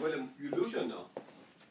Quello 0.00 0.28
più 0.36 0.48
luce 0.54 0.78
o 0.78 0.86
no? 0.86 1.08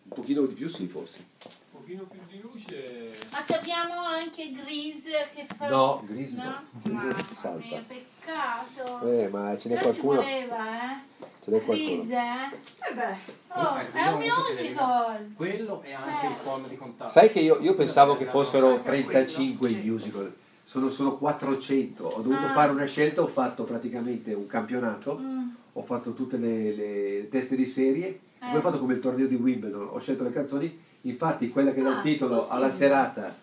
Un 0.04 0.12
pochino 0.16 0.42
di 0.46 0.54
più 0.54 0.68
sì, 0.68 0.88
forse. 0.88 1.26
Un 1.44 1.80
pochino 1.82 2.04
più 2.04 2.20
di 2.30 2.40
luce. 2.42 3.12
Ma 3.32 3.44
che 3.44 3.56
abbiamo 3.56 3.94
anche 4.04 4.52
Grease 4.52 5.30
che 5.34 5.48
fa... 5.56 5.68
No, 5.68 6.04
Grease 6.06 6.36
no. 6.38 6.44
no? 6.44 6.62
Grease 6.84 7.06
Mamma 7.08 7.24
salta. 7.34 7.66
mia, 7.66 7.84
peccato. 7.88 9.08
Eh, 9.12 9.28
ma 9.30 9.58
ce 9.58 9.70
n'è 9.70 9.80
Però 9.80 9.94
ci 9.94 10.00
qualcuno. 10.00 10.22
voleva, 10.22 10.58
eh? 10.76 10.98
Ce 11.44 11.52
n'è 11.52 11.64
qualcuno. 11.64 11.90
Grease, 12.04 12.14
eh? 12.14 12.90
Eh 12.90 12.94
beh, 12.94 13.38
Oh, 13.52 13.78
Ecco, 13.80 13.98
è 13.98 14.08
un 14.10 14.20
musical. 14.48 15.32
Quello 15.36 15.82
è 15.82 15.92
anche 15.94 16.26
Eh. 16.26 16.30
il 16.30 16.34
forma 16.36 16.68
di 16.68 16.78
contatto. 16.78 17.10
Sai 17.12 17.32
che 17.32 17.40
io, 17.40 17.60
io 17.62 17.74
pensavo 17.74 18.16
che 18.16 18.26
fossero 18.26 18.68
Anche 18.74 18.84
35 18.84 19.58
quello, 19.58 19.84
i 19.84 19.90
musical, 19.90 20.36
sono 20.64 20.90
solo 20.90 21.18
400. 21.18 22.06
Ho 22.06 22.22
dovuto 22.22 22.46
Ah. 22.46 22.54
fare 22.54 22.72
una 22.72 22.86
scelta, 22.86 23.22
ho 23.24 23.28
fatto 23.28 23.64
praticamente 23.64 24.34
un 24.34 24.46
campionato, 24.46 25.18
Mm. 25.18 25.50
Ho 25.80 25.84
fatto 25.84 26.14
tutte 26.14 26.36
le, 26.38 26.76
le 26.76 27.30
teste 27.30 27.56
di 27.56 27.66
serie, 27.66 28.08
e 28.08 28.20
poi 28.40 28.54
Eh. 28.54 28.58
ho 28.58 28.62
fatto 28.62 28.80
come 28.80 28.94
il 28.96 29.00
torneo 29.00 29.28
di 29.28 29.36
Wimbledon, 29.36 29.88
ho 29.92 30.00
scelto 30.00 30.24
le 30.24 30.32
canzoni, 30.34 30.78
infatti 31.02 31.50
quella 31.50 31.72
che 31.72 31.82
dà 31.82 31.90
il 31.92 31.96
Ah, 31.98 32.02
titolo 32.02 32.42
sì. 32.44 32.48
alla 32.52 32.70
serata, 32.72 33.36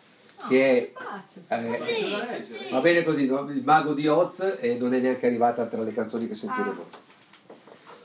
che 0.49 0.93
Passa. 0.93 1.41
è... 1.49 1.73
eh, 1.73 2.43
Sì, 2.43 2.53
sì. 2.53 2.59
Va 2.71 2.81
bene 2.81 3.03
così, 3.03 3.27
no? 3.27 3.49
il 3.51 3.63
mago 3.65 3.95
di 3.95 4.07
Oz 4.07 4.57
e 4.61 4.77
non 4.77 4.93
è 4.93 4.99
neanche 5.01 5.27
arrivata 5.27 5.65
tra 5.65 5.83
le 5.83 5.93
canzoni 5.95 6.29
che 6.29 6.35
sentiremo. 6.35 6.85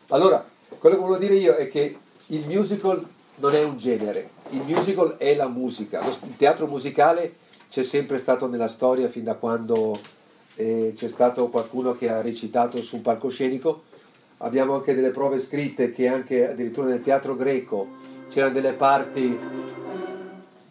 Allora, 0.09 0.45
quello 0.80 0.95
che 0.95 1.02
volevo 1.02 1.17
dire 1.20 1.36
io 1.36 1.55
è 1.55 1.67
che 1.70 1.98
il 2.27 2.45
musical 2.48 3.05
non 3.36 3.53
è 3.53 3.63
un 3.63 3.77
genere, 3.77 4.30
il 4.50 4.61
musical 4.66 5.16
è 5.17 5.36
la 5.36 5.48
musica. 5.50 6.02
Lo- 6.03 6.09
il 6.25 6.36
teatro 6.38 6.67
musicale 6.67 7.36
c'è 7.70 7.84
sempre 7.84 8.17
stato 8.17 8.48
nella 8.48 8.67
storia 8.70 9.08
fin 9.09 9.23
da 9.25 9.36
quando 9.36 10.00
eh, 10.55 10.91
c'è 10.95 11.08
stato 11.08 11.50
qualcuno 11.50 11.94
che 11.95 12.09
ha 12.09 12.22
recitato 12.22 12.81
su 12.81 12.98
un 12.98 13.02
palcoscenico. 13.02 13.84
Abbiamo 14.44 14.73
anche 14.76 14.95
delle 14.95 15.12
prove 15.12 15.40
scritte 15.40 15.91
che 15.91 16.08
anche 16.08 16.50
addirittura 16.50 16.88
nel 16.88 17.02
teatro 17.02 17.36
greco 17.36 17.88
c'erano 18.27 18.54
delle 18.54 18.73
parti 18.73 19.38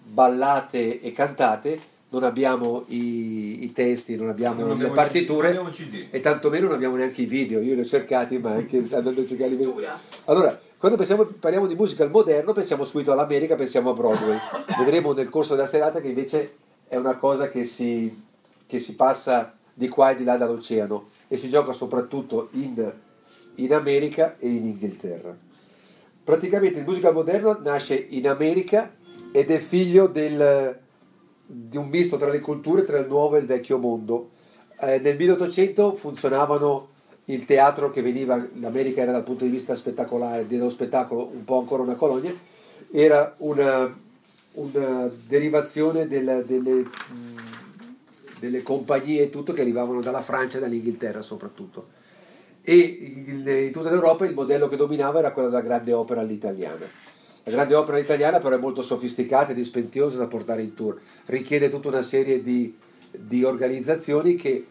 ballate 0.02 1.00
e 1.00 1.12
cantate, 1.12 1.80
non 2.10 2.24
abbiamo 2.24 2.84
i, 2.88 3.62
i 3.62 3.72
testi, 3.72 4.16
non 4.16 4.28
abbiamo 4.28 4.60
Non 4.60 4.68
le 4.70 4.74
abbiamo 4.74 4.92
partiture 4.94 5.48
il- 5.50 5.54
non 5.54 5.66
abbiamo 5.66 6.06
e 6.10 6.20
tantomeno 6.20 6.66
non 6.66 6.74
abbiamo 6.74 6.96
neanche 6.96 7.22
i 7.22 7.26
video, 7.26 7.60
io 7.60 7.74
li 7.74 7.80
ho 7.80 7.84
cercati 7.84 8.38
ma 8.38 8.50
anche 8.52 8.78
andando 8.90 9.20
a 9.20 9.26
cercare 9.26 9.52
i 9.52 9.56
video. 9.56 9.76
Allora, 10.24 10.58
quando 10.76 10.96
pensiamo- 10.96 11.24
parliamo 11.24 11.66
di 11.68 11.76
musical 11.76 12.10
moderno 12.10 12.52
pensiamo 12.52 12.84
subito 12.84 13.12
all'America, 13.12 13.54
pensiamo 13.54 13.90
a 13.90 13.94
Broadway. 13.94 14.36
Vedremo 14.78 15.12
nel 15.12 15.28
corso 15.28 15.54
della 15.54 15.68
serata 15.68 16.00
che 16.00 16.08
invece 16.08 16.54
è 16.88 16.96
una 16.96 17.16
cosa 17.16 17.48
che 17.48 17.62
si, 17.62 18.20
che 18.66 18.80
si 18.80 18.96
passa 18.96 19.54
di 19.72 19.86
qua 19.88 20.10
e 20.10 20.16
di 20.16 20.24
là 20.24 20.36
dall'oceano 20.36 21.08
e 21.28 21.36
si 21.36 21.48
gioca 21.48 21.72
soprattutto 21.72 22.48
in, 22.52 22.92
in 23.62 23.74
America 23.74 24.36
e 24.38 24.48
in 24.48 24.66
Inghilterra. 24.66 25.36
Praticamente 26.22 26.78
il 26.78 26.84
musical 26.84 27.12
moderno 27.12 27.58
nasce 27.62 27.94
in 28.10 28.28
America 28.28 28.94
ed 29.32 29.50
è 29.50 29.58
figlio 29.58 30.06
del, 30.06 30.78
di 31.46 31.76
un 31.76 31.88
misto 31.88 32.16
tra 32.16 32.30
le 32.30 32.40
culture, 32.40 32.84
tra 32.84 32.98
il 32.98 33.06
nuovo 33.06 33.36
e 33.36 33.40
il 33.40 33.46
vecchio 33.46 33.78
mondo. 33.78 34.30
Eh, 34.80 34.98
nel 34.98 35.16
1800 35.16 35.94
funzionavano 35.94 36.88
il 37.26 37.44
teatro 37.44 37.90
che 37.90 38.02
veniva, 38.02 38.44
l'America 38.60 39.02
era 39.02 39.12
dal 39.12 39.22
punto 39.22 39.44
di 39.44 39.50
vista 39.50 39.74
spettacolare, 39.74 40.46
dello 40.46 40.68
spettacolo 40.68 41.30
un 41.32 41.44
po' 41.44 41.58
ancora 41.58 41.82
una 41.82 41.94
colonia, 41.94 42.34
era 42.90 43.34
una, 43.38 43.96
una 44.52 45.10
derivazione 45.26 46.06
del- 46.06 46.44
delle, 46.46 46.72
mh, 46.72 46.86
delle 48.40 48.62
compagnie 48.62 49.22
e 49.22 49.30
tutto 49.30 49.52
che 49.52 49.60
arrivavano 49.60 50.00
dalla 50.00 50.22
Francia 50.22 50.58
e 50.58 50.60
dall'Inghilterra 50.60 51.22
soprattutto. 51.22 51.98
E 52.70 53.24
in 53.26 53.70
tutta 53.72 53.90
l'Europa 53.90 54.24
il 54.24 54.32
modello 54.32 54.68
che 54.68 54.76
dominava 54.76 55.18
era 55.18 55.32
quello 55.32 55.48
della 55.48 55.60
grande 55.60 55.92
opera 55.92 56.20
all'italiana. 56.20 56.86
La 57.42 57.50
grande 57.50 57.74
opera 57.74 57.98
italiana 57.98 58.38
però 58.38 58.54
è 58.54 58.60
molto 58.60 58.80
sofisticata 58.80 59.50
e 59.50 59.56
dispendiosa 59.56 60.18
da 60.18 60.28
portare 60.28 60.62
in 60.62 60.72
tour, 60.74 60.96
richiede 61.24 61.68
tutta 61.68 61.88
una 61.88 62.02
serie 62.02 62.40
di, 62.40 62.72
di 63.10 63.42
organizzazioni 63.42 64.36
che 64.36 64.64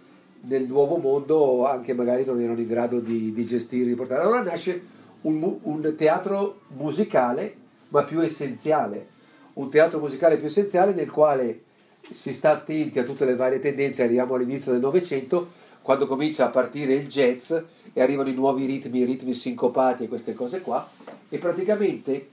nel 0.43 0.63
nuovo 0.63 0.95
mondo 0.95 1.67
anche 1.67 1.93
magari 1.93 2.23
non 2.23 2.39
erano 2.39 2.61
in 2.61 2.67
grado 2.67 3.01
di, 3.01 3.33
di 3.33 3.45
gestire, 3.45 3.89
di 3.89 3.95
portare. 3.95 4.21
Allora 4.21 4.43
nasce 4.43 4.81
un, 5.23 5.59
un 5.63 5.93
teatro 5.97 6.61
musicale 6.77 7.53
ma 7.89 8.03
più 8.05 8.21
essenziale, 8.21 9.07
un 9.55 9.69
teatro 9.69 9.99
musicale 9.99 10.37
più 10.37 10.45
essenziale 10.45 10.93
nel 10.93 11.11
quale 11.11 11.63
si 12.11 12.31
sta 12.31 12.51
attenti 12.51 12.97
a 12.97 13.03
tutte 13.03 13.25
le 13.25 13.35
varie 13.35 13.59
tendenze, 13.59 14.03
arriviamo 14.03 14.35
all'inizio 14.35 14.71
del 14.71 14.79
Novecento, 14.79 15.67
quando 15.81 16.07
comincia 16.07 16.45
a 16.45 16.49
partire 16.49 16.93
il 16.93 17.07
jazz 17.07 17.51
e 17.93 18.01
arrivano 18.01 18.29
i 18.29 18.33
nuovi 18.33 18.65
ritmi, 18.65 18.99
i 18.99 19.05
ritmi 19.05 19.33
sincopati 19.33 20.03
e 20.03 20.07
queste 20.07 20.33
cose 20.33 20.61
qua, 20.61 20.87
e 21.29 21.37
praticamente 21.37 22.29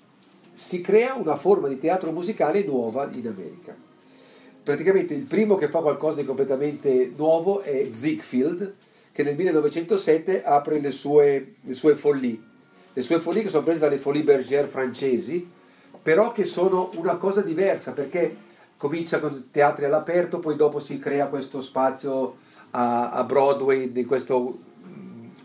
si 0.52 0.80
crea 0.80 1.14
una 1.14 1.36
forma 1.36 1.68
di 1.68 1.78
teatro 1.78 2.12
musicale 2.12 2.64
nuova 2.64 3.08
in 3.12 3.26
America. 3.26 3.76
Praticamente 4.62 5.14
il 5.14 5.24
primo 5.24 5.54
che 5.54 5.68
fa 5.68 5.80
qualcosa 5.80 6.20
di 6.20 6.26
completamente 6.26 7.12
nuovo 7.16 7.60
è 7.60 7.88
Ziegfeld, 7.90 8.74
che 9.12 9.22
nel 9.22 9.36
1907 9.36 10.42
apre 10.42 10.80
le 10.80 10.90
sue, 10.90 11.54
le 11.60 11.74
sue 11.74 11.94
follie. 11.94 12.38
Le 12.92 13.02
sue 13.02 13.20
follie 13.20 13.42
che 13.42 13.48
sono 13.48 13.62
prese 13.62 13.80
dalle 13.80 13.98
Folies 13.98 14.24
Bergère 14.24 14.66
francesi, 14.66 15.48
però 16.02 16.32
che 16.32 16.44
sono 16.44 16.90
una 16.94 17.16
cosa 17.16 17.42
diversa 17.42 17.92
perché 17.92 18.36
comincia 18.76 19.18
con 19.20 19.48
teatri 19.50 19.84
all'aperto, 19.84 20.38
poi 20.38 20.56
dopo 20.56 20.78
si 20.78 20.98
crea 20.98 21.26
questo 21.26 21.60
spazio 21.60 22.36
a, 22.70 23.24
Broadway, 23.24 23.92
di 23.92 24.04
questo 24.04 24.58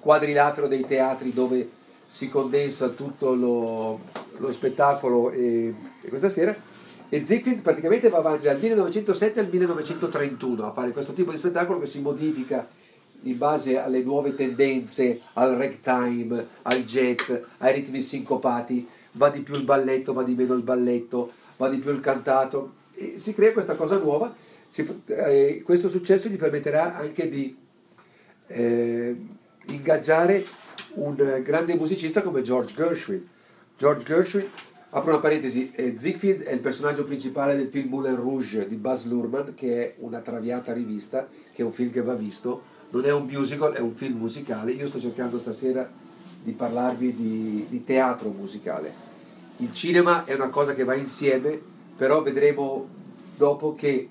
quadrilatero 0.01 0.67
dei 0.67 0.85
teatri 0.85 1.31
dove 1.31 1.69
si 2.07 2.27
condensa 2.27 2.89
tutto 2.89 3.33
lo, 3.33 4.01
lo 4.37 4.51
spettacolo 4.51 5.31
e, 5.31 5.73
e 6.01 6.09
questa 6.09 6.27
sera. 6.27 6.53
E 7.07 7.23
Ziegfeld 7.23 7.61
praticamente 7.61 8.09
va 8.09 8.17
avanti 8.17 8.45
dal 8.45 8.59
1907 8.59 9.39
al 9.39 9.49
1931 9.49 10.65
a 10.65 10.71
fare 10.71 10.91
questo 10.91 11.13
tipo 11.13 11.31
di 11.31 11.37
spettacolo 11.37 11.79
che 11.79 11.85
si 11.85 12.01
modifica 12.01 12.67
in 13.23 13.37
base 13.37 13.77
alle 13.77 14.01
nuove 14.01 14.33
tendenze, 14.35 15.21
al 15.33 15.55
ragtime, 15.55 16.47
al 16.63 16.83
jazz, 16.83 17.31
ai 17.59 17.73
ritmi 17.73 18.01
sincopati, 18.01 18.87
va 19.13 19.29
di 19.29 19.41
più 19.41 19.55
il 19.55 19.63
balletto, 19.63 20.13
va 20.13 20.23
di 20.23 20.33
meno 20.33 20.53
il 20.53 20.63
balletto, 20.63 21.31
va 21.57 21.69
di 21.69 21.77
più 21.77 21.91
il 21.91 21.99
cantato. 21.99 22.73
E 22.93 23.19
si 23.19 23.33
crea 23.33 23.53
questa 23.53 23.75
cosa 23.75 23.97
nuova. 23.97 24.33
Si 24.67 25.03
eh, 25.05 25.61
questo 25.63 25.89
successo 25.89 26.29
gli 26.29 26.37
permetterà 26.37 26.95
anche 26.95 27.29
di 27.29 27.55
eh, 28.47 29.15
ingaggiare 29.67 30.45
un 30.95 31.15
eh, 31.19 31.41
grande 31.41 31.75
musicista 31.75 32.21
come 32.21 32.41
George 32.41 32.73
Gershwin. 32.73 33.27
George 33.77 34.03
Gershwin, 34.03 34.49
apro 34.89 35.11
una 35.11 35.19
parentesi, 35.19 35.71
Ziegfeld 35.95 36.43
è 36.43 36.51
il 36.51 36.59
personaggio 36.59 37.05
principale 37.05 37.55
del 37.55 37.69
film 37.69 37.89
Moulin 37.89 38.15
Rouge 38.15 38.67
di 38.67 38.75
Buzz 38.75 39.05
Luhrmann, 39.05 39.53
che 39.55 39.83
è 39.83 39.95
una 39.99 40.19
traviata 40.19 40.73
rivista, 40.73 41.27
che 41.53 41.61
è 41.61 41.65
un 41.65 41.71
film 41.71 41.91
che 41.91 42.01
va 42.01 42.13
visto. 42.13 42.69
Non 42.89 43.05
è 43.05 43.11
un 43.11 43.25
musical, 43.25 43.73
è 43.73 43.79
un 43.79 43.95
film 43.95 44.19
musicale. 44.19 44.71
Io 44.71 44.87
sto 44.87 44.99
cercando 44.99 45.39
stasera 45.39 45.89
di 46.43 46.51
parlarvi 46.51 47.15
di, 47.15 47.65
di 47.69 47.83
teatro 47.83 48.29
musicale. 48.29 49.09
Il 49.57 49.73
cinema 49.73 50.25
è 50.25 50.33
una 50.33 50.49
cosa 50.49 50.73
che 50.73 50.83
va 50.83 50.95
insieme, 50.95 51.59
però 51.95 52.21
vedremo 52.21 52.87
dopo 53.37 53.73
che 53.75 54.09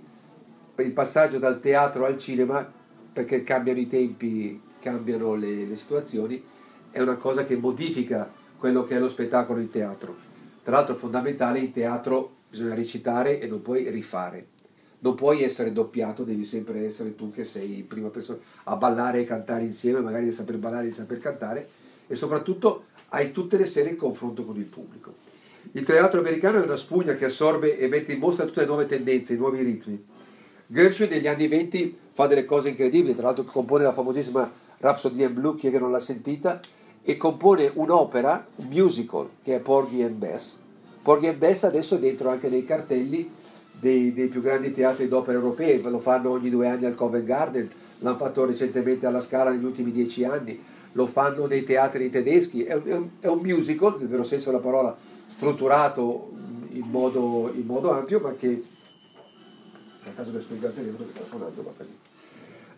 il 0.76 0.92
passaggio 0.92 1.38
dal 1.38 1.60
teatro 1.60 2.04
al 2.06 2.16
cinema, 2.16 2.66
perché 3.12 3.42
cambiano 3.42 3.80
i 3.80 3.86
tempi, 3.86 4.60
cambiano 4.80 5.34
le, 5.34 5.64
le 5.64 5.76
situazioni, 5.76 6.42
è 6.90 7.00
una 7.00 7.16
cosa 7.16 7.44
che 7.44 7.56
modifica 7.56 8.28
quello 8.58 8.84
che 8.84 8.96
è 8.96 8.98
lo 8.98 9.08
spettacolo 9.08 9.60
in 9.60 9.70
teatro. 9.70 10.16
Tra 10.62 10.76
l'altro 10.76 10.94
fondamentale 10.96 11.60
in 11.60 11.72
teatro 11.72 12.38
bisogna 12.50 12.74
recitare 12.74 13.40
e 13.40 13.46
non 13.46 13.62
puoi 13.62 13.88
rifare. 13.90 14.48
Non 14.98 15.14
puoi 15.14 15.42
essere 15.42 15.72
doppiato, 15.72 16.24
devi 16.24 16.44
sempre 16.44 16.84
essere 16.84 17.14
tu 17.14 17.30
che 17.30 17.44
sei 17.44 17.78
in 17.78 17.86
prima 17.86 18.08
persona 18.08 18.38
a 18.64 18.76
ballare 18.76 19.20
e 19.20 19.24
cantare 19.24 19.64
insieme, 19.64 20.00
magari 20.00 20.24
di 20.24 20.32
saper 20.32 20.58
ballare 20.58 20.84
e 20.84 20.88
di 20.88 20.94
saper 20.94 21.18
cantare 21.18 21.68
e 22.06 22.14
soprattutto 22.14 22.84
hai 23.10 23.32
tutte 23.32 23.56
le 23.56 23.66
sere 23.66 23.90
il 23.90 23.96
confronto 23.96 24.44
con 24.44 24.56
il 24.56 24.64
pubblico. 24.64 25.14
Il 25.72 25.84
teatro 25.84 26.20
americano 26.20 26.60
è 26.60 26.64
una 26.64 26.76
spugna 26.76 27.14
che 27.14 27.26
assorbe 27.26 27.78
e 27.78 27.88
mette 27.88 28.12
in 28.12 28.18
mostra 28.18 28.44
tutte 28.44 28.60
le 28.60 28.66
nuove 28.66 28.86
tendenze, 28.86 29.34
i 29.34 29.36
nuovi 29.36 29.62
ritmi. 29.62 30.04
Gershwin 30.66 31.08
negli 31.08 31.26
anni 31.26 31.48
20 31.48 31.96
fa 32.12 32.26
delle 32.26 32.44
cose 32.44 32.68
incredibili, 32.68 33.14
tra 33.14 33.24
l'altro 33.24 33.44
compone 33.44 33.84
la 33.84 33.92
famosissima 33.92 34.50
Rhapsody 34.80 35.22
in 35.22 35.34
Blue, 35.34 35.56
chi 35.56 35.68
è 35.68 35.70
che 35.70 35.78
non 35.78 35.90
l'ha 35.90 35.98
sentita, 35.98 36.60
e 37.02 37.16
compone 37.16 37.70
un'opera, 37.74 38.46
un 38.56 38.66
musical, 38.66 39.28
che 39.42 39.56
è 39.56 39.60
Porgy 39.60 40.02
and 40.02 40.16
Bess. 40.16 40.58
Porgy 41.02 41.28
and 41.28 41.38
Bess 41.38 41.64
adesso 41.64 41.96
è 41.96 41.98
dentro 41.98 42.30
anche 42.30 42.48
nei 42.48 42.64
cartelli 42.64 43.30
dei, 43.78 44.12
dei 44.12 44.28
più 44.28 44.40
grandi 44.40 44.72
teatri 44.72 45.08
d'opera 45.08 45.38
europei, 45.38 45.80
lo 45.82 45.98
fanno 45.98 46.30
ogni 46.30 46.50
due 46.50 46.66
anni 46.66 46.86
al 46.86 46.94
Covent 46.94 47.24
Garden, 47.24 47.68
l'hanno 47.98 48.16
fatto 48.16 48.44
recentemente 48.44 49.06
alla 49.06 49.20
Scala 49.20 49.50
negli 49.50 49.64
ultimi 49.64 49.92
dieci 49.92 50.24
anni, 50.24 50.62
lo 50.92 51.06
fanno 51.06 51.46
nei 51.46 51.62
teatri 51.62 52.10
tedeschi, 52.10 52.64
è 52.64 52.74
un, 52.74 53.08
è 53.20 53.26
un- 53.26 53.40
musical, 53.40 53.96
nel 53.98 54.08
vero 54.08 54.24
senso 54.24 54.50
della 54.50 54.62
parola, 54.62 54.96
strutturato 55.26 56.32
in 56.72 56.86
modo, 56.88 57.50
in 57.54 57.66
modo 57.66 57.92
ampio, 57.92 58.20
ma 58.20 58.34
che 58.34 58.62
a 60.04 60.10
caso 60.12 60.32
che 60.32 60.40
spiego 60.40 60.66
il 60.66 60.74
telefono 60.74 61.06
che 61.06 61.12
sta 61.14 61.24
suonando 61.26 61.62
va 61.62 61.70
finire. 61.76 61.99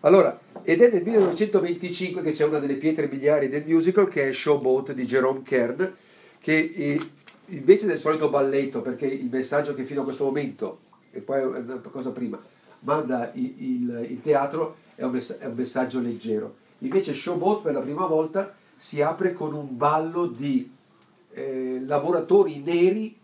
Allora, 0.05 0.37
ed 0.63 0.81
è 0.81 0.91
nel 0.91 1.03
1925 1.03 2.23
che 2.23 2.33
c'è 2.33 2.45
una 2.45 2.59
delle 2.59 2.75
pietre 2.75 3.07
miliari 3.09 3.47
del 3.49 3.63
musical 3.65 4.09
che 4.09 4.29
è 4.29 4.33
Showboat 4.33 4.93
di 4.93 5.05
Jerome 5.05 5.43
Kern, 5.43 5.93
che 6.41 6.73
eh, 6.75 7.01
invece 7.47 7.87
del 7.87 8.01
solito 8.01 8.29
balletto, 8.29 8.81
perché 8.81 9.07
il 9.07 9.29
messaggio 9.31 9.75
che 9.75 9.85
fino 9.85 10.01
a 10.01 10.05
questo 10.05 10.25
momento, 10.25 10.81
e 11.13 11.21
poi 11.21 11.41
è 11.41 11.45
una 11.45 11.81
cosa 11.91 12.11
prima, 12.11 12.41
manda 12.81 13.31
il, 13.35 13.55
il- 13.59 14.07
il 14.11 14.21
teatro 14.23 14.77
è 14.97 15.05
un, 15.05 15.13
mess- 15.13 15.39
è 15.39 15.47
un 15.47 15.55
messaggio 15.55 16.01
leggero. 16.01 16.57
Invece 16.79 17.15
Showboat 17.15 17.63
per 17.63 17.73
la 17.75 17.81
prima 17.81 18.07
volta 18.07 18.53
si 18.77 19.01
apre 19.01 19.33
con 19.33 19.55
un 19.55 19.77
ballo 19.77 20.27
di 20.27 20.69
eh, 21.33 21.81
lavoratori 21.87 22.61
neri, 22.61 23.17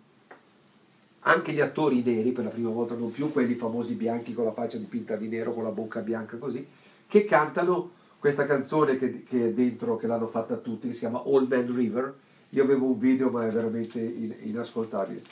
anche 1.20 1.52
gli 1.52 1.60
attori 1.60 2.02
neri 2.02 2.32
per 2.32 2.44
la 2.44 2.50
prima 2.50 2.70
volta, 2.70 2.94
non 2.94 3.10
più 3.10 3.30
quelli 3.32 3.54
famosi 3.54 3.94
bianchi 3.94 4.32
con 4.34 4.44
la 4.44 4.52
faccia 4.52 4.78
dipinta 4.78 5.16
di 5.16 5.28
nero, 5.28 5.52
con 5.52 5.64
la 5.64 5.70
bocca 5.70 6.00
bianca 6.00 6.36
così, 6.36 6.66
che 7.06 7.24
cantano 7.24 7.92
questa 8.18 8.46
canzone 8.46 8.98
che, 8.98 9.24
che 9.24 9.46
è 9.46 9.52
dentro, 9.52 9.96
che 9.96 10.06
l'hanno 10.06 10.26
fatta 10.28 10.56
tutti, 10.56 10.88
che 10.88 10.94
si 10.94 11.00
chiama 11.00 11.22
All 11.24 11.46
Man 11.48 11.74
River. 11.74 12.14
Io 12.50 12.62
avevo 12.62 12.86
un 12.86 12.98
video 12.98 13.30
ma 13.30 13.46
è 13.46 13.50
veramente 13.50 14.00
in- 14.00 14.34
inascoltabile. 14.42 15.22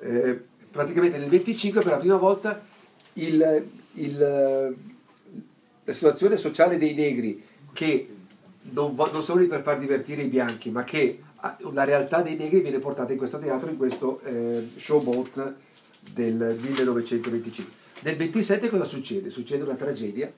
Eh, 0.00 0.40
praticamente 0.70 1.18
nel 1.18 1.28
25 1.28 1.82
per 1.82 1.92
la 1.92 1.98
prima 1.98 2.16
volta 2.16 2.60
il- 3.14 3.66
il, 3.92 4.18
la 5.84 5.92
situazione 5.92 6.36
sociale 6.36 6.76
dei 6.76 6.94
negri 6.94 7.42
che 7.72 8.08
non, 8.72 8.94
non 8.96 9.22
sono 9.22 9.40
lì 9.40 9.46
per 9.46 9.62
far 9.62 9.78
divertire 9.78 10.22
i 10.22 10.28
bianchi, 10.28 10.70
ma 10.70 10.84
che 10.84 11.20
la 11.72 11.84
realtà 11.84 12.22
dei 12.22 12.36
negri 12.36 12.60
viene 12.60 12.78
portata 12.78 13.12
in 13.12 13.18
questo 13.18 13.38
teatro, 13.38 13.68
in 13.68 13.76
questo 13.76 14.20
eh, 14.20 14.68
showboat 14.76 15.54
del 16.12 16.56
1925. 16.60 17.74
Nel 18.00 18.16
27 18.16 18.68
cosa 18.68 18.84
succede? 18.84 19.30
Succede 19.30 19.62
una 19.62 19.74
tragedia, 19.74 20.32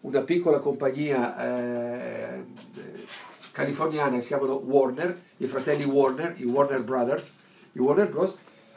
una 0.00 0.22
piccola 0.22 0.58
compagnia 0.58 1.36
eh, 1.36 2.44
eh, 2.76 3.06
californiana 3.52 4.20
si 4.20 4.28
chiamano 4.28 4.54
Warner, 4.54 5.20
i 5.38 5.46
fratelli 5.46 5.84
Warner, 5.84 6.34
i 6.38 6.44
Warner 6.44 6.82
Brothers, 6.82 7.34
i 7.72 7.78
Warner 7.78 8.08
Bros, 8.08 8.36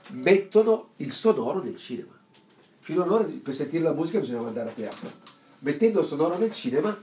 mettono 0.09 0.89
il 0.97 1.11
sonoro 1.11 1.61
nel 1.61 1.75
cinema. 1.75 2.17
Fino 2.79 3.03
allora 3.03 3.23
per 3.23 3.53
sentire 3.53 3.83
la 3.83 3.93
musica 3.93 4.19
bisognava 4.19 4.47
andare 4.47 4.69
a 4.69 4.73
teatro. 4.73 5.11
Mettendo 5.59 5.99
il 5.99 6.05
sonoro 6.05 6.37
nel 6.37 6.51
cinema 6.51 6.97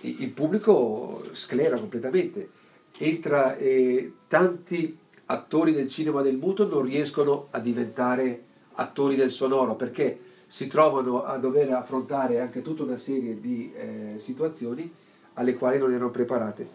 il 0.00 0.30
pubblico 0.30 1.24
sclera 1.32 1.78
completamente. 1.78 2.50
Entra 2.96 3.56
e 3.56 4.12
tanti 4.28 4.96
attori 5.26 5.72
del 5.72 5.88
cinema 5.88 6.22
del 6.22 6.36
muto 6.36 6.68
non 6.68 6.82
riescono 6.82 7.48
a 7.50 7.58
diventare 7.58 8.44
attori 8.74 9.16
del 9.16 9.30
sonoro 9.30 9.74
perché 9.74 10.18
si 10.46 10.68
trovano 10.68 11.24
a 11.24 11.36
dover 11.38 11.72
affrontare 11.72 12.40
anche 12.40 12.62
tutta 12.62 12.84
una 12.84 12.96
serie 12.96 13.40
di 13.40 13.72
eh, 13.74 14.16
situazioni 14.18 14.88
alle 15.34 15.54
quali 15.54 15.78
non 15.78 15.90
erano 15.90 16.10
preparate. 16.10 16.68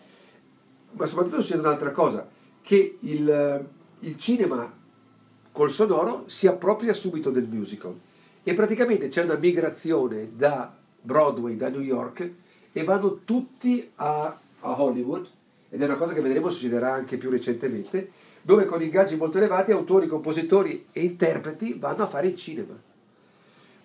Ma 0.92 1.06
soprattutto 1.06 1.42
succede 1.42 1.62
un'altra 1.62 1.92
cosa, 1.92 2.27
che 2.62 2.98
il, 3.00 3.68
il 4.00 4.18
cinema 4.18 4.74
col 5.54 5.71
sonoro 5.71 6.24
si 6.27 6.48
appropria 6.48 6.94
subito 6.94 7.30
del 7.30 7.48
musical 7.48 7.98
e 8.44 8.54
praticamente 8.54 9.07
c'è 9.07 9.24
una 9.24 9.36
migrazione 9.36 10.31
da 10.36 10.75
Broadway, 11.01 11.56
da 11.56 11.69
New 11.69 11.81
York 11.81 12.33
e 12.74 12.83
vanno 12.83 13.21
tutti 13.24 13.89
a, 13.95 14.38
a 14.60 14.81
Hollywood 14.81 15.27
ed 15.69 15.81
è 15.81 15.86
una 15.86 15.95
cosa 15.95 16.13
che 16.13 16.21
vedremo 16.21 16.50
succederà 16.50 16.94
anche 16.94 17.18
più 17.18 17.30
recentemente 17.30 18.12
dove 18.42 18.66
con 18.66 18.81
ingaggi 18.81 19.16
molto 19.16 19.38
elevati 19.38 19.71
autori, 19.71 20.07
compositori 20.07 20.88
e 20.92 21.04
interpreti 21.04 21.75
vanno 21.77 22.04
a 22.04 22.07
fare 22.07 22.27
il 22.27 22.36
cinema 22.36 22.77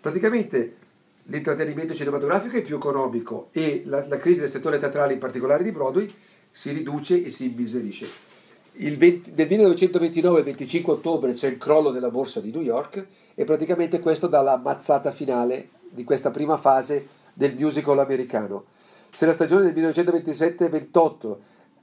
praticamente 0.00 0.76
l'intrattenimento 1.24 1.94
cinematografico 1.94 2.56
è 2.56 2.62
più 2.62 2.76
economico 2.76 3.48
e 3.52 3.82
la, 3.86 4.06
la 4.06 4.16
crisi 4.16 4.40
del 4.40 4.50
settore 4.50 4.78
teatrale 4.78 5.14
in 5.14 5.18
particolare 5.18 5.62
di 5.62 5.72
Broadway 5.72 6.12
si 6.50 6.70
riduce 6.70 7.24
e 7.24 7.30
si 7.30 7.46
immiserisce 7.46 8.32
il 8.76 8.96
20 8.96 9.34
nel 9.36 9.46
1929, 9.46 10.38
il 10.40 10.44
25 10.44 10.94
ottobre, 10.94 11.32
c'è 11.32 11.48
il 11.48 11.58
crollo 11.58 11.90
della 11.90 12.10
borsa 12.10 12.40
di 12.40 12.50
New 12.50 12.62
York 12.62 13.06
e 13.34 13.44
praticamente 13.44 14.00
questo 14.00 14.26
dà 14.26 14.40
la 14.40 14.56
mazzata 14.56 15.12
finale 15.12 15.68
di 15.90 16.02
questa 16.02 16.32
prima 16.32 16.56
fase 16.56 17.06
del 17.34 17.54
musical 17.54 18.00
americano. 18.00 18.64
Se 19.10 19.26
la 19.26 19.32
stagione 19.32 19.70
del 19.70 19.92
1927-28 19.92 21.36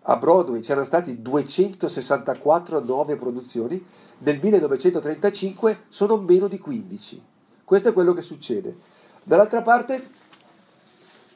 a 0.04 0.18
Broadway 0.18 0.62
c'erano 0.62 0.86
stati 0.86 1.22
264 1.22 2.80
nuove 2.80 3.16
produzioni, 3.16 3.84
nel 4.20 4.40
1935 4.42 5.80
sono 5.88 6.18
meno 6.18 6.48
di 6.48 6.58
15. 6.58 7.22
Questo 7.64 7.90
è 7.90 7.94
quello 7.94 8.14
che 8.14 8.22
succede. 8.22 8.76
Dall'altra 9.24 9.62
parte, 9.62 10.10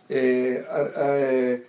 eh, 0.07 0.65
eh, 0.95 1.65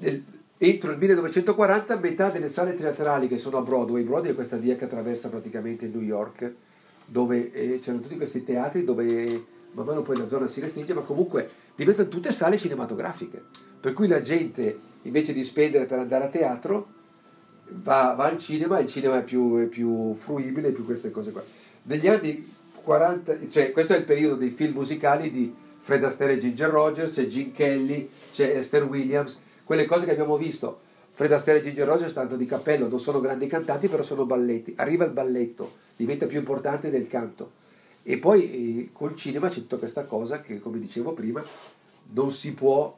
nel- 0.00 0.24
entro 0.56 0.92
il 0.92 0.98
1940 0.98 1.96
metà 1.98 2.30
delle 2.30 2.48
sale 2.48 2.74
teatrali 2.74 3.28
che 3.28 3.38
sono 3.38 3.58
a 3.58 3.62
Broadway, 3.62 4.02
Broadway 4.02 4.32
è 4.32 4.34
questa 4.34 4.56
via 4.56 4.76
che 4.76 4.84
attraversa 4.84 5.28
praticamente 5.28 5.86
New 5.86 6.00
York, 6.00 6.52
dove 7.04 7.52
eh, 7.52 7.78
c'erano 7.80 8.02
tutti 8.02 8.16
questi 8.16 8.44
teatri 8.44 8.84
dove 8.84 9.44
man 9.74 9.86
mano 9.86 10.02
poi 10.02 10.16
la 10.16 10.28
zona 10.28 10.46
si 10.46 10.60
restringe, 10.60 10.94
ma 10.94 11.02
comunque 11.02 11.48
diventano 11.74 12.08
tutte 12.08 12.32
sale 12.32 12.56
cinematografiche, 12.56 13.42
per 13.80 13.92
cui 13.92 14.08
la 14.08 14.20
gente 14.20 14.78
invece 15.02 15.32
di 15.32 15.44
spendere 15.44 15.84
per 15.84 15.98
andare 15.98 16.24
a 16.24 16.28
teatro 16.28 16.86
va, 17.68 18.14
va 18.16 18.24
al 18.24 18.38
cinema, 18.38 18.78
il 18.78 18.88
cinema 18.88 19.18
è 19.18 19.22
più, 19.22 19.58
è 19.58 19.66
più 19.66 20.14
fruibile, 20.14 20.70
più 20.70 20.84
queste 20.84 21.10
cose 21.10 21.32
qua. 21.32 21.42
Negli 21.82 22.08
anni 22.08 22.52
40, 22.82 23.48
cioè 23.48 23.72
questo 23.72 23.94
è 23.94 23.98
il 23.98 24.04
periodo 24.04 24.36
dei 24.36 24.50
film 24.50 24.74
musicali 24.74 25.30
di 25.30 25.52
Fred 25.82 26.04
Astaire 26.04 26.34
e 26.34 26.38
Ginger 26.38 26.70
Rogers, 26.70 27.12
c'è 27.12 27.26
Gene 27.26 27.52
Kelly, 27.52 28.08
c'è 28.32 28.56
Esther 28.56 28.84
Williams, 28.84 29.38
quelle 29.64 29.86
cose 29.86 30.04
che 30.04 30.12
abbiamo 30.12 30.36
visto. 30.36 30.80
Fred 31.12 31.30
Astaire 31.30 31.60
e 31.60 31.62
Ginger 31.62 31.86
Rogers, 31.86 32.12
tanto 32.12 32.36
di 32.36 32.46
cappello, 32.46 32.88
non 32.88 32.98
sono 32.98 33.20
grandi 33.20 33.46
cantanti, 33.46 33.88
però 33.88 34.02
sono 34.02 34.24
balletti. 34.24 34.74
Arriva 34.78 35.04
il 35.04 35.12
balletto, 35.12 35.74
diventa 35.94 36.26
più 36.26 36.38
importante 36.38 36.90
del 36.90 37.06
canto. 37.06 37.52
E 38.06 38.18
poi 38.18 38.50
eh, 38.50 38.90
col 38.92 39.16
cinema 39.16 39.48
c'è 39.48 39.60
tutta 39.60 39.78
questa 39.78 40.04
cosa 40.04 40.42
che, 40.42 40.60
come 40.60 40.78
dicevo 40.78 41.14
prima, 41.14 41.42
non 42.12 42.30
si 42.30 42.52
può, 42.52 42.96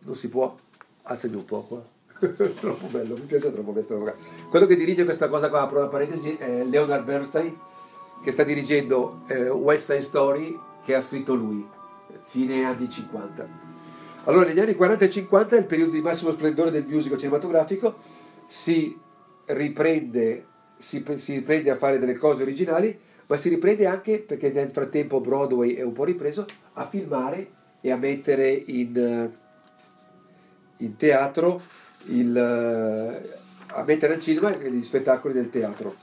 non 0.00 0.14
si 0.14 0.28
può, 0.28 0.56
alzami 1.02 1.36
un 1.36 1.44
po' 1.44 1.62
qua. 1.62 1.84
troppo 2.58 2.86
bello, 2.86 3.14
mi 3.14 3.26
piace 3.26 3.52
troppo 3.52 3.72
questa 3.72 3.94
roba. 3.94 4.14
Quello 4.48 4.64
che 4.64 4.76
dirige 4.76 5.04
questa 5.04 5.28
cosa 5.28 5.50
qua, 5.50 5.62
apro 5.62 5.80
la 5.80 5.88
parentesi, 5.88 6.36
è 6.36 6.64
Leonard 6.64 7.04
Bernstein, 7.04 7.54
che 8.22 8.30
sta 8.30 8.42
dirigendo 8.42 9.22
eh, 9.28 9.50
West 9.50 9.90
Side 9.90 10.02
Story, 10.02 10.58
che 10.84 10.94
ha 10.94 11.02
scritto 11.02 11.34
lui, 11.34 11.66
fine 12.28 12.64
anni 12.64 12.88
50. 12.90 13.48
Allora, 14.24 14.46
negli 14.46 14.60
anni 14.60 14.74
40 14.74 15.04
e 15.04 15.08
50, 15.10 15.56
il 15.56 15.66
periodo 15.66 15.92
di 15.92 16.00
massimo 16.00 16.30
splendore 16.30 16.70
del 16.70 16.86
musical 16.86 17.18
cinematografico, 17.18 17.94
si 18.46 18.98
riprende, 19.46 20.46
si, 20.76 21.04
si 21.14 21.34
riprende 21.34 21.70
a 21.70 21.76
fare 21.76 21.98
delle 21.98 22.16
cose 22.16 22.42
originali, 22.42 22.98
ma 23.30 23.36
si 23.36 23.48
riprende 23.48 23.86
anche, 23.86 24.18
perché 24.18 24.50
nel 24.50 24.70
frattempo 24.72 25.20
Broadway 25.20 25.74
è 25.74 25.82
un 25.82 25.92
po' 25.92 26.02
ripreso, 26.02 26.46
a 26.72 26.88
filmare 26.88 27.48
e 27.80 27.92
a 27.92 27.96
mettere 27.96 28.48
in, 28.48 28.96
eh, 28.96 29.30
in 30.78 30.96
teatro, 30.96 31.62
il, 32.06 32.36
eh, 32.36 33.38
a 33.68 33.84
mettere 33.84 34.14
al 34.14 34.20
cinema 34.20 34.50
gli 34.50 34.82
spettacoli 34.82 35.32
del 35.32 35.48
teatro. 35.48 35.94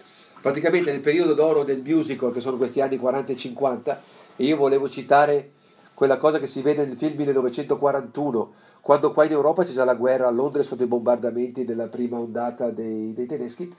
Praticamente 0.42 0.90
nel 0.90 1.02
periodo 1.02 1.34
d'oro 1.34 1.66
del 1.66 1.82
musical, 1.82 2.32
che 2.32 2.40
sono 2.40 2.56
questi 2.56 2.80
anni 2.80 2.96
40 2.96 3.34
e 3.34 3.36
50, 3.36 4.02
e 4.38 4.46
io 4.46 4.56
volevo 4.56 4.88
citare 4.88 5.52
quella 5.94 6.18
cosa 6.18 6.40
che 6.40 6.48
si 6.48 6.62
vede 6.62 6.86
nel 6.86 6.98
film 6.98 7.18
1941, 7.18 8.54
quando 8.80 9.12
qua 9.12 9.26
in 9.26 9.32
Europa 9.32 9.66
c'è 9.66 9.74
già 9.74 9.84
la 9.84 9.96
guerra 9.96 10.28
a 10.28 10.32
Londra 10.32 10.64
sotto 10.64 10.84
i 10.84 10.88
bombardamenti 10.88 11.66
della 11.66 11.90
prima 11.90 12.18
ondata 12.18 12.70
dei, 12.70 13.12
dei 13.14 13.26
tedeschi, 13.26 13.70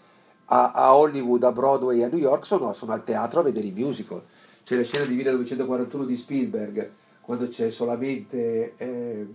a, 0.50 0.72
a 0.72 0.96
Hollywood, 0.96 1.42
a 1.44 1.52
Broadway 1.52 2.02
a 2.02 2.08
New 2.08 2.18
York 2.18 2.46
sono, 2.46 2.72
sono 2.72 2.92
al 2.92 3.04
teatro 3.04 3.40
a 3.40 3.42
vedere 3.42 3.66
i 3.66 3.72
musical. 3.72 4.22
C'è 4.64 4.76
la 4.76 4.84
scena 4.84 5.04
di 5.04 5.14
1941 5.14 6.04
di 6.04 6.16
Spielberg, 6.16 6.90
quando 7.20 7.48
c'è 7.48 7.70
solamente 7.70 8.74
eh, 8.76 9.26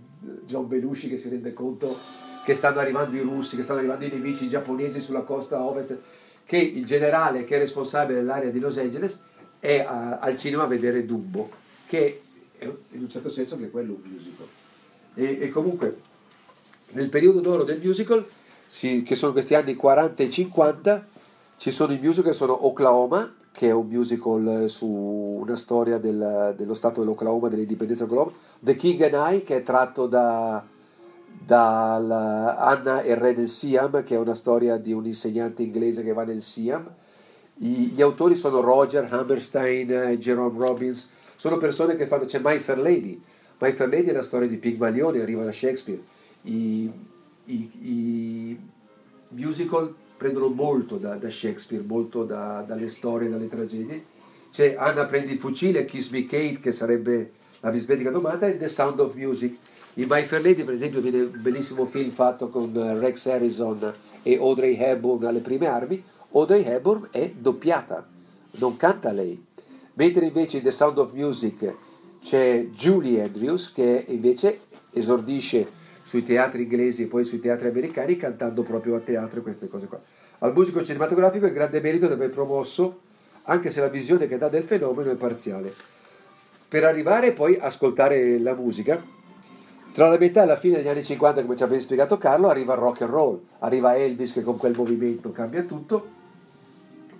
John 0.44 0.66
Belushi 0.66 1.08
che 1.08 1.18
si 1.18 1.28
rende 1.28 1.52
conto 1.52 1.96
che 2.44 2.54
stanno 2.54 2.80
arrivando 2.80 3.16
i 3.16 3.20
russi, 3.20 3.56
che 3.56 3.62
stanno 3.62 3.78
arrivando 3.78 4.04
i 4.04 4.10
nemici 4.10 4.48
giapponesi 4.48 5.00
sulla 5.00 5.22
costa 5.22 5.62
ovest, 5.62 5.96
che 6.44 6.58
il 6.58 6.84
generale 6.84 7.44
che 7.44 7.56
è 7.56 7.58
responsabile 7.58 8.18
dell'area 8.18 8.50
di 8.50 8.58
Los 8.58 8.76
Angeles 8.78 9.20
è 9.60 9.78
a- 9.78 10.18
al 10.18 10.36
cinema 10.36 10.64
a 10.64 10.66
vedere 10.66 11.06
Dumbo, 11.06 11.48
che 11.86 12.20
è 12.58 12.64
in 12.64 13.02
un 13.02 13.08
certo 13.08 13.30
senso 13.30 13.56
che 13.56 13.66
è 13.66 13.70
quello 13.70 13.94
un 13.94 14.10
musical. 14.10 14.46
E, 15.14 15.38
e 15.40 15.48
comunque 15.48 15.96
nel 16.90 17.08
periodo 17.08 17.40
d'oro 17.40 17.62
del 17.62 17.80
musical, 17.82 18.24
sì, 18.66 19.02
che 19.02 19.16
sono 19.16 19.32
questi 19.32 19.54
anni 19.54 19.74
40 19.74 20.22
e 20.22 20.30
50, 20.30 21.06
ci 21.56 21.70
sono 21.70 21.92
i 21.92 21.98
musical 21.98 22.30
che 22.30 22.36
sono 22.36 22.66
Oklahoma, 22.66 23.32
che 23.52 23.68
è 23.68 23.72
un 23.72 23.86
musical 23.86 24.64
eh, 24.64 24.68
su 24.68 24.86
una 24.86 25.54
storia 25.54 25.98
del- 25.98 26.54
dello 26.56 26.74
stato 26.74 27.00
dell'Oklahoma, 27.00 27.48
dell'indipendenza 27.48 28.04
dell'Oklahoma, 28.04 28.36
The 28.58 28.74
King 28.74 29.02
and 29.02 29.34
I, 29.34 29.42
che 29.42 29.58
è 29.58 29.62
tratto 29.62 30.06
da, 30.06 30.64
dalla 31.26 32.56
Anna 32.58 33.02
e 33.02 33.12
il 33.12 33.16
re 33.16 33.32
del 33.32 33.48
Siam, 33.48 34.02
che 34.02 34.14
è 34.16 34.18
una 34.18 34.34
storia 34.34 34.76
di 34.76 34.92
un 34.92 35.06
insegnante 35.06 35.62
inglese 35.62 36.02
che 36.02 36.12
va 36.12 36.24
nel 36.24 36.42
Siam. 36.42 36.92
I- 37.58 37.92
gli 37.94 38.02
autori 38.02 38.34
sono 38.34 38.60
Roger 38.60 39.06
Hammerstein, 39.08 39.92
eh, 39.92 40.18
Jerome 40.18 40.58
Robbins, 40.58 41.08
sono 41.36 41.56
persone 41.56 41.94
che 41.94 42.06
fanno, 42.06 42.24
c'è 42.24 42.40
My 42.42 42.58
Fair 42.58 42.78
Lady, 42.78 43.20
My 43.58 43.70
Fair 43.72 43.88
Lady 43.88 44.08
è 44.08 44.12
la 44.12 44.22
storia 44.22 44.48
di 44.48 44.56
Pigmalione, 44.56 45.20
arriva 45.20 45.44
da 45.44 45.52
Shakespeare. 45.52 46.02
I, 46.42 46.90
i- 47.46 47.70
i 47.82 48.58
musical 49.30 49.94
prendono 50.16 50.48
molto 50.48 50.96
da, 50.96 51.16
da 51.16 51.30
Shakespeare, 51.30 51.82
molto 51.86 52.24
da- 52.24 52.64
dalle 52.66 52.88
storie, 52.88 53.28
dalle 53.28 53.48
tragedie. 53.48 54.04
C'è 54.50 54.76
Anna 54.78 55.04
prendi 55.04 55.32
il 55.32 55.38
fucile, 55.38 55.84
Kiss 55.84 56.10
Me 56.10 56.24
Kate, 56.26 56.60
che 56.60 56.72
sarebbe 56.72 57.32
la 57.60 57.70
bisbetica 57.70 58.10
domanda, 58.10 58.46
e 58.46 58.56
The 58.56 58.68
Sound 58.68 59.00
of 59.00 59.14
Music. 59.16 59.56
In 59.94 60.06
My 60.08 60.22
Fair 60.22 60.42
Lady, 60.42 60.62
per 60.64 60.74
esempio, 60.74 61.00
viene 61.00 61.22
un 61.22 61.38
bellissimo 61.40 61.84
film 61.86 62.10
fatto 62.10 62.48
con 62.48 62.74
eh, 62.76 62.98
Rex 62.98 63.26
Harrison 63.26 63.92
e 64.22 64.36
Audrey 64.36 64.76
Hepburn 64.76 65.24
alle 65.24 65.40
prime 65.40 65.66
armi. 65.66 66.02
Audrey 66.32 66.62
Hepburn 66.64 67.08
è 67.10 67.32
doppiata, 67.36 68.06
non 68.58 68.76
canta 68.76 69.12
lei. 69.12 69.44
Mentre 69.94 70.26
invece 70.26 70.58
in 70.58 70.62
The 70.64 70.70
Sound 70.72 70.98
of 70.98 71.12
Music 71.12 71.74
c'è 72.20 72.66
Julie 72.72 73.22
Andrews 73.22 73.70
che 73.70 74.04
invece 74.08 74.60
esordisce 74.92 75.68
sui 76.04 76.22
teatri 76.22 76.64
inglesi 76.64 77.04
e 77.04 77.06
poi 77.06 77.24
sui 77.24 77.40
teatri 77.40 77.68
americani 77.68 78.16
cantando 78.16 78.62
proprio 78.62 78.94
a 78.94 79.00
teatro 79.00 79.40
e 79.40 79.42
queste 79.42 79.68
cose 79.68 79.86
qua. 79.86 79.98
Al 80.40 80.52
musico 80.52 80.84
cinematografico 80.84 81.46
il 81.46 81.52
grande 81.52 81.80
merito 81.80 82.06
di 82.06 82.12
aver 82.12 82.28
promosso, 82.28 83.00
anche 83.44 83.70
se 83.70 83.80
la 83.80 83.88
visione 83.88 84.28
che 84.28 84.36
dà 84.36 84.50
del 84.50 84.64
fenomeno 84.64 85.10
è 85.10 85.16
parziale. 85.16 85.72
Per 86.68 86.84
arrivare 86.84 87.32
poi 87.32 87.56
a 87.56 87.64
ascoltare 87.64 88.38
la 88.38 88.54
musica, 88.54 89.02
tra 89.94 90.08
la 90.08 90.18
metà 90.18 90.42
e 90.42 90.46
la 90.46 90.56
fine 90.56 90.76
degli 90.76 90.88
anni 90.88 91.02
50, 91.02 91.40
come 91.40 91.56
ci 91.56 91.62
ha 91.62 91.66
ben 91.66 91.80
spiegato 91.80 92.18
Carlo, 92.18 92.48
arriva 92.48 92.74
il 92.74 92.80
rock 92.80 93.00
and 93.00 93.10
roll, 93.10 93.40
arriva 93.60 93.96
Elvis 93.96 94.32
che 94.32 94.42
con 94.42 94.58
quel 94.58 94.74
movimento 94.76 95.32
cambia 95.32 95.62
tutto 95.62 96.08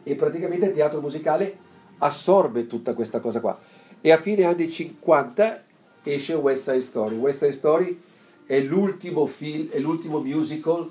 e 0.02 0.14
praticamente 0.14 0.66
il 0.66 0.74
teatro 0.74 1.00
musicale 1.00 1.56
assorbe 1.98 2.66
tutta 2.66 2.92
questa 2.92 3.20
cosa 3.20 3.40
qua. 3.40 3.56
E 4.02 4.12
a 4.12 4.18
fine 4.18 4.44
anni 4.44 4.68
50 4.68 5.62
esce 6.02 6.34
West 6.34 6.64
Side 6.64 6.82
Story. 6.82 7.16
West 7.16 7.38
Side 7.38 7.52
Story 7.52 7.98
è 8.46 8.60
l'ultimo, 8.60 9.26
film, 9.26 9.70
è 9.70 9.78
l'ultimo 9.78 10.20
musical 10.20 10.90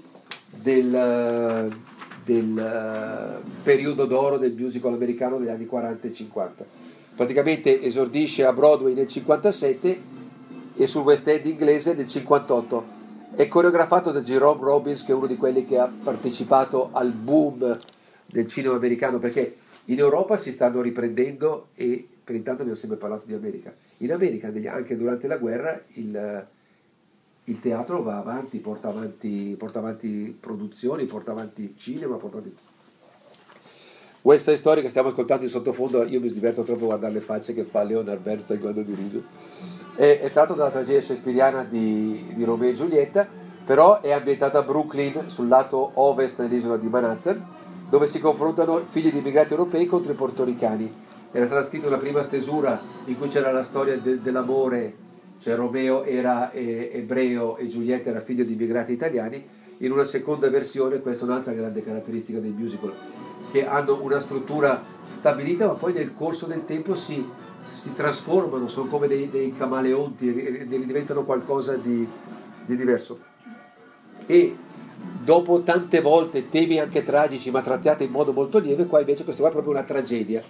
del, 0.50 1.72
del 2.24 2.58
eh, 2.58 3.62
periodo 3.64 4.06
d'oro 4.06 4.38
del 4.38 4.54
musical 4.54 4.94
americano 4.94 5.38
degli 5.38 5.50
anni 5.50 5.66
40 5.66 6.08
e 6.08 6.14
50. 6.14 6.66
Praticamente 7.16 7.82
esordisce 7.82 8.46
a 8.46 8.54
Broadway 8.54 8.94
nel 8.94 9.08
57 9.08 10.02
e 10.76 10.88
sul 10.88 11.04
West 11.04 11.28
End 11.28 11.46
inglese 11.46 11.94
nel 11.94 12.08
58. 12.08 13.02
È 13.36 13.48
coreografato 13.48 14.12
da 14.12 14.22
Jerome 14.22 14.64
Robbins, 14.64 15.04
che 15.04 15.12
è 15.12 15.16
uno 15.16 15.28
di 15.28 15.38
quelli 15.38 15.66
che 15.66 15.78
ha 15.78 15.92
partecipato 16.04 16.90
al 16.92 17.12
boom 17.12 17.78
del 18.26 18.48
cinema 18.48 18.76
americano, 18.76 19.20
perché 19.20 19.58
in 19.86 20.00
Europa 20.00 20.38
si 20.38 20.52
stanno 20.52 20.82
riprendendo 20.82 21.68
e 21.76 22.08
per 22.24 22.36
intanto 22.36 22.62
abbiamo 22.62 22.80
sempre 22.80 22.98
parlato 22.98 23.26
di 23.26 23.34
America. 23.34 23.74
In 23.98 24.12
America, 24.12 24.52
anche 24.72 24.98
durante 24.98 25.28
la 25.28 25.38
guerra, 25.38 25.80
il, 25.94 26.48
il 27.46 27.60
teatro 27.60 28.02
va 28.02 28.18
avanti, 28.18 28.60
porta 28.60 28.88
avanti, 28.88 29.56
porta 29.58 29.80
avanti 29.80 30.38
produzioni, 30.40 31.06
porta 31.06 31.32
avanti 31.32 31.76
cinema, 31.78 32.16
porta 32.16 32.38
avanti... 32.38 32.56
Questa 34.22 34.56
storia 34.56 34.82
che 34.82 34.90
stiamo 34.90 35.10
ascoltando 35.10 35.44
in 35.44 35.50
sottofondo, 35.50 36.04
io 36.04 36.22
mi 36.22 36.32
diverto 36.32 36.64
troppo 36.64 36.84
a 36.84 36.88
guardare 36.88 37.14
le 37.14 37.20
facce 37.20 37.54
che 37.54 37.66
fa 37.66 37.84
Leonard 37.84 38.22
Bernstein 38.22 38.62
quando 38.62 38.82
dirige. 38.82 39.22
È, 39.96 40.20
è 40.22 40.32
tratto 40.32 40.54
dalla 40.54 40.72
tragedia 40.72 41.02
shakespeariana 41.02 41.66
di, 41.66 42.32
di 42.34 42.44
Romeo 42.46 42.70
e 42.70 42.74
Giulietta, 42.74 43.28
però 43.66 44.00
è 44.00 44.12
ambientata 44.12 44.60
a 44.60 44.64
Brooklyn, 44.64 45.30
sul 45.30 45.50
lato 45.50 45.92
ovest 45.96 46.40
dell'isola 46.40 46.78
di 46.78 46.88
Manhattan, 46.88 47.46
dove 47.90 48.08
si 48.08 48.20
confrontano 48.20 48.78
figli 48.78 49.12
di 49.12 49.18
immigrati 49.18 49.52
europei 49.52 49.86
contro 49.86 50.14
i 50.14 50.16
portoricani. 50.16 50.90
Era 51.34 51.46
stata 51.46 51.66
scritta 51.66 51.88
una 51.88 51.98
prima 51.98 52.24
stesura 52.24 52.82
in 53.06 53.18
cui 53.18 53.28
c'era 53.28 53.52
la 53.52 53.64
storia 53.64 53.98
de- 53.98 54.22
dell'amore, 54.22 54.96
cioè 55.44 55.56
Romeo 55.56 56.06
era 56.06 56.52
eh, 56.52 56.90
ebreo 56.94 57.58
e 57.58 57.68
Giulietta 57.68 58.10
era 58.10 58.22
figlio 58.22 58.46
di 58.46 58.54
immigrati 58.54 58.94
italiani. 58.94 59.46
In 59.80 59.92
una 59.92 60.06
seconda 60.06 60.50
versione, 60.50 61.02
questa 61.02 61.26
è 61.26 61.28
un'altra 61.28 61.52
grande 61.52 61.84
caratteristica 61.84 62.40
dei 62.40 62.52
musical, 62.52 62.94
che 63.52 63.68
hanno 63.68 64.02
una 64.02 64.22
struttura 64.22 64.82
stabilita, 65.10 65.68
ma 65.68 65.74
poi 65.74 65.92
nel 65.92 66.14
corso 66.14 66.46
del 66.46 66.64
tempo 66.64 66.96
si, 66.96 67.28
si 67.70 67.94
trasformano, 67.94 68.70
sono 68.70 68.88
come 68.88 69.08
dei, 69.08 69.30
dei 69.30 69.54
camaleonti, 69.54 70.66
diventano 70.66 71.26
qualcosa 71.26 71.76
di, 71.76 72.08
di 72.66 72.76
diverso. 72.78 73.20
E 74.26 74.56
dopo 75.26 75.60
tante 75.60 76.00
volte 76.00 76.48
temi 76.48 76.80
anche 76.80 77.04
tragici, 77.04 77.52
ma 77.52 77.62
trattati 77.62 78.06
in 78.06 78.12
modo 78.12 78.32
molto 78.32 78.60
lieve, 78.60 78.86
qua 78.86 79.02
invece 79.02 79.26
questo 79.26 79.42
qua 79.42 79.50
è 79.50 79.54
proprio 79.54 79.74
una 79.74 79.84
tragedia. 79.84 80.42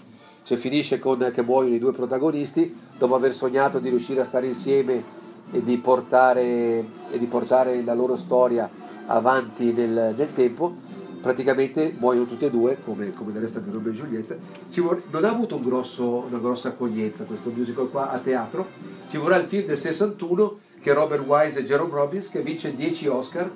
Cioè 0.43 0.57
finisce 0.57 0.99
con 0.99 1.31
che 1.33 1.41
muoiono 1.41 1.75
i 1.75 1.79
due 1.79 1.93
protagonisti 1.93 2.75
dopo 2.97 3.15
aver 3.15 3.33
sognato 3.33 3.79
di 3.79 3.89
riuscire 3.89 4.21
a 4.21 4.25
stare 4.25 4.47
insieme 4.47 5.21
e 5.51 5.63
di 5.63 5.77
portare, 5.77 6.85
e 7.11 7.17
di 7.17 7.25
portare 7.27 7.81
la 7.83 7.93
loro 7.93 8.15
storia 8.15 8.69
avanti 9.07 9.71
nel, 9.71 10.13
nel 10.15 10.33
tempo. 10.33 10.91
Praticamente 11.21 11.95
muoiono 11.97 12.25
tutti 12.25 12.43
e 12.43 12.49
due, 12.49 12.77
come, 12.83 13.13
come 13.13 13.31
del 13.31 13.43
resto 13.43 13.59
anche 13.59 13.71
Romeo 13.71 13.91
e 13.91 13.95
Giulietta. 13.95 14.35
Vor- 14.75 15.03
non 15.09 15.23
ha 15.23 15.29
avuto 15.29 15.55
un 15.55 15.61
grosso- 15.63 16.25
una 16.27 16.39
grossa 16.39 16.69
accoglienza 16.69 17.23
questo 17.23 17.49
musical 17.49 17.89
qua 17.89 18.09
a 18.11 18.19
teatro. 18.19 18.67
Ci 19.07 19.17
vorrà 19.17 19.37
il 19.37 19.45
film 19.45 19.67
del 19.67 19.77
61 19.77 20.57
che 20.81 20.91
è 20.91 20.93
Robert 20.93 21.25
Wise 21.25 21.59
e 21.59 21.63
Jerome 21.63 21.93
Robbins 21.93 22.29
che 22.29 22.41
vince 22.41 22.75
10 22.75 23.07
Oscar 23.07 23.49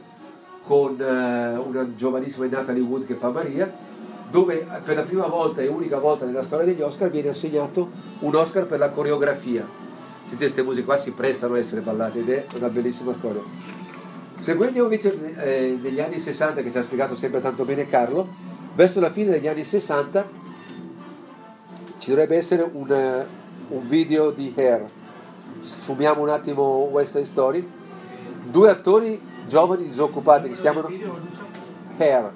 con 0.63 0.99
eh, 0.99 1.57
una 1.57 1.93
giovanissima 1.95 2.45
Natalie 2.45 2.81
Wood 2.81 3.05
che 3.05 3.15
fa 3.15 3.31
Maria, 3.31 3.73
dove 4.29 4.67
per 4.83 4.95
la 4.95 5.03
prima 5.03 5.27
volta 5.27 5.61
e 5.61 5.67
unica 5.67 5.99
volta 5.99 6.25
nella 6.25 6.41
storia 6.41 6.65
degli 6.65 6.81
Oscar 6.81 7.09
viene 7.09 7.29
assegnato 7.29 7.89
un 8.19 8.35
Oscar 8.35 8.65
per 8.65 8.79
la 8.79 8.89
coreografia. 8.89 9.65
Sentite, 10.19 10.37
queste 10.37 10.63
musiche 10.63 10.85
qua 10.85 10.97
si 10.97 11.11
prestano 11.11 11.53
a 11.53 11.59
essere 11.59 11.81
ballate 11.81 12.19
ed 12.19 12.29
è 12.29 12.45
una 12.55 12.69
bellissima 12.69 13.13
storia. 13.13 13.41
Se 14.35 14.53
guardiamo 14.55 14.87
invece 14.87 15.35
eh, 15.37 15.79
negli 15.81 15.99
anni 15.99 16.19
60, 16.19 16.61
che 16.61 16.71
ci 16.71 16.77
ha 16.77 16.83
spiegato 16.83 17.15
sempre 17.15 17.39
tanto 17.39 17.63
bene 17.63 17.85
Carlo, 17.85 18.27
verso 18.75 18.99
la 18.99 19.09
fine 19.09 19.31
degli 19.31 19.47
anni 19.47 19.63
60 19.63 20.45
ci 21.97 22.09
dovrebbe 22.09 22.37
essere 22.37 22.69
un, 22.71 22.91
eh, 22.91 23.25
un 23.69 23.87
video 23.87 24.31
di 24.31 24.53
Hair. 24.55 24.85
Sfumiamo 25.59 26.21
un 26.21 26.29
attimo 26.29 26.87
West 26.91 27.13
Side 27.13 27.25
Story. 27.25 27.67
Due 28.43 28.69
attori 28.69 29.19
giovani 29.47 29.85
disoccupati 29.85 30.49
che 30.49 30.55
si 30.55 30.61
chiamano 30.61 30.89
Hair. 31.97 32.31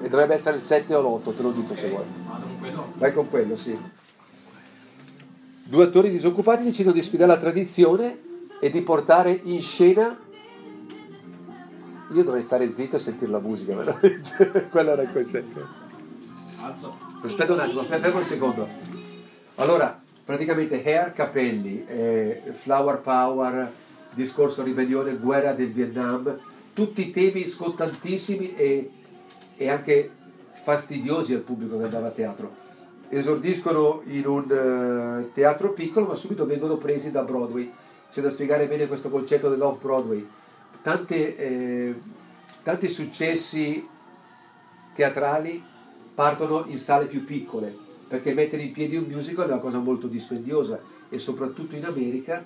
E 0.00 0.08
dovrebbe 0.08 0.34
essere 0.34 0.56
il 0.56 0.62
7 0.62 0.94
o 0.94 1.00
l'8, 1.00 1.36
te 1.36 1.42
lo 1.42 1.50
dico 1.50 1.74
se 1.74 1.88
vuoi. 1.88 2.04
Vado 2.26 2.46
con 2.46 2.58
quello. 2.58 2.92
Vai 2.96 3.12
con 3.12 3.28
quello, 3.28 3.56
sì. 3.56 3.78
Due 5.64 5.84
attori 5.84 6.10
disoccupati 6.10 6.64
decidono 6.64 6.94
di 6.94 7.02
sfidare 7.02 7.32
la 7.32 7.38
tradizione 7.38 8.18
e 8.60 8.70
di 8.70 8.80
portare 8.82 9.38
in 9.44 9.60
scena. 9.60 10.18
Io 12.10 12.24
dovrei 12.24 12.42
stare 12.42 12.70
zitto 12.70 12.96
e 12.96 12.98
sentire 12.98 13.30
la 13.30 13.40
musica, 13.40 13.74
veramente. 13.74 14.68
Quello 14.70 14.90
era 14.90 15.02
il 15.02 15.10
concetto. 15.10 15.66
Alzo. 16.60 16.96
Aspetta 17.22 17.52
un 17.52 17.58
attimo, 17.58 17.80
aspetta 17.80 18.08
un 18.08 18.22
secondo. 18.22 18.68
Allora, 19.56 20.00
praticamente 20.24 20.82
hair, 20.84 21.12
capelli, 21.12 21.84
eh, 21.86 22.42
flower 22.52 23.00
power, 23.00 23.72
discorso 24.12 24.62
ribellione, 24.62 25.16
guerra 25.16 25.52
del 25.52 25.72
Vietnam, 25.72 26.38
tutti 26.72 27.10
temi 27.10 27.46
scottantissimi 27.46 28.54
e, 28.54 28.90
e 29.58 29.68
anche 29.68 30.10
fastidiosi 30.50 31.34
al 31.34 31.40
pubblico 31.40 31.76
che 31.76 31.84
andava 31.84 32.06
a 32.06 32.12
teatro. 32.12 32.66
Esordiscono 33.08 34.02
in 34.06 34.26
un 34.26 34.50
eh, 34.50 35.32
teatro 35.34 35.72
piccolo, 35.72 36.06
ma 36.06 36.14
subito 36.14 36.46
vengono 36.46 36.76
presi 36.76 37.10
da 37.10 37.22
Broadway. 37.22 37.70
C'è 38.10 38.22
da 38.22 38.30
spiegare 38.30 38.66
bene 38.66 38.86
questo 38.86 39.10
concetto 39.10 39.50
dell'off-Broadway. 39.50 40.26
Tante, 40.80 41.36
eh, 41.36 41.94
tanti 42.62 42.88
successi 42.88 43.86
teatrali 44.94 45.62
partono 46.14 46.64
in 46.66 46.78
sale 46.78 47.06
più 47.06 47.24
piccole, 47.24 47.74
perché 48.08 48.32
mettere 48.32 48.62
in 48.62 48.72
piedi 48.72 48.96
un 48.96 49.04
musical 49.04 49.48
è 49.48 49.52
una 49.52 49.60
cosa 49.60 49.78
molto 49.78 50.06
dispendiosa 50.06 50.80
e 51.08 51.18
soprattutto 51.18 51.76
in 51.76 51.84
America 51.84 52.44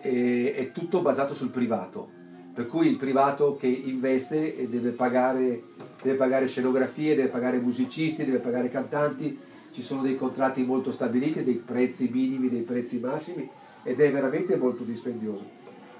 eh, 0.00 0.54
è 0.54 0.72
tutto 0.72 1.00
basato 1.00 1.34
sul 1.34 1.50
privato, 1.50 2.08
per 2.52 2.66
cui 2.66 2.88
il 2.88 2.96
privato 2.96 3.56
che 3.56 3.66
investe 3.66 4.68
deve 4.68 4.90
pagare, 4.90 5.62
deve 6.04 6.16
pagare 6.16 6.46
scenografie, 6.46 7.14
deve 7.14 7.28
pagare 7.28 7.56
musicisti, 7.56 8.26
deve 8.26 8.36
pagare 8.36 8.68
cantanti, 8.68 9.38
ci 9.72 9.82
sono 9.82 10.02
dei 10.02 10.16
contratti 10.16 10.62
molto 10.62 10.92
stabiliti, 10.92 11.42
dei 11.42 11.54
prezzi 11.54 12.10
minimi, 12.12 12.50
dei 12.50 12.60
prezzi 12.60 12.98
massimi 12.98 13.48
ed 13.82 13.98
è 13.98 14.12
veramente 14.12 14.56
molto 14.56 14.82
dispendioso. 14.82 15.42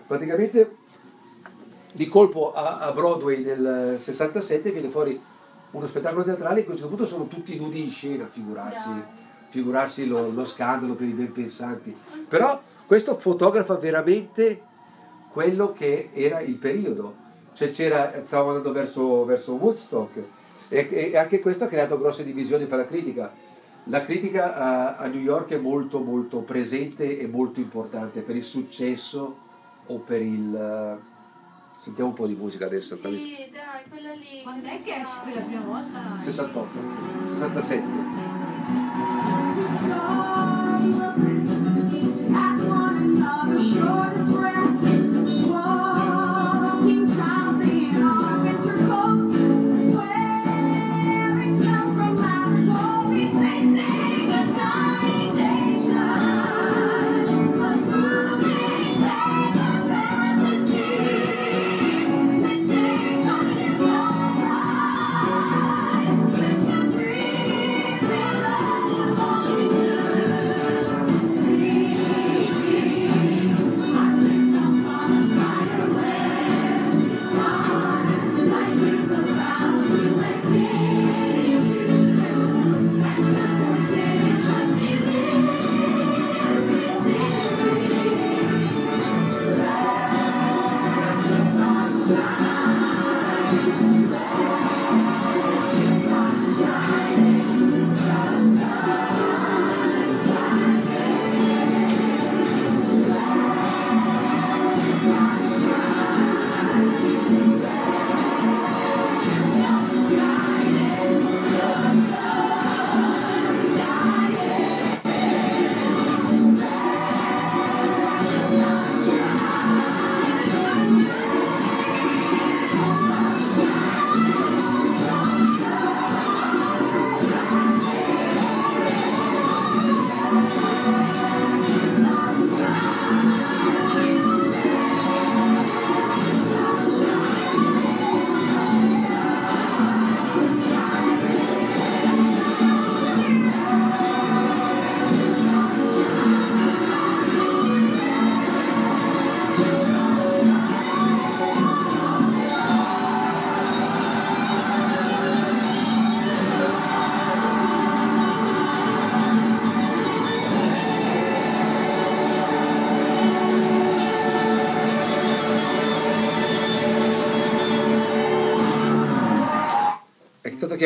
Praticamente 0.06 0.76
di 1.94 2.06
colpo 2.06 2.52
a, 2.52 2.92
Broadway 2.92 3.42
nel 3.42 3.96
67 3.98 4.72
viene 4.72 4.90
fuori 4.90 5.18
uno 5.70 5.86
spettacolo 5.86 6.22
teatrale 6.22 6.60
in 6.60 6.66
cui 6.66 6.74
a 6.74 6.76
un 6.76 6.80
certo 6.82 6.94
punto 6.94 7.10
sono 7.10 7.26
tutti 7.26 7.56
nudi 7.56 7.82
in 7.82 7.90
scena, 7.90 8.26
figurarsi, 8.26 8.90
figurarsi 9.48 10.06
lo, 10.06 10.30
lo 10.30 10.44
scandalo 10.44 10.92
per 10.92 11.08
i 11.08 11.12
ben 11.12 11.32
pensanti. 11.32 11.96
Però 12.28 12.60
questo 12.84 13.16
fotografa 13.16 13.74
veramente 13.76 14.60
quello 15.32 15.72
che 15.72 16.10
era 16.12 16.40
il 16.40 16.56
periodo. 16.56 17.22
Cioè 17.54 17.70
c'era, 17.70 18.12
stavamo 18.24 18.50
andando 18.50 18.72
verso, 18.72 19.24
verso 19.24 19.52
Woodstock 19.54 20.22
e, 20.68 20.88
e 20.90 21.16
anche 21.16 21.40
questo 21.40 21.64
ha 21.64 21.68
creato 21.68 21.98
grosse 21.98 22.24
divisioni 22.24 22.66
fra 22.66 22.76
la 22.76 22.86
critica. 22.86 23.32
La 23.84 24.04
critica 24.04 24.56
a, 24.56 24.96
a 24.96 25.06
New 25.06 25.20
York 25.20 25.50
è 25.50 25.58
molto 25.58 26.00
molto 26.00 26.40
presente 26.40 27.18
e 27.18 27.26
molto 27.26 27.60
importante 27.60 28.20
per 28.20 28.34
il 28.34 28.44
successo 28.44 29.38
o 29.86 29.98
per 29.98 30.22
il, 30.22 30.54
eh, 30.54 31.12
Sentiamo 31.84 32.08
un 32.08 32.16
po' 32.16 32.26
di 32.26 32.34
musica 32.34 32.64
adesso. 32.64 32.98
capito? 32.98 33.20
Sì, 33.20 33.50
dai, 33.52 33.82
quella 33.90 34.14
lì. 34.14 34.40
Quando 34.42 34.68
è 34.68 34.80
che 34.82 35.02
esce 35.02 35.20
per 35.22 35.34
la 35.34 35.40
prima 35.42 35.60
volta? 35.60 36.18
68, 36.18 36.78
67. 37.28 37.82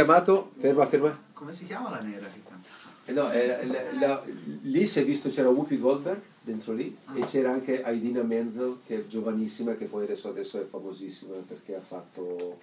Chiamato, 0.09 0.53
ferma, 0.57 0.87
ferma. 0.87 1.23
Come 1.35 1.53
si 1.53 1.67
chiama 1.67 1.91
la 1.91 2.01
nera 2.01 2.27
che 2.29 2.41
canta? 2.49 2.69
Eh 3.05 3.13
no, 3.13 3.31
eh, 3.31 3.67
la- 3.67 4.07
la- 4.07 4.23
lì 4.63 4.87
si 4.87 5.01
è 5.01 5.05
visto 5.05 5.29
c'era 5.29 5.51
Whoopi 5.51 5.79
Goldberg 5.79 6.21
dentro 6.41 6.73
lì 6.73 6.97
e 7.15 7.21
c'era 7.25 7.53
anche 7.53 7.83
Aidina 7.83 8.23
Menzel 8.23 8.79
che 8.87 9.01
è 9.01 9.07
giovanissima 9.07 9.75
che 9.77 9.85
poi 9.85 10.05
adesso, 10.05 10.29
adesso 10.29 10.61
è 10.61 10.65
famosissima 10.67 11.35
perché 11.47 11.75
ha 11.77 11.81
fatto 11.81 12.59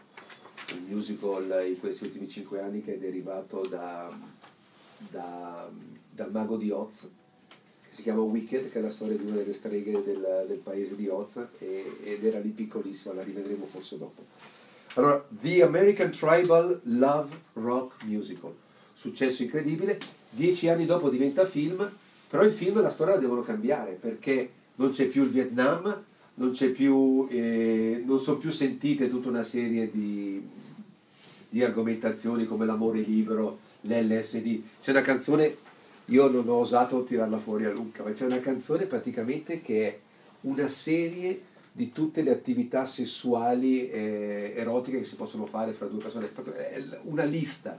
un 0.73 0.83
musical 0.87 1.63
in 1.67 1.79
questi 1.79 2.05
ultimi 2.05 2.27
cinque 2.27 2.61
anni 2.61 2.83
che 2.83 2.95
è 2.95 2.97
derivato 2.97 3.61
da, 3.67 4.11
da- 5.11 5.69
dal 6.09 6.31
mago 6.31 6.57
di 6.57 6.71
Oz 6.71 7.09
che 7.47 7.93
si 7.95 8.01
chiama 8.01 8.21
Wicked 8.21 8.71
che 8.71 8.79
è 8.79 8.81
la 8.81 8.89
storia 8.91 9.17
di 9.17 9.25
una 9.25 9.37
delle 9.37 9.53
streghe 9.53 10.03
del, 10.03 10.45
del 10.47 10.57
paese 10.57 10.95
di 10.95 11.07
Oz 11.07 11.43
e- 11.59 11.97
ed 12.03 12.23
era 12.25 12.39
lì 12.39 12.49
piccolissima, 12.49 13.13
la 13.15 13.23
rivedremo 13.23 13.65
forse 13.65 13.97
dopo. 13.99 14.23
Allora, 14.97 15.25
The 15.29 15.61
American 15.61 16.09
Tribal 16.09 16.79
Love 16.83 17.35
Rock 17.53 18.03
Musical, 18.03 18.53
successo 18.93 19.43
incredibile, 19.43 19.99
dieci 20.29 20.69
anni 20.69 20.85
dopo 20.85 21.09
diventa 21.09 21.45
film, 21.45 21.89
però 22.29 22.43
il 22.43 22.53
film 22.53 22.77
e 22.77 22.81
la 22.81 22.89
storia 22.89 23.15
la 23.15 23.19
devono 23.19 23.41
cambiare 23.41 23.97
perché 23.99 24.49
non 24.75 24.91
c'è 24.91 25.07
più 25.07 25.23
il 25.23 25.31
Vietnam, 25.31 26.01
non, 26.35 26.55
più, 26.73 27.27
eh, 27.29 28.03
non 28.05 28.21
sono 28.21 28.37
più 28.37 28.51
sentite 28.51 29.09
tutta 29.09 29.27
una 29.27 29.43
serie 29.43 29.91
di, 29.91 30.41
di 31.49 31.61
argomentazioni 31.61 32.45
come 32.45 32.65
l'amore 32.65 32.99
libero, 32.99 33.59
l'LSD. 33.81 34.61
C'è 34.81 34.91
una 34.91 35.01
canzone, 35.01 35.57
io 36.05 36.29
non 36.29 36.47
ho 36.47 36.59
osato 36.59 37.03
tirarla 37.03 37.37
fuori 37.37 37.65
a 37.65 37.71
Luca, 37.71 38.01
ma 38.01 38.13
c'è 38.13 38.25
una 38.25 38.39
canzone 38.39 38.85
praticamente 38.85 39.61
che 39.61 39.87
è 39.87 39.99
una 40.41 40.69
serie 40.69 41.53
di 41.75 41.91
tutte 41.91 42.21
le 42.21 42.31
attività 42.31 42.85
sessuali 42.85 43.89
eh, 43.89 44.53
erotiche 44.55 44.99
che 44.99 45.03
si 45.03 45.15
possono 45.17 45.45
fare 45.45 45.73
fra 45.73 45.87
due 45.87 46.01
persone, 46.01 46.31
è 46.55 46.81
una 47.03 47.25
lista. 47.25 47.77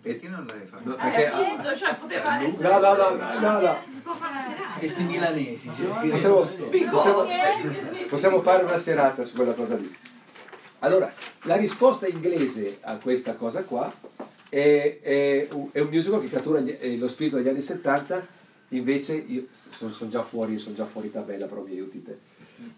Perché 0.00 0.28
non 0.28 0.46
l'hai 0.48 0.66
fatto? 0.66 0.82
No, 0.88 0.94
Eh, 0.94 0.98
perché- 0.98 1.26
appunto, 1.26 1.76
cioè 1.76 1.94
poteva 1.96 2.38
no, 2.38 2.42
essere... 2.46 2.68
no, 2.70 2.78
no, 2.78 2.94
no, 2.94 3.40
no, 3.40 3.60
no. 3.60 3.76
Si 3.84 4.00
può 4.00 4.14
fare 4.14 4.32
una 4.32 4.54
serata. 4.54 4.78
Questi 4.78 5.02
milanesi. 5.02 5.70
sì. 5.74 5.84
Possiamo, 6.08 6.34
possiamo, 6.40 6.68
Bigotto. 6.70 7.26
possiamo 8.08 8.40
fare 8.40 8.64
una 8.64 8.78
serata 8.78 9.24
su 9.24 9.34
quella 9.34 9.52
cosa 9.52 9.76
lì. 9.76 9.94
Allora, 10.78 11.12
la 11.42 11.56
risposta 11.56 12.06
inglese 12.06 12.78
a 12.80 12.96
questa 12.96 13.34
cosa 13.34 13.62
qua 13.64 13.92
è, 14.48 14.98
è 15.02 15.48
un 15.52 15.68
è 15.70 15.80
un 15.80 15.88
musical 15.90 16.20
che 16.22 16.30
cattura 16.30 16.60
gli- 16.60 16.76
eh, 16.80 16.96
lo 16.96 17.08
spirito 17.08 17.36
degli 17.36 17.48
anni 17.48 17.60
70, 17.60 18.26
invece 18.68 19.14
io 19.14 19.46
sono, 19.50 19.92
sono 19.92 20.10
già 20.10 20.22
fuori, 20.22 20.56
sono 20.58 20.74
già 20.74 20.86
fuori 20.86 21.10
tabella, 21.10 21.44
però 21.46 21.62
mi 21.62 21.72
aiuti 21.72 22.02
te. 22.02 22.18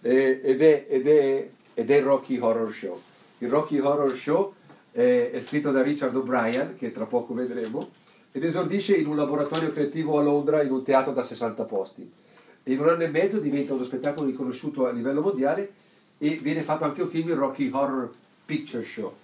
Ed, 0.00 0.60
è, 0.62 0.86
ed, 0.88 1.06
è, 1.06 1.50
ed 1.74 1.90
è 1.90 2.02
Rocky 2.02 2.38
Horror 2.38 2.72
Show. 2.72 3.00
Il 3.38 3.48
Rocky 3.48 3.78
Horror 3.78 4.16
Show 4.16 4.54
eh, 4.92 5.30
è 5.30 5.40
scritto 5.40 5.70
da 5.70 5.82
Richard 5.82 6.16
O'Brien, 6.16 6.76
che 6.76 6.92
tra 6.92 7.04
poco 7.04 7.34
vedremo, 7.34 7.90
ed 8.32 8.44
esordisce 8.44 8.96
in 8.96 9.06
un 9.06 9.16
laboratorio 9.16 9.72
creativo 9.72 10.18
a 10.18 10.22
Londra 10.22 10.62
in 10.62 10.70
un 10.70 10.82
teatro 10.82 11.12
da 11.12 11.22
60 11.22 11.64
posti. 11.64 12.10
In 12.64 12.80
un 12.80 12.88
anno 12.88 13.02
e 13.02 13.08
mezzo 13.08 13.38
diventa 13.38 13.74
uno 13.74 13.84
spettacolo 13.84 14.26
riconosciuto 14.26 14.86
a 14.86 14.92
livello 14.92 15.20
mondiale 15.20 15.72
e 16.18 16.38
viene 16.42 16.62
fatto 16.62 16.84
anche 16.84 17.02
un 17.02 17.08
film, 17.08 17.28
il 17.28 17.36
Rocky 17.36 17.70
Horror 17.70 18.12
Picture 18.44 18.84
Show. 18.84 19.14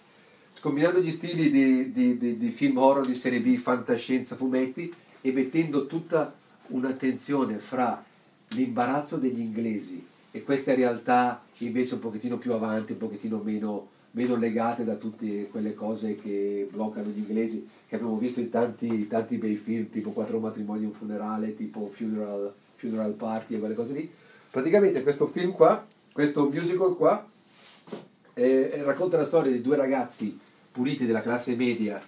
Combinando 0.61 1.01
gli 1.01 1.11
stili 1.11 1.51
di, 1.51 1.93
di- 1.93 2.19
di- 2.19 2.39
di 2.39 2.49
film 2.51 2.77
horror 2.77 3.07
di 3.07 3.15
serie 3.15 3.41
B, 3.41 3.57
fantascienza, 3.57 4.37
fumetti 4.37 4.93
e 5.21 5.33
mettendo 5.33 5.87
tutta 5.87 6.35
un'attenzione 6.69 7.59
fra 7.59 8.05
l'imbarazzo 8.49 9.17
degli 9.17 9.41
inglesi 9.41 10.11
e 10.33 10.43
queste 10.43 10.75
realtà 10.75 11.45
invece 11.59 11.95
un 11.95 12.01
pochettino 12.01 12.39
più 12.39 12.53
avanti, 12.55 12.93
un 12.93 12.99
pochettino 12.99 13.41
meno, 13.45 13.89
meno 14.13 14.37
legate 14.37 14.83
da 14.83 14.95
tutte 14.95 15.49
quelle 15.49 15.75
cose 15.75 16.17
che 16.17 16.67
bloccano 16.71 17.11
gli 17.11 17.19
inglesi, 17.19 17.69
che 17.87 17.97
abbiamo 17.97 18.17
visto 18.17 18.41
in 18.41 18.49
tanti, 18.49 19.07
tanti 19.07 19.37
bei 19.37 19.57
film, 19.57 19.91
tipo 19.91 20.11
Quattro 20.11 20.41
matrimoni 20.41 20.85
e 20.85 20.87
un 20.87 20.93
funerale, 20.93 21.55
tipo 21.55 21.89
Funeral, 21.93 22.53
Funeral 22.77 23.13
Party 23.13 23.55
e 23.55 23.59
quelle 23.59 23.75
cose 23.75 23.93
lì. 23.93 24.11
Praticamente 24.51 25.03
questo 25.03 25.27
film 25.27 25.53
qua, 25.53 25.87
questo 26.13 26.49
musical 26.49 26.97
qua, 26.97 27.29
eh, 28.35 28.83
racconta 28.85 29.19
la 29.19 29.27
storia 29.27 29.53
di 29.53 29.61
due 29.61 29.77
ragazzi 29.77 30.39
puliti 30.73 31.05
della 31.05 31.21
classe 31.21 31.55
media 31.55 32.03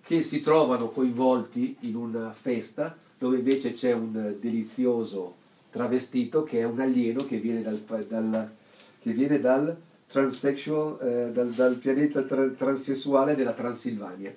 che 0.00 0.22
si 0.22 0.40
trovano 0.40 0.88
coinvolti 0.88 1.76
in 1.80 1.96
una 1.96 2.32
festa 2.32 2.96
dove 3.18 3.36
invece 3.36 3.74
c'è 3.74 3.92
un 3.92 4.36
delizioso 4.40 5.44
travestito 5.76 6.42
che 6.42 6.60
è 6.60 6.64
un 6.64 6.80
alieno 6.80 7.24
che 7.26 7.36
viene 7.38 7.62
dal, 7.62 7.78
dal- 8.08 8.50
che 9.00 9.12
viene 9.12 9.38
dal 9.38 9.76
transsexual, 10.06 10.98
eh, 11.00 11.32
dal, 11.32 11.50
dal 11.50 11.74
pianeta 11.76 12.22
tra- 12.22 12.48
transessuale 12.48 13.36
della 13.36 13.52
Transilvania. 13.52 14.34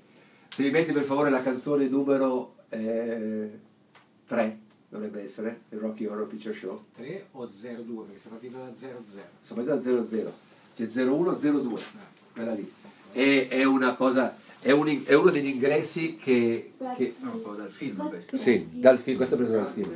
Se 0.53 0.63
mi 0.63 0.71
metti 0.71 0.91
per 0.91 1.03
favore 1.03 1.29
la 1.29 1.41
canzone 1.41 1.87
numero 1.87 2.55
3, 2.69 4.59
dovrebbe 4.89 5.23
essere, 5.23 5.61
il 5.69 5.79
Rocky 5.79 6.05
Horror 6.05 6.27
Picture 6.27 6.53
Show. 6.53 6.85
3 6.95 7.27
o 7.31 7.47
02 7.47 8.03
perché 8.05 8.19
siamo 8.19 8.37
partiti 8.37 8.53
da 8.53 8.75
00 8.75 9.01
Siamo 9.41 9.63
già 9.63 9.73
a 9.73 9.79
00. 9.79 10.33
c'è 10.75 10.87
0102, 10.87 11.81
quella 12.33 12.53
lì. 12.53 12.71
E, 13.13 13.47
è 13.47 13.63
una 13.63 13.93
cosa, 13.93 14.35
è, 14.61 14.71
un 14.71 14.87
in- 14.89 15.03
è 15.05 15.13
uno 15.13 15.29
degli 15.29 15.47
ingressi 15.47 16.17
che, 16.21 16.73
che 16.97 17.15
Un 17.21 17.41
po' 17.41 17.53
dal 17.53 17.69
film 17.69 18.09
questo. 18.09 18.35
sì, 18.35 18.67
dal 18.71 18.97
film, 18.99 19.15
questo 19.15 19.35
è 19.35 19.37
preso 19.37 19.53
dal 19.53 19.67
film. 19.67 19.89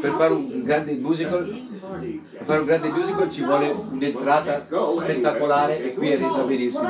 Per 0.00 0.10
fare 0.12 0.32
un 0.34 0.62
grande 0.62 0.92
musical, 0.92 1.44
per 1.48 2.44
fare 2.44 2.60
un 2.60 2.66
grande 2.66 2.88
musical 2.90 3.30
ci 3.30 3.42
vuole 3.42 3.70
un'entrata 3.70 4.66
spettacolare 4.92 5.82
e 5.82 5.94
qui 5.94 6.10
è 6.10 6.18
resa 6.18 6.42
benissimo. 6.42 6.88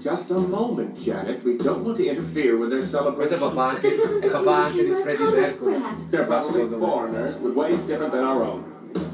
Just 0.00 0.30
a 0.30 0.38
moment, 0.38 0.98
Janet. 0.98 1.42
We 1.44 1.56
don't 1.56 1.84
want 1.84 1.96
to 1.96 2.02
interfere 2.02 2.52
with 2.54 2.70
their 2.70 3.14
Questo 3.14 3.34
è 3.34 3.38
papà 3.38 3.64
anche, 3.68 3.94
è 4.20 4.28
papà 4.30 4.56
anche 4.64 4.84
di 4.84 4.92
Freddie 4.92 5.30
Mercury. 5.30 5.80
They're 6.10 6.26
Ma 6.26 6.38
probably 6.38 6.60
secondo 6.62 6.78
me. 6.78 6.86
foreigners 6.86 7.38
with 7.38 7.54
ways 7.54 7.78
different 7.86 8.12
than 8.12 8.24
our 8.24 8.42
own. 8.42 8.64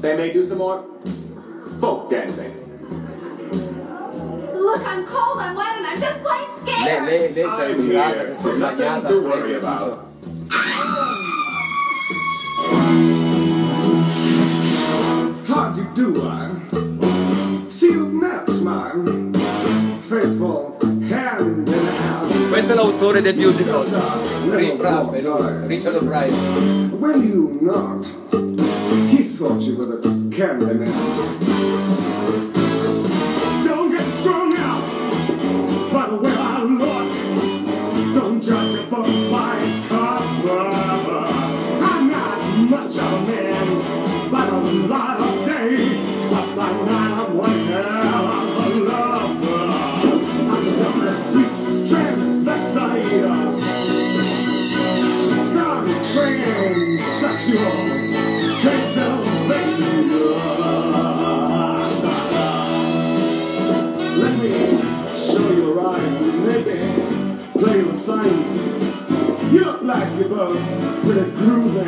They 0.01 0.15
may 0.15 0.31
do 0.31 0.43
some 0.43 0.57
more 0.57 0.83
folk 1.79 2.09
dancing. 2.09 2.60
Look, 4.61 4.85
I'm 4.85 5.05
cold, 5.05 5.39
I'm 5.39 5.55
wet, 5.55 5.75
and 5.77 5.87
I'm 5.87 5.99
just 5.99 6.21
plain 6.21 6.47
scared. 6.61 7.03
lei, 7.05 7.33
lei 7.33 7.49
c'è 7.49 7.69
I'm 7.71 7.77
girata, 7.77 8.13
here. 8.15 8.25
che 8.31 8.35
si 8.35 8.47
è 8.47 8.53
Nothing 8.53 8.77
bagnata, 8.77 9.07
to 9.07 9.21
fredda 9.21 9.27
worry 9.35 9.51
e 9.51 9.55
about. 9.55 9.89
tutto. 9.89 11.11
How 15.53 15.71
do 15.73 15.81
you 15.81 16.13
do, 16.13 16.21
I? 16.27 17.69
See 17.69 17.91
you've 17.91 18.13
met 18.13 18.47
my 18.61 18.91
faithful 20.01 20.77
hand 21.09 21.67
in 21.67 21.73
hand. 21.73 22.49
Questo 22.49 22.71
è 22.73 22.75
l'autore 22.75 23.21
del 23.21 23.35
musical, 23.35 23.85
Riff 24.49 24.79
Raff, 24.79 25.11
è 25.13 25.21
lui, 25.21 25.67
Richard 25.67 25.95
O'Brien. 25.95 26.91
When 26.99 27.21
you 27.21 27.57
knocked, 27.61 28.07
he 29.09 29.23
thought 29.23 29.61
you 29.61 29.75
were 29.77 29.85
the 29.99 30.29
candy 30.35 30.65
You 69.51 69.65
look 69.65 69.81
like 69.81 70.17
you're 70.17 70.29
both 70.29 70.57
pretty 71.03 71.29
groovy. 71.31 71.83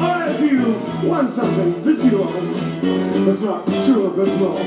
Or 0.00 0.16
if 0.30 0.40
you 0.40 1.08
want 1.08 1.28
something 1.28 1.82
visual 1.82 2.26
that's 3.24 3.42
not 3.42 3.66
too 3.66 4.06
abysmal, 4.06 4.58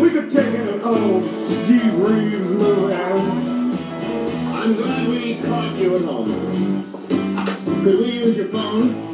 we 0.00 0.08
could 0.10 0.30
take 0.30 0.54
in 0.54 0.66
an 0.68 0.80
old 0.80 1.30
Steve 1.30 1.92
Reeves 1.98 2.52
movie. 2.54 2.94
I'm 2.94 4.74
glad 4.76 5.08
we 5.08 5.34
caught 5.42 5.76
you 5.76 5.96
at 5.96 6.02
home. 6.02 6.84
Could 7.84 7.98
we 7.98 8.10
use 8.24 8.36
your 8.38 8.48
phone? 8.48 9.08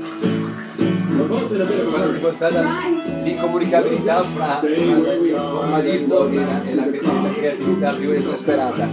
We're 1.19 1.29
both 1.29 1.53
in 1.53 1.61
a 1.61 1.65
bit 1.65 1.81
of 1.81 1.89
a 1.89 1.91
Quello 1.91 2.07
hurry. 2.07 2.19
dimostra 2.19 2.49
l'incomunicabilità 3.25 4.23
fra 4.23 4.47
fra 4.59 4.69
il 4.69 5.35
formalismo 5.37 6.29
e 6.29 6.35
la, 6.35 6.65
e 6.65 6.75
la, 6.75 6.87
la 6.87 7.33
creatività 7.33 7.93
più 7.95 8.11
esasperata. 8.11 8.89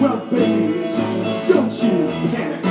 Well, 0.00 0.20
babies, 0.30 0.96
don't 1.46 1.72
you 1.82 1.96
panic. 2.32 2.62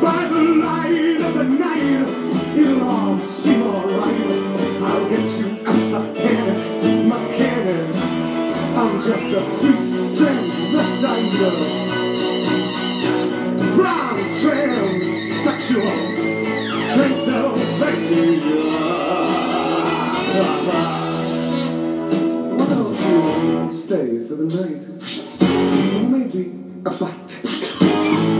By 0.00 0.26
the 0.28 0.40
light 0.64 1.20
of 1.20 1.34
the 1.34 1.44
night, 1.44 2.08
it'll 2.56 2.88
all 2.88 3.20
seem 3.20 3.62
alright. 3.62 4.26
I'll 4.82 5.08
get 5.10 5.30
you 5.38 5.48
a 5.66 5.72
satanic 5.72 6.58
mechanic. 7.06 7.96
I'm 8.76 9.00
just 9.02 9.26
a 9.26 9.42
sweet 9.42 9.86
transvestite 10.16 11.86
from 13.76 14.16
transsexual 14.40 16.05
for 24.36 24.42
the 24.42 24.62
night? 24.62 24.82
Maybe 26.10 26.42
a 26.84 26.90
bite. 26.90 27.40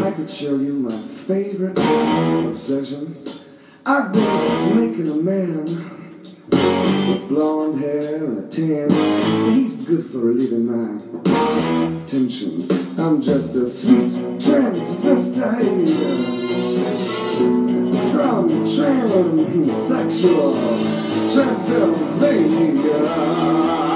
I 0.04 0.11
could 0.14 0.30
show 0.30 0.56
you 0.56 0.74
my 0.74 0.94
favorite 0.96 1.78
obsession. 1.78 3.16
I've 3.85 4.12
been 4.12 4.76
making 4.76 5.09
a 5.09 5.14
man 5.14 5.64
with 5.64 7.28
blonde 7.28 7.80
hair 7.80 8.24
and 8.24 8.44
a 8.44 8.48
tan. 8.48 8.90
He's 9.54 9.76
good 9.87 10.06
for 10.06 10.18
relieving 10.18 10.66
my 10.66 10.98
tension. 12.06 12.62
I'm 12.98 13.20
just 13.22 13.54
a 13.54 13.68
sweet 13.68 14.11
transvestite 14.38 15.94
from 18.12 18.48
transsexual 18.66 20.54
Transylvania. 21.32 23.95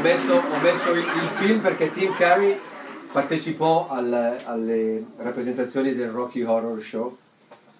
messo, 0.00 0.34
ho 0.34 0.58
messo 0.60 0.92
il, 0.92 0.98
il 0.98 1.28
film 1.38 1.60
perché 1.60 1.92
Tim 1.92 2.14
Curry 2.14 2.58
partecipò 3.12 3.88
al- 3.88 4.38
alle 4.44 5.04
rappresentazioni 5.16 5.94
del 5.94 6.10
Rocky 6.10 6.42
Horror 6.42 6.80
Show 6.80 7.16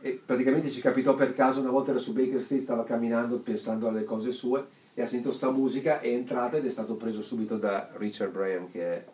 e 0.02 0.20
praticamente 0.24 0.70
ci 0.70 0.80
capitò 0.80 1.14
per 1.14 1.34
caso 1.34 1.60
una 1.60 1.70
volta 1.70 1.90
era 1.90 2.00
su 2.00 2.12
Baker 2.12 2.40
Street, 2.40 2.62
stava 2.62 2.84
camminando 2.84 3.36
pensando 3.38 3.88
alle 3.88 4.04
cose 4.04 4.32
sue 4.32 4.64
e 4.94 5.02
ha 5.02 5.06
sentito 5.06 5.32
sta 5.32 5.50
musica, 5.50 6.00
è 6.00 6.08
entrato 6.08 6.56
ed 6.56 6.66
è 6.66 6.70
stato 6.70 6.94
preso 6.94 7.22
subito 7.22 7.56
da 7.56 7.88
Richard 7.96 8.32
Bryan 8.32 8.70
che 8.70 8.80
è, 8.82 9.04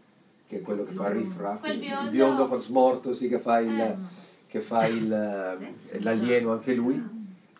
che 0.49 0.57
è 0.59 0.61
quello 0.63 0.85
che 0.85 0.93
fa 0.93 1.11
Riff 1.11 1.37
Raff, 1.39 1.61
Quel 1.61 1.75
il 1.75 1.81
biondo. 1.81 2.11
biondo 2.11 2.47
con 2.49 2.61
smorto, 2.63 3.15
sì, 3.15 3.29
che 3.29 3.39
fa 3.39 3.59
il, 3.61 3.97
che 4.49 4.61
fa 4.61 4.87
il, 4.87 5.13
eh, 5.13 6.01
l'alieno 6.01 6.53
anche 6.53 6.75
lui. 6.75 7.03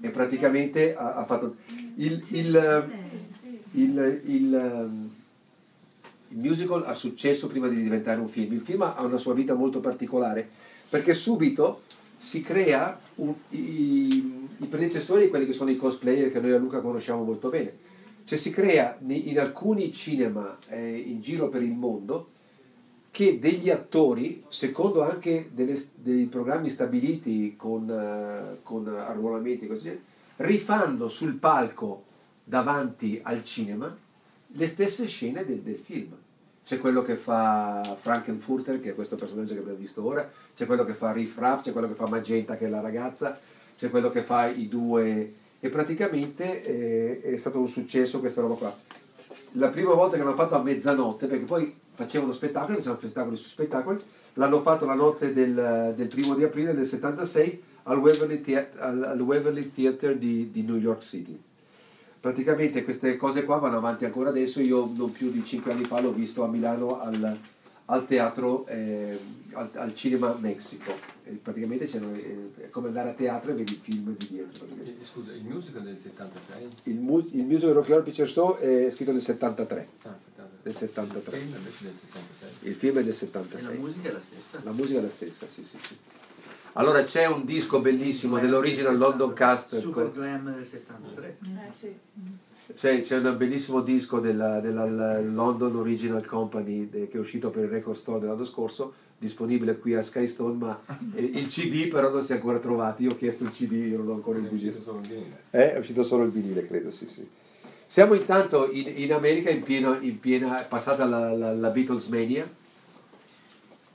e 0.01 0.09
praticamente 0.11 0.95
ha, 0.97 1.15
ha 1.15 1.25
fatto 1.25 1.57
il, 1.97 2.25
il, 2.31 2.91
il, 3.73 5.06
il, 6.29 6.39
musical 6.39 6.85
ha 6.87 6.95
successo 6.95 7.47
prima 7.47 7.69
di 7.69 7.83
diventare 7.83 8.21
un 8.21 8.29
film. 8.29 8.53
Il 8.53 8.61
film 8.61 8.83
ha 8.83 8.97
una 9.03 9.19
sua 9.19 9.35
vita 9.35 9.55
molto 9.55 9.81
particolare 9.81 10.49
perché 10.89 11.15
subito 11.15 11.83
si 12.17 12.41
crea 12.41 12.99
un- 13.17 13.35
i, 13.51 14.49
i 14.59 14.67
predecessori 14.67 15.29
quelli 15.29 15.47
che 15.47 15.53
sono 15.53 15.71
i 15.71 15.77
cosplayer 15.77 16.31
che 16.31 16.41
noi 16.41 16.53
a 16.53 16.59
Luca 16.59 16.81
conosciamo 16.81 17.25
molto 17.25 17.49
bene. 17.49 17.85
Cioè 18.25 18.39
si 18.39 18.51
crea 18.51 18.99
in 19.07 19.39
alcuni 19.39 19.93
cinema 19.93 20.59
eh, 20.69 20.97
in 20.99 21.21
giro 21.21 21.49
per 21.49 21.63
il 21.63 21.73
mondo 21.73 22.31
che 23.11 23.39
degli 23.39 23.71
attori, 23.71 24.45
secondo 24.49 25.03
anche 25.03 25.51
delle- 25.55 25.83
dei 25.95 26.27
programmi 26.27 26.69
stabiliti 26.69 27.55
con, 27.57 27.89
eh, 27.89 28.59
con 28.63 28.87
arruolamenti 28.89 29.67
così, 29.67 29.99
rifanno 30.37 31.09
sul 31.09 31.35
palco 31.35 32.05
davanti 32.45 33.19
al 33.23 33.43
cinema 33.43 33.97
le 34.57 34.67
stesse 34.67 35.07
scene 35.07 35.45
del, 35.45 35.61
del 35.61 35.79
film. 35.79 36.15
C'è 36.65 36.79
quello 36.79 37.03
che 37.03 37.15
fa 37.15 37.97
Frankenfurter, 38.01 38.81
che 38.81 38.91
è 38.91 38.95
questo 38.95 39.15
personaggio 39.15 39.55
che 39.55 39.61
abbiamo 39.61 39.79
visto 39.79 40.05
ora, 40.05 40.29
c'è 40.55 40.67
quello 40.67 40.85
che 40.85 40.95
fa 40.95 41.13
Riff 41.13 41.39
Raff, 41.39 41.63
c'è 41.63 41.73
quello 41.73 41.87
che 41.87 41.95
fa 41.95 42.07
Magenta, 42.07 42.57
che 42.57 42.67
è 42.67 42.69
la 42.69 42.81
ragazza, 42.81 43.39
c'è 43.77 43.89
quello 43.91 44.11
che 44.11 44.23
fa 44.23 44.49
i 44.49 44.69
due... 44.69 45.35
E 45.59 45.69
praticamente 45.69 46.63
eh, 46.65 47.21
è 47.23 47.37
stato 47.37 47.59
un 47.59 47.69
successo 47.69 48.21
questa 48.21 48.41
roba 48.41 48.55
qua. 48.55 48.77
La 49.53 49.69
prima 49.69 49.95
volta 49.95 50.17
che 50.17 50.23
l'hanno 50.23 50.35
fatto 50.35 50.55
a 50.55 50.63
mezzanotte, 50.63 51.27
perché 51.27 51.45
poi 51.45 51.75
facevano 51.95 52.33
spettacoli, 52.33 52.77
facevano 52.77 52.99
spettacoli 52.99 53.37
su 53.37 53.49
spettacoli, 53.49 53.99
l'hanno 54.35 54.61
fatto 54.61 54.85
la 54.87 54.95
notte 54.95 55.33
del, 55.33 55.95
del 55.97 56.07
primo 56.09 56.35
di 56.35 56.45
aprile 56.45 56.75
del 56.75 56.85
76 56.85 57.63
al 57.85 57.99
Waverly, 57.99 58.41
Thea- 58.41 58.69
al, 58.79 59.21
Waverly 59.21 59.71
Theatre 59.73 60.19
di, 60.19 60.51
di 60.51 60.63
New 60.63 60.77
York 60.77 61.03
City. 61.03 61.41
Praticamente 62.27 62.83
queste 62.83 63.17
cose 63.17 63.45
qua 63.45 63.59
vanno 63.59 63.77
avanti 63.77 64.05
ancora 64.05 64.31
adesso, 64.31 64.61
io 64.61 64.91
non 64.97 65.13
più 65.13 65.31
di 65.31 65.45
5 65.45 65.71
anni 65.71 65.85
fa 65.85 66.01
l'ho 66.01 66.13
visto 66.13 66.43
a 66.43 66.49
Milano 66.49 66.99
al, 66.99 67.39
al 67.85 68.07
teatro, 68.09 68.67
eh, 68.67 69.17
al, 69.53 69.71
al 69.75 69.95
Cinema 69.95 70.37
Mexico. 70.41 70.91
E 71.23 71.31
praticamente 71.41 71.85
eh, 71.85 72.65
è 72.65 72.71
come 72.71 72.89
andare 72.89 73.11
a 73.11 73.13
teatro 73.13 73.53
e 73.53 73.55
vedi 73.55 73.75
il 73.75 73.79
film 73.81 74.17
di 74.17 74.27
dietro. 74.27 74.67
Scusa, 75.09 75.31
il 75.35 75.45
musical 75.45 75.85
del 75.85 76.01
76? 76.01 76.69
Il, 76.93 76.99
mu- 76.99 77.31
il 77.31 77.45
musical 77.45 77.75
Rocky 77.75 77.93
Horror 77.93 78.03
Picture 78.03 78.27
Show 78.29 78.57
è 78.57 78.91
scritto 78.91 79.13
nel 79.13 79.21
73, 79.21 79.89
Ah, 80.03 80.17
73. 80.19 80.59
del 80.65 80.75
73. 80.75 81.37
Il 81.37 81.45
film 81.45 81.55
invece 81.57 81.85
del 81.85 81.95
76. 81.95 82.49
Il 82.63 82.75
film 82.75 82.93
è 82.93 83.05
del 83.05 83.05
E 83.05 83.07
la 83.07 83.13
76. 83.13 83.79
musica 83.79 84.09
è 84.09 84.13
la 84.13 84.21
stessa. 84.21 84.61
La 84.65 84.73
musica 84.73 84.99
è 84.99 85.03
la 85.03 85.09
stessa, 85.11 85.47
sì, 85.49 85.63
sì, 85.63 85.79
sì. 85.81 85.97
Allora 86.79 87.05
c'è 87.05 87.27
un 87.27 87.47
disco 87.47 87.81
bellissimo 87.81 88.39
dell'original 88.39 88.99
London 88.99 89.33
Cast. 89.33 89.79
Super 89.79 90.13
Glam 90.13 90.55
del 90.55 90.67
73. 90.67 91.39
Eh, 91.43 91.73
sì. 91.73 91.95
C'è, 92.75 93.01
c'è 93.01 93.19
un 93.19 93.35
bellissimo 93.39 93.81
disco 93.81 94.21
della, 94.21 94.61
della 94.61 95.21
London 95.21 95.75
Original 95.77 96.27
Company 96.27 96.91
de- 96.91 97.09
che 97.09 97.17
è 97.17 97.21
uscito 97.21 97.49
per 97.49 97.65
il 97.65 97.71
Record 97.71 97.97
Store 97.97 98.21
dell'anno 98.21 98.45
scorso, 98.45 98.93
disponibile 99.17 99.79
qui 99.79 99.95
a 99.95 100.03
Skystone, 100.03 100.55
ma 100.55 100.79
eh, 101.15 101.23
il 101.23 101.47
CD 101.47 101.89
però 101.89 102.11
non 102.11 102.23
si 102.23 102.33
è 102.33 102.35
ancora 102.35 102.59
trovato. 102.59 103.03
Io 103.03 103.13
ho 103.13 103.17
chiesto 103.17 103.45
il 103.45 103.53
CD, 103.53 103.73
io 103.73 103.97
non 103.97 104.09
ho 104.11 104.15
ancora 104.15 104.39
il 104.39 104.45
È 104.47 104.53
uscito 104.53 104.73
vinile. 104.73 104.85
solo 104.85 104.99
il 105.01 105.07
vinile. 105.09 105.43
Eh, 105.53 105.73
è 105.73 105.79
uscito 105.79 106.03
solo 106.03 106.25
il 106.25 106.31
vinile, 106.31 106.67
credo, 106.67 106.91
sì, 106.91 107.09
sì. 107.09 107.27
Siamo 107.87 108.13
intanto 108.13 108.71
in, 108.71 108.93
in 108.97 109.15
America 109.15 109.49
in 109.49 109.63
piena, 109.63 109.97
in 110.01 110.21
piena 110.21 110.61
è 110.63 110.67
passata 110.67 111.07
la, 111.07 111.33
la, 111.33 111.55
la 111.55 111.71
Beatles 111.71 112.09
Mania 112.09 112.47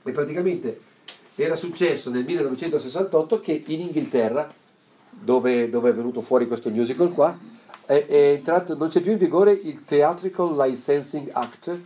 e 0.02 0.10
praticamente 0.10 0.90
era 1.34 1.56
successo 1.56 2.10
nel 2.10 2.24
1968 2.24 3.40
che 3.40 3.62
in 3.66 3.80
Inghilterra, 3.80 4.52
dove, 5.10 5.70
dove 5.70 5.90
è 5.90 5.94
venuto 5.94 6.20
fuori 6.20 6.46
questo 6.46 6.70
musical 6.70 7.12
qua, 7.12 7.36
è, 7.84 8.06
è 8.06 8.30
entrato, 8.30 8.76
non 8.76 8.88
c'è 8.88 9.00
più 9.00 9.12
in 9.12 9.18
vigore 9.18 9.52
il 9.52 9.84
Theatrical 9.84 10.56
Licensing 10.56 11.30
Act, 11.32 11.78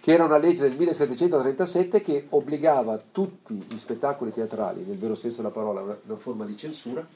che 0.00 0.12
era 0.12 0.24
una 0.24 0.38
legge 0.38 0.62
del 0.62 0.76
1737 0.76 2.02
che 2.02 2.26
obbligava 2.30 3.00
tutti 3.12 3.54
gli 3.54 3.78
spettacoli 3.78 4.32
teatrali, 4.32 4.84
nel 4.84 4.98
vero 4.98 5.14
senso 5.14 5.38
della 5.38 5.50
parola, 5.50 5.80
una, 5.80 5.98
una 6.04 6.16
forma 6.16 6.44
di 6.44 6.56
censura, 6.56 7.06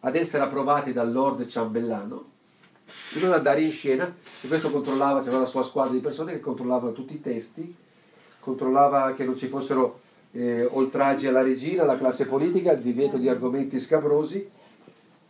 ad 0.00 0.16
essere 0.16 0.42
approvati 0.42 0.92
dal 0.92 1.12
Lord 1.12 1.46
Ciambellano 1.46 2.38
modo 3.14 3.28
da 3.28 3.36
andare 3.36 3.62
in 3.62 3.70
scena 3.70 4.12
e 4.40 4.48
questo 4.48 4.70
controllava, 4.70 5.22
c'era 5.22 5.38
la 5.38 5.46
sua 5.46 5.62
squadra 5.62 5.92
di 5.92 6.00
persone 6.00 6.32
che 6.32 6.40
controllavano 6.40 6.92
tutti 6.92 7.14
i 7.14 7.20
testi, 7.20 7.74
controllava 8.40 9.14
che 9.14 9.24
non 9.24 9.36
ci 9.36 9.48
fossero 9.48 10.00
eh, 10.32 10.64
oltraggi 10.64 11.26
alla 11.26 11.42
regina, 11.42 11.82
alla 11.82 11.96
classe 11.96 12.24
politica, 12.26 12.72
il 12.72 12.80
divieto 12.80 13.16
di 13.16 13.28
argomenti 13.28 13.80
scabrosi 13.80 14.48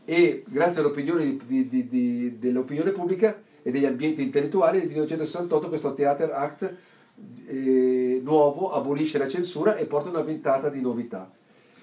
e 0.04 0.44
grazie 0.46 0.80
all'opinione 0.80 1.36
di- 1.46 1.68
di- 1.68 1.88
di- 1.88 2.38
dell'opinione 2.38 2.90
pubblica 2.90 3.40
e 3.62 3.70
degli 3.70 3.84
ambienti 3.84 4.22
intellettuali 4.22 4.78
nel 4.78 4.88
1968 4.88 5.68
questo 5.68 5.94
Theater 5.94 6.32
Act 6.32 6.74
eh, 7.46 8.20
nuovo 8.24 8.72
abolisce 8.72 9.18
la 9.18 9.28
censura 9.28 9.76
e 9.76 9.84
porta 9.86 10.08
una 10.08 10.22
ventata 10.22 10.68
di 10.68 10.80
novità. 10.80 11.30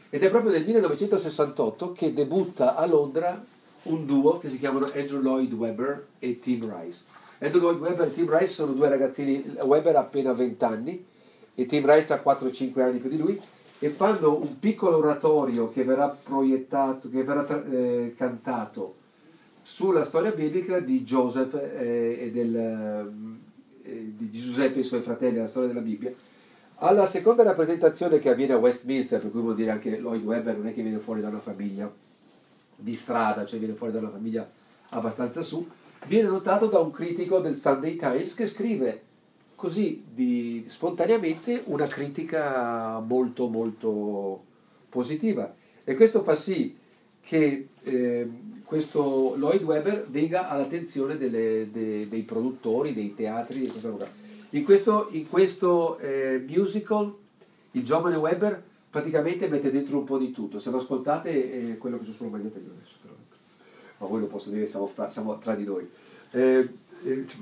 Ed 0.10 0.24
è 0.24 0.30
proprio 0.30 0.52
nel 0.52 0.66
1968 0.66 1.92
che 1.92 2.14
debutta 2.14 2.76
a 2.76 2.86
Londra 2.86 3.44
un 3.84 4.06
duo 4.06 4.38
che 4.40 4.50
si 4.50 4.58
chiamano 4.58 4.90
Andrew 4.94 5.22
Lloyd 5.22 5.54
Webber 5.54 6.08
e 6.20 6.40
Tim 6.40 6.62
Rice. 6.62 7.04
Andrew 7.40 7.62
Lloyd 7.62 7.80
Webber 7.80 8.08
e 8.08 8.14
Tim 8.14 8.30
Rice 8.30 8.52
sono 8.52 8.72
due 8.72 8.90
ragazzini, 8.90 9.44
Webber 9.62 9.96
ha 9.96 10.00
appena 10.00 10.34
20 10.34 10.64
anni 10.64 11.06
e 11.60 11.66
Tim 11.66 11.92
Rice 11.92 12.14
ha 12.14 12.22
4-5 12.24 12.82
anni 12.82 13.00
più 13.00 13.10
di 13.10 13.18
lui 13.18 13.42
e 13.80 13.90
fanno 13.90 14.40
un 14.40 14.60
piccolo 14.60 14.98
oratorio 14.98 15.72
che 15.72 15.84
verrà 15.84 16.08
proiettato, 16.08 17.10
che 17.10 17.24
verrà 17.24 17.48
eh, 17.72 18.14
cantato 18.16 18.98
sulla 19.64 20.04
storia 20.04 20.32
biblica 20.32 20.80
di 20.80 21.04
Joseph 21.04 21.56
eh, 21.56 22.18
e 22.22 22.32
del, 22.32 22.56
ehm, 22.56 23.40
eh, 23.82 24.14
di 24.16 24.30
Giuseppe 24.30 24.78
e 24.78 24.82
i 24.82 24.84
suoi 24.84 25.02
fratelli, 25.02 25.40
la 25.40 25.48
storia 25.48 25.70
della 25.70 25.82
Bibbia. 25.82 26.14
Alla 26.76 27.08
seconda 27.08 27.42
rappresentazione 27.42 28.20
che 28.20 28.30
avviene 28.30 28.54
a 28.54 28.58
Westminster, 28.58 29.20
per 29.20 29.32
cui 29.32 29.42
vuol 29.42 29.56
dire 29.56 29.72
anche 29.72 29.98
Lloyd 29.98 30.24
Webber 30.24 30.58
non 30.58 30.68
è 30.68 30.76
che 30.76 30.84
viene 30.84 31.00
fuori 31.00 31.22
da 31.22 31.30
una 31.30 31.40
famiglia 31.40 31.92
di 32.76 32.94
strada, 32.94 33.46
cioè 33.48 33.58
viene 33.58 33.74
fuori 33.74 33.94
da 33.94 34.00
una 34.00 34.12
famiglia 34.12 34.48
abbastanza 34.90 35.42
su, 35.42 35.68
viene 36.06 36.28
notato 36.28 36.68
da 36.68 36.78
un 36.78 36.92
critico 36.92 37.40
del 37.40 37.58
Sunday 37.58 37.96
Times 37.96 38.36
che 38.36 38.46
scrive 38.46 39.06
così 39.58 40.04
di, 40.14 40.66
spontaneamente 40.68 41.64
una 41.66 41.88
critica 41.88 43.00
molto 43.00 43.48
molto 43.48 44.44
positiva 44.88 45.52
e 45.84 45.96
questo 45.96 46.22
fa 46.22 46.36
sì 46.36 46.78
che 47.22 47.68
eh, 47.82 48.30
questo 48.64 49.34
Lloyd 49.36 49.64
Webber 49.64 50.06
venga 50.10 50.48
all'attenzione 50.48 51.18
delle- 51.18 51.70
de- 51.72 52.08
dei 52.08 52.22
produttori, 52.22 52.94
dei 52.94 53.16
teatri, 53.16 53.62
di 53.62 53.68
questa 53.68 53.90
roba. 53.90 54.08
In 54.52 54.64
questo, 54.64 55.08
in 55.12 55.28
questo 55.28 55.98
eh, 55.98 56.44
musical 56.48 57.12
il 57.72 57.84
giovane 57.84 58.16
Webber 58.16 58.62
praticamente 58.92 59.48
mette 59.48 59.72
dentro 59.72 59.98
un 59.98 60.04
po' 60.04 60.20
di 60.20 60.32
tutto. 60.32 60.60
Se 60.60 60.70
lo 60.70 60.78
ascoltate 60.78 61.72
è 61.72 61.78
quello 61.78 61.98
che 61.98 62.06
c'è 62.06 62.12
sulla 62.12 62.30
maglietta 62.30 62.60
io 62.60 62.72
adesso. 62.76 62.96
Ma 63.98 64.06
voi 64.06 64.20
lo 64.22 64.28
posso 64.28 64.52
dire, 64.52 64.68
siamo, 64.68 64.86
fra- 64.88 65.10
siamo 65.10 65.40
tra 65.40 65.56
di 65.56 65.64
noi. 65.64 65.90
Eh, 66.32 66.70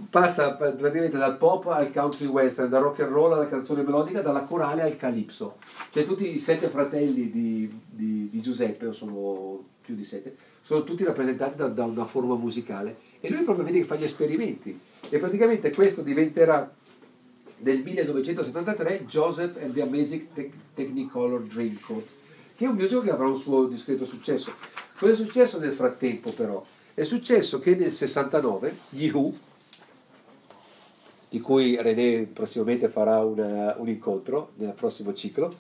passa 0.10 0.54
praticamente 0.54 1.18
dal 1.18 1.38
pop 1.38 1.68
al 1.68 1.92
country 1.92 2.26
western, 2.26 2.70
dal 2.70 2.84
rock 2.84 3.02
and 3.02 3.12
roll 3.12 3.34
alla 3.34 3.48
canzone 3.48 3.84
melodica, 3.84 4.22
dalla 4.22 4.44
corale 4.44 4.82
al 4.82 4.98
calipso. 4.98 5.58
Cioè 5.92 6.06
tutti 6.06 6.36
i 6.36 6.40
sette 6.40 6.70
fratelli 6.70 7.32
di, 7.32 7.82
di- 7.86 8.30
di 8.30 8.42
Giuseppe, 8.42 8.88
o 8.88 8.92
sono 8.92 9.64
più 9.82 9.96
di 9.96 10.04
sette, 10.04 10.36
sono 10.62 10.84
tutti 10.84 11.04
rappresentati 11.04 11.56
da, 11.56 11.68
da 11.68 11.86
una 11.86 12.06
forma 12.06 12.36
musicale. 12.36 12.98
E 13.20 13.30
lui 13.30 13.44
proprio 13.44 13.66
vede 13.66 13.80
che 13.80 13.86
fa 13.86 13.96
gli 13.96 14.04
esperimenti. 14.04 14.78
E 15.10 15.20
praticamente 15.20 15.72
questo 15.72 16.02
diventerà 16.02 16.72
nel 17.58 17.82
1973 17.82 19.06
Joseph 19.06 19.58
and 19.62 19.74
the 19.74 19.82
Amazing 19.82 20.28
Tec- 20.34 20.54
Technicolor 20.74 21.42
Dreamcoat, 21.44 22.08
che 22.56 22.66
è 22.66 22.68
un 22.68 22.76
musical 22.76 23.04
che 23.04 23.12
avrà 23.12 23.28
un 23.28 23.38
suo 23.38 23.66
discreto 23.66 24.06
successo. 24.06 24.54
Cosa 24.98 25.12
è 25.12 25.16
successo 25.16 25.60
nel 25.60 25.72
frattempo 25.72 26.32
però? 26.32 26.64
È 26.94 27.04
successo 27.04 27.60
che 27.60 27.76
nel 27.76 27.92
69 27.92 28.76
gli 28.90 29.10
Who, 29.10 29.34
di 31.30 31.40
cui 31.40 31.76
René 31.82 32.28
prossimamente 32.32 32.88
farà 32.88 33.24
una- 33.24 33.76
un 33.78 33.88
incontro 33.88 34.52
nel 34.56 34.74
prossimo 34.74 35.14
ciclo, 35.14 35.54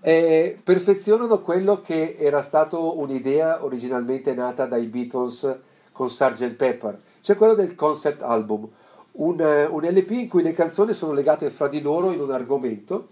eh, 0.00 0.58
perfezionano 0.62 1.40
quello 1.40 1.80
che 1.80 2.16
era 2.18 2.42
stato 2.42 2.98
un'idea 2.98 3.64
originalmente 3.64 4.34
nata 4.34 4.66
dai 4.66 4.86
Beatles 4.86 5.56
con 5.92 6.10
Sgt. 6.10 6.54
Pepper, 6.54 7.00
cioè 7.20 7.36
quello 7.36 7.54
del 7.54 7.74
concept 7.74 8.22
album, 8.22 8.68
un, 9.12 9.40
eh, 9.40 9.66
un 9.66 9.82
LP 9.82 10.10
in 10.10 10.28
cui 10.28 10.42
le 10.42 10.52
canzoni 10.52 10.92
sono 10.92 11.12
legate 11.12 11.50
fra 11.50 11.68
di 11.68 11.80
loro 11.80 12.12
in 12.12 12.20
un 12.20 12.32
argomento 12.32 13.08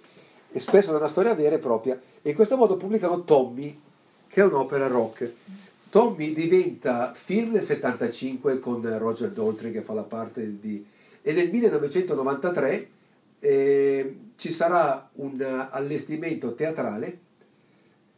e 0.51 0.59
spesso 0.59 0.91
da 0.91 0.99
una 0.99 1.09
storia 1.09 1.35
vera 1.35 1.55
e 1.55 1.59
propria. 1.59 1.99
E 2.23 2.31
in 2.31 2.35
questo 2.35 2.57
modo 2.57 2.77
pubblicano 2.77 3.25
Tommy 3.25 3.79
che 4.27 4.41
è 4.41 4.45
un'opera 4.45 4.87
rock. 4.87 5.33
Tommy 5.91 6.33
diventa 6.33 7.13
film 7.15 7.53
nel 7.53 7.63
75 7.63 8.61
con 8.61 8.99
Roger 8.99 9.31
Daltrey 9.31 9.73
che 9.73 9.83
fa 9.83 9.93
la 9.93 10.03
parte 10.03 10.59
di 10.61 10.85
e 11.31 11.33
nel 11.33 11.51
1993 11.51 12.89
eh, 13.39 14.17
ci 14.35 14.51
sarà 14.51 15.09
un 15.15 15.69
allestimento 15.71 16.55
teatrale 16.55 17.19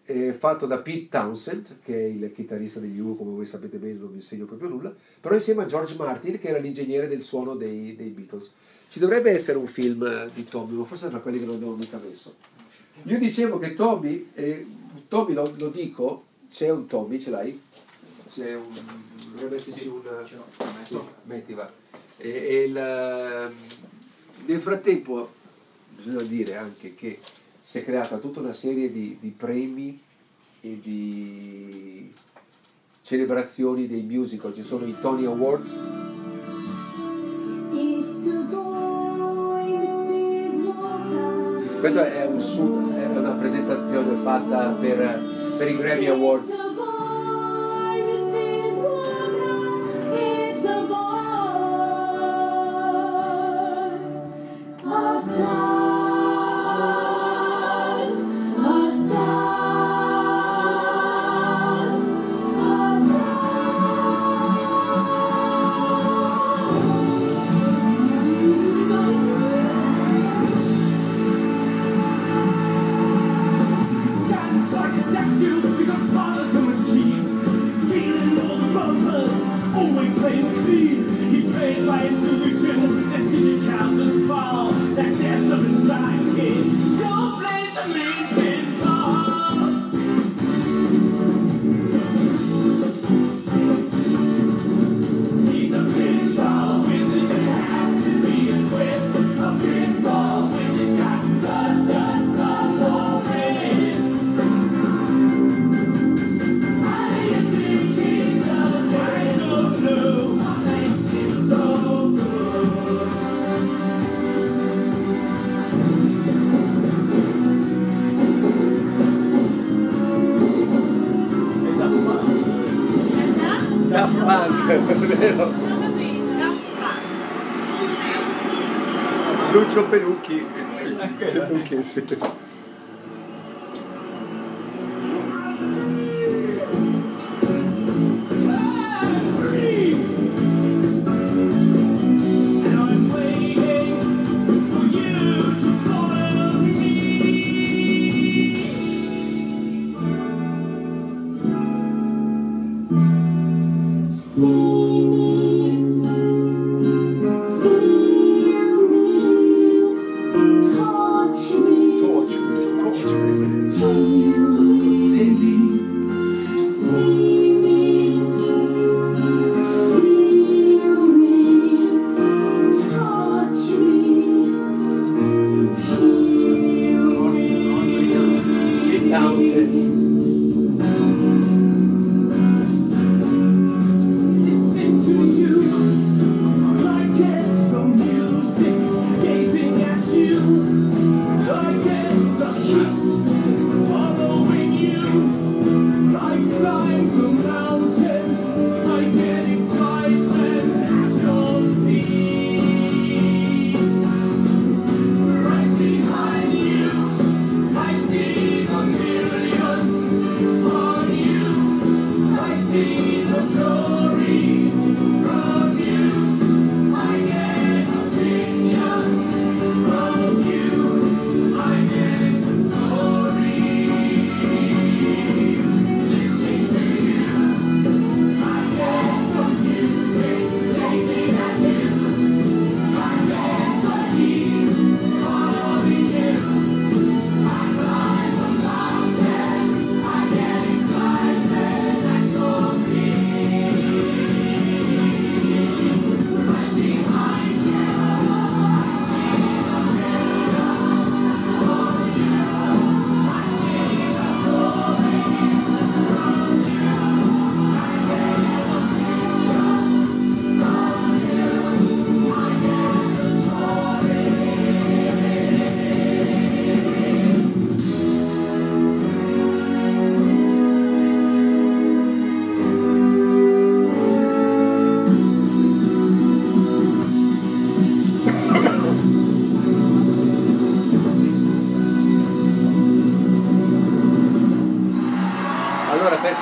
eh, 0.05 0.33
fatto 0.33 0.66
da 0.66 0.79
Pete 0.79 1.09
Townsend, 1.09 1.81
che 1.85 1.94
è 1.94 2.05
il 2.07 2.33
chitarrista 2.33 2.81
degli 2.81 2.98
U, 2.98 3.16
come 3.16 3.33
voi 3.33 3.44
sapete 3.44 3.77
bene, 3.77 3.98
non 3.98 4.09
vi 4.09 4.16
insegno 4.16 4.46
proprio 4.46 4.70
nulla, 4.70 4.94
però 5.20 5.35
insieme 5.35 5.62
a 5.62 5.66
George 5.66 5.94
Martin, 5.96 6.38
che 6.38 6.48
era 6.48 6.59
l'ingegnere 6.59 7.07
del 7.07 7.22
suono 7.22 7.55
dei, 7.55 7.94
dei 7.94 8.09
Beatles. 8.09 8.51
Ci 8.88 8.98
dovrebbe 8.98 9.31
essere 9.31 9.59
un 9.59 9.66
film 9.66 10.05
eh, 10.05 10.31
di 10.35 10.44
Tommy, 10.44 10.75
ma 10.75 10.85
forse 10.85 11.11
tra 11.11 11.20
quelli 11.20 11.38
che 11.38 11.44
non 11.44 11.57
abbiamo 11.57 11.75
mica 11.75 12.01
messo. 12.03 12.35
Io 13.05 13.18
dicevo 13.18 13.59
che 13.59 13.75
Tommy, 13.75 14.31
eh, 14.35 14.66
Tommy 15.07 15.35
lo, 15.35 15.53
lo 15.59 15.68
dico, 15.68 16.25
c'è 16.51 16.70
un 16.70 16.87
Tommy, 16.87 17.20
ce 17.20 17.31
l'hai? 17.31 17.61
C'è 18.31 18.55
un... 18.55 18.72
dovrebbe 19.33 19.57
esserci 19.57 19.87
un... 19.87 20.01
Sì, 20.87 20.98
metti 21.25 21.53
va. 21.53 21.82
E, 22.24 22.28
e 22.28 22.62
il, 22.62 22.76
ehm, 22.76 23.52
nel 24.46 24.61
frattempo 24.61 25.32
bisogna 25.96 26.22
dire 26.22 26.56
anche 26.56 26.94
che 26.94 27.18
si 27.61 27.78
è 27.78 27.85
creata 27.85 28.18
tutta 28.18 28.38
una 28.38 28.52
serie 28.52 28.92
di, 28.92 29.16
di 29.20 29.30
premi 29.30 30.00
e 30.61 30.78
di 30.80 32.12
celebrazioni 33.02 33.88
dei 33.88 34.02
musical, 34.02 34.54
ci 34.54 34.62
sono 34.62 34.87
i 34.87 34.94
Tony 35.00 35.24
Awards. 35.24 35.78
Questa 41.80 42.12
è, 42.12 42.26
un 42.26 42.94
è 42.94 43.06
una 43.06 43.32
presentazione 43.32 44.22
fatta 44.22 44.68
per, 44.80 45.56
per 45.58 45.68
i 45.68 45.76
Grammy 45.76 46.06
Awards. 46.06 46.71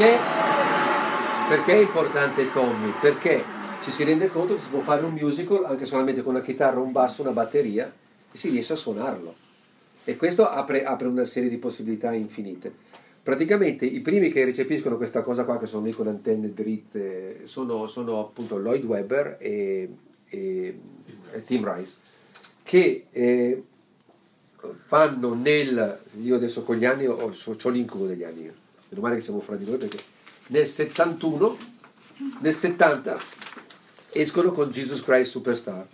Perché, 0.01 0.19
perché 1.49 1.73
è 1.73 1.83
importante 1.83 2.51
Tommy? 2.51 2.91
Perché 2.99 3.45
ci 3.83 3.91
si 3.91 4.03
rende 4.03 4.29
conto 4.29 4.55
che 4.55 4.61
si 4.61 4.71
può 4.71 4.81
fare 4.81 5.05
un 5.05 5.13
musical 5.13 5.67
anche 5.67 5.85
solamente 5.85 6.23
con 6.23 6.35
una 6.35 6.43
chitarra, 6.43 6.81
un 6.81 6.91
basso, 6.91 7.21
una 7.21 7.33
batteria 7.33 7.93
e 8.33 8.37
si 8.37 8.49
riesce 8.49 8.73
a 8.73 8.77
suonarlo. 8.77 9.35
E 10.05 10.17
questo 10.17 10.49
apre, 10.49 10.85
apre 10.85 11.07
una 11.07 11.27
serie 11.27 11.51
di 11.51 11.59
possibilità 11.59 12.15
infinite. 12.15 12.73
Praticamente 13.23 13.85
i 13.85 14.01
primi 14.01 14.31
che 14.31 14.43
recepiscono 14.47 14.97
questa 14.97 15.21
cosa 15.21 15.45
qua, 15.45 15.59
che 15.59 15.67
sono 15.67 15.85
lì 15.85 15.93
con 15.93 16.09
antenne 16.09 16.55
dritte, 16.55 17.43
sono, 17.45 17.87
sono 17.87 18.21
appunto 18.21 18.57
Lloyd 18.57 18.85
Webber 18.85 19.37
e, 19.39 19.91
e- 20.31 20.81
e 21.31 21.45
Tim 21.45 21.75
Rice, 21.75 21.97
che 22.63 23.05
eh, 23.11 23.63
fanno 24.87 25.35
nel... 25.35 26.01
Io 26.23 26.37
adesso 26.37 26.63
con 26.63 26.77
gli 26.77 26.87
anni 26.87 27.07
ho, 27.07 27.31
ho 27.31 27.69
l'incubo 27.69 28.07
degli 28.07 28.25
anni. 28.25 28.51
Meno 28.91 29.03
male 29.03 29.17
che 29.17 29.23
siamo 29.23 29.41
fra 29.41 29.57
di 29.57 29.65
noi 29.65 29.77
perché 29.77 29.99
nel 30.49 30.67
71, 30.67 31.57
nel 32.41 32.55
70 32.55 33.19
escono 34.13 34.51
con 34.51 34.71
Jesus 34.71 35.03
Christ 35.03 35.31
Superstar. 35.31 35.87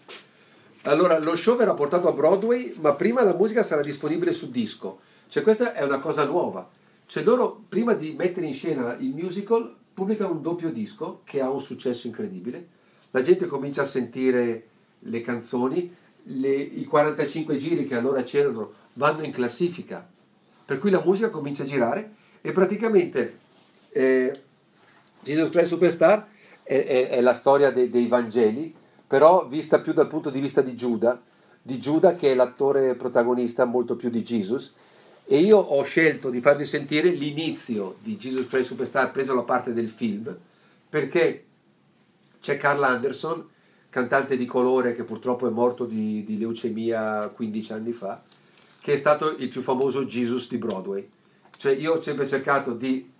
Allora, 0.82 1.18
lo 1.18 1.36
show 1.36 1.56
verrà 1.56 1.74
portato 1.74 2.08
a 2.08 2.12
Broadway, 2.12 2.74
ma 2.80 2.94
prima 2.94 3.22
la 3.22 3.34
musica 3.34 3.62
sarà 3.62 3.82
disponibile 3.82 4.32
su 4.32 4.50
disco. 4.50 5.00
Cioè, 5.28 5.42
questa 5.42 5.74
è 5.74 5.82
una 5.82 5.98
cosa 5.98 6.24
nuova. 6.24 6.68
Cioè, 7.06 7.22
loro, 7.22 7.64
prima 7.68 7.92
di 7.94 8.14
mettere 8.16 8.46
in 8.46 8.54
scena 8.54 8.94
il 8.94 9.12
musical, 9.12 9.74
pubblicano 9.92 10.32
un 10.32 10.42
doppio 10.42 10.70
disco 10.70 11.22
che 11.24 11.40
ha 11.40 11.50
un 11.50 11.60
successo 11.60 12.06
incredibile, 12.06 12.68
la 13.10 13.22
gente 13.22 13.46
comincia 13.46 13.82
a 13.82 13.86
sentire 13.86 14.66
le 15.00 15.20
canzoni, 15.22 15.94
le- 16.24 16.54
i 16.54 16.84
45 16.84 17.56
giri 17.56 17.86
che 17.86 17.96
allora 17.96 18.22
c'erano 18.22 18.72
vanno 18.94 19.22
in 19.22 19.32
classifica, 19.32 20.06
per 20.64 20.78
cui 20.78 20.90
la 20.90 21.02
musica 21.04 21.30
comincia 21.30 21.64
a 21.64 21.66
girare 21.66 22.14
e 22.46 22.52
praticamente 22.52 23.38
eh, 23.90 24.32
Jesus 25.22 25.50
Christ 25.50 25.66
Superstar 25.66 26.28
è, 26.62 26.84
è- 26.84 27.08
è 27.08 27.20
la 27.20 27.34
storia 27.34 27.72
dei, 27.72 27.88
dei 27.90 28.06
Vangeli, 28.06 28.72
però 29.04 29.46
vista 29.46 29.80
più 29.80 29.92
dal 29.92 30.06
punto 30.06 30.30
di 30.30 30.38
vista 30.38 30.60
di 30.60 30.76
Giuda, 30.76 31.20
di 31.60 31.80
Giuda 31.80 32.14
che 32.14 32.30
è 32.30 32.34
l'attore 32.36 32.94
protagonista 32.94 33.64
molto 33.64 33.96
più 33.96 34.10
di 34.10 34.22
Jesus. 34.22 34.72
E 35.24 35.38
io 35.38 35.58
ho 35.58 35.82
scelto 35.82 36.30
di 36.30 36.40
farvi 36.40 36.64
sentire 36.64 37.08
l'inizio 37.08 37.96
di 38.00 38.16
Jesus 38.16 38.46
Christ 38.46 38.66
Superstar 38.66 39.10
preso 39.10 39.34
la 39.34 39.42
parte 39.42 39.72
del 39.72 39.88
film, 39.88 40.32
perché 40.88 41.44
c'è 42.40 42.56
Carl 42.58 42.84
Anderson, 42.84 43.44
cantante 43.90 44.36
di 44.36 44.46
colore 44.46 44.94
che 44.94 45.02
purtroppo 45.02 45.48
è 45.48 45.50
morto 45.50 45.84
di, 45.84 46.22
di 46.24 46.38
leucemia 46.38 47.26
15 47.26 47.72
anni 47.72 47.90
fa, 47.90 48.22
che 48.80 48.92
è 48.92 48.96
stato 48.96 49.34
il 49.36 49.48
più 49.48 49.62
famoso 49.62 50.04
Jesus 50.04 50.48
di 50.48 50.58
Broadway. 50.58 51.08
Cioè 51.56 51.72
io 51.72 51.94
ho 51.94 52.02
sempre 52.02 52.26
cercato 52.26 52.72
di, 52.72 53.10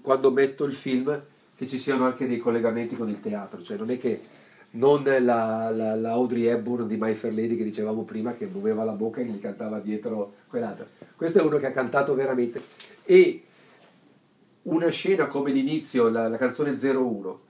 quando 0.00 0.30
metto 0.30 0.64
il 0.64 0.74
film, 0.74 1.20
che 1.56 1.68
ci 1.68 1.78
siano 1.78 2.04
anche 2.04 2.26
dei 2.26 2.38
collegamenti 2.38 2.96
con 2.96 3.08
il 3.08 3.20
teatro, 3.20 3.62
cioè 3.62 3.76
non 3.76 3.90
è 3.90 3.98
che 3.98 4.20
non 4.72 5.02
la, 5.02 5.70
la- 5.70 5.96
la 5.96 6.10
Audrey 6.12 6.44
Hepburn 6.44 6.86
di 6.86 6.96
My 6.96 7.12
Fair 7.14 7.34
Lady 7.34 7.56
che 7.56 7.64
dicevamo 7.64 8.02
prima 8.02 8.32
che 8.32 8.46
muoveva 8.46 8.84
la 8.84 8.92
bocca 8.92 9.20
e 9.20 9.24
gli 9.24 9.40
cantava 9.40 9.80
dietro 9.80 10.34
quell'altro. 10.48 10.86
Questo 11.16 11.38
è 11.38 11.42
uno 11.42 11.56
che 11.58 11.66
ha 11.66 11.70
cantato 11.72 12.14
veramente. 12.14 12.62
E 13.04 13.42
una 14.62 14.88
scena 14.88 15.26
come 15.26 15.50
l'inizio, 15.50 16.08
la, 16.08 16.28
la 16.28 16.36
canzone 16.36 16.70
01, 16.72 17.40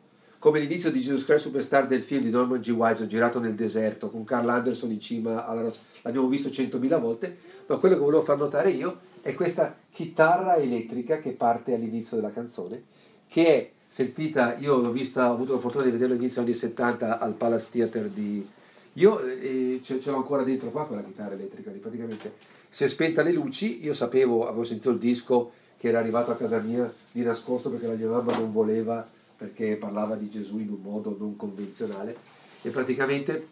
come 0.40 0.58
l'inizio 0.58 0.90
di 0.90 1.00
Jesus 1.00 1.26
Christ 1.26 1.42
Superstar 1.42 1.86
del 1.86 2.02
film 2.02 2.22
di 2.22 2.30
Norman 2.30 2.60
G. 2.60 2.70
Wison 2.70 3.06
girato 3.06 3.38
nel 3.38 3.54
deserto 3.54 4.08
con 4.08 4.24
Carl 4.24 4.48
Anderson 4.48 4.90
in 4.90 4.98
cima 4.98 5.46
alla 5.46 5.60
roccia, 5.60 5.80
l'abbiamo 6.00 6.28
visto 6.28 6.50
centomila 6.50 6.96
volte, 6.96 7.36
ma 7.66 7.76
quello 7.76 7.94
che 7.94 8.00
volevo 8.00 8.22
far 8.22 8.38
notare 8.38 8.70
io 8.70 9.00
è 9.20 9.34
questa 9.34 9.76
chitarra 9.90 10.56
elettrica 10.56 11.18
che 11.18 11.32
parte 11.32 11.74
all'inizio 11.74 12.16
della 12.16 12.30
canzone, 12.30 12.84
che 13.28 13.46
è 13.46 13.70
sentita, 13.86 14.56
io 14.56 14.78
l'ho 14.78 14.90
vista, 14.90 15.28
ho 15.28 15.34
avuto 15.34 15.52
la 15.52 15.58
fortuna 15.58 15.84
di 15.84 15.90
vederlo 15.90 16.14
all'inizio 16.14 16.42
degli 16.42 16.52
anni 16.52 16.60
70 16.60 17.18
al 17.18 17.34
Palace 17.34 17.68
Theatre 17.70 18.10
di... 18.10 18.48
Io 18.94 19.20
eh, 19.20 19.80
ce, 19.82 20.00
ce 20.00 20.10
l'ho 20.10 20.16
ancora 20.16 20.42
dentro 20.42 20.70
qua 20.70 20.86
quella 20.86 21.02
chitarra 21.02 21.34
elettrica, 21.34 21.70
praticamente 21.70 22.32
si 22.66 22.84
è 22.84 22.88
spenta 22.88 23.22
le 23.22 23.32
luci, 23.32 23.84
io 23.84 23.92
sapevo, 23.92 24.48
avevo 24.48 24.64
sentito 24.64 24.88
il 24.88 24.98
disco 24.98 25.52
che 25.76 25.88
era 25.88 25.98
arrivato 25.98 26.30
a 26.30 26.36
casa 26.36 26.60
mia 26.60 26.90
di 27.12 27.22
nascosto 27.22 27.68
perché 27.68 27.86
la 27.86 27.94
mia 27.94 28.08
mamma 28.08 28.36
non 28.36 28.50
voleva 28.50 29.06
perché 29.40 29.76
parlava 29.76 30.16
di 30.16 30.28
Gesù 30.28 30.58
in 30.58 30.68
un 30.68 30.80
modo 30.82 31.16
non 31.18 31.34
convenzionale 31.34 32.14
e 32.60 32.68
praticamente 32.68 33.48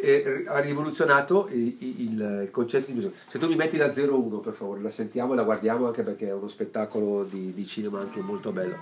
eh, 0.00 0.44
ha 0.46 0.60
rivoluzionato 0.60 1.48
il, 1.50 1.76
il- 1.80 2.48
concetto 2.52 2.86
di 2.86 2.92
musica. 2.92 3.12
Se 3.26 3.40
tu 3.40 3.48
mi 3.48 3.56
metti 3.56 3.76
la 3.76 3.92
01 3.92 4.38
per 4.38 4.52
favore, 4.52 4.80
la 4.82 4.90
sentiamo 4.90 5.32
e 5.32 5.36
la 5.36 5.42
guardiamo 5.42 5.86
anche 5.86 6.04
perché 6.04 6.28
è 6.28 6.32
uno 6.32 6.46
spettacolo 6.46 7.24
di, 7.24 7.52
di 7.52 7.66
cinema 7.66 7.98
anche 7.98 8.20
molto 8.20 8.52
bello. 8.52 8.76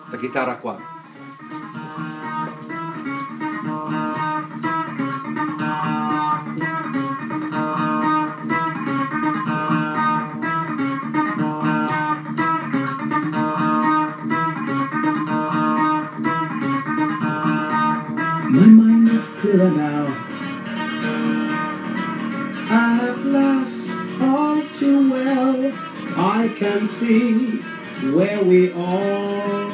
Questa 0.00 0.16
chitarra 0.16 0.56
qua. 0.56 0.99
Clearer 19.40 19.70
now. 19.70 20.06
At 22.70 23.24
last, 23.24 23.88
all 24.20 24.62
too 24.78 25.10
well, 25.10 25.72
I 26.14 26.54
can 26.58 26.86
see 26.86 27.62
where 28.12 28.42
we 28.44 28.70
all 28.72 29.72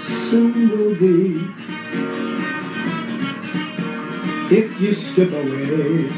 soon 0.00 0.68
will 0.68 0.94
be. 0.94 1.40
If 4.54 4.78
you 4.80 4.92
strip 4.92 5.32
away 5.32 6.08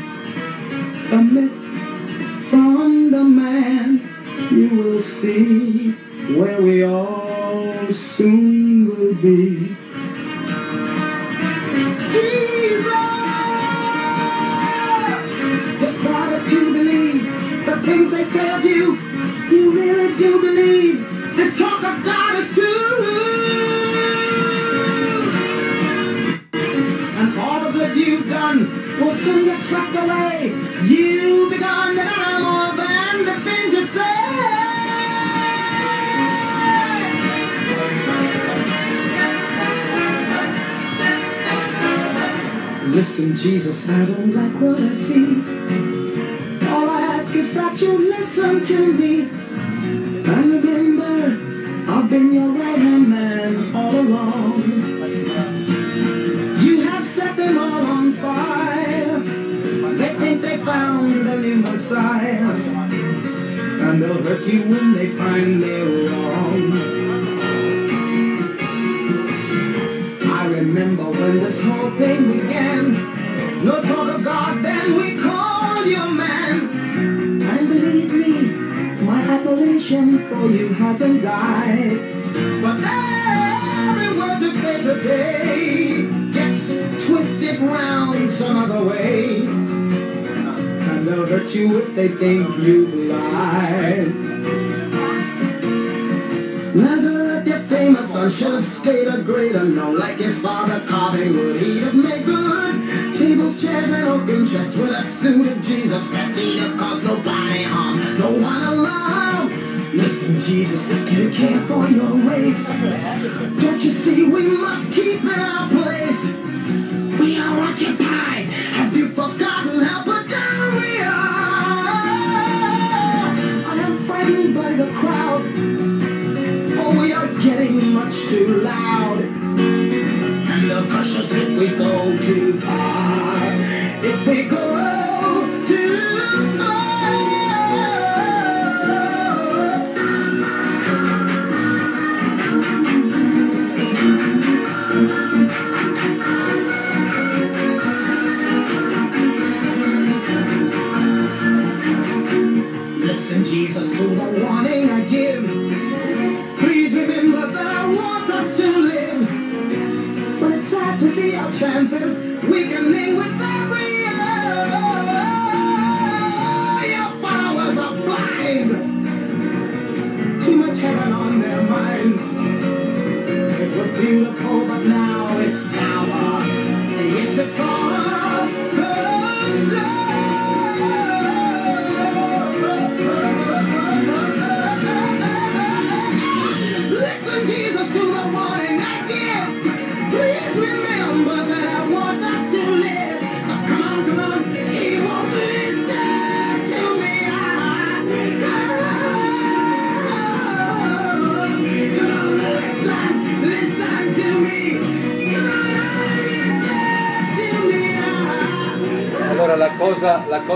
the 1.10 1.22
myth 1.34 2.50
from 2.50 3.10
the 3.12 3.22
man, 3.22 4.02
you 4.50 4.68
will 4.70 5.02
see 5.02 5.92
where 6.36 6.60
we 6.60 6.82
all 6.82 7.92
soon 7.92 8.88
will 8.88 9.14
be. 9.14 9.49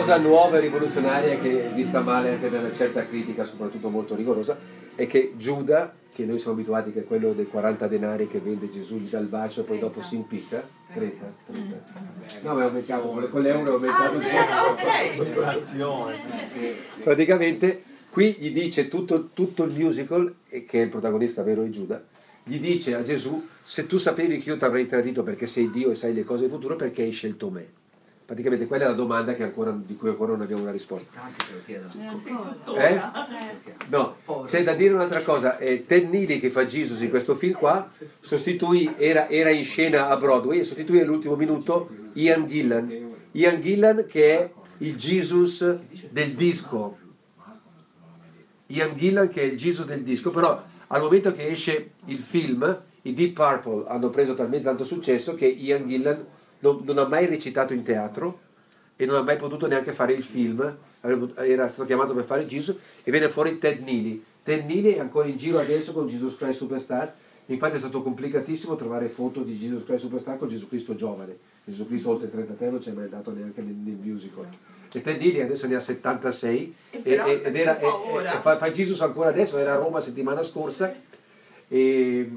Cosa, 0.05 0.19
nuova 0.19 0.59
e 0.59 0.61
rivoluzionaria 0.61 1.39
che 1.39 1.71
è 1.71 1.73
vista 1.73 2.01
male 2.01 2.33
anche 2.33 2.51
da 2.51 2.59
una 2.59 2.75
certa 2.75 3.07
critica, 3.07 3.45
soprattutto 3.45 3.89
molto 3.89 4.15
rigorosa, 4.15 4.57
è 4.95 5.07
che 5.07 5.33
Giuda, 5.37 5.95
che 6.13 6.27
noi 6.27 6.39
siamo 6.39 6.53
abituati 6.53 6.93
che 6.93 7.01
è 7.01 7.05
quello 7.05 7.33
dei 7.33 7.47
40 7.47 7.89
denari 7.89 8.27
che 8.27 8.39
vende 8.39 8.69
Gesù, 8.69 8.99
gli 8.99 9.09
dà 9.09 9.19
il 9.19 9.27
bacio 9.27 9.63
e 9.63 9.65
poi 9.65 9.79
dopo 9.79 10.03
si 10.03 10.17
impicca, 10.17 10.63
30, 10.93 11.33
30. 11.47 11.83
No, 12.43 12.55
ma 12.55 12.65
aumentavo, 12.65 13.29
con 13.29 13.43
l'euro 13.43 13.73
ho 13.73 13.75
aumentato 13.75 14.19
di 14.19 14.27
praticamente 17.03 17.83
qui 18.11 18.37
gli 18.39 18.53
dice 18.53 18.89
tutto, 18.89 19.31
tutto 19.33 19.65
il 19.65 19.75
musical, 19.75 20.33
e 20.49 20.65
che 20.65 20.81
è 20.81 20.83
il 20.85 20.91
protagonista 20.91 21.43
vero 21.43 21.63
è 21.63 21.71
Giuda, 21.71 22.03
gli 22.45 22.61
dice 22.61 22.95
a 22.95 23.03
Gesù 23.03 23.43
se 23.63 23.87
tu 23.87 23.97
sapevi 23.97 24.39
che 24.39 24.51
io 24.51 24.59
ti 24.59 24.65
avrei 24.65 24.87
tradito 24.87 25.23
perché 25.23 25.47
sei 25.47 25.71
Dio 25.71 25.91
e 25.91 25.95
sai 25.95 26.13
le 26.13 26.25
cose 26.25 26.43
del 26.43 26.51
futuro, 26.51 26.77
perché 26.77 27.03
hai 27.03 27.11
scelto 27.11 27.49
me? 27.51 27.83
Praticamente 28.27 28.67
quella 28.67 28.85
è 28.85 28.89
la 28.89 28.95
domanda 28.95 29.35
che 29.35 29.43
ancora- 29.43 29.79
di 29.85 29.97
cui 29.97 30.09
ancora 30.09 30.33
non 30.33 30.41
abbiamo 30.41 30.63
una 30.63 30.71
risposta. 30.71 31.21
Chiedono. 31.67 31.93
Eh? 32.75 33.01
No, 33.91 34.17
c'è 34.47 34.63
da 34.65 34.73
dire 34.73 34.95
un'altra 34.95 35.21
cosa, 35.21 35.59
eh, 35.59 35.85
Ted 35.85 36.09
Neely 36.09 36.41
che 36.41 36.49
fa 36.49 36.65
Jesus 36.65 37.01
in 37.01 37.11
questo 37.11 37.35
film 37.35 37.53
qua, 37.53 37.91
sostituì, 38.21 38.95
era, 38.97 39.29
era 39.29 39.51
in 39.51 39.65
scena 39.65 40.09
a 40.09 40.17
Broadway 40.17 40.61
e 40.61 40.65
sostituì 40.65 41.01
all'ultimo 41.01 41.37
minuto 41.37 41.91
Ian 42.15 42.47
Gillan. 42.47 43.13
Ian 43.33 43.61
Gillan 43.61 44.07
che 44.09 44.39
è 44.39 44.51
il 44.79 44.97
Jesus 44.97 45.77
del 46.11 46.33
disco. 46.33 46.97
Ian 48.69 48.97
Gillan 48.97 49.29
che 49.29 49.43
è 49.43 49.45
il 49.45 49.59
Jesus 49.59 49.85
del 49.85 50.03
disco, 50.03 50.31
però 50.31 50.63
al 50.87 51.03
momento 51.03 51.35
che 51.35 51.49
esce 51.49 51.91
il 52.07 52.21
film, 52.21 52.81
i 53.03 53.13
Deep 53.13 53.35
Purple 53.35 53.85
hanno 53.87 54.09
preso 54.09 54.33
talmente 54.33 54.65
tanto 54.65 54.85
successo 54.85 55.35
che 55.35 55.45
Ian 55.45 55.87
Gillan 55.87 56.25
non, 56.65 56.81
non 56.85 56.97
ha 56.97 57.07
mai 57.07 57.27
recitato 57.27 57.75
in 57.75 57.83
teatro 57.83 58.41
e 58.97 59.05
non 59.05 59.17
ha 59.17 59.23
mai 59.23 59.37
potuto 59.37 59.67
neanche 59.67 59.93
fare 59.93 60.15
il 60.15 60.23
film, 60.23 60.77
era 61.37 61.69
stato 61.69 61.85
chiamato 61.87 62.15
per 62.15 62.25
fare 62.25 62.47
Jesus 62.47 62.77
e 63.03 63.11
viene 63.11 63.29
fuori 63.29 63.59
Ted 63.59 63.83
Neely. 63.83 64.25
Ted 64.43 64.65
Neely 64.65 64.95
è 64.95 65.01
ancora 65.01 65.27
in 65.29 65.37
giro 65.37 65.59
adesso 65.59 65.93
con 65.93 66.07
Jesus 66.07 66.37
Christ 66.37 66.59
Superstar, 66.59 67.13
infatti 67.47 67.77
è 67.77 67.79
stato 67.79 68.01
complicatissimo 68.03 68.77
trovare 68.77 69.09
foto 69.09 69.43
di 69.43 69.59
Jesus 69.59 69.85
Christ 69.85 70.05
Superstar 70.05 70.39
con 70.39 70.49
Gesù 70.49 70.69
Cristo 70.69 70.97
giovane, 70.97 71.37
Gesù 71.65 71.87
Cristo 71.87 72.11
oltre 72.11 72.31
33 72.31 72.71
non 72.71 72.79
c'è 72.79 72.93
mai 72.93 73.05
andato 73.05 73.31
neanche 73.33 73.61
nel, 73.61 73.75
nel 73.75 73.99
musical. 74.01 74.47
E 74.91 75.03
Ted 75.03 75.21
Neely 75.21 75.41
adesso 75.41 75.67
ne 75.67 75.75
ha 75.75 75.81
76 75.81 76.75
e, 76.91 77.01
e- 77.03 77.41
ed 77.45 77.57
era, 77.57 77.75
fa 77.75 77.87
e- 77.87 78.25
e 78.25 78.41
fa, 78.41 78.57
fa 78.57 78.71
Jesus 78.73 79.01
ancora 79.03 79.29
adesso, 79.31 79.59
era 79.59 79.75
a 79.75 79.77
Roma 79.77 80.01
settimana 80.01 80.43
scorsa 80.45 80.95
e, 81.79 82.31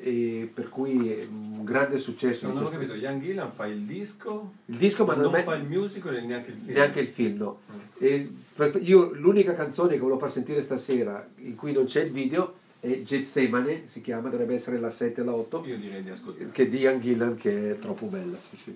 e 0.00 0.50
per 0.52 0.68
cui 0.68 1.08
è 1.12 1.24
un 1.30 1.62
grande 1.62 1.98
successo. 1.98 2.52
Non 2.52 2.64
ho 2.64 2.68
capito, 2.68 2.94
Ian 2.94 3.20
Gillan 3.20 3.52
fa 3.52 3.66
il 3.66 3.82
disco, 3.82 4.54
Il 4.66 4.76
disco 4.76 5.04
ma 5.04 5.14
non, 5.14 5.24
non 5.26 5.36
è- 5.36 5.42
fa 5.44 5.54
il 5.54 5.64
musical 5.64 6.16
e 6.16 6.20
neanche 6.22 6.50
il 6.50 6.56
film. 6.56 6.72
neanche 6.76 7.00
il 7.00 7.06
film 7.08 7.36
no. 7.36 7.60
E 7.98 8.28
per- 8.56 8.80
io 8.82 9.12
l'unica 9.14 9.54
canzone 9.54 9.92
che 9.94 10.00
volevo 10.00 10.18
far 10.18 10.32
sentire 10.32 10.62
stasera 10.62 11.24
in 11.36 11.54
cui 11.54 11.70
non 11.72 11.84
c'è 11.84 12.02
il 12.02 12.10
video 12.10 12.54
è 12.80 13.02
Getsemane 13.02 13.84
si 13.86 14.00
chiama 14.00 14.28
dovrebbe 14.28 14.54
essere 14.54 14.80
la 14.80 14.90
7 14.90 15.20
e 15.20 15.24
la 15.24 15.32
8 15.34 15.62
Io 15.66 15.76
direi 15.78 16.02
di 16.02 16.10
ascoltare. 16.10 16.50
che 16.50 16.62
è 16.64 16.68
di 16.68 16.78
Ian 16.78 16.98
Gillan 16.98 17.36
che 17.36 17.70
è 17.70 17.78
troppo 17.78 18.06
bella 18.06 18.36
sì, 18.50 18.56
sì. 18.56 18.72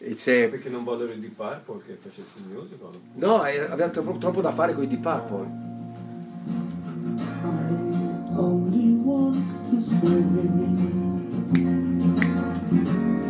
e 0.00 0.12
c'è 0.14 0.50
Perché 0.50 0.68
non 0.68 0.84
voglio 0.84 1.04
il 1.04 1.18
Deep 1.18 1.32
Purple 1.34 1.80
che 1.86 1.94
facesse 1.98 2.40
il 2.40 2.54
musical. 2.54 2.90
no 3.14 3.42
è- 3.44 3.58
aveva 3.60 3.88
troppo, 3.88 4.18
troppo 4.18 4.42
da 4.42 4.52
fare 4.52 4.74
con 4.74 4.82
i 4.84 4.88
Deep 4.88 5.00
Purple 5.00 5.72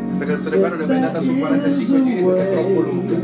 questa 0.08 0.24
canzone 0.24 0.58
qua 0.58 0.68
non 0.68 0.82
è 0.82 0.86
mai 0.86 0.96
andata 0.96 1.20
su 1.20 1.36
45 1.36 2.02
giri 2.02 2.22
perché 2.22 2.48
è 2.48 2.52
troppo 2.52 2.80
lunga 2.80 3.16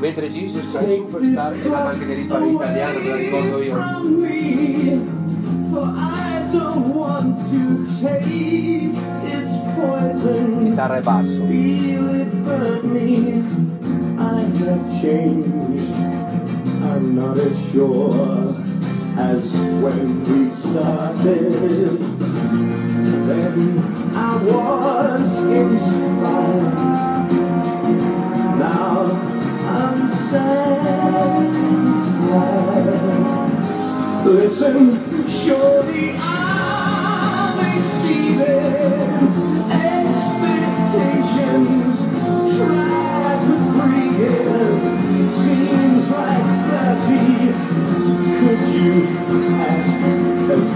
mentre 0.00 0.30
Jesus 0.30 0.76
è 0.76 0.82
il 0.82 0.96
superstar 0.96 1.52
è 1.52 1.64
andata 1.64 1.88
anche 1.90 2.04
in 2.04 2.18
italiano 2.20 2.98
me 3.00 3.08
la 3.08 3.16
ricordo 3.16 3.62
io 3.62 3.76
chitarra 10.64 10.96
e 10.96 11.00
basso. 11.02 11.42
I 14.18 14.44
have 14.58 15.00
changed. 15.00 15.90
I'm 16.82 17.14
not 17.14 17.38
as 17.38 17.56
sure 17.70 18.79
as 19.18 19.54
when 19.82 20.24
we 20.24 20.50
started. 20.50 21.98
Then 23.26 23.78
I 24.14 24.36
was 24.42 25.36
inspired. 25.44 26.74
Now 28.58 29.06
I'm 29.66 30.10
satisfied. 30.10 31.50
Listen, 34.26 35.28
surely 35.28 36.10
I'm 36.16 36.39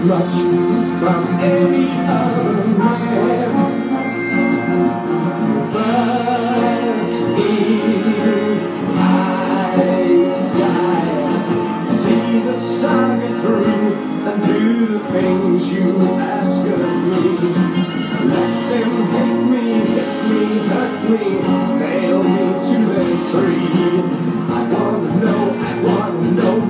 much 0.06 0.34
from 1.00 1.22
any 1.40 1.88
other 2.06 2.66
man? 2.78 3.50
But 5.72 6.24
if 7.38 7.94
I 8.96 9.24
see 11.90 12.40
the 12.40 12.56
saga 12.56 13.40
through 13.40 13.94
and 14.28 14.42
do 14.42 14.86
the 14.86 14.98
things 15.10 15.72
you 15.72 16.00
ask 16.18 16.66
of 16.66 16.78
me. 17.10 17.22
Let 18.28 18.52
them 18.70 18.92
hate 19.14 19.42
me, 19.52 19.64
hit 19.94 20.14
me, 20.28 20.42
hurt 20.68 20.94
me, 21.10 21.24
nail 21.78 22.22
me 22.22 22.44
to 22.68 22.78
their 22.90 23.14
tree. 23.28 23.72
I 24.50 24.60
wanna 24.72 25.12
know, 25.16 25.42
I 25.60 25.72
wanna 25.82 26.30
know 26.32 26.63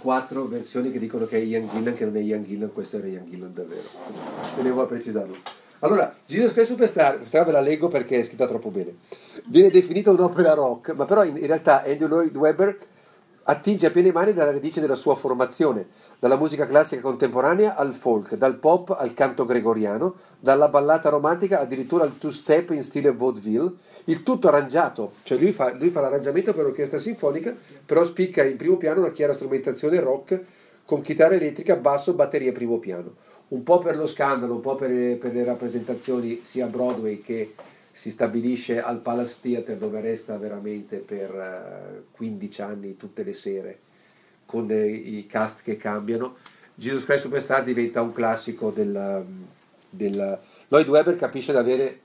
24 0.00 0.48
versioni 0.48 0.90
che 0.90 0.98
dicono 0.98 1.26
che 1.26 1.36
è 1.36 1.40
Ian 1.40 1.68
Gillan, 1.68 1.94
che 1.94 2.06
non 2.06 2.16
è 2.16 2.20
Ian 2.20 2.42
Gillan, 2.42 2.72
questo 2.72 2.96
era 2.96 3.06
Ian 3.06 3.26
Gillan 3.28 3.52
davvero. 3.52 3.88
Tenevo 4.56 4.82
a 4.82 4.86
precisarlo. 4.86 5.36
Allora, 5.80 6.14
Jesus 6.26 6.52
Christ 6.52 6.70
Superstar, 6.70 7.18
questa 7.18 7.44
ve 7.44 7.52
la 7.52 7.60
leggo 7.60 7.88
perché 7.88 8.18
è 8.18 8.24
scritta 8.24 8.46
troppo 8.46 8.70
bene. 8.70 8.96
Viene 9.46 9.70
definita 9.70 10.10
un'opera 10.10 10.54
rock, 10.54 10.94
ma 10.94 11.04
però 11.04 11.24
in, 11.24 11.36
in 11.36 11.46
realtà 11.46 11.84
Andrew 11.84 12.08
Lloyd 12.08 12.36
Webber 12.36 12.76
attinge 13.50 13.86
a 13.86 13.90
piene 13.90 14.12
mani 14.12 14.32
dalla 14.32 14.52
radice 14.52 14.80
della 14.80 14.94
sua 14.94 15.16
formazione, 15.16 15.86
dalla 16.20 16.36
musica 16.36 16.66
classica 16.66 17.02
contemporanea 17.02 17.74
al 17.74 17.92
folk, 17.92 18.36
dal 18.36 18.56
pop 18.56 18.94
al 18.96 19.12
canto 19.12 19.44
gregoriano, 19.44 20.14
dalla 20.38 20.68
ballata 20.68 21.08
romantica 21.08 21.58
addirittura 21.58 22.04
al 22.04 22.16
two-step 22.16 22.70
in 22.70 22.84
stile 22.84 23.12
vaudeville, 23.12 23.72
il 24.04 24.22
tutto 24.22 24.46
arrangiato, 24.46 25.14
cioè 25.24 25.36
lui 25.36 25.50
fa, 25.50 25.74
lui 25.74 25.90
fa 25.90 26.00
l'arrangiamento 26.00 26.54
per 26.54 26.62
l'orchestra 26.62 27.00
sinfonica, 27.00 27.52
però 27.84 28.04
spicca 28.04 28.44
in 28.44 28.56
primo 28.56 28.76
piano 28.76 29.00
una 29.00 29.10
chiara 29.10 29.34
strumentazione 29.34 29.98
rock 29.98 30.40
con 30.84 31.00
chitarra 31.00 31.34
elettrica, 31.34 31.74
basso, 31.74 32.14
batteria 32.14 32.52
primo 32.52 32.78
piano. 32.78 33.14
Un 33.48 33.64
po' 33.64 33.78
per 33.78 33.96
lo 33.96 34.06
scandalo, 34.06 34.54
un 34.54 34.60
po' 34.60 34.76
per, 34.76 35.18
per 35.18 35.34
le 35.34 35.42
rappresentazioni 35.42 36.40
sia 36.44 36.66
Broadway 36.66 37.20
che 37.20 37.54
si 38.00 38.10
stabilisce 38.10 38.80
al 38.80 39.00
Palace 39.00 39.36
Theatre 39.42 39.76
dove 39.76 40.00
resta 40.00 40.38
veramente 40.38 40.96
per 40.96 41.30
eh, 41.34 42.04
15 42.12 42.62
anni 42.62 42.96
tutte 42.96 43.22
le 43.22 43.34
sere 43.34 43.78
con 44.46 44.70
eh, 44.70 44.86
i 44.86 45.26
cast 45.26 45.62
che 45.62 45.76
cambiano. 45.76 46.36
Jesus 46.74 47.04
Christ 47.04 47.24
Superstar 47.24 47.62
diventa 47.62 48.00
un 48.00 48.12
classico 48.12 48.70
del, 48.70 49.22
del... 49.90 50.38
Lloyd 50.68 50.88
Webber 50.88 51.14
capisce 51.14 51.52
di 51.52 51.58
avere, 51.58 52.00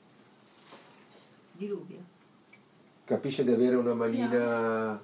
Diluvio. 1.53 2.03
capisce 3.05 3.45
di 3.45 3.53
avere 3.53 3.77
una 3.77 3.93
manina 3.93 5.01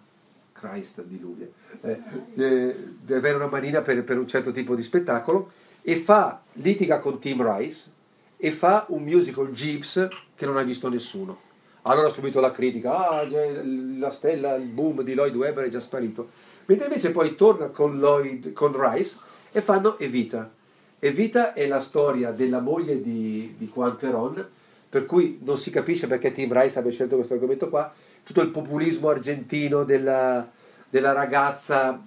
Christ 0.52 1.04
diluvia 1.04 1.48
eh, 1.84 2.02
eh, 2.36 2.76
di 3.02 3.14
avere 3.14 3.38
una 3.38 3.48
manina 3.48 3.80
per, 3.80 4.04
per 4.04 4.18
un 4.20 4.28
certo 4.28 4.52
tipo 4.52 4.76
di 4.76 4.84
spettacolo 4.84 5.54
e 5.82 5.96
fa 5.96 6.42
litiga 6.56 7.00
con 7.00 7.18
Tim 7.18 7.42
Rice 7.56 8.00
e 8.44 8.52
fa 8.52 8.86
un 8.90 9.04
musical 9.04 9.52
Jeeves 9.52 10.08
che 10.36 10.46
non 10.48 10.58
ha 10.58 10.64
visto 10.64 10.90
nessuno. 10.90 11.50
Allora 11.84 12.10
subito 12.10 12.40
la 12.40 12.50
critica, 12.50 13.10
ah, 13.10 13.28
la 13.28 14.10
stella, 14.10 14.56
il 14.56 14.68
boom 14.68 15.04
di 15.04 15.14
Lloyd 15.14 15.36
Webber 15.36 15.66
è 15.66 15.70
già 15.70 15.80
sparito. 15.80 16.30
Mentre 16.66 16.88
invece 16.88 17.12
poi 17.12 17.36
torna 17.36 17.68
con, 17.68 18.00
Lloyd, 18.00 18.52
con 18.54 18.74
Rice 18.76 19.18
e 19.52 19.62
fanno 19.62 20.00
Evita. 20.00 20.50
Evita 20.98 21.54
è 21.54 21.68
la 21.68 21.80
storia 21.80 22.32
della 22.32 22.60
moglie 22.60 23.00
di, 23.02 23.54
di 23.58 23.70
Juan 23.72 23.96
Perón, 23.96 24.48
per 24.90 25.06
cui 25.06 25.40
non 25.44 25.58
si 25.58 25.70
capisce 25.70 26.08
perché 26.08 26.32
Tim 26.32 26.52
Rice 26.52 26.80
abbia 26.80 26.92
scelto 26.92 27.16
questo 27.16 27.36
argomento 27.36 27.70
qua, 27.70 27.94
tutto 28.24 28.42
il 28.42 28.50
populismo 28.50 29.10
argentino 29.10 29.84
della, 29.84 30.50
della 30.90 31.12
ragazza 31.12 32.04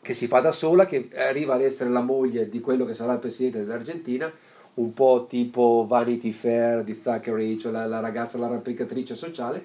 che 0.00 0.14
si 0.14 0.26
fa 0.26 0.40
da 0.40 0.52
sola, 0.52 0.86
che 0.86 1.08
arriva 1.16 1.54
ad 1.54 1.62
essere 1.62 1.90
la 1.90 2.02
moglie 2.02 2.48
di 2.48 2.60
quello 2.60 2.84
che 2.84 2.94
sarà 2.94 3.12
il 3.12 3.18
presidente 3.20 3.58
dell'Argentina, 3.58 4.32
un 4.76 4.92
po' 4.92 5.26
tipo 5.28 5.84
Vanity 5.88 6.32
Fair 6.32 6.82
di 6.84 7.00
Thackeray, 7.00 7.56
cioè 7.58 7.72
la, 7.72 7.86
la 7.86 8.00
ragazza, 8.00 8.38
l'arrampicatrice 8.38 9.14
sociale. 9.14 9.64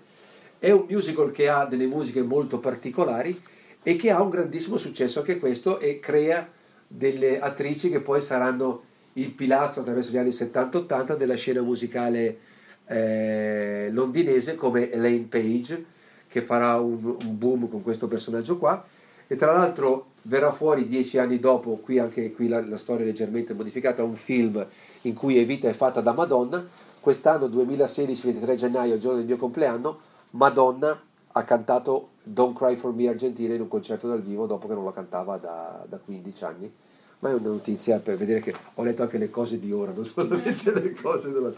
È 0.60 0.70
un 0.72 0.86
musical 0.90 1.32
che 1.32 1.50
ha 1.50 1.66
delle 1.66 1.88
musiche 1.88 2.22
molto 2.22 2.60
particolari 2.60 3.38
e 3.84 3.96
che 3.96 4.12
ha 4.12 4.22
un 4.22 4.30
grandissimo 4.30 4.78
successo 4.78 5.20
anche 5.20 5.40
questo 5.40 5.80
e 5.80 6.00
crea 6.00 6.48
delle 6.88 7.40
attrici 7.40 7.90
che 7.90 8.02
poi 8.02 8.22
saranno 8.22 8.84
il 9.14 9.32
pilastro 9.32 9.82
attraverso 9.82 10.12
gli 10.12 10.18
anni 10.18 10.30
70-80 10.30 11.18
della 11.18 11.36
scena 11.36 11.62
musicale 11.62 12.38
eh, 12.86 13.90
londinese 13.92 14.56
come 14.56 14.92
Elaine 14.92 15.26
Page 15.28 15.86
che 16.28 16.42
farà 16.42 16.80
un, 16.80 17.04
un 17.04 17.38
boom 17.38 17.70
con 17.70 17.82
questo 17.82 18.08
personaggio 18.08 18.58
qua 18.58 18.86
e 19.28 19.36
tra 19.36 19.52
l'altro 19.52 20.11
verrà 20.24 20.52
fuori 20.52 20.86
dieci 20.86 21.18
anni 21.18 21.40
dopo, 21.40 21.78
qui 21.78 22.00
anche 22.00 22.32
qui 22.32 22.48
la, 22.48 22.66
la 22.66 22.78
storia 22.78 23.04
è 23.04 23.08
leggermente 23.08 23.54
modificata, 23.54 24.04
un 24.04 24.16
film 24.16 24.66
in 25.02 25.14
cui 25.14 25.38
Evita 25.38 25.70
è 25.70 25.74
fatta 25.74 26.02
da 26.02 26.14
Madonna. 26.14 26.66
Quest'anno, 27.00 27.48
2016, 27.48 28.26
23 28.28 28.56
gennaio, 28.56 28.98
giorno 28.98 29.18
del 29.18 29.26
mio 29.26 29.38
compleanno, 29.38 30.00
Madonna 30.32 31.02
ha 31.34 31.44
cantato 31.44 32.10
Don't 32.24 32.56
Cry 32.56 32.76
For 32.76 32.94
Me 32.94 33.08
Argentina 33.08 33.54
in 33.54 33.62
un 33.62 33.68
concerto 33.68 34.08
dal 34.08 34.22
vivo 34.22 34.46
dopo 34.46 34.68
che 34.68 34.74
non 34.74 34.86
la 34.86 34.92
cantava 34.92 35.38
da, 35.38 35.86
da 35.88 35.98
15 35.98 36.44
anni. 36.44 36.72
Ma 37.20 37.30
è 37.30 37.34
una 37.34 37.50
notizia 37.50 38.00
per 38.00 38.18
vedere 38.18 38.40
che 38.40 38.54
ho 38.76 38.84
letto 38.84 39.04
anche 39.04 39.18
le 39.18 39.30
cose 39.30 39.60
di 39.60 39.72
ora, 39.72 39.92
non 39.92 40.06
solamente 40.06 40.72
le 40.72 40.94
cose 40.94 41.32
della... 41.32 41.52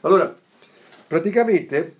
Allora, 0.00 0.34
praticamente 1.06 1.96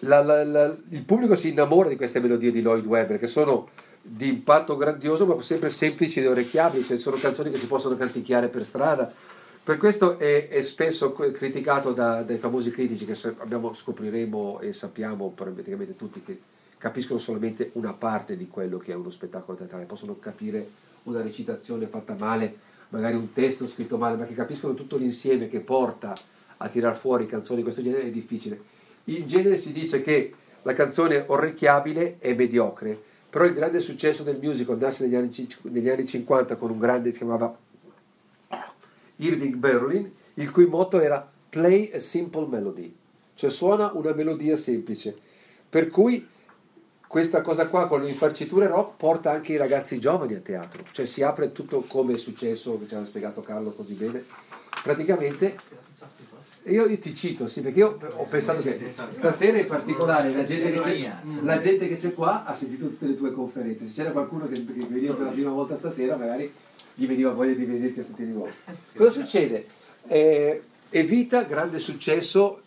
la, 0.00 0.22
la, 0.22 0.76
il 0.90 1.02
pubblico 1.04 1.34
si 1.34 1.50
innamora 1.50 1.88
di 1.88 1.96
queste 1.96 2.20
melodie 2.20 2.50
di 2.50 2.62
Lloyd 2.62 2.86
Webber 2.86 3.18
che 3.18 3.26
sono 3.26 3.68
di 4.02 4.28
impatto 4.28 4.76
grandioso 4.76 5.26
ma 5.26 5.40
sempre 5.42 5.68
semplici 5.68 6.20
ed 6.20 6.26
orecchiabili, 6.26 6.84
cioè 6.84 6.98
sono 6.98 7.16
canzoni 7.18 7.50
che 7.50 7.58
si 7.58 7.66
possono 7.66 7.96
canticchiare 7.96 8.48
per 8.48 8.64
strada. 8.64 9.12
Per 9.62 9.76
questo 9.76 10.18
è, 10.18 10.48
è 10.48 10.62
spesso 10.62 11.12
criticato 11.12 11.92
da, 11.92 12.22
dai 12.22 12.38
famosi 12.38 12.70
critici 12.70 13.04
che 13.04 13.16
abbiamo, 13.38 13.74
scopriremo 13.74 14.60
e 14.60 14.72
sappiamo 14.72 15.30
praticamente 15.30 15.96
tutti 15.96 16.22
che 16.22 16.40
capiscono 16.78 17.18
solamente 17.18 17.70
una 17.74 17.92
parte 17.92 18.36
di 18.36 18.48
quello 18.48 18.78
che 18.78 18.92
è 18.92 18.94
uno 18.94 19.10
spettacolo 19.10 19.58
teatrale, 19.58 19.84
possono 19.84 20.18
capire 20.18 20.66
una 21.04 21.20
recitazione 21.20 21.86
fatta 21.86 22.14
male, 22.18 22.56
magari 22.88 23.16
un 23.16 23.32
testo 23.34 23.68
scritto 23.68 23.98
male, 23.98 24.16
ma 24.16 24.24
che 24.24 24.34
capiscono 24.34 24.74
tutto 24.74 24.96
l'insieme 24.96 25.48
che 25.48 25.60
porta 25.60 26.14
a 26.56 26.68
tirar 26.68 26.96
fuori 26.96 27.26
canzoni 27.26 27.58
di 27.58 27.62
questo 27.62 27.82
genere 27.82 28.04
è 28.04 28.10
difficile. 28.10 28.60
In 29.04 29.26
genere 29.26 29.58
si 29.58 29.72
dice 29.72 30.00
che 30.00 30.32
la 30.62 30.72
canzone 30.72 31.24
orecchiabile 31.26 32.16
è 32.18 32.34
mediocre, 32.34 33.08
però 33.30 33.44
il 33.44 33.54
grande 33.54 33.80
successo 33.80 34.24
del 34.24 34.38
musical 34.38 34.76
nasce 34.76 35.04
negli 35.04 35.14
anni, 35.14 35.30
negli 35.62 35.88
anni 35.88 36.06
50 36.06 36.56
con 36.56 36.70
un 36.70 36.78
grande 36.78 37.10
che 37.10 37.12
si 37.12 37.18
chiamava 37.18 37.56
Irving 39.16 39.54
Berlin, 39.54 40.12
il 40.34 40.50
cui 40.50 40.66
motto 40.66 41.00
era 41.00 41.30
Play 41.48 41.92
a 41.94 41.98
Simple 41.98 42.48
Melody, 42.48 42.94
cioè 43.34 43.50
suona 43.50 43.92
una 43.94 44.12
melodia 44.14 44.56
semplice. 44.56 45.16
Per 45.68 45.88
cui 45.88 46.26
questa 47.06 47.40
cosa 47.40 47.68
qua 47.68 47.86
con 47.86 48.02
le 48.02 48.08
infarciture 48.08 48.66
rock 48.66 48.96
porta 48.96 49.30
anche 49.30 49.52
i 49.52 49.56
ragazzi 49.56 49.98
giovani 50.00 50.34
a 50.34 50.40
teatro, 50.40 50.84
cioè 50.90 51.06
si 51.06 51.22
apre 51.22 51.52
tutto 51.52 51.82
come 51.82 52.14
è 52.14 52.18
successo, 52.18 52.78
che 52.78 52.88
ci 52.88 52.94
ha 52.94 53.04
spiegato 53.04 53.42
Carlo 53.42 53.70
così 53.72 53.94
bene. 53.94 54.24
Praticamente 54.82 55.58
io, 56.64 56.86
io, 56.86 56.98
ti 56.98 57.14
cito, 57.14 57.46
sì, 57.48 57.60
perché 57.62 57.78
io 57.78 57.98
ho 58.16 58.24
pensato 58.24 58.60
che 58.60 58.92
stasera 59.12 59.58
in 59.58 59.66
particolare 59.66 60.32
la 60.32 60.44
gente, 60.44 60.72
che 60.72 60.80
c'è, 60.80 61.12
la 61.42 61.58
gente 61.58 61.88
che 61.88 61.96
c'è 61.96 62.14
qua 62.14 62.44
ha 62.44 62.54
sentito 62.54 62.88
tutte 62.88 63.06
le 63.06 63.16
tue 63.16 63.32
conferenze. 63.32 63.86
Se 63.86 63.94
c'era 63.94 64.10
qualcuno 64.10 64.46
che, 64.46 64.64
che 64.64 64.86
veniva 64.88 65.14
per 65.14 65.26
la 65.26 65.32
prima 65.32 65.50
volta 65.50 65.76
stasera, 65.76 66.16
magari 66.16 66.52
gli 66.94 67.06
veniva 67.06 67.32
voglia 67.32 67.54
di 67.54 67.64
venirti 67.64 68.00
a 68.00 68.04
sentire 68.04 68.28
di 68.28 68.34
nuovo. 68.34 68.52
Cosa 68.94 69.10
succede? 69.10 69.66
Eh, 70.06 70.62
Evita, 70.90 71.44
grande 71.44 71.78
successo, 71.78 72.60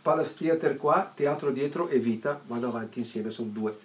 Palace 0.00 0.34
Theatre 0.38 0.76
qua, 0.76 1.10
teatro 1.12 1.50
dietro 1.50 1.88
e 1.88 1.98
Vita 1.98 2.40
vanno 2.46 2.68
avanti 2.68 3.00
insieme, 3.00 3.30
sono 3.30 3.50
due. 3.52 3.76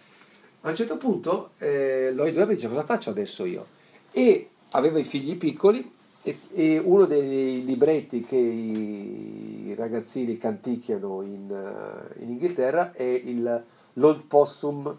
A 0.62 0.70
un 0.70 0.76
certo 0.76 0.98
punto 0.98 1.50
eh, 1.58 2.12
Lloyd 2.14 2.36
Webber 2.38 2.54
dice 2.54 2.68
cosa 2.68 2.84
faccio 2.84 3.10
adesso 3.10 3.44
io? 3.46 3.66
E 4.12 4.50
aveva 4.72 5.00
i 5.00 5.04
figli 5.04 5.36
piccoli 5.36 5.92
e, 6.24 6.40
e, 6.54 6.78
uno 6.78 7.06
dei 7.06 7.64
libretti 7.64 8.24
che 8.24 8.36
i 8.36 9.74
ragazzini 9.76 10.38
canticchiano 10.38 11.22
in, 11.22 11.50
uh, 11.50 12.22
in 12.22 12.30
Inghilterra 12.30 12.94
è 12.94 13.04
il 13.04 13.64
L'Old 13.94 14.26
Possum 14.26 14.98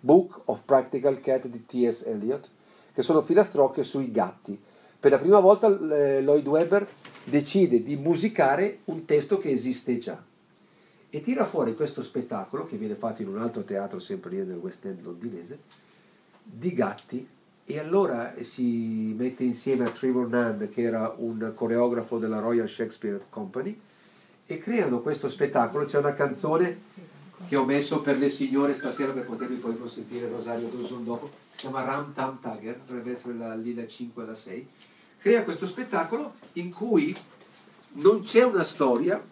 Book 0.00 0.42
of 0.44 0.62
Practical 0.64 1.20
Cat 1.20 1.46
di 1.46 1.64
T.S. 1.64 2.02
Eliot, 2.06 2.48
che 2.92 3.02
sono 3.02 3.20
filastrocche 3.20 3.82
sui 3.82 4.10
gatti. 4.10 4.60
Per 5.00 5.10
la 5.10 5.18
prima 5.18 5.40
volta 5.40 5.68
eh, 5.68 6.20
Lloyd 6.20 6.46
Webber 6.46 6.86
decide 7.24 7.82
di 7.82 7.96
musicare 7.96 8.80
un 8.86 9.04
testo 9.04 9.38
che 9.38 9.50
esiste 9.50 9.98
già 9.98 10.22
e 11.10 11.20
tira 11.20 11.44
fuori 11.44 11.74
questo 11.74 12.02
spettacolo 12.02 12.66
che 12.66 12.76
viene 12.76 12.94
fatto 12.94 13.22
in 13.22 13.28
un 13.28 13.38
altro 13.38 13.62
teatro 13.64 13.98
sempre 13.98 14.30
lì 14.30 14.36
nel 14.38 14.58
West 14.58 14.84
End 14.84 15.02
londinese 15.02 15.58
di 16.42 16.72
gatti 16.74 17.26
e 17.70 17.78
allora 17.78 18.34
si 18.40 19.14
mette 19.14 19.44
insieme 19.44 19.84
a 19.84 19.90
Trevor 19.90 20.26
Nunn, 20.26 20.70
che 20.70 20.80
era 20.80 21.12
un 21.18 21.52
coreografo 21.54 22.16
della 22.16 22.38
Royal 22.38 22.66
Shakespeare 22.66 23.20
Company, 23.28 23.78
e 24.46 24.56
creano 24.56 25.02
questo 25.02 25.28
spettacolo. 25.28 25.84
C'è 25.84 25.98
una 25.98 26.14
canzone 26.14 26.80
che 27.46 27.56
ho 27.56 27.66
messo 27.66 28.00
per 28.00 28.16
le 28.16 28.30
signore 28.30 28.74
stasera 28.74 29.12
per 29.12 29.26
potervi 29.26 29.56
poi 29.56 29.76
consentire 29.76 30.30
Rosario 30.30 30.68
Dawson 30.68 31.04
dopo, 31.04 31.30
si 31.50 31.60
chiama 31.60 31.84
Ram 31.84 32.14
Tam 32.14 32.38
Tiger, 32.40 32.80
dovrebbe 32.86 33.10
essere 33.10 33.34
la, 33.34 33.54
lì 33.54 33.74
la 33.74 33.86
5 33.86 34.22
e 34.22 34.26
la 34.26 34.34
6. 34.34 34.68
Crea 35.18 35.44
questo 35.44 35.66
spettacolo 35.66 36.36
in 36.54 36.72
cui 36.72 37.14
non 37.96 38.22
c'è 38.22 38.44
una 38.44 38.64
storia, 38.64 39.22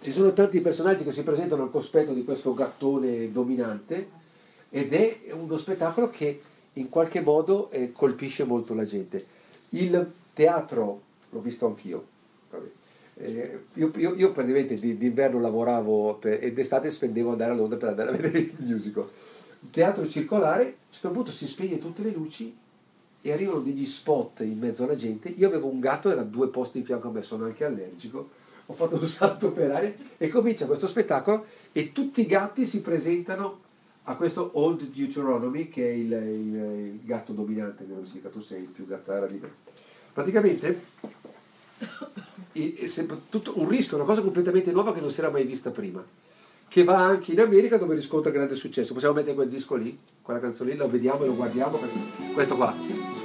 ci 0.00 0.12
sono 0.12 0.32
tanti 0.32 0.62
personaggi 0.62 1.04
che 1.04 1.12
si 1.12 1.22
presentano 1.22 1.64
al 1.64 1.70
cospetto 1.70 2.14
di 2.14 2.24
questo 2.24 2.54
gattone 2.54 3.30
dominante 3.30 4.18
ed 4.70 4.94
è 4.94 5.24
uno 5.32 5.58
spettacolo 5.58 6.08
che 6.08 6.40
in 6.74 6.88
qualche 6.88 7.20
modo 7.20 7.70
eh, 7.70 7.92
colpisce 7.92 8.44
molto 8.44 8.74
la 8.74 8.84
gente. 8.84 9.24
Il 9.70 10.10
teatro, 10.34 11.00
l'ho 11.30 11.40
visto 11.40 11.66
anch'io, 11.66 12.06
Eh, 13.22 13.64
io, 13.74 13.92
io, 13.96 14.14
io 14.14 14.32
praticamente 14.32 14.78
di- 14.78 14.96
d'inverno 14.96 15.38
lavoravo 15.40 16.14
per- 16.14 16.42
e 16.42 16.54
d'estate 16.54 16.88
spendevo 16.88 17.32
andare 17.32 17.52
a 17.52 17.54
Londra 17.54 17.76
per 17.76 17.88
andare 17.90 18.08
a 18.08 18.12
vedere 18.12 18.38
il 18.38 18.54
musical. 18.60 19.06
Teatro 19.70 20.08
circolare, 20.08 20.62
a 20.62 20.66
un 20.68 20.72
certo 20.90 21.10
punto 21.10 21.30
si 21.30 21.46
spegne 21.46 21.78
tutte 21.78 22.02
le 22.02 22.12
luci 22.12 22.56
e 23.20 23.30
arrivano 23.32 23.60
degli 23.60 23.84
spot 23.84 24.40
in 24.40 24.58
mezzo 24.58 24.84
alla 24.84 24.94
gente. 24.96 25.28
Io 25.36 25.48
avevo 25.48 25.66
un 25.66 25.80
gatto, 25.80 26.10
era 26.10 26.22
due 26.22 26.48
posti 26.48 26.78
in 26.78 26.84
fianco 26.86 27.08
a 27.08 27.10
me, 27.10 27.20
sono 27.22 27.44
anche 27.44 27.62
allergico. 27.66 28.30
Ho 28.64 28.72
fatto 28.72 28.94
un 28.96 29.06
salto 29.06 29.52
per 29.52 29.70
aria 29.70 29.92
e 30.16 30.28
comincia 30.28 30.64
questo 30.64 30.86
spettacolo 30.86 31.44
e 31.72 31.92
tutti 31.92 32.22
i 32.22 32.26
gatti 32.26 32.64
si 32.64 32.80
presentano 32.80 33.60
a 34.04 34.16
questo 34.16 34.50
Old 34.54 34.82
Deuteronomy 34.92 35.68
che 35.68 35.84
è 35.86 35.92
il, 35.92 36.10
il- 36.12 36.90
il 36.94 37.00
gatto 37.04 37.32
dominante, 37.32 37.86
come 37.86 38.06
si 38.06 38.14
dica, 38.14 38.28
tu 38.28 38.40
sei 38.40 38.62
il 38.62 38.68
più 38.68 38.86
gattara 38.86 39.26
di 39.26 39.38
me. 39.38 39.50
Praticamente 40.12 40.84
è 42.52 42.86
sempre 42.86 43.18
tutto 43.28 43.58
un 43.58 43.68
rischio, 43.68 43.96
una 43.96 44.04
cosa 44.06 44.22
completamente 44.22 44.72
nuova 44.72 44.92
che 44.92 45.00
non 45.00 45.10
si 45.10 45.20
era 45.20 45.30
mai 45.30 45.44
vista 45.44 45.70
prima, 45.70 46.04
che 46.68 46.84
va 46.84 46.96
anche 46.98 47.32
in 47.32 47.40
America 47.40 47.76
dove 47.76 47.94
riscontra 47.94 48.30
grande 48.32 48.54
successo. 48.56 48.92
Possiamo 48.92 49.14
mettere 49.14 49.34
quel 49.34 49.48
disco 49.48 49.76
lì, 49.76 49.96
quella 50.22 50.40
canzone 50.40 50.72
lì, 50.72 50.76
lo 50.76 50.88
vediamo 50.88 51.22
e 51.24 51.26
lo 51.26 51.34
guardiamo, 51.36 51.78
questo 52.34 52.56
qua. 52.56 53.19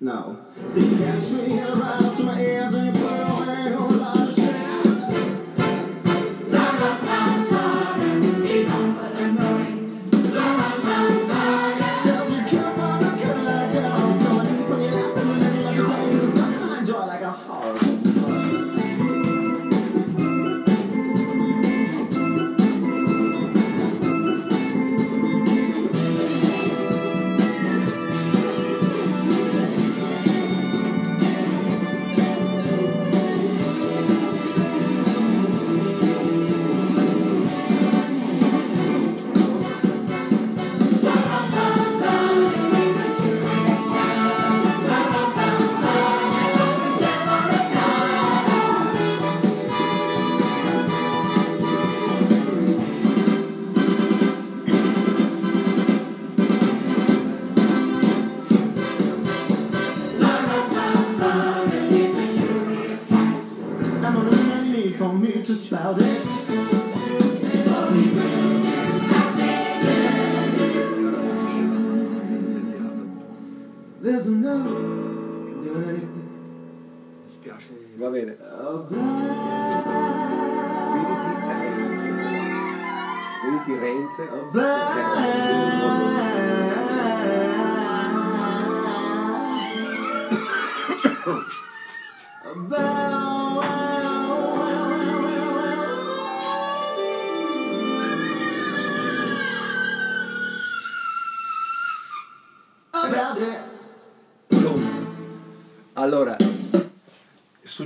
No. 0.00 0.36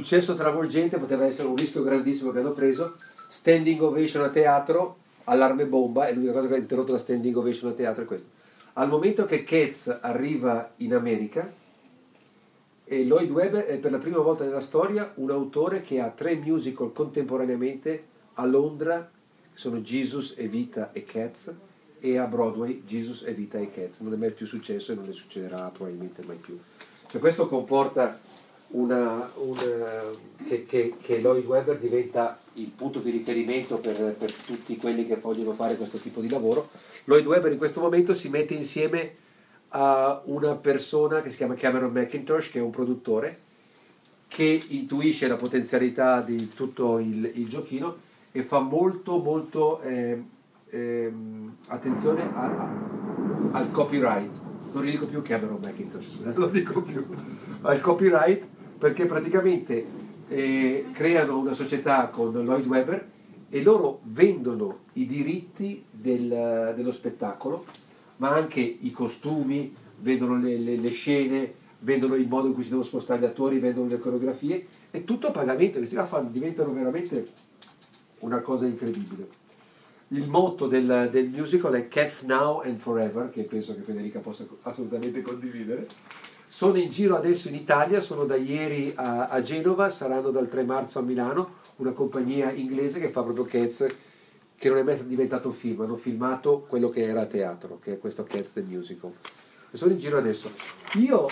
Successo 0.05 0.35
travolgente, 0.35 0.99
poteva 0.99 1.25
essere 1.25 1.49
un 1.49 1.57
rischio 1.57 1.83
grandissimo 1.83 2.31
che 2.31 2.41
hanno 2.41 2.53
preso. 2.53 2.97
Standing 3.27 3.81
ovation 3.81 4.23
a 4.23 4.29
teatro, 4.29 4.99
allarme 5.25 5.65
bomba, 5.65 6.07
è 6.07 6.13
l'unica 6.13 6.33
cosa 6.33 6.47
che 6.47 6.55
ha 6.55 6.59
interrotto 6.59 6.93
la 6.93 6.99
standing 6.99 7.35
ovation 7.35 7.71
a 7.71 7.73
teatro 7.73 8.03
è 8.03 8.07
questo. 8.07 8.27
Al 8.75 8.89
momento 8.89 9.25
che 9.25 9.45
Cats 9.45 9.99
arriva 10.03 10.73
in 10.79 10.95
America, 10.95 11.51
e 12.87 13.05
Lloyd 13.05 13.31
Webber 13.31 13.65
è 13.65 13.79
per 13.79 13.93
la 13.93 13.99
prima 13.99 14.19
volta 14.19 14.45
nella 14.45 14.61
storia 14.61 15.11
un 15.15 15.31
autore 15.31 15.81
che 15.81 16.01
ha 16.01 16.11
tre 16.11 16.35
musical 16.35 16.93
contemporaneamente 16.93 18.05
a 18.35 18.45
Londra, 18.45 19.11
che 19.41 19.59
sono 19.59 19.81
Jesus, 19.81 20.35
Evita 20.37 20.93
e 20.93 21.03
Cats, 21.03 21.51
e 21.99 22.19
a 22.19 22.27
Broadway 22.27 22.83
Jesus, 22.85 23.23
Evita 23.23 23.57
e 23.57 23.71
Cats. 23.71 24.01
Non 24.01 24.13
è 24.13 24.17
mai 24.17 24.33
più 24.33 24.45
successo 24.45 24.93
e 24.93 24.97
non 24.97 25.07
ne 25.07 25.13
succederà 25.13 25.71
probabilmente 25.71 26.23
mai 26.27 26.37
più. 26.37 26.59
Cioè, 27.07 27.21
questo 27.23 27.49
comporta 27.49 28.21
una- 28.75 29.31
una- 29.37 30.11
che, 30.47 30.65
che- 30.67 30.95
che 31.01 31.21
Lloyd 31.21 31.45
Webber 31.47 31.79
diventa 31.79 32.39
il 32.55 32.71
punto 32.75 32.99
di 32.99 33.11
riferimento 33.11 33.77
per, 33.79 34.15
per 34.19 34.33
tutti 34.33 34.77
quelli 34.77 35.07
che 35.07 35.17
vogliono 35.17 35.53
fare 35.53 35.77
questo 35.77 35.99
tipo 35.99 36.21
di 36.21 36.29
lavoro. 36.29 36.69
Lloyd 37.05 37.27
Webber 37.27 37.53
in 37.53 37.59
questo 37.59 37.81
momento 37.81 38.15
si 38.15 38.29
mette 38.29 38.55
insieme 38.55 39.15
a 39.69 40.21
una 40.27 40.55
persona 40.57 41.21
che 41.21 41.31
si 41.31 41.37
chiama 41.37 41.55
Cameron 41.55 41.93
McIntosh, 41.93 42.51
che 42.51 42.59
è 42.59 42.63
un 42.63 42.71
produttore, 42.71 43.39
che 44.29 44.63
intuisce 44.69 45.29
la 45.29 45.37
potenzialità 45.37 46.21
di 46.21 46.49
tutto 46.49 46.99
il, 46.99 47.31
il 47.35 47.49
giochino 47.49 47.97
e 48.33 48.43
fa 48.43 48.59
molto 48.61 49.19
molto 49.19 49.81
ehm, 49.83 50.29
ehm, 50.71 51.57
attenzione 51.69 52.23
a- 52.35 52.43
a- 52.45 52.73
al 53.53 53.71
copyright. 53.71 54.31
Non 54.73 54.83
ridico 54.83 55.07
più 55.07 55.23
Cameron 55.23 55.61
McIntosh, 55.63 56.19
non 56.23 56.35
lo 56.37 56.47
dico 56.49 56.83
più. 56.83 57.05
Al 57.63 57.81
copyright 57.81 58.45
perché 58.85 59.07
praticamente 59.07 59.87
eh, 60.29 60.85
creano 60.93 61.39
una 61.39 61.55
società 61.55 62.09
con 62.09 62.35
Lloyd 62.35 62.67
Webber 62.67 63.09
e 63.49 63.63
loro 63.63 64.01
vendono 64.03 64.81
i 64.93 65.07
diritti 65.07 65.83
del- 65.91 66.75
dello 66.77 66.93
spettacolo, 66.93 67.65
ma 68.19 68.35
anche 68.35 68.61
i 68.61 68.91
costumi, 68.91 69.75
vendono 70.01 70.37
le, 70.39 70.59
le- 70.59 70.77
le 70.77 70.91
scene, 70.91 71.51
vendono 71.79 72.15
il 72.17 72.29
modo 72.29 72.49
in 72.49 72.53
cui 72.53 72.63
si 72.63 72.69
devono 72.69 72.87
spostare 72.87 73.23
gli 73.23 73.25
attori, 73.25 73.59
vendono 73.59 73.89
le 73.89 73.99
coreografie, 73.99 74.67
e 74.91 75.05
tutto 75.05 75.29
a 75.29 75.31
pagamento, 75.31 75.79
questi 75.79 75.95
là 75.95 76.05
fanno- 76.05 76.29
diventano 76.29 76.71
veramente 76.75 77.27
una 78.19 78.41
cosa 78.41 78.67
incredibile. 78.67 79.27
Il 80.09 80.29
motto 80.29 80.67
del, 80.67 81.09
del 81.11 81.31
musical 81.31 81.73
è 81.73 81.89
Cats 81.89 82.25
Now 82.25 82.61
and 82.61 82.77
Forever, 82.77 83.31
che 83.31 83.45
penso 83.45 83.75
che 83.75 83.81
Federica 83.81 84.19
possa 84.19 84.47
assolutamente 84.61 85.23
condividere. 85.23 85.87
Sono 86.55 86.79
in 86.79 86.89
giro 86.89 87.17
adesso 87.17 87.49
in 87.49 87.57
Italia, 87.57 88.01
sono 88.01 88.27
da 88.27 88.37
ieri 88.37 88.93
a, 88.95 89.27
a 89.27 89.43
Genova, 89.43 89.91
saranno 89.91 90.31
dal 90.31 90.49
3 90.49 90.63
marzo 90.63 91.01
a 91.01 91.03
Milano, 91.03 91.55
una 91.79 91.91
compagnia 91.91 92.53
inglese 92.53 93.01
che 93.01 93.11
fa 93.11 93.25
proprio 93.25 93.45
Cats, 93.45 93.85
che 94.57 94.69
non 94.69 94.79
è 94.79 94.85
mai 94.85 95.05
diventato 95.05 95.51
film, 95.51 95.81
hanno 95.81 95.97
filmato 95.97 96.61
quello 96.69 96.91
che 96.91 97.03
era 97.03 97.27
teatro, 97.27 97.81
che 97.83 97.95
è 97.95 97.99
questo 97.99 98.23
Cats 98.23 98.53
the 98.53 98.63
Musical. 98.63 99.11
E 99.69 99.77
sono 99.77 99.91
in 99.91 99.99
giro 99.99 100.17
adesso. 100.17 100.49
Io 100.93 101.27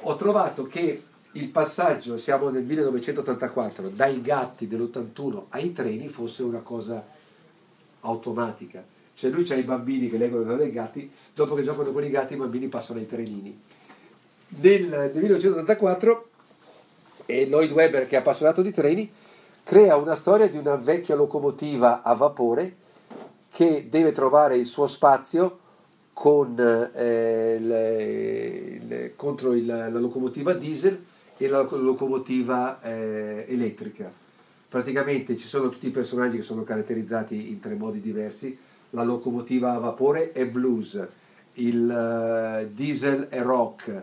ho 0.00 0.16
trovato 0.16 0.62
che 0.64 1.02
il 1.32 1.48
passaggio, 1.50 2.16
siamo 2.16 2.48
nel 2.48 2.64
1984, 2.64 3.90
dai 3.90 4.22
gatti 4.22 4.66
dell'81 4.66 5.42
ai 5.50 5.74
treni 5.74 6.08
fosse 6.08 6.42
una 6.42 6.60
cosa 6.60 7.06
automatica. 8.00 8.82
Cioè 9.12 9.28
lui 9.30 9.44
c'ha 9.44 9.56
i 9.56 9.62
bambini 9.62 10.08
che 10.08 10.16
leggono 10.16 10.56
dei 10.56 10.72
gatti, 10.72 11.12
dopo 11.34 11.54
che 11.54 11.62
giocano 11.62 11.90
con 11.90 12.02
i 12.02 12.08
gatti 12.08 12.32
i 12.32 12.38
bambini 12.38 12.68
passano 12.68 12.98
ai 12.98 13.06
trenini. 13.06 13.76
Nel, 14.50 14.88
nel 14.88 15.10
1984 15.14 16.28
e 17.26 17.46
Lloyd 17.46 17.70
Webber, 17.72 18.06
che 18.06 18.16
è 18.16 18.18
appassionato 18.18 18.62
di 18.62 18.72
treni, 18.72 19.10
crea 19.62 19.96
una 19.96 20.14
storia 20.14 20.48
di 20.48 20.56
una 20.56 20.76
vecchia 20.76 21.14
locomotiva 21.14 22.02
a 22.02 22.14
vapore 22.14 22.76
che 23.50 23.86
deve 23.90 24.12
trovare 24.12 24.56
il 24.56 24.64
suo 24.66 24.86
spazio 24.86 25.58
con, 26.14 26.58
eh, 26.58 27.58
le- 27.60 28.80
le- 28.86 29.12
contro 29.14 29.52
il- 29.52 29.66
la 29.66 29.88
locomotiva 29.90 30.54
diesel 30.54 31.04
e 31.36 31.48
la 31.48 31.62
locomotiva 31.70 32.80
eh, 32.82 33.44
elettrica. 33.48 34.10
Praticamente 34.68 35.36
ci 35.36 35.46
sono 35.46 35.68
tutti 35.68 35.86
i 35.86 35.90
personaggi 35.90 36.38
che 36.38 36.42
sono 36.42 36.64
caratterizzati 36.64 37.50
in 37.50 37.60
tre 37.60 37.74
modi 37.74 38.00
diversi. 38.00 38.58
La 38.90 39.04
locomotiva 39.04 39.74
a 39.74 39.78
vapore 39.78 40.32
è 40.32 40.46
blues, 40.46 41.06
il 41.54 41.90
eh, 41.90 42.68
diesel 42.72 43.28
è 43.28 43.40
rock 43.42 44.02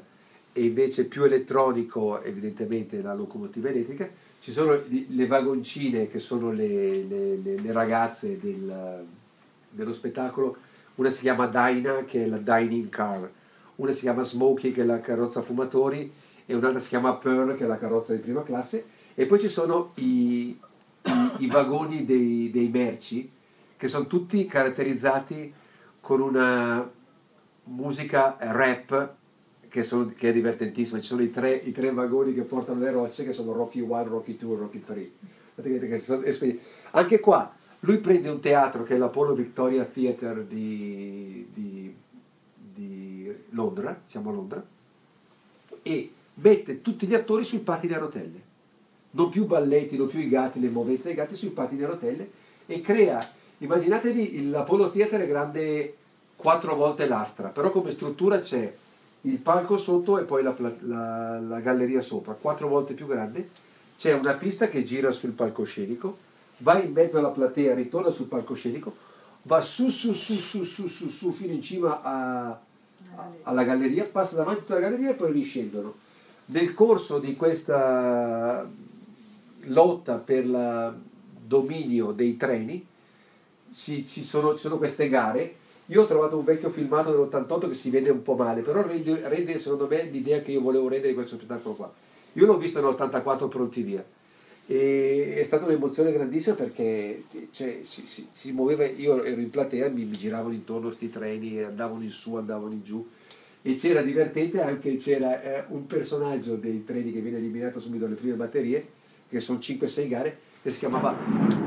e 0.58 0.64
invece 0.64 1.04
più 1.06 1.26
elettronico 1.26 2.22
evidentemente 2.24 3.02
la 3.02 3.14
locomotiva 3.14 3.68
elettrica. 3.68 4.08
Ci 4.40 4.54
sono 4.54 4.80
le 4.88 5.28
vagoncine 5.28 6.08
che 6.08 6.20
sono 6.20 6.50
le, 6.52 7.04
le- 7.04 7.36
le- 7.44 7.72
ragazze 7.74 8.40
del- 8.40 9.04
dello 9.70 9.94
spettacolo, 9.94 10.56
una 10.96 11.10
si 11.10 11.22
chiama 11.22 11.48
Dinah 11.48 12.06
che 12.06 12.24
è 12.24 12.28
la 12.28 12.38
dining 12.38 12.88
car, 12.88 13.30
una 13.76 13.92
si 13.92 14.02
chiama 14.02 14.24
Smokey 14.24 14.72
che 14.72 14.84
è 14.84 14.86
la 14.86 15.02
carrozza 15.02 15.42
fumatori 15.42 16.10
e 16.46 16.56
un'altra 16.56 16.80
si 16.80 16.88
chiama 16.88 17.16
Pearl 17.16 17.58
che 17.58 17.66
è 17.66 17.68
la 17.68 17.78
carrozza 17.78 18.14
di 18.14 18.20
prima 18.20 18.44
classe 18.44 18.86
e 19.14 19.26
poi 19.26 19.40
ci 19.42 19.50
sono 19.50 19.92
i, 19.96 20.04
i- 20.06 20.58
i 21.40 21.48
vagoni 21.48 22.06
dei, 22.06 22.50
dei 22.50 22.70
merci 22.70 23.30
che 23.76 23.90
sono 23.90 24.08
tutti 24.08 24.46
caratterizzati 24.46 25.52
con 26.00 26.22
una 26.22 26.90
musica 27.66 28.38
rap 28.40 29.16
che, 29.76 29.84
sono- 29.84 30.14
che 30.16 30.30
è 30.30 30.34
divertentissima. 30.34 31.02
Ci 31.02 31.08
sono 31.08 31.22
i 31.22 31.32
tre, 31.32 31.54
i 31.54 31.74
tre 31.74 31.92
vagoni 31.92 32.34
che 32.34 32.44
portano 32.44 32.80
le 32.80 32.92
rocce 32.92 33.26
che 33.26 33.34
sono 33.34 33.52
Rocky 33.52 33.82
1, 33.82 34.04
Rocky 34.08 34.38
2 34.38 34.56
e 34.56 34.58
Rocky 34.58 34.82
3. 34.82 35.10
Praticamente 35.54 35.88
che 35.98 36.00
sono 36.02 36.24
espedi- 36.24 36.58
Anche 36.92 37.20
qua 37.20 37.54
lui 37.82 37.98
prende 37.98 38.30
un 38.30 38.40
teatro 38.40 38.84
che 38.84 38.96
è 38.96 38.98
l'Apollo 38.98 39.34
Victoria 39.34 39.84
Theatre 39.84 40.48
di, 40.48 41.46
di- 41.54 41.94
di 42.74 43.34
Londra, 43.50 44.00
siamo 44.06 44.30
a 44.30 44.34
Londra, 44.34 44.66
e 45.84 46.12
mette 46.36 46.82
tutti 46.82 47.06
gli 47.06 47.14
attori 47.14 47.44
sui 47.44 47.60
pattini 47.60 47.94
a 47.94 48.00
rotelle. 48.00 48.42
Non 49.12 49.30
più 49.30 49.46
balletti, 49.46 49.98
non 49.98 50.08
più 50.08 50.20
i 50.20 50.30
gatti, 50.30 50.60
le 50.62 50.70
movenze 50.70 51.08
dei 51.08 51.16
gatti, 51.16 51.36
sui 51.36 51.50
pattini 51.50 51.84
a 51.84 51.88
rotelle 51.88 52.30
e 52.66 52.80
crea, 52.82 53.20
immaginatevi 53.58 54.50
l'Apollo 54.50 54.90
Theatre 54.90 55.28
grande 55.28 55.96
quattro 56.38 56.76
volte 56.76 57.08
l'astra, 57.08 57.50
però 57.50 57.72
come 57.72 57.92
struttura 57.92 58.40
c'è 58.42 58.74
il 59.26 59.38
palco 59.38 59.78
sotto 59.78 60.20
e 60.20 60.24
poi 60.24 60.44
la, 60.44 60.56
la- 60.82 61.40
la 61.40 61.60
galleria 61.60 62.02
sopra, 62.02 62.34
quattro 62.34 62.68
volte 62.68 62.94
più 62.94 63.08
grande, 63.08 63.50
c'è 63.98 64.14
una 64.14 64.34
pista 64.34 64.68
che 64.68 64.84
gira 64.84 65.12
sul 65.12 65.32
palcoscenico, 65.32 66.18
va 66.58 66.80
in 66.82 66.92
mezzo 66.92 67.18
alla 67.18 67.30
platea, 67.30 67.74
ritorna 67.74 68.12
sul 68.12 68.28
palcoscenico, 68.28 68.96
va 69.44 69.62
su 69.62 69.90
su 69.90 70.14
su 70.14 70.38
su 70.38 70.64
su 70.64 70.88
su, 70.88 71.10
su 71.10 71.32
fino 71.32 71.54
in 71.54 71.62
cima 71.62 72.02
a- 72.02 72.50
a- 72.50 72.60
alla 73.44 73.64
galleria, 73.64 74.04
passa 74.06 74.36
davanti 74.36 74.60
a 74.60 74.62
tutta 74.64 74.74
la 74.76 74.80
galleria 74.82 75.12
e 75.12 75.16
poi 75.16 75.32
riscendono. 75.32 75.96
Nel 76.48 76.74
corso 76.74 77.18
di 77.20 77.36
questa 77.36 78.68
lotta 79.68 80.16
per 80.16 80.44
il 80.44 80.94
dominio 81.48 82.12
dei 82.12 82.38
treni 82.38 82.86
ci, 83.74 84.06
ci 84.08 84.24
sono, 84.24 84.54
ci 84.54 84.60
sono 84.60 84.78
queste 84.78 85.10
gare. 85.10 85.56
Io 85.88 86.02
ho 86.02 86.08
trovato 86.08 86.38
un 86.38 86.44
vecchio 86.44 86.70
filmato 86.70 87.12
dell'88 87.12 87.70
che 87.70 87.76
si 87.76 87.90
vede 87.90 88.10
un 88.10 88.22
po' 88.22 88.36
male, 88.36 88.62
però 88.62 88.86
rende, 88.86 89.22
rende, 89.28 89.60
secondo 89.60 89.88
me 89.88 90.04
l'idea 90.04 90.42
che 90.42 90.52
io 90.52 90.62
volevo 90.62 90.88
rendere 90.88 91.10
di 91.10 91.16
questo 91.16 91.36
spettacolo 91.36 91.76
qua. 91.76 91.94
Io 92.34 92.46
l'ho 92.46 92.58
visto 92.58 92.82
nell'84 92.82 93.48
pronti 93.48 93.82
via 93.82 94.04
e 94.68 95.36
è 95.36 95.44
stata 95.44 95.66
un'emozione 95.66 96.12
grandissima 96.12 96.56
perché 96.56 97.26
cioè, 97.52 97.80
si, 97.82 98.08
si- 98.08 98.28
si 98.32 98.52
muoveva, 98.52 98.84
io 98.86 99.24
ero 99.24 99.40
in 99.40 99.50
platea, 99.52 99.90
mi, 99.90 100.06
mi 100.06 100.18
giravano 100.18 100.54
intorno 100.54 100.90
sti 100.90 101.12
treni, 101.12 101.62
andavano 101.62 102.02
in 102.02 102.10
su, 102.10 102.36
andavano 102.36 102.74
in 102.74 102.84
giù 102.84 103.08
e 103.62 103.76
c'era 103.76 104.02
divertente 104.02 104.62
anche 104.62 104.96
c'era 104.98 105.42
eh, 105.42 105.64
un 105.70 105.88
personaggio 105.88 106.56
dei 106.56 106.84
treni 106.84 107.12
che 107.12 107.20
viene 107.20 107.38
eliminato 107.38 107.80
subito 107.80 108.06
alle 108.06 108.14
prime 108.14 108.36
batterie, 108.36 108.86
che 109.28 109.40
sono 109.40 109.58
5-6 109.58 110.08
gare, 110.08 110.38
che 110.66 110.72
si 110.72 110.80
chiamava 110.80 111.16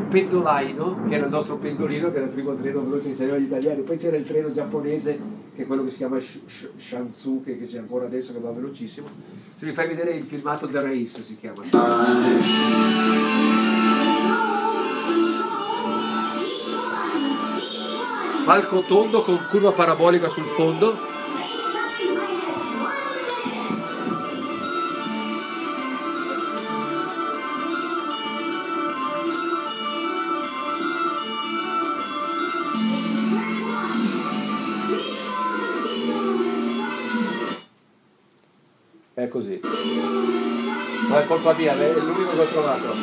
Pendolaino, 0.08 1.04
che 1.08 1.14
era 1.14 1.26
il 1.26 1.30
nostro 1.30 1.56
pendolino, 1.56 2.10
che 2.10 2.16
era 2.16 2.26
il 2.26 2.32
primo 2.32 2.52
treno 2.56 2.80
veloce 2.80 3.10
che 3.10 3.14
c'erano 3.14 3.38
gli 3.38 3.44
italiani, 3.44 3.82
poi 3.82 3.96
c'era 3.96 4.16
il 4.16 4.24
treno 4.24 4.50
giapponese, 4.50 5.20
che 5.54 5.62
è 5.62 5.66
quello 5.68 5.84
che 5.84 5.92
si 5.92 5.98
chiama 5.98 6.18
Sh- 6.18 6.70
che 7.44 7.64
c'è 7.64 7.78
ancora 7.78 8.06
adesso, 8.06 8.32
che 8.32 8.40
va 8.40 8.50
velocissimo. 8.50 9.06
Se 9.54 9.66
mi 9.66 9.70
fai 9.70 9.86
vedere 9.86 10.16
il 10.16 10.24
filmato 10.24 10.66
The 10.66 10.82
Race 10.82 11.22
si 11.22 11.38
chiama. 11.38 11.62
Palco 18.44 18.80
tondo 18.80 19.22
con 19.22 19.46
curva 19.48 19.70
parabolica 19.70 20.28
sul 20.28 20.46
fondo. 20.46 21.17
È 39.28 39.30
così. 39.30 39.60
Ma 41.10 41.20
è 41.20 41.26
colpa 41.26 41.52
mia, 41.52 41.76
è 41.76 41.92
l'unico 41.92 42.32
che 42.32 42.40
ho 42.40 42.46
trovato. 42.46 42.94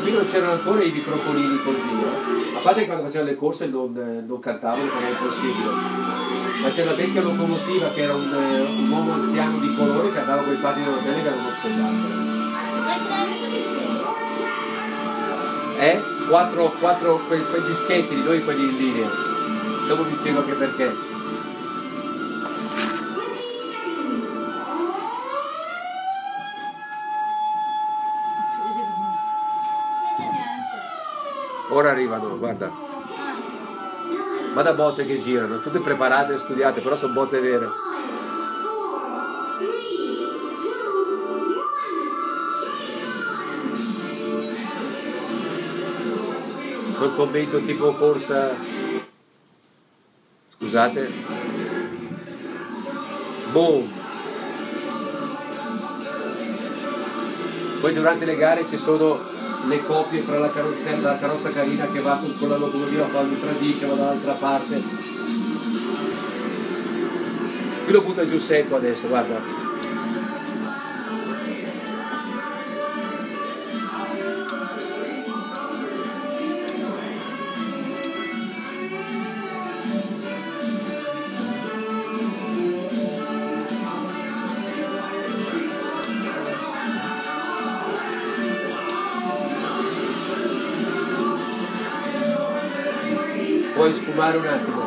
Qui 0.00 0.12
non 0.12 0.26
c'erano 0.26 0.52
ancora 0.52 0.82
i 0.82 0.90
microfonini 0.90 1.58
così, 1.58 1.92
eh. 1.92 2.56
a 2.56 2.60
parte 2.60 2.86
quando 2.86 3.04
facevano 3.04 3.30
le 3.30 3.36
corse 3.36 3.68
non, 3.68 3.96
eh, 3.96 4.24
non 4.26 4.40
cantavano 4.40 4.82
perché 4.90 5.06
era 5.06 5.18
impossibile, 5.18 5.70
ma 6.60 6.70
c'era 6.70 6.90
la 6.90 6.96
vecchia 6.96 7.22
locomotiva 7.22 7.90
che 7.90 8.02
era 8.02 8.14
un, 8.14 8.32
eh, 8.34 8.60
un 8.62 8.90
uomo 8.90 9.12
anziano 9.12 9.60
di 9.60 9.72
colore 9.76 10.10
che 10.10 10.18
andava 10.18 10.42
con 10.42 10.52
i 10.52 10.56
padri 10.56 10.82
della 10.82 10.96
rotelle 10.96 11.22
che 11.22 11.28
era 11.28 11.36
uno 11.36 11.52
spettacolo. 11.52 12.28
Eh? 15.78 16.02
Quattro, 16.28 16.72
quattro 16.80 17.20
quei, 17.28 17.44
quei 17.46 17.62
dischetti 17.62 18.16
di 18.16 18.22
noi 18.22 18.42
quelli 18.42 18.64
in 18.64 18.76
linea 18.76 19.30
dopo 19.90 20.04
vi 20.04 20.14
spiego 20.14 20.38
anche 20.38 20.54
perché. 20.54 20.94
Ora 31.70 31.90
arrivano, 31.90 32.38
guarda. 32.38 32.70
Vada 34.54 34.74
botte 34.74 35.04
che 35.06 35.18
girano, 35.18 35.58
tutte 35.58 35.80
preparate 35.80 36.34
e 36.34 36.38
studiate, 36.38 36.80
però 36.80 36.94
sono 36.94 37.12
botte 37.12 37.40
vere. 37.40 37.88
col 47.00 47.14
commento 47.14 47.62
tipo 47.62 47.94
corsa 47.94 48.54
Scusate. 50.70 51.10
Boom. 53.50 53.92
Poi 57.80 57.92
durante 57.92 58.24
le 58.24 58.36
gare 58.36 58.64
ci 58.68 58.76
sono 58.76 59.20
le 59.66 59.82
coppie 59.84 60.20
fra 60.20 60.38
la 60.38 60.52
carrozzella, 60.52 61.10
la 61.10 61.18
carrozza 61.18 61.50
carina 61.50 61.90
che 61.90 61.98
va 61.98 62.22
con 62.38 62.48
la 62.48 62.56
locomotiva, 62.56 63.06
quando 63.06 63.40
tradisce, 63.40 63.86
va 63.86 63.94
dall'altra 63.96 64.34
parte. 64.34 64.80
Qui 67.82 67.92
lo 67.92 68.02
butta 68.02 68.24
giù 68.24 68.38
secco 68.38 68.76
adesso, 68.76 69.08
guarda. 69.08 69.59
Sfumare 94.30 94.38
un 94.38 94.46
attimo. 94.46 94.82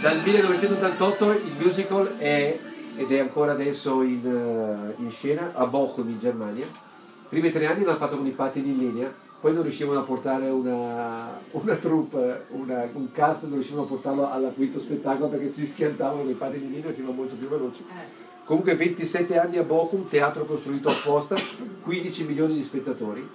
Dal 0.00 0.22
1988 0.22 1.30
il 1.32 1.52
musical 1.60 2.16
è, 2.18 2.58
ed 2.96 3.12
è 3.12 3.18
ancora 3.20 3.52
adesso 3.52 4.02
in, 4.02 4.26
eh, 4.26 5.00
in 5.00 5.10
scena 5.10 5.52
a 5.54 5.66
Bochum 5.66 6.08
in 6.08 6.18
Germania. 6.18 6.64
I 6.64 7.28
primi 7.28 7.52
tre 7.52 7.66
anni 7.66 7.84
l'hanno 7.84 7.98
fatto 7.98 8.16
con 8.16 8.26
i 8.26 8.30
pattini 8.30 8.70
in 8.70 8.78
linea, 8.78 9.12
poi 9.40 9.52
non 9.52 9.62
riuscivano 9.62 10.00
a 10.00 10.02
portare 10.02 10.48
una, 10.48 11.38
una 11.52 11.74
troupe, 11.76 12.46
una- 12.48 12.88
un 12.92 13.12
cast, 13.12 13.42
non 13.42 13.54
riuscivano 13.54 13.84
a 13.84 13.88
portarlo 13.88 14.28
al 14.30 14.52
quinto 14.56 14.80
spettacolo 14.80 15.28
perché 15.28 15.48
si 15.48 15.64
schiantavano 15.66 16.22
con 16.22 16.30
i 16.30 16.34
pattini 16.34 16.64
in 16.66 16.72
linea 16.72 16.90
e 16.90 16.94
si 16.94 17.02
va 17.02 17.12
molto 17.12 17.36
più 17.36 17.48
veloci. 17.48 17.84
Comunque 18.44 18.74
27 18.74 19.38
anni 19.38 19.58
a 19.58 19.62
Bochum, 19.62 20.08
teatro 20.08 20.44
costruito 20.44 20.88
apposta, 20.88 21.36
15 21.82 22.24
milioni 22.24 22.54
di 22.54 22.64
spettatori 22.64 23.28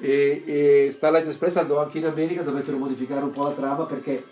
e, 0.00 0.42
e 0.46 0.90
Starlight 0.90 1.26
Express 1.28 1.56
andò 1.56 1.80
anche 1.80 1.98
in 1.98 2.06
America, 2.06 2.42
dovettero 2.42 2.78
modificare 2.78 3.22
un 3.22 3.32
po' 3.32 3.44
la 3.44 3.52
trama 3.52 3.84
perché 3.84 4.24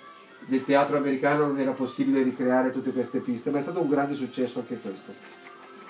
nel 0.46 0.64
teatro 0.64 0.96
americano 0.96 1.46
non 1.46 1.58
era 1.58 1.72
possibile 1.72 2.22
ricreare 2.22 2.72
tutte 2.72 2.90
queste 2.90 3.18
piste, 3.20 3.50
ma 3.50 3.58
è 3.58 3.62
stato 3.62 3.80
un 3.80 3.88
grande 3.88 4.14
successo 4.14 4.60
anche 4.60 4.78
questo. 4.80 5.12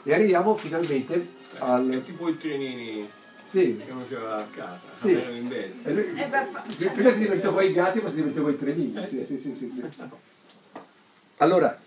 E 0.02 0.12
arriviamo 0.12 0.56
finalmente 0.56 1.14
È 1.52 1.56
al... 1.58 2.02
tipo 2.04 2.28
i 2.28 2.36
trenini 2.36 3.08
Sì, 3.44 3.76
che 3.76 3.92
c'era 4.08 4.36
a 4.36 4.46
casa, 4.52 4.80
Sì. 4.94 5.12
erano 5.12 5.36
in 5.36 5.48
bello. 5.48 5.74
e 5.84 5.92
lui- 5.92 6.20
Eh, 6.20 6.26
beh, 6.26 6.44
fa- 6.50 6.64
prima 6.92 7.10
si 7.12 7.18
divertiva 7.20 7.52
con 7.52 7.62
i 7.62 7.72
gatti, 7.72 8.00
poi 8.00 8.10
si 8.10 8.16
divertiva 8.16 8.44
con 8.44 8.52
i 8.52 8.58
trenini. 8.58 9.06
Sì, 9.06 9.22
sì, 9.22 9.38
sì, 9.38 9.54
sì, 9.54 9.68
sì. 9.68 9.84
Allora, 11.38 11.78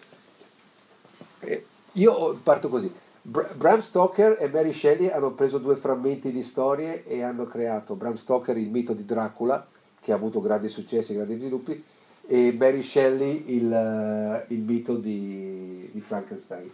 eh, 1.39 1.65
io 1.93 2.39
parto 2.41 2.69
così. 2.69 2.89
Br- 3.23 3.53
Bram 3.53 3.79
Stoker 3.81 4.37
e 4.39 4.49
Mary 4.49 4.73
Shelley 4.73 5.09
hanno 5.09 5.31
preso 5.33 5.59
due 5.59 5.75
frammenti 5.75 6.31
di 6.31 6.41
storie 6.41 7.05
e 7.05 7.21
hanno 7.21 7.45
creato 7.45 7.93
Bram 7.95 8.15
Stoker 8.15 8.57
il 8.57 8.69
mito 8.69 8.93
di 8.93 9.05
Dracula, 9.05 9.65
che 9.99 10.11
ha 10.11 10.15
avuto 10.15 10.41
grandi 10.41 10.69
successi, 10.69 11.13
grandi 11.13 11.37
sviluppi, 11.37 11.83
e 12.25 12.55
Mary 12.57 12.81
Shelley 12.81 13.43
il, 13.55 13.71
eh, 13.71 14.45
il 14.53 14.61
mito 14.61 14.95
di, 14.95 15.87
di 15.91 15.99
Frankenstein. 16.01 16.71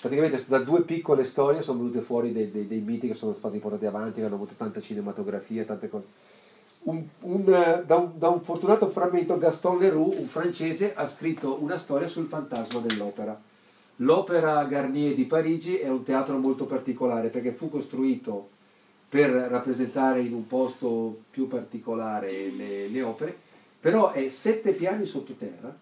Praticamente 0.00 0.42
da 0.46 0.58
due 0.58 0.82
piccole 0.82 1.24
storie 1.24 1.60
sono 1.62 1.80
venute 1.80 2.00
fuori 2.00 2.32
dei, 2.32 2.50
dei- 2.50 2.66
dei 2.66 2.80
miti 2.80 3.06
che 3.06 3.14
sono 3.14 3.34
stati 3.34 3.58
portati 3.58 3.84
avanti, 3.84 4.20
che 4.20 4.26
hanno 4.26 4.36
avuto 4.36 4.54
tanta 4.56 4.80
cinematografia, 4.80 5.64
tante 5.64 5.90
cose. 5.90 6.06
Un- 6.84 7.06
un, 7.20 7.52
eh, 7.52 7.84
da, 7.84 7.96
un, 7.96 8.12
da 8.16 8.28
un 8.30 8.40
fortunato 8.40 8.88
frammento 8.88 9.36
Gaston 9.36 9.78
Leroux, 9.78 10.16
un 10.18 10.26
francese, 10.26 10.94
ha 10.94 11.06
scritto 11.06 11.62
una 11.62 11.76
storia 11.76 12.08
sul 12.08 12.26
fantasma 12.26 12.80
dell'opera. 12.80 13.38
L'Opera 14.02 14.64
Garnier 14.64 15.14
di 15.14 15.24
Parigi 15.26 15.76
è 15.76 15.88
un 15.88 16.02
teatro 16.02 16.36
molto 16.36 16.64
particolare 16.64 17.28
perché 17.28 17.52
fu 17.52 17.68
costruito 17.68 18.50
per 19.08 19.30
rappresentare 19.30 20.22
in 20.22 20.32
un 20.32 20.46
posto 20.48 21.20
più 21.30 21.46
particolare 21.46 22.50
le, 22.50 22.88
le 22.88 23.02
opere, 23.02 23.36
però 23.78 24.10
è 24.10 24.28
sette 24.28 24.72
piani 24.72 25.04
sottoterra 25.04 25.76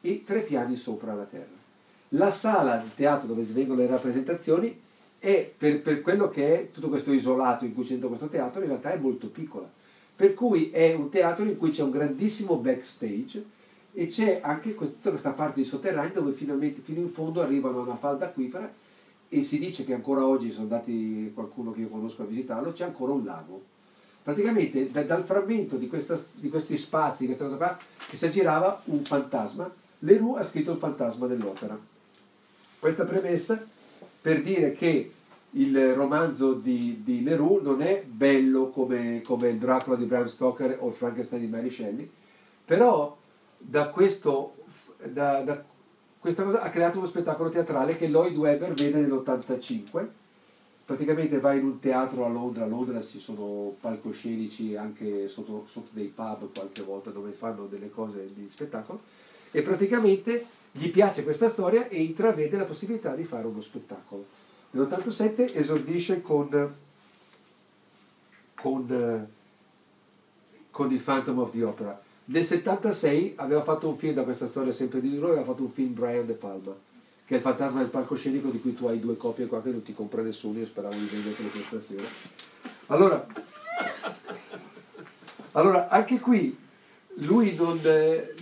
e 0.00 0.22
tre 0.26 0.40
piani 0.40 0.76
sopra 0.76 1.14
la 1.14 1.24
terra. 1.24 1.56
La 2.10 2.30
sala 2.30 2.76
del 2.76 2.94
teatro 2.94 3.26
dove 3.26 3.44
svengono 3.44 3.80
le 3.80 3.86
rappresentazioni 3.86 4.78
è 5.18 5.50
per, 5.56 5.80
per 5.80 6.02
quello 6.02 6.28
che 6.28 6.54
è 6.54 6.70
tutto 6.70 6.90
questo 6.90 7.12
isolato 7.12 7.64
in 7.64 7.74
cui 7.74 7.84
c'è 7.84 7.98
questo 7.98 8.28
teatro, 8.28 8.60
in 8.60 8.68
realtà 8.68 8.92
è 8.92 8.98
molto 8.98 9.28
piccola. 9.28 9.70
Per 10.14 10.34
cui 10.34 10.70
è 10.70 10.92
un 10.92 11.08
teatro 11.08 11.44
in 11.44 11.56
cui 11.56 11.70
c'è 11.70 11.82
un 11.82 11.90
grandissimo 11.90 12.56
backstage 12.56 13.42
e 13.98 14.06
c'è 14.06 14.38
anche 14.44 14.76
tutta 14.76 15.10
questa 15.10 15.32
parte 15.32 15.60
di 15.60 15.66
sotterraneo 15.66 16.12
dove 16.20 16.30
finalmente 16.30 16.80
fino 16.84 17.00
in 17.00 17.10
fondo 17.10 17.42
arrivano 17.42 17.80
a 17.80 17.82
una 17.82 17.96
falda 17.96 18.26
acquifera 18.26 18.72
e 19.28 19.42
si 19.42 19.58
dice 19.58 19.84
che 19.84 19.92
ancora 19.92 20.24
oggi, 20.24 20.52
sono 20.52 20.62
andati 20.62 21.32
qualcuno 21.34 21.72
che 21.72 21.80
io 21.80 21.88
conosco 21.88 22.22
a 22.22 22.26
visitarlo, 22.26 22.72
c'è 22.72 22.84
ancora 22.84 23.10
un 23.10 23.24
lago. 23.24 23.60
Praticamente 24.22 24.88
da- 24.92 25.02
dal 25.02 25.24
frammento 25.24 25.74
di, 25.74 25.88
questa- 25.88 26.22
di 26.32 26.48
questi 26.48 26.78
spazi, 26.78 27.22
di 27.22 27.26
questa 27.26 27.46
cosa 27.46 27.56
qua, 27.56 27.76
che 28.08 28.16
si 28.16 28.26
aggirava 28.26 28.82
un 28.84 29.00
fantasma, 29.00 29.68
Leroux 30.00 30.38
ha 30.38 30.44
scritto 30.44 30.70
il 30.70 30.78
fantasma 30.78 31.26
dell'opera. 31.26 31.76
Questa 32.78 33.02
premessa 33.02 33.66
per 34.22 34.42
dire 34.44 34.70
che 34.70 35.10
il 35.50 35.94
romanzo 35.94 36.52
di, 36.52 37.00
di 37.02 37.24
Leroux 37.24 37.60
non 37.62 37.82
è 37.82 38.04
bello 38.06 38.70
come, 38.70 39.22
come 39.22 39.48
il 39.48 39.58
Dracula 39.58 39.96
di 39.96 40.04
Bram 40.04 40.26
Stoker 40.26 40.76
o 40.78 40.86
il 40.86 40.94
Frankenstein 40.94 41.40
di 41.40 41.48
Mary 41.48 41.70
Shelley, 41.72 42.08
però 42.64 43.17
da, 43.58 43.88
questo, 43.88 44.54
da, 45.04 45.42
da 45.42 45.64
questa 46.18 46.42
cosa 46.42 46.62
ha 46.62 46.70
creato 46.70 46.98
uno 46.98 47.06
spettacolo 47.06 47.50
teatrale 47.50 47.96
che 47.96 48.08
Lloyd 48.08 48.36
Webber 48.36 48.72
vede 48.74 49.00
nell'85. 49.00 50.06
Praticamente 50.84 51.38
va 51.38 51.52
in 51.52 51.64
un 51.64 51.80
teatro 51.80 52.24
a 52.24 52.28
Londra, 52.28 52.64
a 52.64 52.66
Londra 52.66 53.02
ci 53.04 53.20
sono 53.20 53.74
palcoscenici 53.78 54.74
anche 54.74 55.28
sotto, 55.28 55.66
sotto 55.68 55.90
dei 55.92 56.06
pub 56.06 56.52
qualche 56.52 56.82
volta 56.82 57.10
dove 57.10 57.32
fanno 57.32 57.66
delle 57.66 57.90
cose 57.90 58.32
di 58.32 58.48
spettacolo 58.48 59.00
e 59.50 59.62
praticamente 59.62 60.46
gli 60.72 60.90
piace 60.90 61.24
questa 61.24 61.50
storia 61.50 61.88
e 61.88 62.02
intravede 62.02 62.56
la 62.56 62.64
possibilità 62.64 63.14
di 63.14 63.24
fare 63.24 63.46
uno 63.46 63.60
spettacolo. 63.60 64.24
Nell'87 64.70 65.56
esordisce 65.56 66.20
con, 66.22 66.74
con, 68.54 68.90
eh, 68.90 69.26
con 70.70 70.92
il 70.92 71.00
Phantom 71.00 71.38
of 71.38 71.50
the 71.50 71.64
Opera. 71.64 72.02
Nel 72.30 72.44
76 72.44 73.34
aveva 73.36 73.62
fatto 73.62 73.88
un 73.88 73.96
film 73.96 74.12
da 74.12 74.22
questa 74.22 74.46
storia 74.46 74.72
sempre 74.72 75.00
di 75.00 75.16
lui, 75.16 75.30
aveva 75.30 75.44
fatto 75.44 75.62
un 75.62 75.70
film 75.70 75.94
Brian 75.94 76.26
De 76.26 76.34
Palma, 76.34 76.76
che 77.24 77.34
è 77.34 77.36
il 77.38 77.42
fantasma 77.42 77.78
del 77.78 77.88
palcoscenico 77.88 78.50
di 78.50 78.60
cui 78.60 78.74
tu 78.74 78.86
hai 78.86 79.00
due 79.00 79.16
copie 79.16 79.46
qua 79.46 79.62
che 79.62 79.70
non 79.70 79.82
ti 79.82 79.94
compra 79.94 80.20
nessuno, 80.20 80.58
io 80.58 80.66
speravo 80.66 80.94
di 80.94 81.08
vendertelo 81.10 81.48
questa 81.48 81.80
sera. 81.80 82.06
Allora, 82.88 83.26
allora 85.52 85.88
anche 85.88 86.20
qui 86.20 86.54
lui 87.20 87.54
non, 87.54 87.80
eh, 87.82 88.34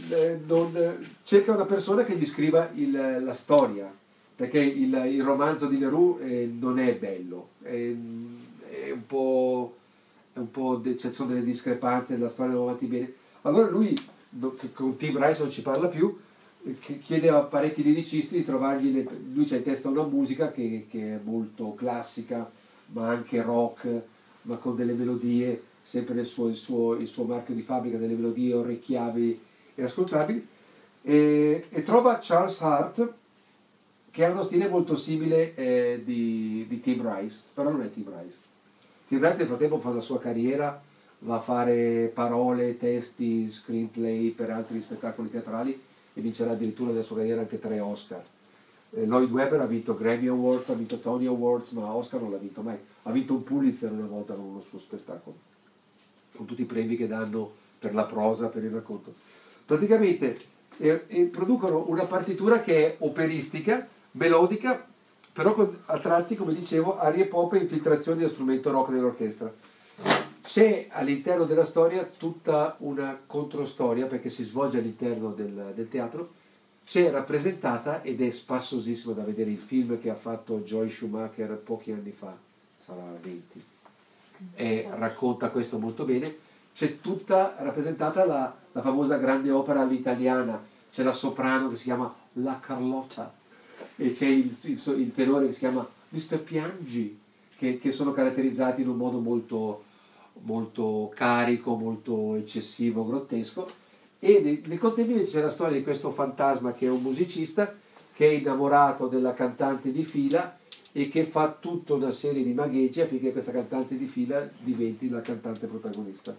non, 0.44 1.06
cerca 1.22 1.52
una 1.52 1.64
persona 1.64 2.02
che 2.02 2.16
gli 2.16 2.26
scriva 2.26 2.68
il- 2.74 3.22
la 3.22 3.34
storia, 3.34 3.88
perché 4.34 4.58
il, 4.58 5.00
il 5.12 5.22
romanzo 5.22 5.66
di 5.66 5.78
Leroux 5.78 6.20
eh, 6.22 6.50
non 6.58 6.80
è 6.80 6.92
bello, 6.96 7.50
è, 7.62 7.68
è 7.68 8.90
un 8.90 9.06
po', 9.06 9.76
è 10.32 10.38
un 10.40 10.50
po' 10.50 10.74
de- 10.74 10.98
ci 10.98 11.12
sono 11.12 11.28
delle 11.28 11.44
discrepanze, 11.44 12.18
la 12.18 12.28
storia 12.28 12.52
non 12.52 12.64
va 12.64 12.70
avanti 12.70 12.86
bene. 12.86 13.12
Allora 13.46 13.68
lui, 13.68 13.94
che 14.58 14.72
con 14.72 14.96
Tim 14.96 15.22
Rice 15.24 15.42
non 15.42 15.52
ci 15.52 15.62
parla 15.62 15.86
più, 15.86 16.18
eh, 16.64 16.78
chiede 16.78 17.28
a 17.28 17.42
parecchi 17.42 17.84
liricisti 17.84 18.36
di 18.36 18.44
trovargli, 18.44 18.92
le- 18.92 19.08
lui 19.32 19.44
c'ha 19.44 19.54
in 19.54 19.62
testa 19.62 19.88
una 19.88 20.02
musica 20.02 20.50
che, 20.50 20.86
che 20.90 21.14
è 21.14 21.20
molto 21.22 21.74
classica, 21.74 22.50
ma 22.86 23.08
anche 23.08 23.40
rock, 23.42 24.02
ma 24.42 24.56
con 24.56 24.74
delle 24.74 24.94
melodie, 24.94 25.62
sempre 25.80 26.14
nel 26.14 26.26
suo, 26.26 26.48
il, 26.48 26.56
suo, 26.56 26.94
il 26.94 27.06
suo 27.06 27.22
marchio 27.22 27.54
di 27.54 27.62
fabbrica, 27.62 27.98
delle 27.98 28.14
melodie 28.14 28.52
orecchiabili 28.52 29.40
e 29.76 29.82
ascoltabili, 29.84 30.44
e, 31.02 31.66
e 31.68 31.82
trova 31.84 32.18
Charles 32.20 32.60
Hart 32.60 33.14
che 34.10 34.24
ha 34.24 34.30
uno 34.30 34.42
stile 34.42 34.68
molto 34.68 34.96
simile 34.96 35.54
eh, 35.54 36.02
di, 36.04 36.64
di 36.66 36.80
Tim 36.80 37.00
Rice, 37.00 37.42
però 37.54 37.70
non 37.70 37.82
è 37.82 37.92
Tim 37.92 38.06
Rice. 38.06 38.38
Tim 39.06 39.20
Rice 39.20 39.36
nel 39.36 39.46
frattempo 39.46 39.78
fa 39.78 39.90
la 39.90 40.00
sua 40.00 40.18
carriera, 40.18 40.82
va 41.20 41.36
a 41.36 41.40
fare 41.40 42.10
parole, 42.12 42.78
testi, 42.78 43.50
screenplay 43.50 44.30
per 44.30 44.50
altri 44.50 44.80
spettacoli 44.80 45.30
teatrali 45.30 45.80
e 46.12 46.20
vincerà 46.20 46.52
addirittura 46.52 46.90
nella 46.90 47.02
sua 47.02 47.16
carriera 47.16 47.40
anche 47.40 47.58
tre 47.58 47.80
Oscar. 47.80 48.24
Eh, 48.90 49.06
Lloyd 49.06 49.30
Webber 49.30 49.60
ha 49.60 49.66
vinto 49.66 49.96
Grammy 49.96 50.28
Awards, 50.28 50.70
ha 50.70 50.74
vinto 50.74 50.98
Tony 50.98 51.26
Awards, 51.26 51.72
ma 51.72 51.92
Oscar 51.92 52.20
non 52.20 52.30
l'ha 52.30 52.38
vinto 52.38 52.62
mai. 52.62 52.76
Ha 53.02 53.10
vinto 53.10 53.34
un 53.34 53.42
Pulitzer 53.42 53.90
una 53.92 54.06
volta 54.06 54.34
con 54.34 54.44
uno 54.44 54.60
suo 54.60 54.78
spettacolo. 54.78 55.36
con 56.34 56.44
tutti 56.44 56.62
i 56.62 56.66
premi 56.66 56.96
che 56.96 57.06
danno 57.06 57.50
per 57.78 57.94
la 57.94 58.04
prosa, 58.04 58.48
per 58.48 58.62
il 58.62 58.70
racconto. 58.70 59.14
Praticamente 59.64 60.36
eh, 60.76 61.04
eh, 61.06 61.24
producono 61.24 61.86
una 61.88 62.04
partitura 62.04 62.60
che 62.60 62.86
è 62.86 62.96
operistica, 62.98 63.88
melodica, 64.12 64.86
però 65.32 65.54
con, 65.54 65.76
a 65.86 65.98
tratti, 65.98 66.36
come 66.36 66.54
dicevo, 66.54 66.98
arie 66.98 67.26
pop 67.26 67.54
e 67.54 67.58
infiltrazioni 67.58 68.18
dello 68.18 68.30
strumento 68.30 68.70
rock 68.70 68.90
nell'orchestra. 68.90 69.52
C'è 70.46 70.86
all'interno 70.90 71.44
della 71.44 71.64
storia 71.64 72.04
tutta 72.04 72.76
una 72.78 73.18
controstoria 73.26 74.06
perché 74.06 74.30
si 74.30 74.44
svolge 74.44 74.78
all'interno 74.78 75.32
del, 75.32 75.72
del 75.74 75.88
teatro, 75.88 76.30
c'è 76.86 77.10
rappresentata 77.10 78.02
ed 78.02 78.22
è 78.22 78.30
spassosissimo 78.30 79.12
da 79.12 79.24
vedere 79.24 79.50
il 79.50 79.58
film 79.58 80.00
che 80.00 80.08
ha 80.08 80.14
fatto 80.14 80.60
Joy 80.60 80.88
Schumacher 80.88 81.50
pochi 81.56 81.90
anni 81.90 82.12
fa, 82.12 82.32
sarà 82.78 83.02
20, 83.20 83.64
e 84.54 84.86
racconta 84.92 85.50
questo 85.50 85.78
molto 85.78 86.04
bene. 86.04 86.36
C'è 86.72 87.00
tutta 87.00 87.56
rappresentata 87.58 88.24
la, 88.24 88.54
la 88.70 88.82
famosa 88.82 89.16
grande 89.16 89.50
opera 89.50 89.80
all'italiana, 89.80 90.62
c'è 90.92 91.02
la 91.02 91.12
soprano 91.12 91.70
che 91.70 91.76
si 91.76 91.84
chiama 91.84 92.14
La 92.34 92.60
Carlotta 92.60 93.34
e 93.96 94.12
c'è 94.12 94.28
il, 94.28 94.56
il, 94.62 94.94
il 94.98 95.12
tenore 95.12 95.46
che 95.46 95.52
si 95.54 95.58
chiama 95.58 95.86
Mr. 96.10 96.38
Piangi, 96.38 97.18
che, 97.56 97.78
che 97.78 97.90
sono 97.90 98.12
caratterizzati 98.12 98.82
in 98.82 98.88
un 98.90 98.96
modo 98.96 99.18
molto, 99.18 99.85
molto 100.42 101.12
carico, 101.14 101.74
molto 101.74 102.34
eccessivo, 102.34 103.06
grottesco. 103.06 103.68
E 104.18 104.40
nel, 104.40 104.62
nel 104.66 105.24
c'è 105.24 105.40
la 105.40 105.50
storia 105.50 105.76
di 105.76 105.82
questo 105.82 106.10
fantasma 106.10 106.72
che 106.72 106.86
è 106.86 106.90
un 106.90 107.02
musicista 107.02 107.74
che 108.14 108.28
è 108.28 108.32
innamorato 108.32 109.08
della 109.08 109.34
cantante 109.34 109.92
di 109.92 110.02
fila 110.02 110.58
e 110.92 111.10
che 111.10 111.24
fa 111.24 111.54
tutta 111.60 111.92
una 111.92 112.10
serie 112.10 112.42
di 112.42 112.54
magheggi 112.54 113.02
affinché 113.02 113.30
questa 113.30 113.52
cantante 113.52 113.98
di 113.98 114.06
fila 114.06 114.48
diventi 114.60 115.10
la 115.10 115.20
cantante 115.20 115.66
protagonista. 115.66 116.34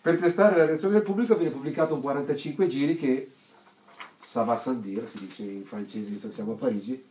Per 0.00 0.18
testare 0.18 0.56
la 0.56 0.66
reazione 0.66 0.94
del 0.94 1.02
pubblico 1.02 1.34
viene 1.34 1.52
pubblicato 1.52 1.94
un 1.94 2.00
45 2.00 2.68
giri 2.68 2.96
che 2.96 3.28
ça 4.20 4.44
va 4.44 4.56
sans 4.56 4.80
dire, 4.80 5.08
si 5.08 5.18
dice 5.26 5.42
in 5.42 5.64
francese 5.64 6.10
visto 6.10 6.28
che 6.28 6.34
siamo 6.34 6.52
a 6.52 6.54
Parigi, 6.54 7.04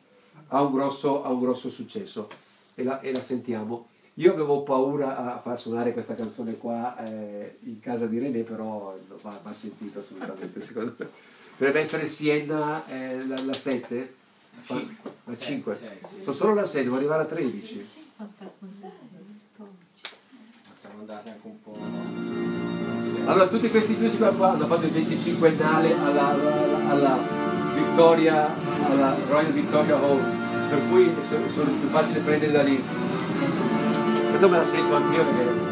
ha 0.47 0.61
un 0.61 0.71
grosso, 0.71 1.23
ha 1.23 1.29
un 1.29 1.41
grosso 1.41 1.69
successo 1.69 2.29
e 2.73 2.83
la, 2.83 3.01
e 3.01 3.11
la 3.11 3.21
sentiamo. 3.21 3.87
Io 4.17 4.31
avevo 4.31 4.63
paura 4.63 5.35
a 5.35 5.39
far 5.39 5.59
suonare 5.59 5.91
questa 5.91 6.15
canzone 6.15 6.55
qua 6.57 6.95
eh, 7.05 7.57
in 7.63 7.81
casa 7.81 8.07
di 8.07 8.17
René, 8.17 8.43
però 8.43 8.97
va, 9.21 9.39
va 9.43 9.53
sentita 9.53 9.99
assolutamente 9.99 10.61
secondo 10.61 10.95
me. 10.97 11.07
Dovrebbe 11.57 11.81
essere 11.81 12.05
Siena 12.05 12.85
eh, 12.87 13.25
la, 13.25 13.35
la 13.43 13.53
7? 13.53 14.13
Fa- 14.61 14.81
La 15.25 15.37
5? 15.37 15.99
Sono 16.21 16.35
solo 16.35 16.53
la 16.53 16.63
6, 16.63 16.83
devo 16.83 16.95
arrivare 16.95 17.23
a 17.23 17.25
13. 17.25 17.87
Siamo 20.73 20.99
andati 20.99 21.29
anche 21.29 21.47
un 21.47 21.61
po'. 21.61 21.77
Allora, 23.29 23.47
tutti 23.47 23.69
questi 23.69 23.95
musical 23.95 24.37
qua 24.37 24.51
hanno 24.53 24.65
fatto 24.65 24.85
il 24.85 24.93
25ennale 24.93 25.91
alla, 25.93 26.27
alla, 26.29 26.89
alla 26.89 27.17
Victoria, 27.75 28.55
alla 28.89 29.13
Royal 29.27 29.51
Victoria 29.51 29.97
Hall, 29.97 30.69
per 30.69 30.87
cui 30.87 31.11
sono, 31.27 31.49
sono 31.49 31.69
più 31.71 31.89
facile 31.89 32.19
prendere 32.21 32.51
da 32.53 32.63
lì. 32.63 32.81
Questo 34.37 34.51
me 34.51 34.57
la 34.57 34.65
sento 34.65 34.95
anch'io 34.97 35.23
perché 35.23 35.43
la 35.43 35.65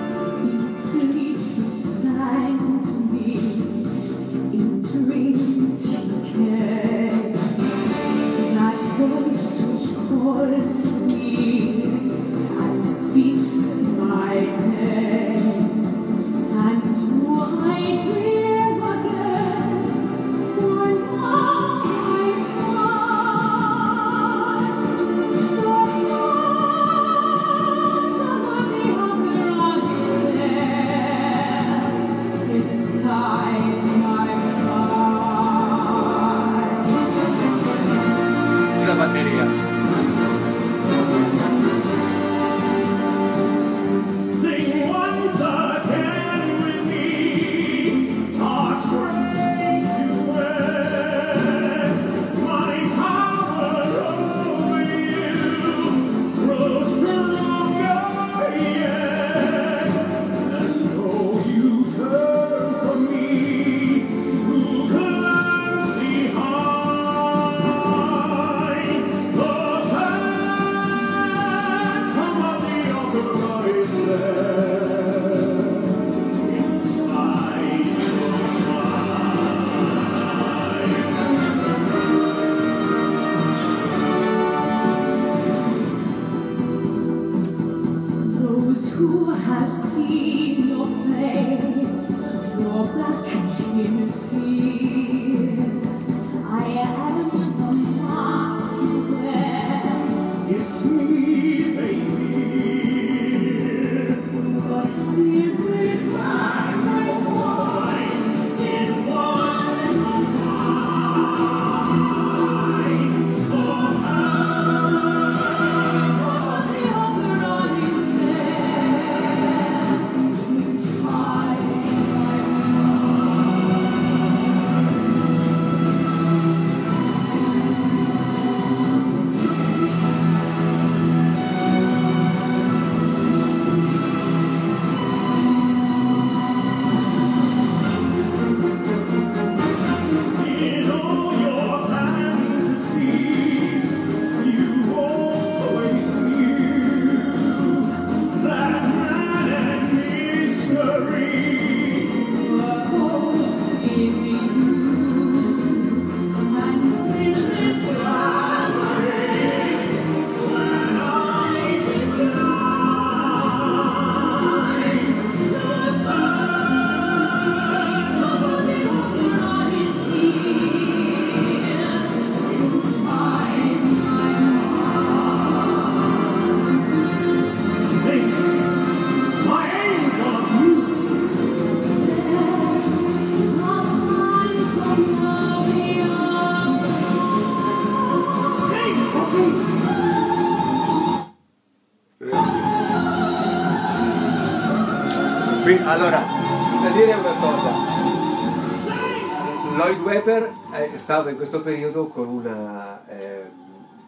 Eh, 201.04 201.06
stava 201.06 201.30
in 201.32 201.36
questo 201.36 201.62
periodo 201.62 202.08
con 202.08 202.30
una 202.30 203.06
ehm, 203.08 203.50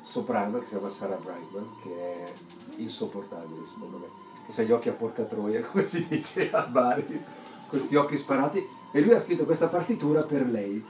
soprano 0.01 0.59
che 0.59 0.63
si 0.63 0.69
chiama 0.69 0.89
Sarah 0.89 1.17
Brightman, 1.21 1.65
che 1.83 1.89
è 1.89 2.33
insopportabile 2.77 3.65
secondo 3.65 3.97
me, 3.97 4.05
che 4.47 4.61
ha 4.61 4.63
gli 4.63 4.71
occhi 4.71 4.87
a 4.87 4.93
porca 4.93 5.23
troia, 5.23 5.59
come 5.69 5.85
si 5.85 6.07
dice 6.07 6.49
a 6.51 6.61
Bari, 6.61 7.21
questi 7.67 7.95
occhi 7.95 8.17
sparati, 8.17 8.65
e 8.91 9.01
lui 9.01 9.13
ha 9.13 9.19
scritto 9.19 9.43
questa 9.43 9.67
partitura 9.67 10.21
per 10.23 10.49
lei. 10.49 10.83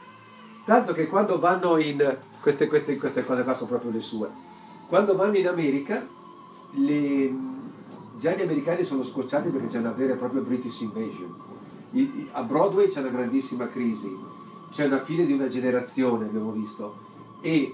Tanto 0.64 0.94
che 0.94 1.08
quando 1.08 1.40
vanno 1.40 1.78
in... 1.78 2.18
queste, 2.40 2.68
queste, 2.68 2.98
queste 2.98 3.26
cose 3.26 3.44
qua 3.44 3.56
sono 3.56 3.70
proprio 3.70 3.92
le 3.92 4.00
sue. 4.00 4.30
Quando 4.88 5.16
vanno 5.16 5.38
in 5.38 5.48
America, 5.48 6.06
le- 6.72 7.34
già 8.20 8.34
gli 8.34 8.42
americani 8.42 8.84
sono 8.84 9.04
scocciati 9.04 9.50
perché 9.50 9.68
c'è 9.68 9.80
una 9.80 9.92
vera 9.92 10.14
e 10.14 10.18
propria 10.18 10.42
British 10.42 10.82
invasion. 10.82 11.34
I- 11.92 12.30
a 12.32 12.44
Broadway 12.44 12.90
c'è 12.90 13.00
una 13.00 13.10
grandissima 13.10 13.68
crisi, 13.68 14.16
c'è 14.72 14.86
una 14.86 15.04
fine 15.04 15.26
di 15.26 15.34
una 15.34 15.48
generazione, 15.48 16.26
abbiamo 16.26 16.52
visto, 16.52 16.98
e 17.42 17.74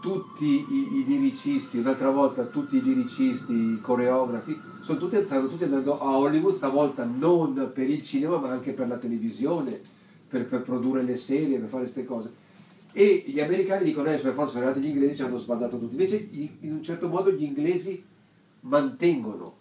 tutti 0.00 0.44
i, 0.44 0.98
i 0.98 1.04
liricisti, 1.04 1.78
un'altra 1.78 2.10
volta 2.10 2.44
tutti 2.44 2.76
i 2.76 2.82
liricisti, 2.82 3.52
i 3.52 3.80
coreografi, 3.80 4.58
sono 4.80 4.98
tutti, 4.98 5.16
stanno 5.24 5.48
tutti 5.48 5.64
andando 5.64 5.98
a 5.98 6.16
Hollywood, 6.16 6.54
stavolta 6.54 7.04
non 7.04 7.72
per 7.74 7.90
il 7.90 8.02
cinema 8.04 8.36
ma 8.36 8.50
anche 8.50 8.72
per 8.72 8.86
la 8.86 8.98
televisione, 8.98 9.80
per, 10.28 10.46
per 10.46 10.62
produrre 10.62 11.02
le 11.02 11.16
serie, 11.16 11.58
per 11.58 11.68
fare 11.68 11.82
queste 11.82 12.04
cose. 12.04 12.32
E 12.92 13.24
gli 13.26 13.40
americani 13.40 13.84
dicono, 13.84 14.08
eh, 14.08 14.16
per 14.16 14.32
forza 14.32 14.52
sono 14.52 14.64
arrivati 14.64 14.86
gli 14.86 14.90
inglesi, 14.90 15.16
ci 15.16 15.22
hanno 15.22 15.38
sbandato 15.38 15.78
tutti. 15.78 15.92
Invece 15.92 16.28
in 16.30 16.72
un 16.72 16.82
certo 16.82 17.08
modo 17.08 17.30
gli 17.30 17.42
inglesi 17.42 18.02
mantengono 18.60 19.55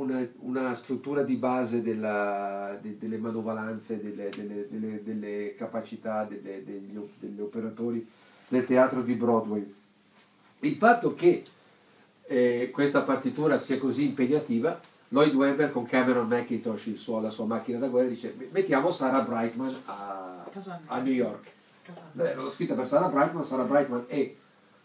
una, 0.00 0.26
una 0.40 0.74
struttura 0.74 1.22
di 1.22 1.36
base 1.36 1.82
della- 1.82 2.76
de- 2.80 2.96
delle 2.98 3.18
manovalanze, 3.18 4.00
delle, 4.02 4.28
delle- 4.30 4.66
delle- 4.68 5.02
delle 5.04 5.54
capacità 5.56 6.24
delle- 6.24 6.64
degli, 6.64 6.98
degli 7.18 7.40
operatori 7.40 8.06
del 8.48 8.66
teatro 8.66 9.02
di 9.02 9.14
Broadway. 9.14 9.74
Il 10.60 10.74
fatto 10.76 11.14
che 11.14 11.42
eh, 12.26 12.70
questa 12.72 13.02
partitura 13.02 13.58
sia 13.58 13.78
così 13.78 14.04
impegnativa, 14.06 14.78
Lloyd 15.08 15.34
Webber 15.34 15.72
con 15.72 15.84
Cameron 15.86 16.28
McIntosh, 16.28 16.86
il 16.86 16.98
suo- 16.98 17.20
la 17.20 17.30
sua 17.30 17.44
macchina 17.46 17.78
da 17.78 17.88
guerra, 17.88 18.08
dice 18.08 18.34
mettiamo 18.52 18.92
Sarah 18.92 19.22
Brightman 19.22 19.74
a, 19.86 20.44
a 20.86 21.00
New 21.00 21.12
York. 21.12 21.50
Beh, 22.12 22.34
l'ho 22.34 22.50
scritta 22.50 22.74
per 22.74 22.86
Sarah 22.86 23.08
Brightman, 23.08 23.44
Sarah 23.44 23.64
Brightman 23.64 24.04
e 24.06 24.36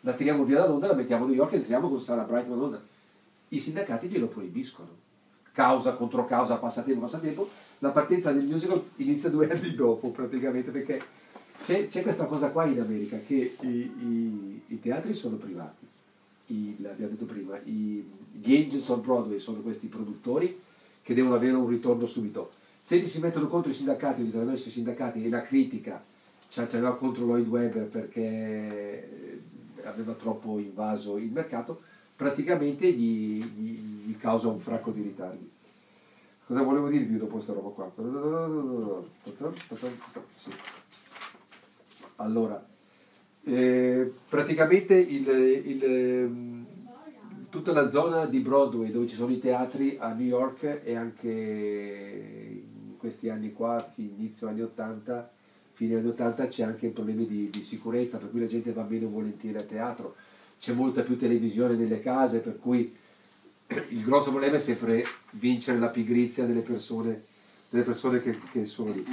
la 0.02 0.14
tiriamo 0.14 0.44
via 0.44 0.60
da 0.60 0.68
Londra, 0.68 0.88
la 0.90 0.96
mettiamo 0.96 1.26
a 1.26 1.28
New 1.28 1.36
York 1.36 1.54
e 1.54 1.58
entriamo 1.58 1.88
con 1.90 2.00
Sarah 2.00 2.24
Brightman 2.24 2.58
a 2.58 2.62
Londra. 2.62 2.82
I 3.50 3.60
sindacati 3.60 4.08
glielo 4.08 4.28
proibiscono. 4.28 4.90
Causa 5.56 5.94
contro 5.94 6.26
causa, 6.26 6.58
passatempo, 6.58 7.00
passatempo. 7.00 7.50
La 7.80 7.92
partenza 7.92 8.34
del 8.34 8.44
musical 8.44 8.84
inizia 8.98 9.30
due 9.30 9.48
anni 9.52 9.74
dopo 9.74 10.10
praticamente 10.10 10.70
perché 10.70 11.02
c'è, 11.64 11.88
c'è 11.88 12.02
questa 12.04 12.26
cosa 12.26 12.50
qua 12.50 12.66
in 12.66 12.82
America 12.82 13.18
che 13.26 13.56
i, 13.62 13.68
i- 13.68 14.62
i 14.68 14.80
teatri 14.82 15.14
sono 15.14 15.38
privati, 15.38 15.86
I- 16.48 16.76
l'abbiamo 16.82 17.14
detto 17.14 17.24
prima, 17.24 17.58
gli 17.64 18.04
Angels 18.54 18.90
on 18.90 19.02
Broadway 19.02 19.40
sono 19.40 19.60
questi 19.62 19.88
produttori 19.88 20.60
che 21.02 21.14
devono 21.14 21.36
avere 21.36 21.56
un 21.56 21.70
ritorno 21.70 22.06
subito. 22.06 22.52
Se 22.84 23.00
gli 23.00 23.08
si 23.08 23.22
mettono 23.22 23.48
contro 23.48 23.72
i 23.72 23.74
sindacati, 23.74 24.24
o 24.24 24.28
attraverso 24.28 24.68
i 24.68 24.72
sindacati 24.74 25.24
e 25.24 25.30
la 25.30 25.42
critica 25.42 26.04
c'aveva 26.50 26.98
contro 26.98 27.26
Lloyd 27.26 27.48
Webber 27.48 27.86
perché 27.86 29.40
aveva 29.84 30.12
troppo 30.14 30.60
invaso 30.60 31.16
il 31.18 31.32
mercato, 31.32 31.82
praticamente 32.16 32.92
gli, 32.92 33.44
gli- 33.44 34.06
gli 34.08 34.18
causa 34.18 34.48
un 34.48 34.60
fracco 34.60 34.92
di 34.92 35.02
ritardi. 35.02 35.50
Cosa 36.46 36.62
volevo 36.62 36.90
dirvi 36.90 37.18
dopo 37.18 37.34
questa 37.34 37.54
roba 37.54 37.70
qua? 37.70 37.92
Sì. 40.36 40.52
Allora, 42.18 42.64
eh, 43.44 44.14
praticamente 44.30 44.96
il- 44.96 45.28
il, 45.66 45.84
ehm, 45.84 46.66
tutta 47.50 47.72
la 47.74 47.90
zona 47.90 48.26
di 48.26 48.40
Broadway 48.40 48.92
dove 48.92 49.08
ci 49.08 49.16
sono 49.16 49.32
i 49.32 49.40
teatri 49.40 49.98
a 50.00 50.14
New 50.14 50.26
York 50.26 50.82
e 50.84 50.96
anche 50.96 51.30
in 51.30 52.98
questi 52.98 53.30
anni 53.30 53.52
qua, 53.54 53.84
inizio 53.96 54.48
anni 54.48 54.62
80, 54.62 55.32
fine 55.74 55.96
anni 55.96 56.08
80 56.10 56.48
c'è 56.48 56.64
anche 56.64 56.88
problemi 56.90 57.26
di, 57.28 57.50
di 57.50 57.64
sicurezza, 57.64 58.18
per 58.18 58.30
cui 58.30 58.40
la 58.40 58.48
gente 58.48 58.72
va 58.72 58.86
meno 58.88 59.10
volentieri 59.10 59.58
a 59.58 59.64
teatro, 59.64 60.16
c'è 60.66 60.74
molta 60.74 61.04
più 61.04 61.16
televisione 61.16 61.76
nelle 61.76 62.00
case, 62.00 62.40
per 62.40 62.58
cui 62.58 62.92
il 63.68 64.04
grosso 64.04 64.32
problema 64.32 64.56
è 64.56 64.60
sempre 64.60 65.06
vincere 65.34 65.78
la 65.78 65.90
pigrizia 65.90 66.46
delle 66.46 66.62
persone, 66.62 67.26
delle 67.70 67.84
persone 67.84 68.20
che, 68.20 68.40
che 68.52 68.66
sono 68.66 68.92
lì. 68.92 69.06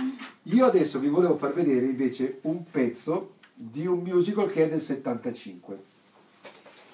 Io 0.45 0.65
adesso 0.65 0.99
vi 0.99 1.09
volevo 1.09 1.37
far 1.37 1.53
vedere 1.53 1.85
invece 1.85 2.39
un 2.43 2.65
pezzo 2.71 3.35
di 3.53 3.87
un 3.87 3.99
musical 3.99 4.51
che 4.51 4.65
è 4.65 4.69
del 4.71 4.81
75 4.81 5.83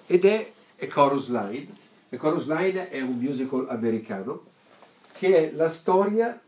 ed 0.08 0.24
è 0.24 0.52
A 0.80 0.86
Chorus 0.88 1.28
Line. 1.28 1.68
A 2.10 2.16
Chorus 2.16 2.48
Line 2.48 2.90
è 2.90 3.00
un 3.00 3.16
musical 3.16 3.66
americano 3.68 4.46
che 5.12 5.50
è 5.50 5.52
la 5.54 5.68
storia 5.68 6.40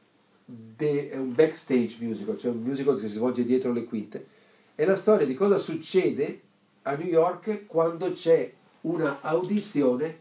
è 0.76 1.16
un 1.16 1.32
backstage 1.32 1.98
musical, 2.00 2.36
cioè 2.36 2.50
un 2.50 2.62
musical 2.62 2.98
che 2.98 3.06
si 3.06 3.14
svolge 3.14 3.44
dietro 3.44 3.72
le 3.72 3.84
quinte. 3.84 4.26
È 4.74 4.84
la 4.84 4.96
storia 4.96 5.24
di 5.24 5.34
cosa 5.34 5.58
succede 5.58 6.48
a 6.82 6.94
New 6.94 7.06
York 7.06 7.66
quando 7.66 8.12
c'è 8.12 8.52
una 8.82 9.18
audizione 9.20 10.16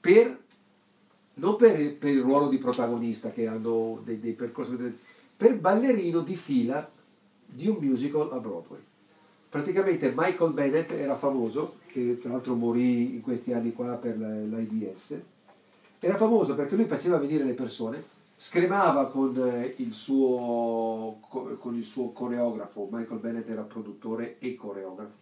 per 0.00 0.44
non 1.34 1.56
per 1.56 1.78
il, 1.78 1.92
per 1.92 2.10
il 2.10 2.22
ruolo 2.22 2.48
di 2.48 2.58
protagonista 2.58 3.30
che 3.30 3.46
hanno 3.46 4.00
dei, 4.04 4.18
dei 4.20 4.32
percorsi, 4.32 4.76
per 5.36 5.58
ballerino 5.58 6.20
di 6.20 6.34
fila 6.34 6.88
di 7.44 7.68
un 7.68 7.76
musical 7.78 8.32
a 8.32 8.38
Broadway. 8.38 8.80
Praticamente 9.48 10.12
Michael 10.14 10.52
Bennett 10.52 10.90
era 10.92 11.16
famoso, 11.16 11.76
che 11.86 12.18
tra 12.20 12.30
l'altro 12.30 12.54
morì 12.54 13.14
in 13.14 13.20
questi 13.22 13.52
anni 13.52 13.72
qua 13.72 13.94
per 13.94 14.18
la- 14.18 14.28
l'AIDS, 14.28 15.20
era 16.00 16.16
famoso 16.16 16.54
perché 16.54 16.74
lui 16.74 16.84
faceva 16.86 17.18
venire 17.18 17.44
le 17.44 17.52
persone, 17.52 18.02
scremava 18.36 19.06
con 19.08 19.36
eh, 19.36 19.74
il 19.78 19.92
suo, 19.92 21.18
co- 21.20 21.56
con 21.58 21.76
il 21.76 21.84
suo 21.84 22.10
coreografo, 22.10 22.88
Michael 22.90 23.20
Bennett 23.20 23.48
era 23.48 23.62
produttore 23.62 24.36
e 24.38 24.54
coreografo, 24.54 25.12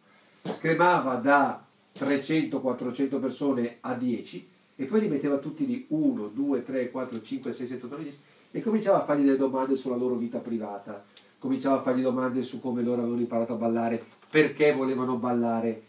scremava 0.52 1.14
da 1.16 1.64
300-400 1.94 3.20
persone 3.20 3.76
a 3.80 3.94
10 3.94 4.48
e 4.76 4.84
poi 4.84 5.00
li 5.00 5.08
metteva 5.08 5.38
tutti 5.38 5.66
lì 5.66 5.86
1, 5.88 6.26
2, 6.28 6.64
3, 6.64 6.90
4, 6.90 7.22
5, 7.22 7.52
6, 7.52 7.66
7, 7.66 7.86
8, 7.86 7.94
9, 7.94 8.02
10 8.02 8.20
e 8.50 8.62
cominciava 8.62 9.02
a 9.02 9.04
fargli 9.04 9.24
delle 9.24 9.36
domande 9.36 9.76
sulla 9.76 9.96
loro 9.96 10.14
vita 10.16 10.38
privata, 10.38 11.04
cominciava 11.38 11.78
a 11.78 11.82
fargli 11.82 12.02
domande 12.02 12.42
su 12.42 12.60
come 12.60 12.82
loro 12.82 13.00
avevano 13.00 13.20
imparato 13.20 13.54
a 13.54 13.56
ballare, 13.56 14.04
perché 14.30 14.72
volevano 14.72 15.16
ballare. 15.16 15.82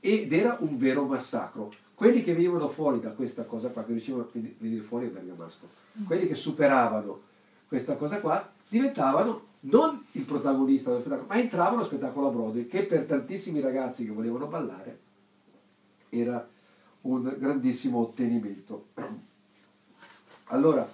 Ed 0.00 0.32
era 0.32 0.56
un 0.60 0.78
vero 0.78 1.04
massacro. 1.04 1.70
Quelli 1.94 2.24
che 2.24 2.34
venivano 2.34 2.68
fuori 2.68 2.98
da 2.98 3.10
questa 3.10 3.44
cosa 3.44 3.68
qua, 3.68 3.84
che 3.84 3.92
riuscivano 3.92 4.24
a 4.24 4.38
venire 4.58 4.82
fuori 4.82 5.06
è 5.06 5.10
bergamasco, 5.10 5.68
quelli 6.04 6.26
che 6.26 6.34
superavano 6.34 7.20
questa 7.68 7.94
cosa 7.94 8.18
qua 8.18 8.52
diventavano 8.72 9.50
non 9.64 10.02
il 10.12 10.22
protagonista 10.22 10.88
dello 10.88 11.02
spettacolo, 11.02 11.28
ma 11.28 11.38
entravano 11.38 11.76
allo 11.76 11.84
spettacolo 11.84 12.28
a 12.28 12.30
Broadway, 12.30 12.66
che 12.66 12.84
per 12.84 13.04
tantissimi 13.04 13.60
ragazzi 13.60 14.06
che 14.06 14.12
volevano 14.12 14.46
ballare 14.46 14.98
era 16.08 16.48
un 17.02 17.36
grandissimo 17.38 17.98
ottenimento. 17.98 18.86
Allora, 20.46 20.86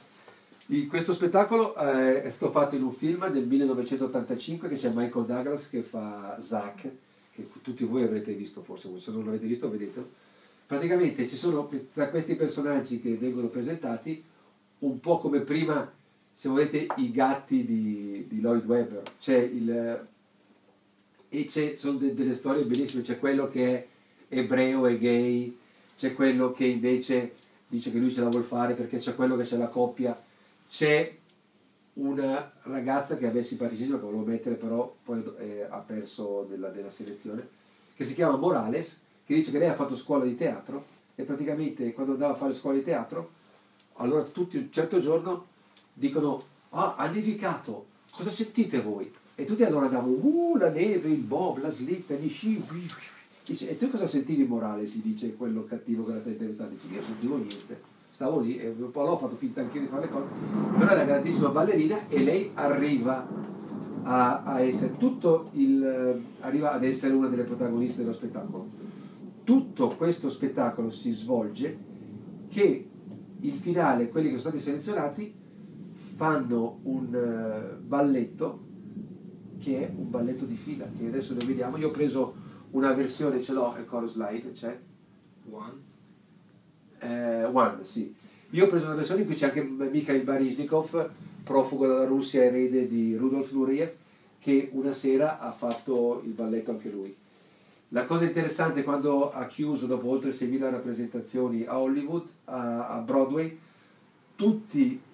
questo 0.88 1.12
spettacolo 1.14 1.74
eh, 1.74 2.22
è 2.22 2.30
stato 2.30 2.52
fatto 2.52 2.76
in 2.76 2.84
un 2.84 2.92
film 2.92 3.26
del 3.28 3.44
1985 3.44 4.68
che 4.68 4.76
c'è 4.76 4.92
Michael 4.94 5.26
Douglas 5.26 5.68
che 5.68 5.82
fa 5.82 6.38
Zack, 6.40 6.88
che 7.34 7.48
tutti 7.60 7.84
voi 7.84 8.04
avrete 8.04 8.34
visto 8.34 8.62
forse, 8.62 8.88
se 9.00 9.10
non 9.10 9.24
l'avete 9.24 9.46
visto 9.46 9.68
vedetelo. 9.68 10.08
Praticamente 10.64 11.26
ci 11.26 11.36
sono 11.36 11.68
tra 11.92 12.08
questi 12.08 12.36
personaggi 12.36 13.00
che 13.00 13.16
vengono 13.16 13.48
presentati 13.48 14.22
un 14.80 15.00
po' 15.00 15.18
come 15.18 15.40
prima, 15.40 15.90
se 16.38 16.48
volete, 16.48 16.86
i 16.98 17.10
gatti 17.10 17.64
di, 17.64 18.24
di 18.28 18.40
Lloyd 18.40 18.64
Webber. 18.64 19.02
C'è 19.18 19.36
il, 19.36 20.06
e 21.30 21.46
c'è, 21.46 21.74
sono 21.74 21.98
de- 21.98 22.14
delle 22.14 22.36
storie 22.36 22.64
bellissime, 22.64 23.02
c'è 23.02 23.18
quello 23.18 23.48
che 23.48 23.74
è 23.74 23.86
ebreo 24.28 24.86
e 24.86 24.98
gay, 25.00 25.58
c'è 25.96 26.14
quello 26.14 26.52
che 26.52 26.64
invece 26.64 27.34
dice 27.66 27.90
che 27.90 27.98
lui 27.98 28.12
ce 28.12 28.20
la 28.20 28.28
vuol 28.28 28.44
fare 28.44 28.74
perché 28.74 28.98
c'è 28.98 29.16
quello 29.16 29.36
che 29.36 29.42
c'è 29.42 29.56
la 29.56 29.66
coppia, 29.66 30.16
c'è 30.68 31.12
una 31.94 32.52
ragazza 32.62 33.16
che 33.16 33.26
a 33.26 33.32
me 33.32 33.40
è 33.40 33.42
simpaticissima, 33.42 33.98
che 33.98 34.04
volevo 34.04 34.22
mettere 34.22 34.54
però 34.54 34.94
poi 35.02 35.24
eh, 35.40 35.66
ha 35.68 35.78
perso 35.78 36.46
nella, 36.48 36.70
nella 36.70 36.90
selezione, 36.90 37.48
che 37.96 38.04
si 38.04 38.14
chiama 38.14 38.36
Morales, 38.36 39.00
che 39.26 39.34
dice 39.34 39.50
che 39.50 39.58
lei 39.58 39.70
ha 39.70 39.74
fatto 39.74 39.96
scuola 39.96 40.24
di 40.24 40.36
teatro 40.36 40.84
e 41.16 41.24
praticamente 41.24 41.92
quando 41.92 42.12
andava 42.12 42.34
a 42.34 42.36
fare 42.36 42.54
scuola 42.54 42.76
di 42.76 42.84
teatro, 42.84 43.30
allora 43.94 44.22
tutti 44.22 44.56
un 44.56 44.70
certo 44.70 45.00
giorno 45.00 45.47
dicono, 45.98 46.42
ah, 46.70 46.94
ha 46.96 47.10
nevicato, 47.10 47.86
cosa 48.10 48.30
sentite 48.30 48.80
voi? 48.80 49.12
E 49.34 49.44
tutti 49.44 49.62
allora 49.62 49.86
andavano, 49.86 50.12
uh, 50.12 50.56
la 50.56 50.70
neve, 50.70 51.10
il 51.10 51.20
bob, 51.20 51.60
la 51.60 51.70
slitta, 51.70 52.14
gli 52.14 52.28
sci, 52.28 52.62
Dice, 53.44 53.70
e 53.70 53.78
tu 53.78 53.90
cosa 53.90 54.06
sentivi 54.06 54.44
Morales? 54.44 54.94
Gli 54.94 55.00
dice 55.00 55.34
quello 55.34 55.64
cattivo 55.64 56.04
che 56.04 56.12
l'ha 56.12 56.22
intervistato. 56.24 56.70
Dice, 56.70 56.94
io 56.94 57.02
sentivo 57.02 57.36
niente. 57.36 57.80
stavo 58.10 58.40
lì 58.40 58.58
e 58.58 58.74
un 58.76 58.90
po' 58.90 59.04
l'ho 59.04 59.16
fatto 59.16 59.36
finta 59.36 59.62
anche 59.62 59.80
di 59.80 59.86
fare 59.86 60.02
le 60.02 60.08
cose, 60.08 60.26
però 60.76 60.90
è 60.90 60.94
una 60.94 61.04
grandissima 61.04 61.48
ballerina 61.48 62.08
e 62.08 62.22
lei 62.22 62.50
arriva 62.54 63.26
a, 64.02 64.42
a 64.42 64.60
essere 64.60 64.98
tutto 64.98 65.50
il, 65.52 66.20
arriva 66.40 66.72
ad 66.72 66.84
essere 66.84 67.14
una 67.14 67.28
delle 67.28 67.44
protagoniste 67.44 68.02
dello 68.02 68.12
spettacolo. 68.12 68.66
Tutto 69.44 69.96
questo 69.96 70.28
spettacolo 70.28 70.90
si 70.90 71.12
svolge 71.12 71.78
che 72.48 72.88
il 73.40 73.52
finale, 73.52 74.10
quelli 74.10 74.30
che 74.30 74.38
sono 74.38 74.58
stati 74.58 74.60
selezionati, 74.60 75.32
fanno 76.18 76.80
un 76.82 77.14
eh, 77.14 77.76
balletto 77.76 78.66
che 79.60 79.86
è 79.86 79.92
un 79.94 80.10
balletto 80.10 80.46
di 80.46 80.56
fila, 80.56 80.84
che 80.98 81.06
adesso 81.06 81.32
lo 81.34 81.46
vediamo. 81.46 81.76
Io 81.76 81.88
ho 81.88 81.92
preso 81.92 82.34
una 82.72 82.92
versione, 82.92 83.40
ce 83.40 83.52
l'ho, 83.52 83.76
il 83.78 83.84
chorus 83.84 84.14
slide, 84.14 84.50
c'è. 84.50 84.76
One. 85.48 85.74
Eh, 86.98 87.44
One, 87.44 87.84
sì. 87.84 88.12
Io 88.50 88.64
ho 88.64 88.68
preso 88.68 88.86
una 88.86 88.96
versione 88.96 89.20
in 89.20 89.26
cui 89.28 89.36
c'è 89.36 89.46
anche 89.46 89.62
Mikhail 89.62 90.24
Baryshnikov, 90.24 91.08
profugo 91.44 91.86
dalla 91.86 92.06
Russia, 92.06 92.42
erede 92.42 92.88
di 92.88 93.14
Rudolf 93.14 93.52
Nureyev, 93.52 93.92
che 94.40 94.70
una 94.72 94.92
sera 94.92 95.38
ha 95.38 95.52
fatto 95.52 96.20
il 96.24 96.32
balletto 96.32 96.72
anche 96.72 96.90
lui. 96.90 97.14
La 97.90 98.06
cosa 98.06 98.24
interessante 98.24 98.82
quando 98.82 99.30
ha 99.30 99.46
chiuso, 99.46 99.86
dopo 99.86 100.08
oltre 100.08 100.30
6.000 100.30 100.58
rappresentazioni 100.68 101.64
a 101.64 101.78
Hollywood, 101.78 102.26
a 102.46 103.00
Broadway, 103.06 103.56
tutti 104.34 105.06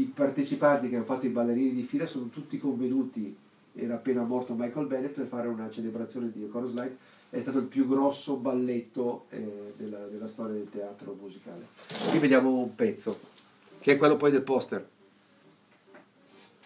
i 0.00 0.04
partecipanti 0.04 0.88
che 0.88 0.96
hanno 0.96 1.04
fatto 1.04 1.26
i 1.26 1.30
ballerini 1.30 1.72
di 1.72 1.82
fila 1.82 2.06
sono 2.06 2.28
tutti 2.28 2.58
convenuti, 2.58 3.36
era 3.74 3.94
appena 3.94 4.22
morto 4.22 4.54
Michael 4.54 4.86
Bennett, 4.86 5.14
per 5.14 5.26
fare 5.26 5.48
una 5.48 5.68
celebrazione 5.70 6.30
di 6.32 6.46
Chorus 6.48 6.72
Line, 6.74 6.96
è 7.30 7.40
stato 7.40 7.58
il 7.58 7.66
più 7.66 7.86
grosso 7.86 8.36
balletto 8.36 9.26
eh, 9.30 9.74
della, 9.76 10.06
della 10.06 10.28
storia 10.28 10.54
del 10.54 10.70
teatro 10.70 11.16
musicale. 11.20 11.66
Qui 12.10 12.18
vediamo 12.18 12.58
un 12.58 12.74
pezzo, 12.74 13.18
che 13.80 13.92
è 13.92 13.96
quello 13.96 14.16
poi 14.16 14.30
del 14.30 14.42
poster. 14.42 14.88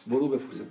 Volume 0.04 0.38
fusa. 0.38 0.66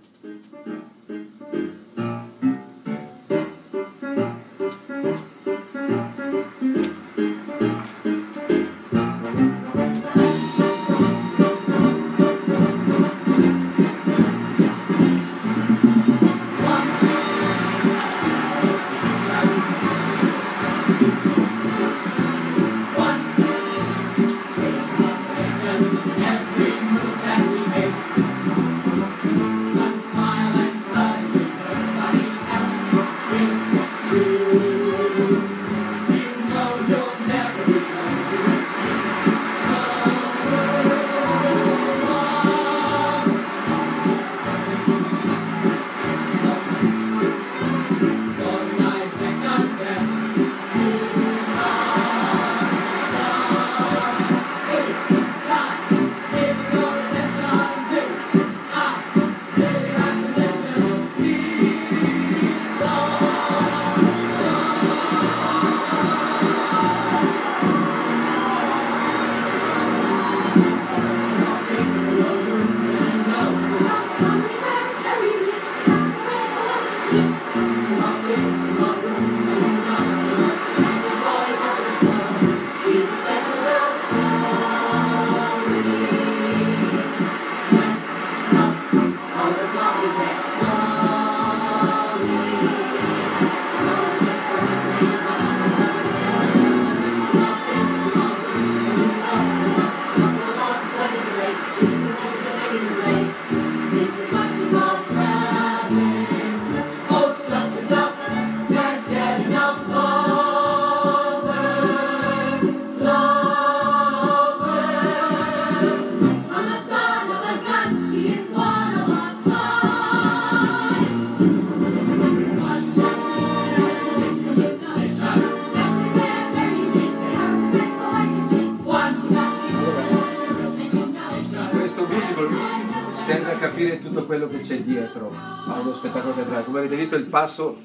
Avete 137.12 137.16
visto 137.16 137.16
il 137.16 137.26
passo 137.26 137.82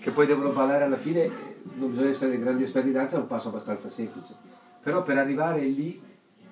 che 0.00 0.10
poi 0.10 0.26
devono 0.26 0.50
ballare 0.50 0.84
alla 0.84 0.96
fine, 0.96 1.30
non 1.76 1.90
bisogna 1.90 2.10
essere 2.10 2.38
grandi 2.38 2.64
esperti 2.64 2.88
di 2.88 2.94
danza, 2.94 3.16
è 3.16 3.20
un 3.20 3.26
passo 3.26 3.48
abbastanza 3.48 3.88
semplice. 3.88 4.34
Però 4.82 5.02
per 5.02 5.16
arrivare 5.16 5.64
lì 5.64 6.00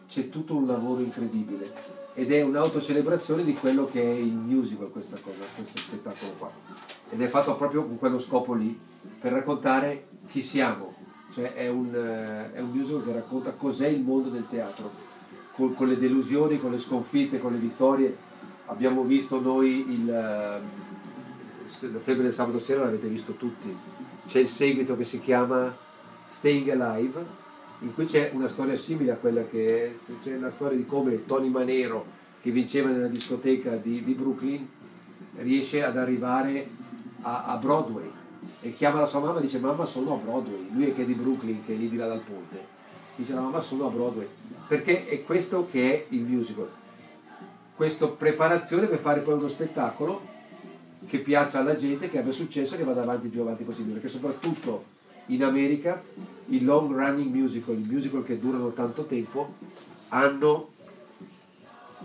c'è 0.07 0.29
tutto 0.29 0.55
un 0.55 0.67
lavoro 0.67 1.01
incredibile 1.03 1.73
ed 2.15 2.33
è 2.33 2.43
un'autocelebrazione 2.43 3.43
di 3.43 3.55
quello 3.55 3.87
che 3.87 4.03
è 4.03 4.15
il 4.15 4.35
musical 4.35 4.91
questa 4.91 5.17
cosa, 5.23 5.45
questo 5.55 5.79
spettacolo 5.79 6.33
qua. 6.39 6.51
Ed 7.11 7.21
è 7.21 7.27
fatto 7.27 7.57
proprio 7.57 7.85
con 7.85 7.99
quello 7.99 8.21
scopo 8.21 8.55
lì, 8.55 8.79
per 9.21 9.33
raccontare 9.33 10.07
chi 10.29 10.43
siamo. 10.43 10.95
Cioè 11.33 11.55
è 11.55 11.69
un, 11.69 11.95
eh, 11.95 12.53
è 12.53 12.61
un 12.61 12.71
musical 12.71 13.05
che 13.05 13.13
racconta 13.13 13.53
cos'è 13.53 13.89
il 13.89 14.03
mondo 14.03 14.29
del 14.29 14.47
teatro, 14.49 14.91
con, 15.53 15.75
con 15.75 15.89
le 15.89 15.99
delusioni, 15.99 16.61
con 16.61 16.71
le 16.71 16.79
sconfitte, 16.79 17.39
con 17.39 17.53
le 17.53 17.59
vittorie. 17.59 18.17
Abbiamo 18.67 19.03
visto 19.03 19.41
noi 19.41 19.91
il, 19.91 20.11
eh, 20.11 20.92
la 21.81 21.99
febbre 21.99 22.25
del 22.25 22.33
sabato 22.33 22.59
sera, 22.59 22.85
l'avete 22.85 23.09
visto 23.09 23.33
tutti. 23.33 23.75
C'è 24.27 24.41
il 24.41 24.49
seguito 24.49 24.97
che 24.97 25.05
si 25.05 25.21
chiama 25.21 25.75
Staying 26.31 26.69
Alive, 26.69 27.25
in 27.81 27.95
cui 27.95 28.07
c'è 28.07 28.31
una 28.35 28.49
storia 28.49 28.77
simile 28.77 29.13
a 29.13 29.17
quella 29.17 29.45
che 29.45 29.99
c'è 30.23 30.37
la 30.39 30.51
storia 30.51 30.77
di 30.77 30.87
come 30.87 31.27
Tony 31.27 31.49
Manero, 31.49 32.05
che 32.41 32.51
vinceva 32.51 32.91
nella 32.91 33.09
discoteca 33.09 33.77
di, 33.77 34.03
di 34.05 34.13
Brooklyn, 34.13 34.69
riesce 35.37 35.83
ad 35.83 35.97
arrivare 35.97 36.69
a, 37.23 37.45
a 37.45 37.57
Broadway 37.57 38.11
e 38.61 38.75
chiama 38.75 39.01
la 39.01 39.07
sua 39.07 39.21
mamma 39.21 39.39
e 39.39 39.43
dice 39.43 39.59
mamma 39.59 39.85
sono 39.85 40.15
a 40.15 40.17
Broadway, 40.17 40.69
lui 40.73 40.87
è 40.87 40.95
che 40.95 41.03
è 41.03 41.05
di 41.05 41.15
Brooklyn, 41.15 41.65
che 41.65 41.75
è 41.75 41.77
lì 41.77 41.89
di 41.89 41.97
là 41.97 42.07
dal 42.07 42.21
ponte, 42.21 42.65
dice 43.17 43.35
la 43.35 43.41
mamma 43.41 43.61
sono 43.61 43.87
a 43.87 43.91
Broadway, 43.91 44.29
perché 44.67 45.07
è 45.07 45.23
questo 45.25 45.69
che 45.71 45.93
è 45.93 46.07
il 46.11 46.23
musical, 46.23 46.69
questa 47.75 48.07
preparazione 48.09 48.87
per 48.87 48.99
fare 48.99 49.21
poi 49.21 49.35
uno 49.35 49.49
spettacolo 49.49 50.32
che 51.13 51.19
piaccia 51.19 51.59
alla 51.59 51.77
gente, 51.77 52.09
che 52.09 52.19
abbia 52.19 52.33
successo 52.33 52.73
e 52.73 52.79
che 52.79 52.85
vada 52.85 53.03
avanti 53.03 53.27
il 53.27 53.33
più 53.33 53.43
avanti 53.43 53.65
possibile, 53.65 53.99
perché 53.99 54.09
soprattutto 54.09 54.85
in 55.27 55.45
America 55.45 56.03
i 56.47 56.65
long 56.65 56.91
running 56.91 57.31
musical, 57.35 57.79
i 57.79 57.87
musical 57.87 58.25
che 58.25 58.41
durano 58.41 58.73
tanto 58.73 59.05
tempo, 59.05 59.57
hanno, 60.09 60.71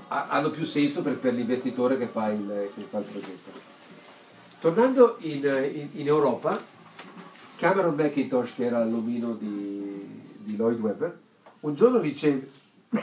ha- 0.09 0.27
hanno 0.27 0.49
più 0.49 0.65
senso 0.65 1.03
per, 1.03 1.19
per 1.19 1.35
l'investitore 1.35 1.97
che 1.97 2.07
fa 2.07 2.33
il, 2.33 2.69
che 2.75 2.81
fa 2.89 2.97
il 2.97 3.05
progetto. 3.05 3.51
Tornando 4.59 5.15
in, 5.19 5.45
in- 5.73 6.01
in 6.01 6.07
Europa, 6.07 6.61
Cameron 7.55 7.95
McIntosh, 7.95 8.55
che 8.55 8.65
era 8.65 8.83
l'omino 8.83 9.35
di, 9.35 10.05
di 10.39 10.57
Lloyd 10.57 10.81
Webber, 10.81 11.17
un 11.61 11.73
giorno 11.75 11.99
riceve 11.99 12.51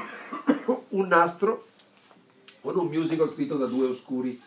un 0.91 1.07
nastro 1.07 1.65
con 2.61 2.77
un 2.77 2.89
musical 2.89 3.31
scritto 3.31 3.57
da 3.57 3.65
due 3.65 3.87
oscuri, 3.87 4.39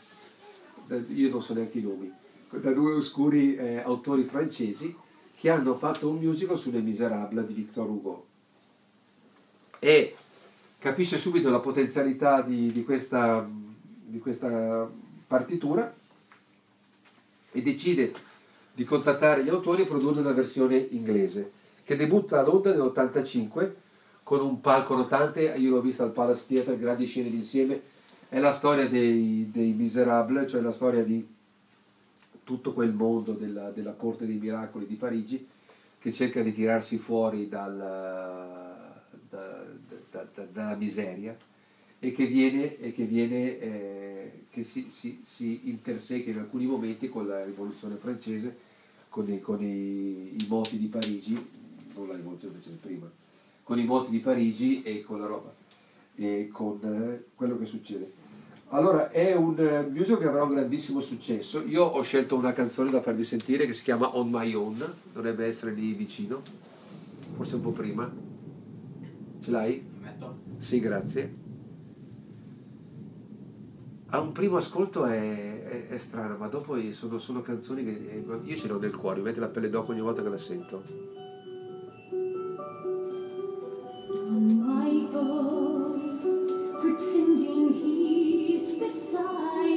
io 1.14 1.30
non 1.30 1.42
so 1.42 1.54
neanche 1.54 1.80
i 1.80 1.82
nomi, 1.82 2.12
da 2.50 2.72
due 2.72 2.94
oscuri 2.94 3.56
eh, 3.56 3.78
autori 3.78 4.24
francesi 4.24 4.96
che 5.36 5.50
hanno 5.50 5.76
fatto 5.76 6.10
un 6.10 6.18
musical 6.18 6.58
sulle 6.58 6.80
Misérables 6.80 7.46
di 7.46 7.54
Victor 7.54 7.90
Hugo. 7.90 8.26
E 9.80 10.16
capisce 10.80 11.18
subito 11.18 11.50
la 11.50 11.60
potenzialità 11.60 12.42
di, 12.42 12.72
di 12.72 12.84
questa, 12.84 13.48
di 13.48 14.20
questa 14.20 14.90
partitura 15.28 15.94
e 17.52 17.62
decide 17.62 18.14
di 18.74 18.84
contattare 18.84 19.44
gli 19.44 19.50
autori 19.50 19.84
e 19.84 19.88
produrre 19.88 20.22
una 20.22 20.32
versione 20.32 20.78
inglese 20.78 21.52
che 21.84 21.96
debutta 21.96 22.40
a 22.40 22.44
Londra 22.44 22.74
nell'85 22.74 23.72
con 24.24 24.42
un 24.42 24.60
palco 24.60 24.96
rotante, 24.96 25.54
io 25.56 25.70
l'ho 25.70 25.82
vista 25.82 26.04
al 26.04 26.12
Palace 26.12 26.44
Theatre, 26.48 26.78
grandi 26.78 27.06
scene 27.06 27.30
d'insieme, 27.30 27.82
è 28.30 28.40
la 28.40 28.54
storia 28.54 28.88
dei, 28.90 29.50
dei 29.52 29.72
Miserables, 29.72 30.52
cioè 30.52 30.62
la 30.62 30.74
storia 30.74 31.04
di 31.04 31.26
tutto 32.44 32.74
quel 32.74 32.94
mondo 32.94 33.34
della, 33.34 33.72
della 33.72 33.94
corte 33.94 34.26
dei 34.26 34.38
miracoli 34.38 34.86
di 34.86 34.96
Parigi 34.96 35.48
che 36.00 36.14
cerca 36.14 36.42
di 36.42 36.54
tirarsi 36.54 36.98
fuori 36.98 37.48
dal, 37.50 37.78
da- 39.30 39.66
da- 40.12 40.28
da- 40.34 40.48
dalla 40.52 40.76
miseria 40.76 41.36
e 42.00 42.12
che 42.12 42.26
viene, 42.26 42.78
e 42.78 42.94
che, 42.94 43.06
viene 43.06 43.60
eh, 43.60 44.32
che 44.50 44.64
si, 44.64 44.90
si, 44.90 45.22
si 45.24 45.70
interseca 45.70 46.30
in 46.30 46.38
alcuni 46.38 46.66
momenti 46.66 47.10
con 47.10 47.28
la 47.28 47.44
rivoluzione 47.44 47.96
francese, 47.96 48.56
con, 49.10 49.30
i, 49.32 49.40
con 49.40 49.62
i, 49.64 50.36
i 50.36 50.46
moti 50.48 50.78
di 50.78 50.88
Parigi, 50.88 51.34
non 51.96 52.08
la 52.08 52.16
rivoluzione 52.16 52.54
francese 52.54 52.78
prima, 52.82 53.10
con 53.64 53.80
i 53.80 53.86
moti 53.86 54.12
di 54.12 54.20
Parigi 54.20 54.84
e 54.84 55.02
con 55.02 55.20
la 55.20 55.26
roba 55.26 55.54
e 56.16 56.50
con 56.52 56.80
eh, 56.84 57.26
quello 57.36 57.58
che 57.58 57.66
succede. 57.66 58.17
Allora, 58.70 59.12
è 59.12 59.34
un 59.34 59.58
eh, 59.58 59.88
musical 59.90 60.20
che 60.20 60.28
avrà 60.28 60.44
un 60.44 60.54
grandissimo 60.54 61.00
successo. 61.00 61.64
Io 61.66 61.84
ho 61.84 62.02
scelto 62.02 62.36
una 62.36 62.52
canzone 62.52 62.90
da 62.90 63.02
farvi 63.02 63.24
sentire 63.24 63.66
che 63.66 63.72
si 63.72 63.84
chiama 63.84 64.18
On 64.18 64.30
My 64.30 64.54
Own, 64.54 64.86
dovrebbe 65.14 65.46
essere 65.46 65.72
lì 65.72 65.94
vicino, 65.94 66.42
forse 67.36 67.56
un 67.56 67.62
po' 67.62 67.72
prima. 67.72 68.12
Ce 69.40 69.52
l'hai? 69.52 69.82
Metto? 70.02 70.40
Sì, 70.58 70.82
grazie. 70.82 71.46
A 74.08 74.20
un 74.20 74.34
primo 74.34 74.58
ascolto 74.58 75.06
è, 75.06 75.64
è, 75.64 75.88
è 75.88 75.98
strana, 75.98 76.36
ma 76.36 76.48
dopo 76.48 76.78
sono, 76.92 77.20
sono 77.20 77.42
canzoni 77.42 77.86
che 77.86 77.92
eh, 77.92 78.24
io 78.44 78.56
ce 78.56 78.68
l'ho 78.68 78.80
nel 78.80 78.96
cuore, 78.96 79.20
mi 79.20 79.26
mette 79.26 79.40
la 79.40 79.48
pelle 79.48 79.70
d'oca 79.70 79.92
ogni 79.92 80.02
volta 80.02 80.22
che 80.22 80.30
la 80.30 80.38
sento. 80.38 80.84
On 84.10 84.46
my 84.46 85.08
own, 85.14 85.57
die. 89.18 89.77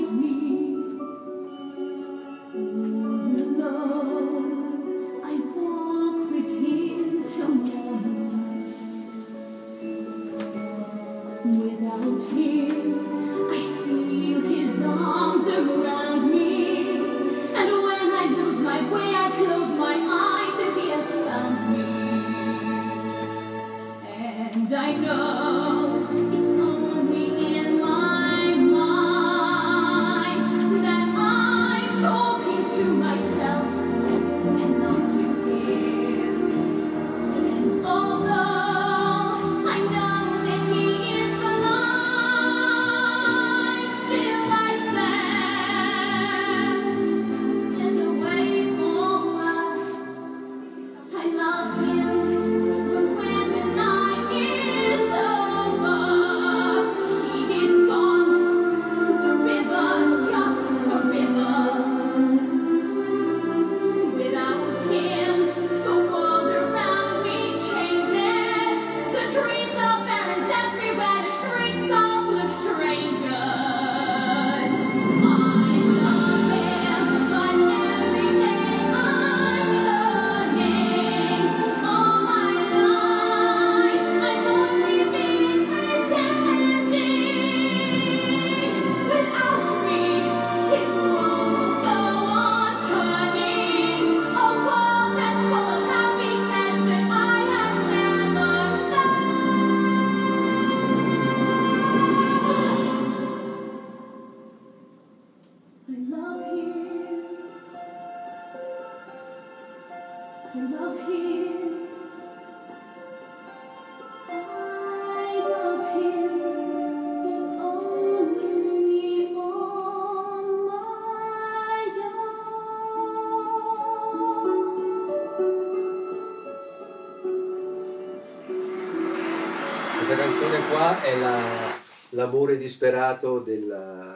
È 131.10 131.18
la- 131.18 131.78
l'amore 132.10 132.56
disperato 132.58 133.40
della, 133.40 134.12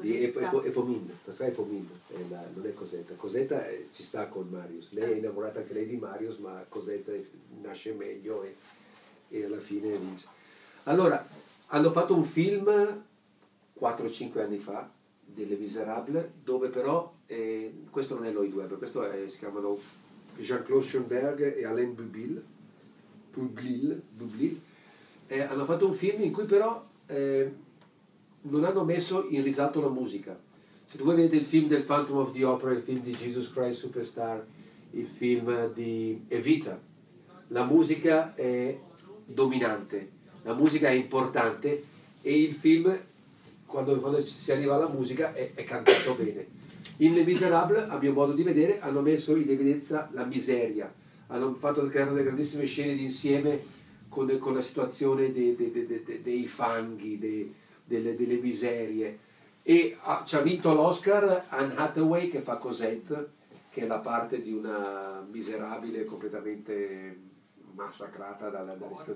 di. 0.00 0.24
Ep- 0.24 0.40
Epo- 0.40 0.62
Epomin, 0.62 1.10
questa 1.24 1.44
è 1.44 1.48
Epomin, 1.48 1.88
è 2.08 2.14
la- 2.28 2.44
non 2.54 2.66
è 2.66 2.74
Cosetta. 2.74 3.14
Cosetta 3.14 3.66
eh, 3.68 3.88
ci 3.92 4.02
sta 4.02 4.26
con 4.26 4.48
Marius, 4.50 4.92
lei 4.92 5.12
è 5.12 5.16
innamorata 5.16 5.60
anche 5.60 5.72
lei 5.74 5.86
di 5.86 5.96
Marius, 5.96 6.36
ma 6.38 6.64
Cosetta 6.68 7.12
nasce 7.62 7.92
meglio 7.92 8.42
e, 8.42 8.56
e 9.28 9.44
alla 9.44 9.58
fine 9.60 9.96
vince. 9.96 10.26
Allora, 10.84 11.24
hanno 11.66 11.90
fatto 11.90 12.14
un 12.14 12.24
film 12.24 13.04
4-5 13.78 14.40
anni 14.40 14.58
fa, 14.58 14.90
delle 15.24 15.56
Miserable, 15.56 16.32
dove 16.44 16.68
però, 16.68 17.10
eh, 17.26 17.84
questo 17.90 18.14
non 18.14 18.26
è 18.26 18.32
Lloyd 18.32 18.52
Webber, 18.52 18.76
questo 18.78 19.08
è- 19.08 19.28
si 19.28 19.38
chiamano 19.38 19.78
Jean-Claude 20.36 20.84
Schoenberg 20.86 21.56
e 21.56 21.64
Alain 21.64 21.94
Bubil, 21.94 22.42
Bublil, 23.32 24.02
Bublil, 24.10 24.60
eh, 25.32 25.40
hanno 25.40 25.64
fatto 25.64 25.86
un 25.86 25.94
film 25.94 26.22
in 26.22 26.30
cui 26.30 26.44
però 26.44 26.84
eh, 27.06 27.50
non 28.42 28.64
hanno 28.64 28.84
messo 28.84 29.26
in 29.30 29.42
risalto 29.42 29.80
la 29.80 29.88
musica. 29.88 30.38
Se 30.84 30.98
tu 30.98 31.04
voi 31.04 31.16
vedete 31.16 31.36
il 31.36 31.44
film 31.44 31.68
del 31.68 31.84
Phantom 31.84 32.18
of 32.18 32.32
the 32.32 32.44
Opera, 32.44 32.72
il 32.72 32.82
film 32.82 33.00
di 33.00 33.12
Jesus 33.12 33.50
Christ 33.50 33.80
Superstar, 33.80 34.44
il 34.90 35.06
film 35.06 35.72
di 35.72 36.22
Evita, 36.28 36.78
la 37.48 37.64
musica 37.64 38.34
è 38.34 38.76
dominante, 39.24 40.10
la 40.42 40.52
musica 40.52 40.88
è 40.88 40.92
importante 40.92 41.82
e 42.20 42.42
il 42.42 42.52
film, 42.52 42.94
quando, 43.64 43.98
quando 44.00 44.22
si 44.22 44.52
arriva 44.52 44.74
alla 44.74 44.88
musica, 44.88 45.32
è, 45.32 45.52
è 45.54 45.64
cantato 45.64 46.14
bene. 46.14 46.46
In 46.98 47.14
Les 47.14 47.24
Miserables, 47.24 47.88
a 47.88 47.96
mio 47.98 48.12
modo 48.12 48.32
di 48.32 48.42
vedere, 48.42 48.80
hanno 48.80 49.00
messo 49.00 49.34
in 49.34 49.48
evidenza 49.48 50.10
la 50.12 50.26
miseria, 50.26 50.92
hanno 51.28 51.54
fatto 51.54 51.86
creato 51.86 52.12
delle 52.12 52.24
grandissime 52.24 52.66
scene 52.66 52.94
d'insieme 52.94 53.80
con, 54.12 54.38
con 54.38 54.52
la 54.52 54.60
situazione 54.60 55.32
dei, 55.32 55.56
dei- 55.56 55.72
dei- 55.72 56.20
dei- 56.22 56.46
fanghi, 56.46 57.18
dei- 57.18 57.52
delle, 57.82 58.14
delle 58.14 58.36
miserie. 58.36 59.18
E 59.62 59.96
ha- 60.02 60.22
ci 60.26 60.36
ha 60.36 60.40
vinto 60.42 60.74
l'Oscar 60.74 61.46
Anne 61.48 61.74
Hathaway 61.76 62.28
che 62.28 62.40
fa 62.40 62.56
Cosette, 62.56 63.30
che 63.70 63.80
è 63.82 63.86
la 63.86 64.00
parte 64.00 64.42
di 64.42 64.52
una 64.52 65.26
miserabile 65.30 66.04
completamente 66.04 67.16
massacrata 67.74 68.50
dalla, 68.50 68.74
dalle 68.74 68.94
sta- 68.96 69.12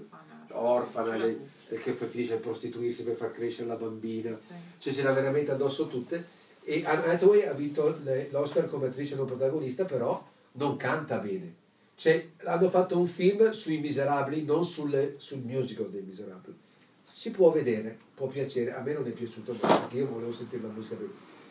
orfana, 0.52 1.16
le- 1.16 1.77
che 1.77 1.93
finisce 1.93 2.35
a 2.35 2.39
prostituirsi 2.39 3.02
per 3.05 3.16
far 3.16 3.32
crescere 3.32 3.68
la 3.68 3.74
bambina, 3.77 4.39
cioè 4.78 4.93
ce 4.94 5.02
l'ha 5.02 5.12
veramente 5.12 5.51
addosso 5.51 5.89
tutte. 5.89 6.24
E 6.62 6.82
Anne 6.86 7.12
Hathaway 7.12 7.43
ha 7.44 7.52
vinto 7.52 7.98
l'Oscar 8.31 8.66
come 8.68 8.86
attrice 8.86 9.14
non 9.14 9.27
protagonista, 9.27 9.85
però 9.85 10.27
non 10.52 10.77
canta 10.78 11.18
bene. 11.18 11.64
Cioè, 11.98 12.32
hanno 12.44 12.68
fatto 12.68 12.98
un 12.98 13.06
film 13.06 13.51
sui 13.52 13.78
miserabili, 13.78 14.44
non 14.44 14.66
sulle- 14.66 15.14
sul 15.16 15.39
musical 15.39 15.89
dei 15.89 16.02
miserabili. 16.02 16.64
si 17.10 17.31
può 17.31 17.51
vedere, 17.51 17.98
può 18.14 18.27
piacere, 18.27 18.74
a 18.74 18.82
me 18.82 18.93
non 18.93 19.06
è 19.06 19.10
piaciuto 19.10 19.55
perché 19.55 19.97
io 19.97 20.06
volevo 20.06 20.35
sentire 20.35 20.60
la 20.60 20.68
musica 20.68 20.97
per... 20.97 21.09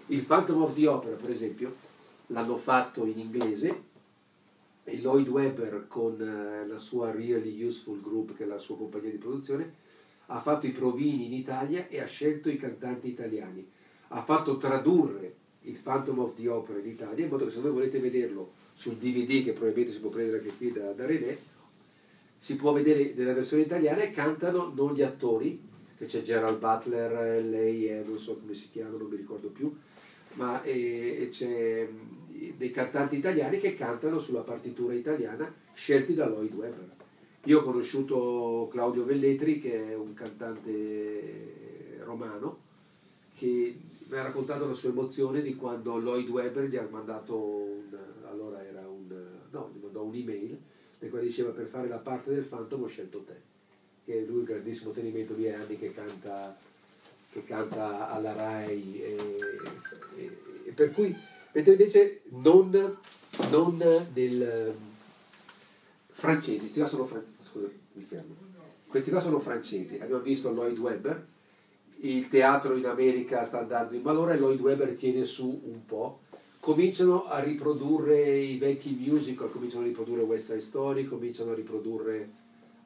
Il 0.08 0.24
Phantom 0.24 0.62
of 0.62 0.76
the 0.76 0.86
Opera, 0.86 1.16
per 1.16 1.32
esempio, 1.32 1.74
l'hanno 2.28 2.56
fatto 2.58 3.08
in 3.08 3.18
inglese 3.18 3.82
e 4.84 5.00
Lloyd 5.00 5.28
Webber 5.28 5.86
con 5.88 6.22
eh, 6.22 6.68
la 6.68 6.78
sua 6.78 7.12
Really 7.12 7.64
Useful 7.64 8.00
Group, 8.00 8.36
che 8.36 8.44
è 8.44 8.46
la 8.46 8.60
sua 8.60 8.78
compagnia 8.78 9.10
di 9.10 9.18
produzione, 9.18 9.74
ha 10.28 10.40
fatto 10.40 10.68
i 10.68 10.72
provini 10.72 11.26
in 11.26 11.34
Italia 11.34 11.88
e 11.88 12.00
ha 12.00 12.06
scelto 12.06 12.50
i 12.50 12.58
cantanti 12.58 13.08
italiani. 13.08 13.68
Ha 14.10 14.24
fatto 14.24 14.58
tradurre 14.58 15.34
il 15.62 15.80
Phantom 15.82 16.20
of 16.20 16.36
the 16.36 16.48
Opera 16.48 16.78
in 16.78 16.86
Italia, 16.88 17.26
in 17.26 17.32
modo 17.32 17.46
che 17.46 17.52
se 17.52 17.62
voi 17.62 17.72
volete 17.72 18.00
vederlo 18.00 18.52
sul 18.76 18.98
DVD, 18.98 19.42
che 19.42 19.54
probabilmente 19.54 19.94
si 19.94 20.02
può 20.02 20.10
prendere 20.10 20.40
anche 20.40 20.52
qui 20.58 20.72
da, 20.72 20.92
da 20.92 21.06
René, 21.06 21.38
si 22.38 22.58
può 22.58 22.74
vedere 22.74 23.14
nella 23.16 23.34
versione 23.34 23.64
italiana 23.64 24.02
e 24.02 24.12
cantano 24.12 24.72
non 24.76 24.94
gli 24.94 25.02
attori, 25.02 25.60
che 25.98 26.06
c'è 26.06 26.22
Gerald 26.22 26.60
Butler, 26.60 27.44
lei 27.44 27.86
è, 27.86 28.04
non 28.06 28.20
so 28.20 28.38
come 28.38 28.54
si 28.54 28.70
chiama, 28.70 28.98
non 28.98 29.08
mi 29.08 29.16
ricordo 29.16 29.48
più, 29.48 29.74
ma 30.34 30.62
e, 30.62 31.22
e 31.22 31.30
c'è 31.30 31.88
dei 32.58 32.72
cantanti 32.72 33.16
italiani 33.16 33.58
che 33.58 33.76
cantano 33.76 34.20
sulla 34.20 34.42
partitura 34.42 34.94
italiana 34.94 35.52
scelti 35.74 36.14
da 36.14 36.28
Lloyd 36.28 36.54
Webber. 36.54 36.94
Io 37.46 37.60
ho 37.60 37.64
conosciuto 37.64 38.68
Claudio 38.70 39.06
Velletri, 39.06 39.62
che 39.62 39.92
è 39.92 39.96
un 39.96 40.14
cantante 40.14 42.02
romano, 42.04 42.60
che 43.36 43.76
ha 44.20 44.24
raccontato 44.24 44.68
la 44.68 44.74
sua 44.74 44.90
emozione 44.90 45.42
di 45.42 45.56
quando 45.56 45.98
Lloyd 45.98 46.30
Webber 46.30 46.66
gli 46.66 46.76
ha 46.78 46.88
mandato 46.90 47.38
un, 47.38 47.98
allora 48.30 48.64
era 48.64 48.88
un, 48.88 49.08
no, 49.52 49.72
gli 49.74 49.82
mandò 49.82 50.04
un'email 50.04 50.58
nel 51.00 51.10
quale 51.10 51.26
diceva 51.26 51.52
per 51.52 51.68
fare 51.68 51.88
la 51.88 51.98
parte 51.98 52.34
del 52.34 52.46
Phantom 52.46 52.84
ho 52.84 52.88
scelto 52.88 53.24
te, 53.24 53.36
che 54.06 54.24
lui 54.26 54.40
un 54.40 54.44
grandissimo 54.44 54.92
tenimento 54.92 55.34
di 55.34 55.50
anni 55.50 55.78
che 55.78 55.92
canta, 55.94 56.56
che 57.32 57.44
canta 57.44 58.10
alla 58.10 58.34
RAI 58.34 59.02
e, 59.02 59.16
e- 60.16 60.38
e 60.66 60.72
per 60.72 60.92
cui, 60.92 61.16
mentre 61.52 61.74
invece 61.74 62.22
non, 62.30 62.98
non 63.50 64.08
del 64.14 64.74
francesi, 66.12 66.60
questi 66.60 66.80
qua 66.80 66.88
sono 66.88 67.06
fran- 67.06 67.26
scusa, 67.42 67.68
mi 67.94 68.04
fermo. 68.04 68.36
Questi 68.88 69.10
qua 69.10 69.20
sono 69.20 69.40
francesi, 69.40 70.00
abbiamo 70.00 70.22
visto 70.22 70.52
Lloyd 70.52 70.78
Webber, 70.78 71.28
il 72.00 72.28
teatro 72.30 72.76
in 72.76 72.86
America 72.86 73.44
sta 73.44 73.60
andando 73.60 73.96
in 73.96 74.02
valore, 74.02 74.38
Lloyd 74.38 74.60
Webber 74.60 74.96
tiene 74.96 75.26
su 75.26 75.62
un 75.66 75.86
po', 75.86 76.22
cominciano 76.60 77.26
a 77.26 77.40
riprodurre 77.40 78.40
i 78.40 78.58
vecchi 78.58 78.92
musical, 78.92 79.52
cominciano 79.52 79.84
a 79.84 79.88
riprodurre 79.88 80.22
West 80.22 80.48
Side 80.48 80.62
Story, 80.62 81.06
cominciano 81.06 81.52
a 81.52 81.56
riprodurre, 81.56 82.30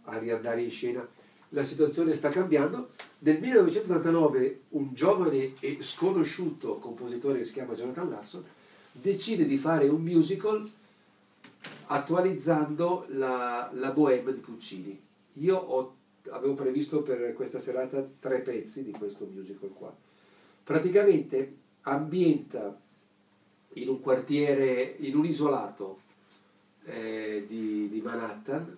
a 0.04 0.18
riandare 0.18 0.62
in 0.62 0.70
scena. 0.70 1.08
La 1.50 1.64
situazione 1.64 2.14
sta 2.14 2.30
cambiando. 2.30 2.90
Nel 3.20 3.40
1989 3.40 4.62
un 4.70 4.94
giovane 4.94 5.54
e 5.60 5.78
sconosciuto 5.82 6.78
compositore 6.78 7.40
che 7.40 7.46
si 7.46 7.54
chiama 7.54 7.74
Jonathan 7.74 8.10
Larson 8.10 8.44
decide 8.92 9.46
di 9.46 9.58
fare 9.58 9.88
un 9.88 10.02
musical 10.02 10.70
attualizzando 11.88 13.06
la, 13.10 13.70
la 13.74 13.92
Bohème 13.92 14.34
di 14.34 14.40
Puccini. 14.40 15.02
Io 15.34 15.58
ho- 15.58 15.96
avevo 16.32 16.54
previsto 16.54 17.02
per 17.02 17.34
questa 17.34 17.60
serata 17.60 18.06
tre 18.20 18.42
pezzi 18.42 18.84
di 18.84 18.92
questo 18.92 19.26
musical 19.26 19.72
qua. 19.74 19.96
Praticamente 20.64 21.56
ambienta 21.82 22.80
in 23.74 23.90
un 23.90 24.00
quartiere, 24.02 24.96
in 25.00 25.16
un 25.16 25.26
isolato 25.26 26.00
eh, 26.86 27.46
di, 27.48 27.90
di 27.90 28.02
Manhattan, 28.02 28.78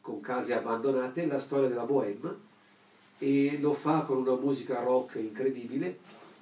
con 0.00 0.20
case 0.20 0.54
abbandonate, 0.54 1.26
la 1.26 1.38
storia 1.38 1.68
della 1.68 1.84
Bohème 1.84 2.44
e 3.18 3.58
lo 3.58 3.72
fa 3.72 4.02
con 4.02 4.18
una 4.18 4.34
musica 4.34 4.82
rock 4.82 5.16
incredibile, 5.16 5.98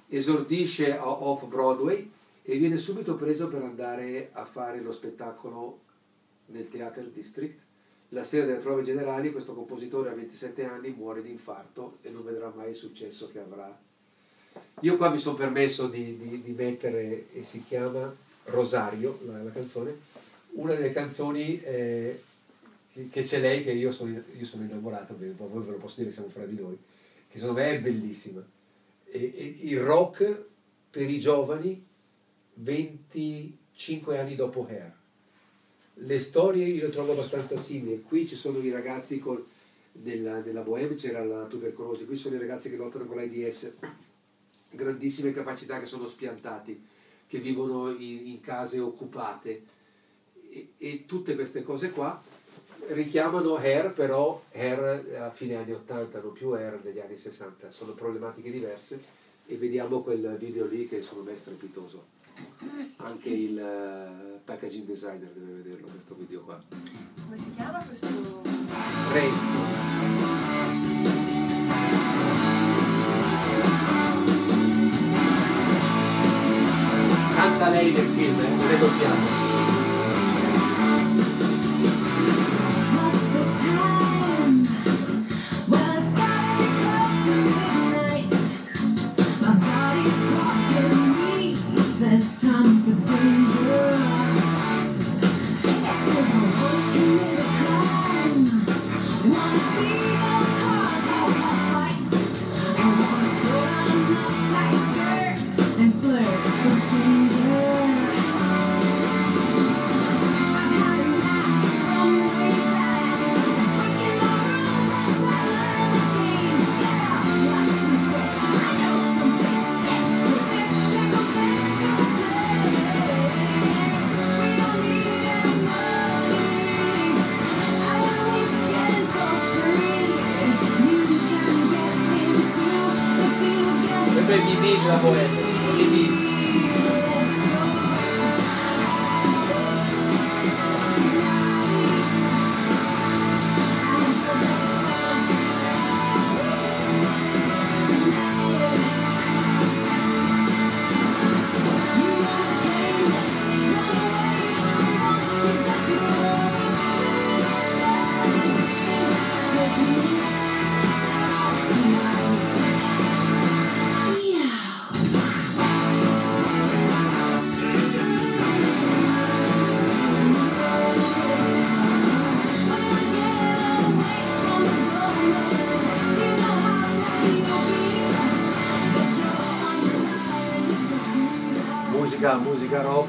esordisce 0.09 0.97
off 0.99 1.45
Broadway 1.45 2.11
e 2.43 2.57
viene 2.57 2.77
subito 2.77 3.15
preso 3.15 3.47
per 3.47 3.63
andare 3.63 4.29
a 4.33 4.45
fare 4.45 4.81
lo 4.81 4.91
spettacolo 4.91 5.79
nel 6.47 6.69
Theater 6.69 7.09
District. 7.09 7.64
La 8.15 8.23
sera 8.23 8.45
delle 8.45 8.59
prove 8.59 8.81
generali 8.81 9.29
questo 9.33 9.53
compositore 9.53 10.09
a 10.09 10.13
27 10.13 10.63
anni 10.63 10.95
muore 10.97 11.21
di 11.21 11.29
infarto 11.29 11.97
e 12.01 12.09
non 12.11 12.23
vedrà 12.23 12.49
mai 12.55 12.69
il 12.69 12.75
successo 12.77 13.29
che 13.29 13.39
avrà. 13.39 13.77
Io 14.79 14.95
qua 14.95 15.09
mi 15.09 15.19
sono 15.19 15.35
permesso 15.35 15.89
di, 15.89 16.17
di- 16.17 16.41
di 16.41 16.51
mettere, 16.53 17.27
e 17.33 17.43
si 17.43 17.65
chiama 17.65 18.15
Rosario, 18.45 19.19
la, 19.25 19.43
la 19.43 19.51
canzone, 19.51 19.99
una 20.51 20.75
delle 20.75 20.91
canzoni 20.91 21.61
eh, 21.61 22.23
che, 22.93 23.09
che 23.09 23.23
c'è 23.23 23.41
lei, 23.41 23.65
che 23.65 23.73
io 23.73 23.91
sono, 23.91 24.11
io 24.11 24.45
sono 24.45 24.63
innamorato, 24.63 25.17
voi 25.17 25.33
ve 25.65 25.71
lo 25.71 25.77
posso 25.77 25.99
dire, 25.99 26.09
siamo 26.09 26.29
fra 26.29 26.45
di 26.45 26.55
noi, 26.55 26.77
che 27.29 27.37
secondo 27.37 27.59
me 27.59 27.71
è 27.71 27.81
bellissima. 27.81 28.41
E- 29.07 29.33
e 29.35 29.57
il 29.59 29.81
rock 29.81 30.45
per 30.89 31.09
i 31.09 31.19
giovani 31.19 31.85
25 32.53 34.17
anni 34.17 34.35
dopo 34.35 34.65
Hair. 34.69 35.03
Le 35.99 36.19
storie 36.19 36.65
io 36.65 36.85
le 36.85 36.91
trovo 36.91 37.13
abbastanza 37.13 37.57
simili. 37.57 38.01
Qui 38.01 38.27
ci 38.27 38.35
sono 38.35 38.59
i 38.59 38.69
ragazzi 38.69 39.19
con, 39.19 39.43
nella, 39.93 40.41
nella 40.41 40.61
Bohème 40.61 40.95
c'era 40.95 41.23
la 41.23 41.45
tubercolosi, 41.45 42.05
qui 42.05 42.15
sono 42.15 42.35
i 42.35 42.39
ragazzi 42.39 42.69
che 42.69 42.75
lottano 42.75 43.05
con 43.05 43.15
l'AIDS, 43.15 43.73
grandissime 44.71 45.31
capacità 45.31 45.79
che 45.79 45.85
sono 45.85 46.07
spiantati, 46.07 46.83
che 47.27 47.39
vivono 47.39 47.91
in, 47.91 48.27
in 48.27 48.41
case 48.41 48.79
occupate 48.79 49.63
e, 50.49 50.73
e 50.77 51.05
tutte 51.05 51.35
queste 51.35 51.63
cose 51.63 51.91
qua 51.91 52.21
richiamano 52.87 53.55
Hair, 53.55 53.91
però 53.93 54.43
Hair 54.51 55.17
a 55.21 55.31
fine 55.31 55.55
anni 55.55 55.71
80, 55.71 56.21
non 56.21 56.33
più 56.33 56.51
Hair 56.51 56.79
degli 56.79 56.99
anni 56.99 57.17
60, 57.17 57.71
sono 57.71 57.93
problematiche 57.93 58.51
diverse 58.51 59.01
e 59.45 59.55
vediamo 59.57 60.01
quel 60.01 60.35
video 60.37 60.65
lì 60.65 60.87
che 60.87 61.01
secondo 61.01 61.29
me 61.29 61.35
è 61.35 61.39
strepitoso. 61.39 62.14
Anche 62.97 63.29
il 63.29 63.57
eh, 63.57 64.41
packaging 64.43 64.85
designer 64.85 65.31
deve 65.33 65.61
vederlo 65.61 65.87
questo 65.87 66.15
video 66.15 66.41
qua. 66.41 66.61
Come 67.23 67.37
si 67.37 67.53
chiama 67.53 67.83
questo? 67.85 68.07
Ray. 69.11 69.31
Canta 77.35 77.69
lei 77.69 77.91
nel 77.91 78.05
film, 78.05 78.39
eh, 78.39 78.47
non 78.49 78.71
è 78.71 78.77
doppiato. 78.77 79.54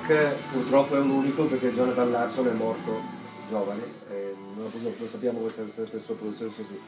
Rock 0.07 0.51
purtroppo 0.53 0.97
è 0.97 1.01
un 1.01 1.11
unico 1.11 1.47
perché 1.47 1.73
Jonathan 1.73 2.11
Larson 2.13 2.47
è 2.47 2.53
morto 2.53 3.03
giovane, 3.49 3.83
e 4.09 4.37
non, 4.55 4.71
non- 4.73 5.09
sappiamo 5.09 5.41
questa 5.41 5.65
è 5.65 5.69
stata 5.69 5.91
la 5.95 6.01
sua 6.01 6.15
produzione 6.15 6.53
così. 6.55 6.81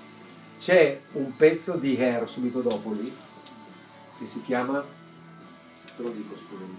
C'è 0.58 1.00
un 1.12 1.34
pezzo 1.36 1.76
di 1.76 1.96
Hair 2.00 2.28
subito 2.28 2.60
dopo 2.60 2.92
lì 2.92 3.14
che 4.18 4.26
si 4.26 4.40
chiama, 4.42 4.84
te 5.96 6.02
lo 6.02 6.10
dico 6.10 6.36
scusami. 6.36 6.78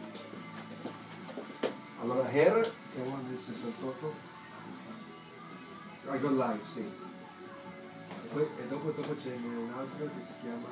Allora 2.02 2.28
Hair, 2.30 2.72
siamo 2.84 3.18
nel 3.28 3.38
68, 3.38 4.14
I 6.06 6.20
Got 6.20 6.32
Live, 6.32 6.60
sì. 6.74 6.80
E, 6.80 8.28
poi, 8.32 8.44
e 8.44 8.68
dopo, 8.68 8.91
dopo 8.91 9.14
c'è 9.16 9.36
un 9.36 9.72
altro 9.78 10.06
che 10.06 10.24
si 10.26 10.32
chiama, 10.41 10.68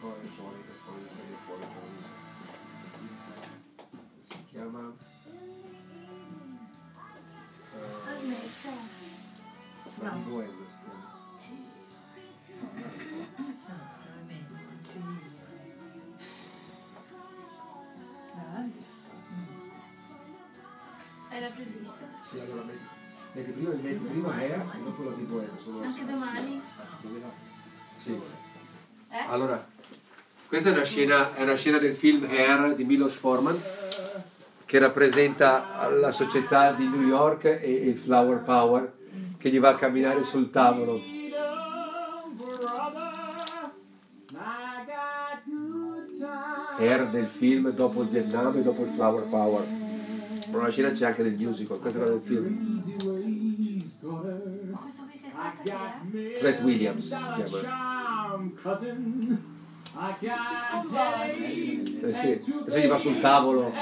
no 0.00 0.71
si 4.32 4.44
chiama 4.50 4.92
eh. 7.74 8.00
La 10.00 10.10
di 10.10 10.20
Boello 10.28 10.66
si 10.66 10.74
chiama. 10.82 11.10
Era 21.30 21.48
prevista. 21.48 21.92
Sì, 22.20 22.40
allora 22.40 22.62
metti, 22.64 22.80
metti 23.32 23.50
prima, 23.52 23.70
metti 23.70 24.04
prima 24.04 24.34
Hair 24.34 24.70
e 24.74 24.82
dopo 24.82 25.02
la 25.04 25.12
di 25.12 25.22
Boello. 25.22 25.82
Anche 25.82 26.04
domani. 26.04 26.62
Sì. 27.94 28.20
Eh? 29.10 29.24
Allora, 29.28 29.66
questa 30.46 30.68
è 30.68 30.72
una 30.72 30.84
scena, 30.84 31.34
è 31.34 31.42
una 31.42 31.54
scena 31.54 31.78
del 31.78 31.94
film 31.94 32.24
Hair 32.24 32.74
di 32.74 32.84
Milos 32.84 33.14
Forman 33.14 33.60
che 34.72 34.78
rappresenta 34.78 35.86
la 36.00 36.10
società 36.10 36.72
di 36.72 36.88
New 36.88 37.02
York 37.02 37.44
e 37.44 37.70
il 37.70 37.94
Flower 37.94 38.38
Power 38.38 38.90
che 39.36 39.50
gli 39.50 39.60
va 39.60 39.68
a 39.68 39.74
camminare 39.74 40.22
sul 40.22 40.48
tavolo. 40.48 40.98
Hair 46.78 47.10
del 47.10 47.26
film 47.26 47.68
dopo 47.72 48.00
il 48.00 48.08
Vietnam 48.08 48.56
e 48.56 48.62
dopo 48.62 48.84
il 48.84 48.88
Flower 48.88 49.24
Power. 49.24 49.66
Ma 50.50 50.62
la 50.62 50.70
scena 50.70 50.90
c'è 50.90 51.04
anche 51.04 51.22
nel 51.22 51.36
musical, 51.36 51.78
questa 51.78 51.98
quella 51.98 52.14
del 52.14 52.22
film. 52.22 52.82
Fred 56.38 56.62
Williams 56.62 57.08
si 57.08 57.42
chiama. 57.44 58.40
Eh 62.02 62.12
sì, 62.12 62.40
adesso 62.60 62.78
gli 62.78 62.86
va 62.88 62.96
sul 62.96 63.18
tavolo 63.18 63.72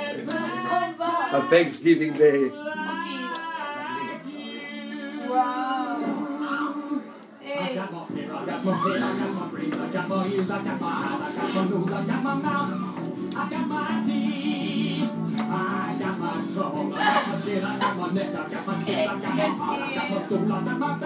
al 1.30 1.48
Thanksgiving 1.48 2.16
Day. 2.16 2.44
Oddio. 2.44 3.28
Wow. 5.28 6.00
Ehi. 7.40 7.78
Che, 18.84 19.10
che 19.20 19.46
sì. 20.26 20.38
Mamma 20.38 20.70
mia. 20.72 20.98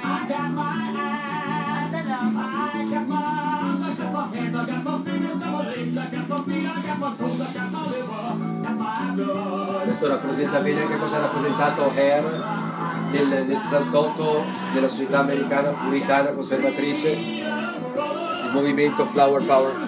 Guarda 0.00 0.48
là. 0.54 1.37
Questo 9.84 10.08
rappresenta 10.08 10.58
bene 10.60 10.80
anche 10.82 10.98
cosa 10.98 11.16
ha 11.16 11.20
rappresentato 11.20 11.92
Hair 11.94 12.66
nel, 13.10 13.46
nel 13.46 13.58
68 13.58 14.44
della 14.72 14.88
società 14.88 15.20
americana 15.20 15.70
puritana 15.70 16.30
conservatrice, 16.30 17.10
il 17.10 18.50
movimento 18.52 19.04
Flower 19.04 19.44
Power. 19.44 19.86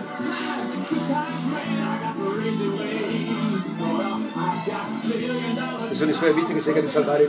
E 5.88 5.94
sono 5.94 6.10
i 6.10 6.14
suoi 6.14 6.30
amici 6.30 6.52
che 6.52 6.60
cercano 6.60 6.84
di 6.84 6.92
salvare 6.92 7.26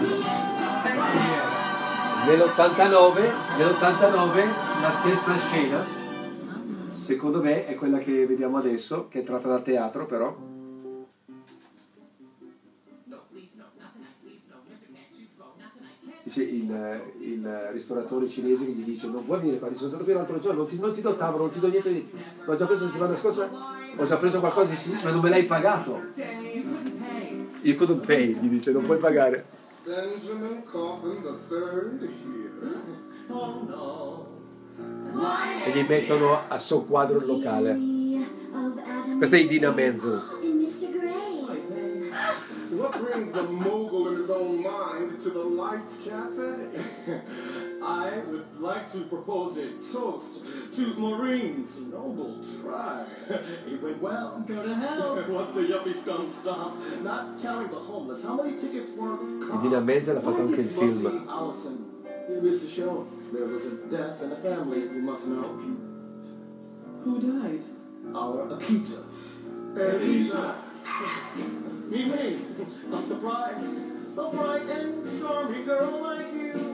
il 0.00 0.47
Nell'89, 2.26 3.20
nell'89 3.56 4.80
la 4.82 4.92
stessa 5.00 5.38
scena, 5.38 5.84
secondo 6.90 7.40
me 7.40 7.66
è 7.66 7.74
quella 7.74 7.98
che 7.98 8.26
vediamo 8.26 8.58
adesso, 8.58 9.08
che 9.08 9.20
è 9.20 9.22
tratta 9.22 9.48
da 9.48 9.60
teatro 9.60 10.06
però. 10.06 10.36
Dice 16.24 16.42
il, 16.42 17.00
il 17.20 17.68
ristoratore 17.72 18.28
cinese 18.28 18.66
che 18.66 18.72
gli 18.72 18.84
dice 18.84 19.08
non 19.08 19.24
puoi 19.24 19.38
venire 19.38 19.58
qua, 19.58 19.74
sono 19.74 19.88
stato 19.88 20.04
qui 20.04 20.12
l'altro 20.12 20.38
giorno, 20.38 20.58
non 20.58 20.68
ti, 20.68 20.78
non 20.78 20.92
ti 20.92 21.00
do 21.00 21.16
tavolo, 21.16 21.44
non 21.44 21.52
ti 21.52 21.60
do 21.60 21.68
niente, 21.68 22.10
l'ho 22.44 22.56
già 22.56 22.66
preso 22.66 22.84
la 22.84 22.90
settimana 22.90 23.16
scorsa, 23.16 23.50
ho 23.96 24.06
già 24.06 24.16
preso 24.16 24.40
qualcosa, 24.40 24.68
dice, 24.68 24.98
ma 25.02 25.10
non 25.10 25.20
me 25.20 25.30
l'hai 25.30 25.44
pagato. 25.44 25.98
You 27.62 27.76
couldn't 27.76 28.04
pay, 28.04 28.34
gli 28.34 28.48
dice, 28.48 28.72
non 28.72 28.84
puoi 28.84 28.98
pagare. 28.98 29.56
Benjamin 29.88 30.62
Coffin 30.70 31.22
the 31.22 31.32
third 31.32 32.02
here. 32.02 32.60
E 35.64 35.70
gli 35.70 35.86
mettono 35.88 36.46
a 36.46 36.58
soqquadro 36.58 37.20
il 37.20 37.24
locale. 37.26 37.78
Questa 39.16 39.36
è 39.36 39.38
Idina 39.38 39.72
Menzel. 39.72 40.36
What 42.70 43.00
brings 43.00 43.32
the 43.32 43.42
mogul 43.44 44.08
in 44.12 44.18
his 44.18 44.28
own 44.28 44.62
mind 44.62 45.20
to 45.22 45.30
the 45.30 45.42
Life 45.42 46.04
Cafe? 46.04 46.68
I 47.88 48.18
would 48.26 48.60
like 48.60 48.92
to 48.92 49.00
propose 49.04 49.56
a 49.56 49.68
toast 49.92 50.44
to 50.74 50.94
Maureen's 50.98 51.80
noble 51.80 52.36
try. 52.60 53.06
It 53.66 53.82
went 53.82 54.02
well, 54.02 54.44
go 54.46 54.62
to 54.62 54.74
hell. 54.74 55.16
What's 55.28 55.52
the 55.52 55.62
yuppie 55.62 55.96
scum 55.96 56.30
stop? 56.30 56.74
Not 57.02 57.40
counting 57.40 57.70
the 57.70 57.80
homeless. 57.80 58.24
How 58.24 58.36
many 58.36 58.60
tickets 58.60 58.92
were? 58.94 59.16
Idina 59.54 59.80
Menzel 59.80 60.16
ha 60.16 60.20
fatto 60.20 60.42
anche 60.42 60.60
il 60.60 60.68
film. 60.68 61.26
Allison. 61.28 61.76
It 62.28 62.44
is 62.44 62.64
a 62.64 62.68
show. 62.68 63.06
There 63.32 63.46
was 63.46 63.64
a 63.66 63.76
death 63.88 64.22
in 64.22 64.30
the 64.30 64.36
family, 64.36 64.80
you 64.80 65.02
must 65.02 65.26
know. 65.28 65.48
Who 67.04 67.20
died? 67.20 67.64
Our 68.14 68.48
Akita. 68.54 69.00
Elisa. 69.76 70.54
Me, 71.88 72.04
me. 72.04 72.36
I'm 72.92 73.04
surprised. 73.04 73.80
A 74.18 74.30
bright 74.30 74.68
and 74.68 75.20
charming 75.20 75.64
girl 75.64 76.02
like 76.02 76.32
you 76.34 76.67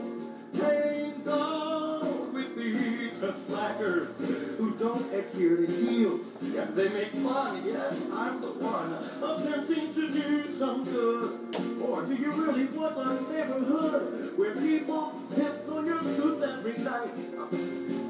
hangs 0.57 1.27
out 1.27 2.33
with 2.33 2.55
these 2.55 3.23
slackers 3.47 4.09
who 4.57 4.75
don't 4.77 5.13
adhere 5.13 5.57
to 5.57 5.67
deals. 5.67 6.37
Yeah, 6.41 6.65
they 6.65 6.89
make 6.89 7.11
fun. 7.13 7.63
Yes, 7.65 8.01
I'm 8.13 8.41
the 8.41 8.51
one 8.51 8.93
attempting 9.23 9.93
to 9.93 10.09
do 10.09 10.53
some 10.53 10.85
good. 10.85 11.39
Or 11.81 12.03
do 12.03 12.15
you 12.15 12.31
really 12.31 12.65
want 12.65 12.97
a 12.97 13.33
neighborhood 13.33 14.37
where 14.37 14.55
people 14.55 15.13
piss 15.35 15.69
on 15.69 15.85
your 15.85 16.01
stoop 16.01 16.41
every 16.41 16.77
night? 16.83 17.13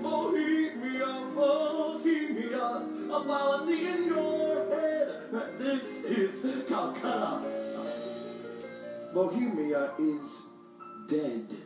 Bohemia, 0.03 1.23
Bohemia, 1.35 2.83
a 3.11 3.23
policy 3.25 3.87
in 3.87 4.05
your 4.05 4.65
head. 4.69 5.21
This 5.57 6.03
is 6.03 6.63
Calcutta. 6.67 7.41
Bohemia 9.13 9.91
is 9.97 10.41
dead. 11.07 11.64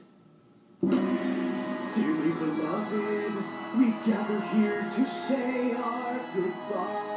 Dearly 0.81 2.31
beloved, 2.39 3.33
we 3.77 3.91
gather 4.09 4.39
here 4.53 4.89
to 4.95 5.05
say 5.05 5.73
our 5.73 6.19
goodbye. 6.33 7.15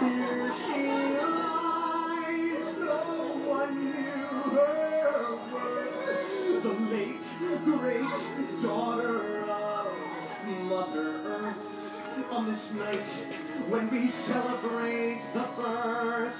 Here 0.00 1.22
lies, 1.22 2.68
no 2.78 2.98
one 3.46 3.74
knew 3.84 4.26
her 4.50 5.38
worth. 5.52 6.62
The 6.62 6.72
late, 6.90 7.28
great 7.64 8.62
daughter 8.62 9.44
of 9.44 10.48
Mother 10.64 11.08
Earth. 11.24 12.32
On 12.32 12.46
this 12.46 12.72
night, 12.74 13.26
when 13.68 13.90
we 13.90 14.06
celebrate 14.08 15.20
the 15.32 15.46
birth. 15.56 16.36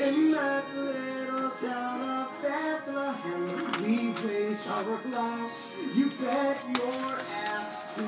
In 0.00 0.32
that 0.32 0.64
little 0.74 1.50
town 1.50 2.02
of 2.02 2.28
Bethlehem, 2.42 3.82
we 3.82 4.12
raise 4.26 4.66
our 4.68 4.96
glass. 5.02 5.68
You 5.94 6.10
bet 6.10 6.64
your 6.76 7.18
ass 7.46 7.94
to. 7.96 8.02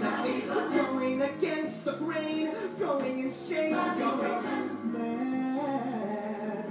Going 0.00 1.22
against 1.22 1.84
the 1.84 1.92
grain, 1.92 2.50
going 2.78 3.20
insane, 3.20 3.72
going 3.72 4.92
mad. 4.92 6.64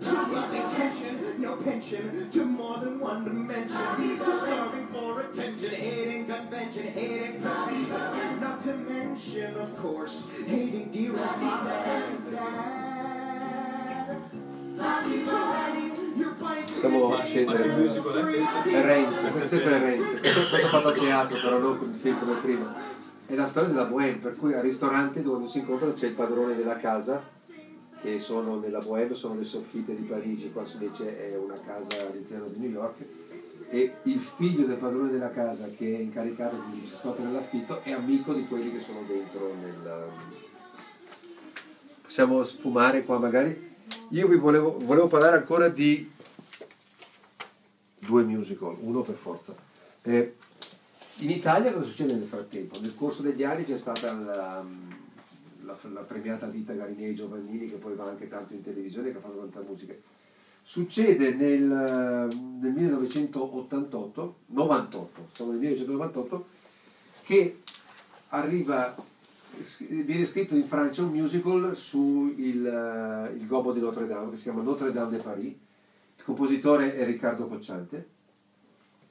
To 0.00 0.12
love 0.12 0.52
attention, 0.52 1.40
no 1.40 1.56
pension, 1.56 2.30
to 2.30 2.44
more 2.44 2.78
than 2.78 3.00
one 3.00 3.24
dimension. 3.24 4.18
To 4.18 4.40
starving 4.40 4.86
for 4.88 5.20
attention, 5.20 5.70
hating 5.70 6.26
convention, 6.26 6.82
hating 6.84 7.40
convention. 7.40 8.40
Not 8.40 8.60
to 8.62 8.74
mention, 8.74 9.56
of 9.56 9.76
course, 9.78 10.28
hating 10.46 10.90
dear 10.90 11.12
old 11.12 11.40
mama 11.40 11.70
and 11.70 12.30
dad. 12.30 12.93
Stiamo 16.66 17.14
a 17.14 17.22
scendere. 17.22 17.74
È 18.64 18.82
Rent, 18.82 19.20
questo 19.20 19.38
è 19.38 19.46
sempre 19.46 19.78
Rent. 19.78 20.20
Questo, 20.20 20.68
fatto 20.68 20.88
a 20.88 20.92
teatro, 20.92 21.40
però 21.40 21.58
non 21.58 21.78
come 21.78 21.94
film 21.94 22.18
come 22.18 22.34
prima. 22.40 22.74
È 23.26 23.34
la 23.34 23.46
storia 23.46 23.70
della 23.70 23.84
Bohème, 23.84 24.18
per 24.18 24.36
cui 24.36 24.52
al 24.52 24.62
ristorante 24.62 25.22
dove 25.22 25.46
si 25.46 25.58
incontrano 25.60 25.94
c'è 25.94 26.08
il 26.08 26.14
padrone 26.14 26.54
della 26.56 26.76
casa, 26.76 27.22
che 28.02 28.18
sono 28.18 28.58
nella 28.58 28.80
Bohème, 28.80 29.14
sono 29.14 29.34
le 29.34 29.44
soffitte 29.44 29.94
di 29.96 30.02
Parigi, 30.02 30.52
qua 30.52 30.64
invece 30.70 31.32
è 31.32 31.36
una 31.36 31.58
casa 31.64 32.06
all'interno 32.06 32.48
di 32.48 32.58
New 32.58 32.70
York, 32.70 33.02
e 33.70 33.94
il 34.02 34.20
figlio 34.20 34.66
del 34.66 34.76
padrone 34.76 35.10
della 35.10 35.30
casa, 35.30 35.70
che 35.74 35.96
è 35.96 36.00
incaricato 36.00 36.56
di 36.70 36.86
scoprire 36.86 37.30
l'affitto, 37.30 37.82
è 37.82 37.92
amico 37.92 38.34
di 38.34 38.46
quelli 38.46 38.70
che 38.70 38.80
sono 38.80 39.02
dentro 39.06 39.54
nel... 39.54 40.10
Possiamo 42.02 42.42
sfumare 42.42 43.04
qua 43.04 43.18
magari? 43.18 43.73
Io 44.10 44.28
vi 44.28 44.36
volevo, 44.36 44.78
volevo 44.78 45.06
parlare 45.08 45.36
ancora 45.36 45.68
di 45.68 46.10
due 47.98 48.22
musical, 48.22 48.76
uno 48.80 49.02
per 49.02 49.14
forza. 49.16 49.54
Eh, 50.02 50.34
in 51.18 51.30
Italia 51.30 51.72
cosa 51.72 51.88
succede 51.88 52.12
nel 52.14 52.26
frattempo? 52.28 52.78
Nel 52.80 52.94
corso 52.94 53.22
degli 53.22 53.42
anni 53.44 53.64
c'è 53.64 53.78
stata 53.78 54.12
la, 54.12 54.64
la- 55.64 55.78
la 55.92 56.00
premiata 56.00 56.46
Dita 56.46 56.72
Garinei 56.74 57.14
Giovannini 57.14 57.68
che 57.70 57.76
poi 57.76 57.94
va 57.94 58.04
anche 58.08 58.28
tanto 58.28 58.52
in 58.52 58.62
televisione 58.62 59.10
che 59.10 59.18
ha 59.18 59.20
fatto 59.20 59.38
tanta 59.38 59.60
musica. 59.66 59.94
Succede 60.62 61.34
nel, 61.34 61.60
nel 61.62 62.72
1988, 62.72 64.34
98, 64.46 65.28
siamo 65.32 65.50
nel 65.50 65.60
1998, 65.60 66.46
che 67.22 67.60
arriva, 68.28 68.94
viene 69.88 70.26
scritto 70.26 70.54
in 70.54 70.66
Francia 70.66 71.02
un 71.02 71.12
musical 71.12 71.76
su 71.76 72.34
il, 72.36 72.66
eh, 72.66 73.34
il 73.34 73.46
Gobbo 73.46 73.72
di 73.72 73.80
Notre 73.80 74.06
Dame 74.06 74.30
che 74.30 74.36
si 74.36 74.44
chiama 74.44 74.62
Notre 74.62 74.92
Dame 74.92 75.16
de 75.16 75.22
Paris. 75.22 75.54
Il 76.16 76.24
compositore 76.24 76.96
è 76.96 77.04
Riccardo 77.04 77.46
Cocciante, 77.46 78.08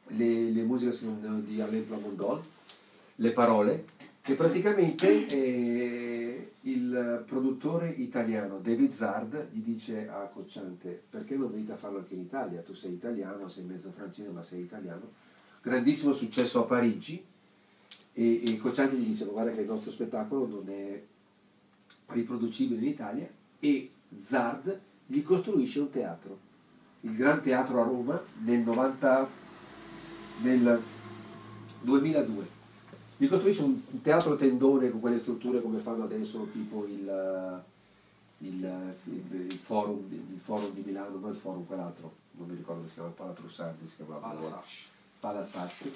le, 0.07 0.51
le 0.51 0.63
musiche 0.63 0.91
sono 0.91 1.17
di 1.39 1.61
Alain 1.61 1.85
Plamondon, 1.85 2.41
le 3.15 3.31
parole, 3.31 3.85
e 4.25 4.35
praticamente 4.35 5.27
eh, 5.27 6.51
il 6.61 7.23
produttore 7.27 7.89
italiano 7.89 8.59
David 8.59 8.93
Zard 8.93 9.49
gli 9.51 9.59
dice 9.59 10.07
a 10.07 10.29
Cocciante 10.33 11.03
perché 11.09 11.35
non 11.35 11.51
venite 11.51 11.73
a 11.73 11.75
farlo 11.75 11.97
anche 11.97 12.13
in 12.13 12.21
Italia? 12.21 12.61
Tu 12.61 12.73
sei 12.73 12.93
italiano, 12.93 13.49
sei 13.49 13.65
mezzo 13.65 13.91
francese 13.91 14.29
ma 14.29 14.41
sei 14.41 14.61
italiano. 14.61 15.11
Grandissimo 15.61 16.13
successo 16.13 16.61
a 16.61 16.65
Parigi 16.65 17.23
e, 18.13 18.43
e 18.45 18.57
Cocciante 18.57 18.95
gli 18.95 19.05
dice 19.07 19.25
"Ma 19.25 19.31
guarda 19.31 19.51
che 19.51 19.61
il 19.61 19.67
nostro 19.67 19.91
spettacolo 19.91 20.47
non 20.47 20.63
è 20.69 21.01
riproducibile 22.07 22.81
in 22.81 22.87
Italia 22.87 23.27
e 23.59 23.89
Zard 24.23 24.79
gli 25.05 25.23
costruisce 25.23 25.79
un 25.79 25.89
teatro, 25.89 26.37
il 27.01 27.15
Gran 27.15 27.41
Teatro 27.41 27.81
a 27.81 27.83
Roma 27.85 28.21
nel 28.43 28.59
90 28.59 29.29
nel 30.41 30.81
2002. 31.81 32.61
Gli 33.17 33.27
costruisce 33.27 33.61
un 33.63 33.79
un 33.91 34.01
teatro 34.01 34.35
tendone 34.35 34.89
con 34.89 34.99
quelle 34.99 35.19
strutture 35.19 35.61
come 35.61 35.79
fanno 35.79 36.03
adesso 36.03 36.47
tipo 36.51 36.85
il, 36.85 37.63
il, 38.39 38.93
il- 39.05 39.45
il 39.51 39.59
forum, 39.61 40.07
di- 40.07 40.15
il 40.33 40.39
forum 40.39 40.71
di 40.73 40.81
Milano, 40.85 41.17
non 41.19 41.31
il 41.31 41.37
forum, 41.37 41.65
quell'altro, 41.65 42.11
non 42.31 42.47
mi 42.49 42.55
ricordo 42.55 42.87
si 42.87 42.93
chiama, 42.95 43.09
Palatrussardi 43.09 43.87
si 43.87 43.95
chiamava. 43.97 44.27
Palasasci. 44.27 44.87
Palasasci. 45.19 45.91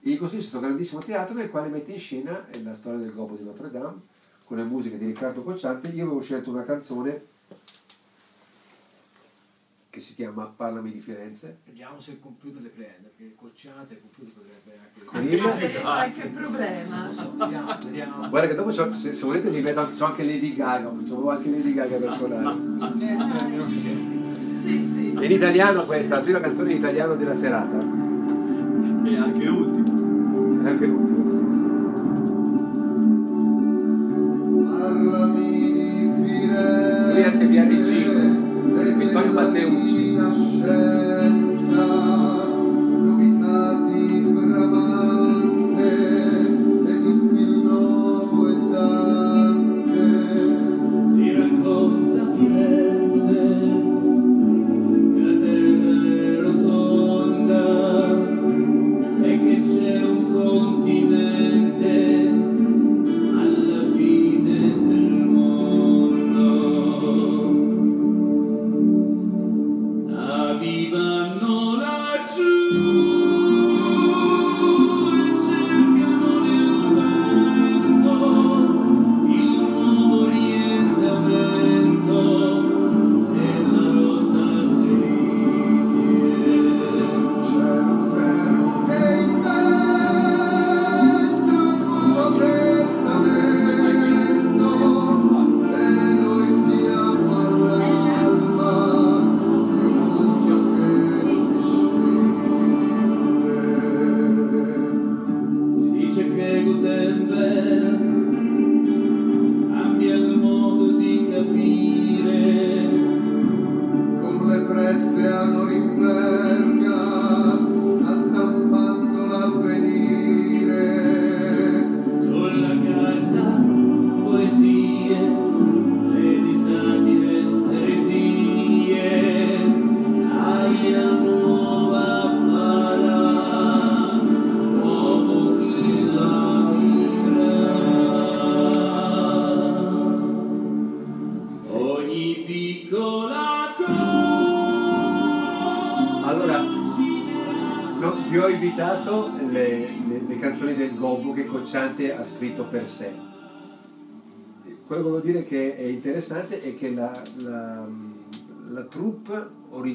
E 0.00 0.10
gli 0.10 0.18
costruisce 0.18 0.50
questo 0.50 0.66
grandissimo 0.66 1.00
teatro 1.00 1.34
nel 1.34 1.50
quale 1.50 1.68
mette 1.68 1.92
in 1.92 1.98
scena 1.98 2.46
la 2.62 2.74
storia 2.74 3.00
del 3.00 3.12
Gobbo 3.12 3.34
di 3.34 3.44
Notre 3.44 3.70
Dame 3.70 4.00
con 4.44 4.56
le 4.56 4.64
musiche 4.64 4.98
di 4.98 5.06
Riccardo 5.06 5.42
Cocciante. 5.42 5.88
Io 5.88 6.04
avevo 6.04 6.22
scelto 6.22 6.50
una 6.50 6.62
canzone 6.62 7.34
che 9.96 10.02
si 10.02 10.14
chiama 10.14 10.44
Parlami 10.44 10.92
di 10.92 11.00
Firenze. 11.00 11.60
Vediamo 11.64 11.98
se 11.98 12.10
il 12.10 12.20
computer 12.20 12.60
le 12.60 12.68
prende, 12.68 13.10
perché 13.16 13.34
cocciate 13.34 13.94
il 13.94 14.00
computer 14.02 14.42
potrebbe 14.42 14.78
anche... 14.78 15.80
Qualche 15.80 16.28
problema. 16.28 17.02
Non 17.04 17.12
so, 17.14 17.34
vediamo, 17.34 17.76
vediamo. 17.82 18.28
Guarda 18.28 18.48
che 18.48 18.54
dopo 18.54 18.68
c'ho- 18.68 18.92
se, 18.92 19.14
se 19.14 19.24
volete 19.24 19.48
vi 19.48 19.62
metto 19.62 19.80
anche, 19.80 19.94
c'ho 19.94 20.04
anche 20.04 20.22
Lady 20.22 20.54
Gaga, 20.54 20.90
c'ho 20.90 21.30
anche 21.30 21.50
Lady 21.50 21.72
Gaga 21.72 21.98
da 21.98 22.10
suonare. 22.10 22.58
Sì, 24.52 24.84
sì. 24.84 25.14
È 25.14 25.24
in 25.24 25.30
italiano 25.30 25.86
questa, 25.86 26.16
la 26.16 26.20
prima 26.20 26.40
canzone 26.40 26.72
in 26.72 26.76
italiano 26.76 27.16
della 27.16 27.34
serata. 27.34 27.78
E 27.78 29.16
anche 29.16 29.44
l'ultimo. 29.44 29.75
E 30.66 30.68
anche 30.68 30.86
l'ultima. 30.86 31.24
sì. 31.24 31.38
Lui 37.12 37.20
è 37.20 37.24
anche 37.24 37.46
VRG, 37.46 38.96
Vittorio 38.96 39.32
Matteucci. 39.32 40.16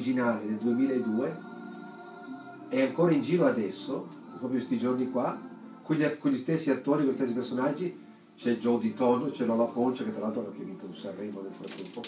Originale 0.02 0.44
del 0.44 0.56
2002 0.56 1.50
è 2.68 2.82
ancora 2.82 3.12
in 3.12 3.22
giro 3.22 3.46
adesso, 3.46 4.08
proprio 4.30 4.58
questi 4.58 4.76
giorni 4.76 5.10
qua, 5.10 5.38
con 5.82 5.96
gli, 5.96 6.04
con 6.18 6.32
gli 6.32 6.38
stessi 6.38 6.70
attori, 6.70 7.04
con 7.04 7.12
gli 7.12 7.16
stessi 7.16 7.32
personaggi. 7.32 8.00
C'è 8.34 8.56
Joe 8.56 8.80
Di 8.80 8.94
Tono, 8.94 9.30
c'è 9.30 9.44
Lola 9.44 9.64
Poncia, 9.64 10.04
che 10.04 10.12
tra 10.12 10.22
l'altro 10.22 10.42
ha 10.42 10.46
anche 10.46 10.64
vinto 10.64 10.86
un 10.86 10.96
Sanremo 10.96 11.42
nel 11.42 11.52
frattempo, 11.52 12.00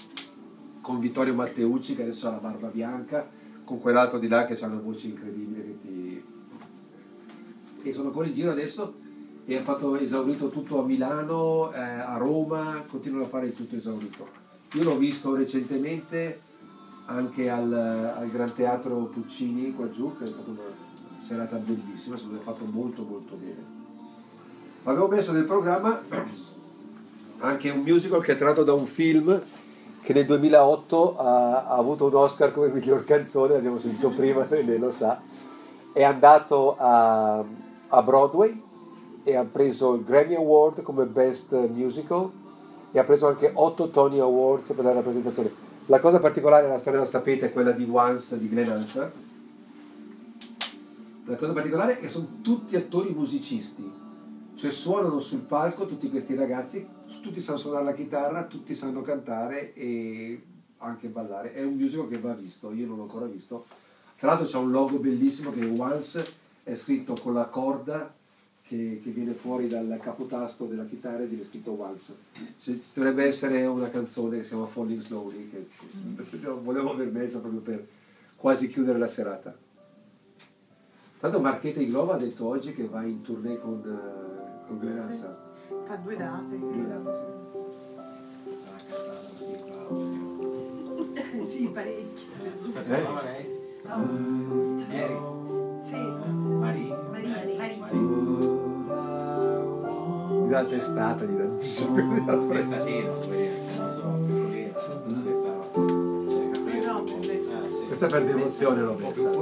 con 0.80 0.98
Vittorio 0.98 1.34
Matteucci, 1.34 1.94
che 1.94 2.02
adesso 2.02 2.26
ha 2.26 2.32
la 2.32 2.38
barba 2.38 2.68
bianca, 2.68 3.28
con 3.62 3.78
quell'altro 3.78 4.18
di 4.18 4.26
là 4.26 4.46
che 4.46 4.58
ha 4.58 4.66
una 4.66 4.80
voce 4.80 5.06
incredibile 5.08 5.62
che 5.62 5.78
ti... 5.82 6.24
e 7.82 7.92
sono 7.92 8.08
ancora 8.08 8.26
in 8.26 8.34
giro 8.34 8.50
adesso 8.50 8.94
e 9.44 9.54
hanno 9.54 9.64
fatto 9.64 9.96
esaurito 9.96 10.48
tutto 10.48 10.80
a 10.80 10.84
Milano, 10.84 11.72
eh, 11.72 11.78
a 11.78 12.16
Roma, 12.16 12.82
continuano 12.88 13.26
a 13.26 13.28
fare 13.28 13.54
tutto 13.54 13.76
esaurito. 13.76 14.26
Io 14.72 14.82
l'ho 14.82 14.96
visto 14.96 15.34
recentemente 15.34 16.40
anche 17.06 17.50
al, 17.50 17.72
al 17.72 18.30
Gran 18.30 18.54
Teatro 18.54 18.96
Puccini 19.04 19.74
qua 19.74 19.90
giù, 19.90 20.16
che 20.16 20.24
è 20.24 20.26
stata 20.26 20.50
una 20.50 20.62
serata 21.24 21.56
bellissima, 21.56 22.16
secondo 22.16 22.38
me 22.38 22.44
fatto 22.44 22.64
molto 22.64 23.02
molto 23.02 23.34
bene. 23.36 23.82
Avevo 24.84 25.08
messo 25.08 25.32
nel 25.32 25.44
programma 25.44 26.02
anche 27.38 27.70
un 27.70 27.80
musical 27.80 28.22
che 28.22 28.32
è 28.32 28.36
tratto 28.36 28.62
da 28.64 28.74
un 28.74 28.86
film 28.86 29.42
che 30.02 30.12
nel 30.12 30.26
2008 30.26 31.16
ha, 31.16 31.64
ha 31.64 31.76
avuto 31.76 32.06
un 32.06 32.14
Oscar 32.14 32.52
come 32.52 32.68
miglior 32.68 33.04
canzone, 33.04 33.54
l'abbiamo 33.54 33.78
sentito 33.78 34.10
prima, 34.10 34.46
lei 34.50 34.78
lo 34.78 34.90
sa, 34.90 35.20
è 35.92 36.02
andato 36.02 36.76
a, 36.76 37.42
a 37.88 38.02
Broadway 38.02 38.62
e 39.22 39.34
ha 39.34 39.44
preso 39.44 39.94
il 39.94 40.04
Grammy 40.04 40.34
Award 40.34 40.82
come 40.82 41.06
Best 41.06 41.54
Musical 41.68 42.30
e 42.92 42.98
ha 42.98 43.04
preso 43.04 43.26
anche 43.26 43.50
8 43.52 43.88
Tony 43.88 44.18
Awards 44.20 44.72
per 44.72 44.84
la 44.84 44.92
rappresentazione. 44.92 45.63
La 45.88 46.00
cosa 46.00 46.18
particolare, 46.18 46.66
la 46.66 46.78
storia 46.78 47.00
la 47.00 47.04
sapete, 47.04 47.46
è 47.46 47.52
quella 47.52 47.72
di 47.72 47.86
Once 47.86 48.38
di 48.38 48.48
Glenn 48.48 48.70
Hansard. 48.70 49.12
La 51.26 51.36
cosa 51.36 51.52
particolare 51.52 51.98
è 51.98 52.00
che 52.00 52.08
sono 52.08 52.38
tutti 52.40 52.74
attori 52.74 53.12
musicisti, 53.12 53.92
cioè 54.54 54.70
suonano 54.70 55.20
sul 55.20 55.40
palco 55.40 55.86
tutti 55.86 56.08
questi 56.08 56.34
ragazzi, 56.34 56.88
tutti 57.20 57.42
sanno 57.42 57.58
suonare 57.58 57.84
la 57.84 57.92
chitarra, 57.92 58.44
tutti 58.44 58.74
sanno 58.74 59.02
cantare 59.02 59.74
e 59.74 60.42
anche 60.78 61.08
ballare. 61.08 61.52
È 61.52 61.62
un 61.62 61.74
musical 61.74 62.08
che 62.08 62.18
va 62.18 62.32
visto, 62.32 62.72
io 62.72 62.86
non 62.86 62.96
l'ho 62.96 63.02
ancora 63.02 63.26
visto. 63.26 63.66
Tra 64.18 64.28
l'altro 64.28 64.46
c'è 64.46 64.56
un 64.56 64.70
logo 64.70 64.96
bellissimo 64.96 65.50
che 65.50 65.66
Once 65.66 66.24
è 66.62 66.74
scritto 66.76 67.14
con 67.22 67.34
la 67.34 67.44
corda 67.46 68.10
che, 68.74 69.00
che 69.02 69.10
viene 69.10 69.32
fuori 69.32 69.68
dal 69.68 69.98
capotasto 70.02 70.64
della 70.64 70.84
chitarra 70.84 71.22
e 71.22 71.26
viene 71.26 71.44
scritto 71.44 71.80
Once. 71.80 72.14
Ci 72.58 72.82
ci 72.84 72.92
dovrebbe 72.92 73.24
essere 73.24 73.64
una 73.66 73.88
canzone 73.88 74.38
che 74.38 74.42
si 74.42 74.50
chiama 74.50 74.66
Falling 74.66 75.00
Slowly, 75.00 75.50
che 75.50 75.66
volevo 76.62 76.92
aver 76.92 77.10
messa 77.12 77.40
proprio 77.40 77.60
per 77.60 77.86
quasi 78.36 78.68
chiudere 78.68 78.98
la 78.98 79.06
serata. 79.06 79.56
Tanto 81.20 81.40
Marchetta 81.40 81.80
Iglova 81.80 82.14
ha 82.14 82.18
detto 82.18 82.46
oggi 82.46 82.74
che 82.74 82.86
va 82.86 83.02
in 83.02 83.22
tournée 83.22 83.58
con, 83.58 83.80
eh, 83.86 84.66
con 84.66 84.78
Glenn 84.78 84.98
Hansard. 84.98 85.36
Fa 85.86 85.94
due 85.96 86.16
date. 86.16 86.58
Due 86.58 86.86
date, 86.86 87.32
sì, 91.46 91.66
parecchio. 91.72 92.26
Come 92.60 92.84
si 92.84 92.94
chiama 92.94 93.22
lei? 93.22 93.62
Eri? 94.90 95.18
Sì. 95.82 95.96
Marie? 95.96 96.96
Maria, 97.10 97.44
Maria. 97.58 97.88
sì. 97.90 98.53
La 100.54 100.62
testata, 100.62 101.24
gli 101.24 101.34
dà 101.34 101.48
Testatino, 101.48 103.12
non 103.76 103.90
so, 103.90 104.06
poverina, 104.28 104.70
questa 107.88 108.06
per 108.06 108.24
devozione 108.24 108.82
l'ho 108.82 108.96
messa. 108.96 109.32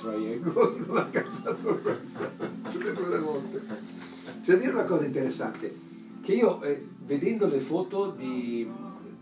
Old 0.00 0.42
Triangle, 0.42 0.86
non 0.86 0.96
ha 0.96 1.06
cantato 1.06 1.78
questa 1.78 2.30
tutte 2.70 2.88
e 2.88 2.94
due 2.94 3.08
le 3.08 3.18
volte. 3.18 3.62
C'è 4.42 4.52
da 4.52 4.58
dire 4.58 4.72
una 4.72 4.84
cosa 4.84 5.04
interessante, 5.04 5.74
che 6.22 6.32
io 6.32 6.62
eh, 6.62 6.86
vedendo 7.04 7.46
le 7.46 7.58
foto 7.58 8.10
di- 8.10 8.68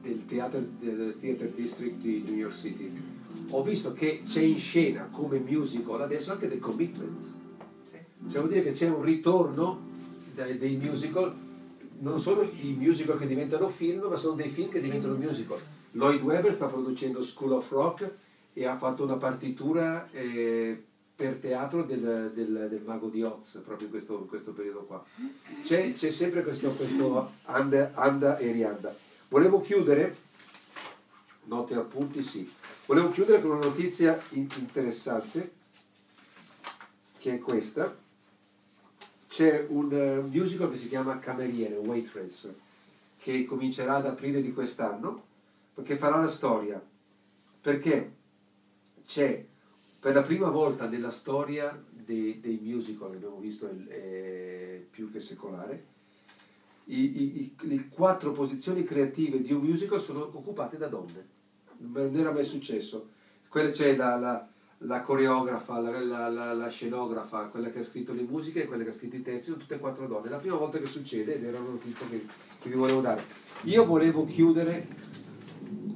del, 0.01 0.25
teatro, 0.27 0.63
del 0.79 1.17
Theater 1.21 1.49
District 1.51 1.97
di 2.01 2.23
New 2.25 2.37
York 2.37 2.55
City 2.55 3.17
ho 3.51 3.63
visto 3.63 3.93
che 3.93 4.23
c'è 4.27 4.43
in 4.43 4.59
scena 4.59 5.09
come 5.11 5.39
musical 5.39 6.03
adesso 6.03 6.33
anche 6.33 6.49
The 6.49 6.59
Commitments. 6.59 7.35
Cioè 8.31 8.41
vuol 8.41 8.49
dire 8.49 8.63
che 8.63 8.73
c'è 8.73 8.89
un 8.89 9.03
ritorno 9.03 9.87
dei 10.35 10.77
musical, 10.77 11.35
non 12.01 12.21
solo 12.21 12.43
i 12.43 12.77
musical 12.79 13.19
che 13.19 13.27
diventano 13.27 13.69
film, 13.69 14.07
ma 14.09 14.17
sono 14.17 14.35
dei 14.35 14.51
film 14.51 14.71
che 14.71 14.81
diventano 14.81 15.15
musical. 15.15 15.59
Lloyd 15.93 16.23
Webber 16.23 16.53
sta 16.53 16.67
producendo 16.67 17.23
School 17.23 17.53
of 17.53 17.71
Rock 17.71 18.11
e 18.53 18.67
ha 18.67 18.77
fatto 18.77 19.05
una 19.05 19.17
partitura 19.17 20.09
eh, 20.13 20.83
per 21.15 21.35
teatro 21.37 21.83
del, 21.83 22.33
del- 22.35 22.67
del 22.69 22.83
Mago 22.85 23.09
di 23.09 23.23
Oz, 23.23 23.61
proprio 23.65 23.87
in 23.87 23.93
questo, 23.93 24.19
questo 24.27 24.53
periodo 24.53 24.85
qua. 24.85 25.05
C'è, 25.65 25.93
c'è 25.93 26.11
sempre 26.11 26.43
questo, 26.43 26.71
questo 26.73 27.33
anda, 27.45 27.91
anda 27.95 28.39
e 28.39 28.53
rianda. 28.53 28.95
Volevo 29.29 29.61
chiudere, 29.61 30.17
note 31.45 31.75
appunti 31.75 32.23
sì, 32.23 32.51
volevo 32.87 33.11
chiudere 33.11 33.41
con 33.43 33.51
una 33.53 33.65
notizia 33.67 34.21
in- 34.31 34.49
interessante, 34.59 35.53
che 37.19 37.35
è 37.35 37.39
questa 37.41 37.97
c'è 39.29 39.67
un 39.69 39.93
eh, 39.93 40.21
musical 40.21 40.71
che 40.71 40.79
si 40.79 40.89
chiama 40.89 41.19
Cameriere, 41.19 41.77
Waitress, 41.77 42.49
che 43.19 43.45
comincerà 43.45 43.97
ad 43.97 44.07
aprile 44.07 44.41
di 44.41 44.53
quest'anno, 44.53 45.25
che 45.85 45.97
farà 45.97 46.21
la 46.21 46.31
storia, 46.31 46.83
perché 47.61 48.13
c'è 49.09 49.43
per 49.99 50.15
la 50.15 50.23
prima 50.23 50.51
volta 50.51 50.87
nella 50.87 51.11
storia 51.11 51.83
dei, 51.91 52.41
dei 52.41 52.61
musical, 52.63 53.11
abbiamo 53.15 53.39
visto 53.39 53.67
il, 53.67 53.87
eh, 53.89 54.87
più 54.91 55.11
che 55.11 55.19
secolare, 55.19 55.85
i, 56.85 57.01
i- 57.41 57.55
le 57.63 57.89
quattro 57.89 58.33
posizioni 58.33 58.85
creative 58.85 59.41
di 59.41 59.53
un 59.53 59.63
musical 59.63 60.01
sono 60.01 60.21
occupate 60.25 60.77
da 60.77 60.89
donne. 60.89 61.27
Non 61.79 62.15
era 62.17 62.33
mai 62.33 62.45
successo. 62.45 63.09
Quella 63.49 63.71
c'è 63.71 63.97
la, 63.97 64.17
la- 64.19 64.49
la 64.83 65.03
coreografa, 65.03 65.81
la, 65.81 66.29
la- 66.55 66.69
scenografa, 66.71 67.47
quella 67.47 67.71
che 67.71 67.81
ha 67.81 67.85
scritto 67.85 68.13
le 68.13 68.23
musiche 68.23 68.63
e 68.63 68.67
quella 68.67 68.85
che 68.85 68.91
ha 68.91 68.95
scritto 68.95 69.17
i 69.17 69.23
testi, 69.23 69.47
sono 69.47 69.57
tutte 69.59 69.75
e 69.75 69.79
quattro 69.79 70.07
donne. 70.07 70.29
È 70.29 70.31
la 70.31 70.37
prima 70.37 70.57
volta 70.57 70.79
che 70.79 70.87
succede 70.87 71.35
ed 71.37 71.45
era 71.45 71.59
una 71.59 71.71
notizia 71.71 72.07
che, 72.07 72.25
che 72.61 72.69
vi 72.69 72.77
volevo 72.77 73.01
dare. 73.01 73.25
Io 73.63 73.85
volevo 73.85 74.25
chiudere 74.27 74.87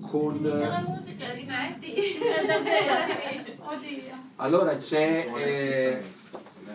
con... 0.02 0.40
La 0.42 0.78
eh, 0.78 0.82
musica 0.88 1.32
rimetti. 1.32 2.18
Oddio. 3.58 4.14
Allora 4.36 4.76
c'è 4.76 5.30
eh, 5.34 6.02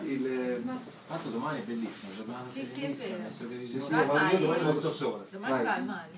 il... 0.04 0.62
Tanto 1.06 1.28
domani 1.30 1.60
è 1.60 1.62
bellissimo, 1.62 2.12
giornata 2.14 2.50
Sì, 2.50 2.68
sì, 2.70 2.82
è 2.82 2.88
essere 3.26 3.62
Sì, 3.62 3.80
sì, 3.80 3.90
ma 3.90 4.02
io 4.02 4.06
domani 4.06 4.46
vado 4.46 4.62
molto 4.64 4.90
sole. 4.90 5.24
Domani 5.30 5.52
Vai. 5.52 5.64
fa 5.64 5.76
il 5.78 5.84
male. 5.84 6.08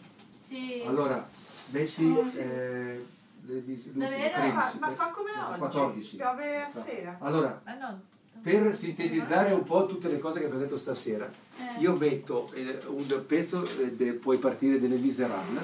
Sì. 0.45 0.83
Allora, 0.85 1.29
metti... 1.71 2.19
eh, 2.39 3.05
le- 3.47 3.63
le- 3.65 3.83
Davvero? 3.93 4.35
13, 4.35 4.51
Fa- 4.51 4.73
ma 4.81 4.91
fa 4.91 5.07
come 5.11 5.31
oggi? 5.31 5.59
14. 5.59 6.17
Piove 6.17 6.61
a 6.61 6.69
sera. 6.69 7.17
Allora, 7.21 7.61
Ma 7.65 7.75
no. 7.75 8.01
per 8.43 8.75
sintetizzare 8.75 9.53
un 9.53 9.63
po' 9.63 9.87
tutte 9.87 10.09
le 10.09 10.19
cose 10.19 10.41
che 10.41 10.47
abbiamo 10.47 10.63
detto 10.63 10.77
stasera, 10.77 11.31
Eh. 11.57 11.81
io 11.81 11.95
metto 11.95 12.51
eh, 12.55 12.81
un 12.89 13.25
pezzo, 13.27 13.65
eh, 13.79 13.93
de- 13.95 14.13
puoi 14.15 14.39
partire 14.39 14.81
delle 14.81 14.97
Miserable. 14.97 15.61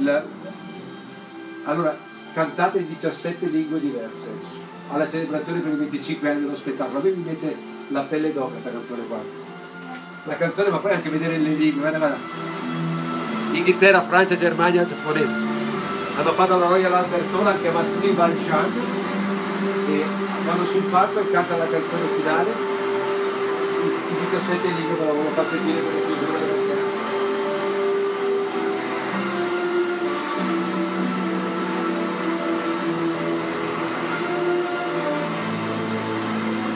La- 0.00 0.24
allora, 1.64 1.96
cantate 2.32 2.78
in 2.78 2.88
17 2.88 3.46
lingue 3.46 3.78
diverse, 3.78 4.28
alla 4.90 5.08
celebrazione 5.08 5.60
per 5.60 5.72
i 5.72 5.76
25 5.76 6.30
anni 6.30 6.40
dello 6.40 6.56
spettacolo. 6.56 6.98
A 6.98 7.02
mi 7.02 7.22
mette 7.24 7.56
la 7.88 8.00
pelle 8.00 8.32
d'oca 8.32 8.52
questa 8.52 8.70
canzone 8.70 9.06
qua. 9.06 9.20
La 10.24 10.36
canzone, 10.36 10.70
ma 10.70 10.78
poi 10.78 10.92
anche 10.92 11.10
vedere 11.10 11.36
le 11.38 11.50
lingue, 11.50 11.80
guarda, 11.80 11.98
guarda. 11.98 12.16
Inghilterra, 13.52 14.02
Francia, 14.02 14.36
Germania, 14.36 14.86
giapponese. 14.86 15.32
Hanno 16.16 16.32
fatto 16.32 16.58
la 16.58 16.66
Royal 16.66 16.92
Albert 16.92 17.34
Hall, 17.34 17.46
hanno 17.46 17.60
chiamato 17.60 17.92
tutti 17.92 18.08
i 18.08 18.14
Valjean 18.14 18.72
e 19.88 20.04
vanno 20.44 20.64
sul 20.66 20.82
palco 20.84 21.20
e 21.20 21.30
cantano 21.30 21.64
la 21.64 21.70
canzone 21.70 22.06
finale 22.16 22.50
in 23.82 24.16
17 24.30 24.68
lingue, 24.68 24.96
ve 24.96 25.04
la 25.04 25.12
volevo 25.12 25.34
far 25.34 25.46
sentire 25.48 25.80
per 25.80 25.92
della 25.92 26.51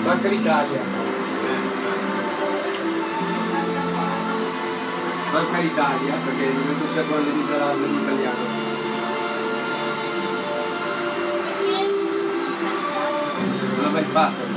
Manca 0.07 0.28
l'Italia. 0.28 0.81
Manca 5.33 5.59
l'Italia 5.59 6.15
perché 6.24 6.53
non 6.53 6.89
c'è 6.95 7.01
ancora 7.01 7.20
le 7.20 7.33
miserabili 7.33 7.93
in 7.93 8.01
italiano. 8.01 8.65
Non 13.74 13.83
l'ho 13.83 13.91
mai 13.91 14.05
fatto 14.05 14.43
in. 14.45 14.55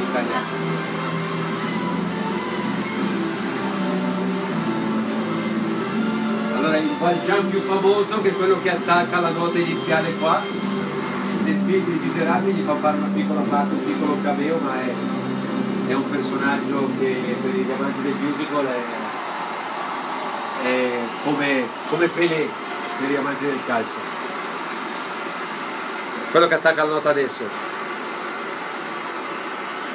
Allora 6.57 6.77
il 6.77 6.89
Valjean 6.99 7.49
più 7.49 7.59
famoso 7.61 8.21
che 8.21 8.29
è 8.29 8.33
quello 8.33 8.61
che 8.61 8.69
attacca 8.69 9.19
la 9.19 9.31
nota 9.31 9.57
iniziale 9.57 10.13
qua 10.19 10.41
nel 11.43 11.59
film 11.65 11.85
di 11.85 12.07
Miserabili 12.07 12.59
gli 12.59 12.65
fa 12.65 12.75
fare 12.75 12.97
una 12.97 13.09
piccola 13.11 13.41
parte, 13.41 13.73
un 13.73 13.83
piccolo 13.83 14.17
cameo 14.21 14.59
ma 14.59 14.79
è, 14.79 14.93
è 15.89 15.95
un 15.95 16.07
personaggio 16.07 16.87
che 16.99 17.35
per 17.41 17.49
gli 17.49 17.71
amanti 17.71 18.01
del 18.03 18.13
musical 18.13 18.63
è, 18.63 18.79
è 20.67 20.99
come, 21.23 21.67
come 21.89 22.07
Pelé 22.09 22.47
per 22.99 23.09
gli 23.09 23.15
amanti 23.15 23.45
del 23.45 23.59
calcio. 23.65 23.97
Quello 26.29 26.47
che 26.47 26.53
attacca 26.53 26.83
la 26.83 26.91
nota 26.93 27.09
adesso. 27.09 27.41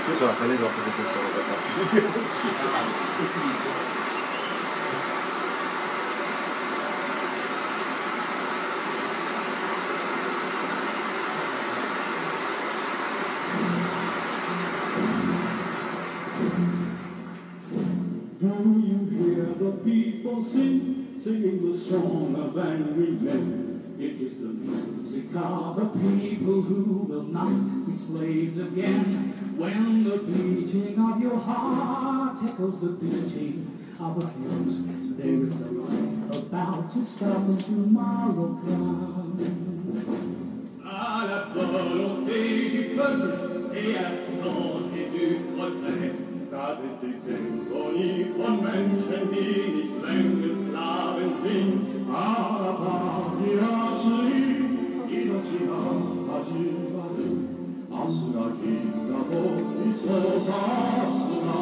Io 0.08 0.14
sono 0.16 0.30
la 0.30 0.36
pelle 0.36 0.56
d'oca 0.56 0.82
di 0.82 0.90
questa 0.90 1.24
people 20.24 20.42
sing, 20.42 21.20
singing 21.22 21.70
the 21.70 21.78
song 21.78 22.34
of 22.34 22.56
angry 22.56 23.10
men? 23.10 23.96
It 23.98 24.18
is 24.22 24.38
the 24.38 24.48
music 24.48 25.36
of 25.36 25.76
a 25.76 25.86
people 25.98 26.62
who 26.62 27.04
will 27.06 27.24
not 27.24 27.86
be 27.86 27.94
slaves 27.94 28.58
again. 28.58 29.04
When 29.58 30.04
the 30.04 30.16
beating 30.18 30.98
of 30.98 31.20
your 31.20 31.38
heart 31.38 32.38
echoes 32.42 32.80
the 32.80 32.92
beating 32.96 33.68
of 34.00 34.16
a 34.16 34.20
drum, 34.20 35.14
there 35.18 35.28
is 35.28 35.60
a 35.60 35.70
life 35.70 36.42
about 36.42 36.90
to 36.94 37.04
start 37.04 37.40
when 37.40 37.58
tomorrow 37.58 38.58
comes. 38.64 39.42
Alla 40.82 41.48
volonté 41.52 42.70
du 42.70 42.96
peuple 42.96 43.74
et 43.74 43.96
à 43.96 44.12
son 44.40 44.84
Protect. 45.56 46.23
Das 46.54 46.78
ist 46.78 47.02
die 47.02 47.18
Symphonie 47.18 48.26
von 48.36 48.62
Menschen, 48.62 49.28
die 49.32 49.72
nicht 49.74 49.94
länger 50.06 50.54
Sklaven 50.54 51.32
sind. 51.42 52.08
Araba, 52.08 53.32
Yatsui, 53.44 54.70
Inochina, 55.10 55.80
Hajimaru, 56.30 57.28
Asuna, 57.90 58.46
Kinga, 58.62 59.20
Bokiso, 59.30 60.38
Sasuna. 60.38 61.60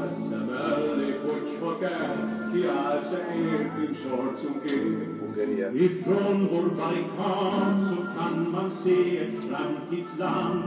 Als 0.00 0.32
er 0.32 0.44
meldig, 0.46 1.16
kurz 1.24 1.50
vergeht, 1.58 2.54
die 2.54 2.64
als 2.68 3.12
er 3.12 3.24
eben 3.34 3.92
schon 3.92 4.36
zum 4.36 4.62
Gehen. 4.62 5.17
Hungariet. 5.28 5.74
Ifrån 5.74 6.48
vår 6.50 6.76
barrikad 6.76 7.88
så 7.88 7.96
kan 8.18 8.50
man 8.52 8.70
se 8.84 9.18
ett 9.18 9.44
framtidsland. 9.44 10.62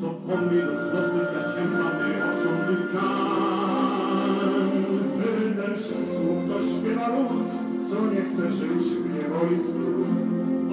Så 0.00 0.06
kom 0.06 0.48
vi 0.48 0.62
och 0.62 0.80
slåss, 0.90 1.12
du 1.18 1.24
ska 1.24 1.40
kämpa 1.56 1.98
med 1.98 2.28
oss 2.28 2.42
som 2.42 2.56
du 2.68 2.76
kan. 2.92 3.76
Mędrcy 5.18 5.94
słów 6.14 6.62
śpiewa 6.62 7.08
lud, 7.08 7.48
co 7.90 8.06
nie 8.06 8.22
chce 8.22 8.50
żyć 8.50 8.86
w 8.96 9.14
niewojsku. 9.14 9.88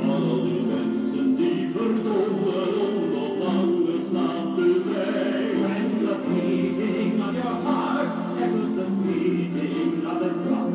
Adolescensen, 0.04 1.38
die 1.38 1.68
verdomme 1.74 2.60
lol 2.76 2.98
of 3.24 3.32
lange 3.44 4.06
slapen 4.10 4.74
zij. 4.84 5.44
When 5.64 6.08
the 6.08 6.16
beating 6.28 7.22
of 7.22 7.34
your 7.34 7.56
heart 7.66 8.12
echoes 8.41 8.76
the 8.76 8.86
beating 9.04 10.06
of 10.08 10.20
the 10.20 10.30
drum. 10.30 10.73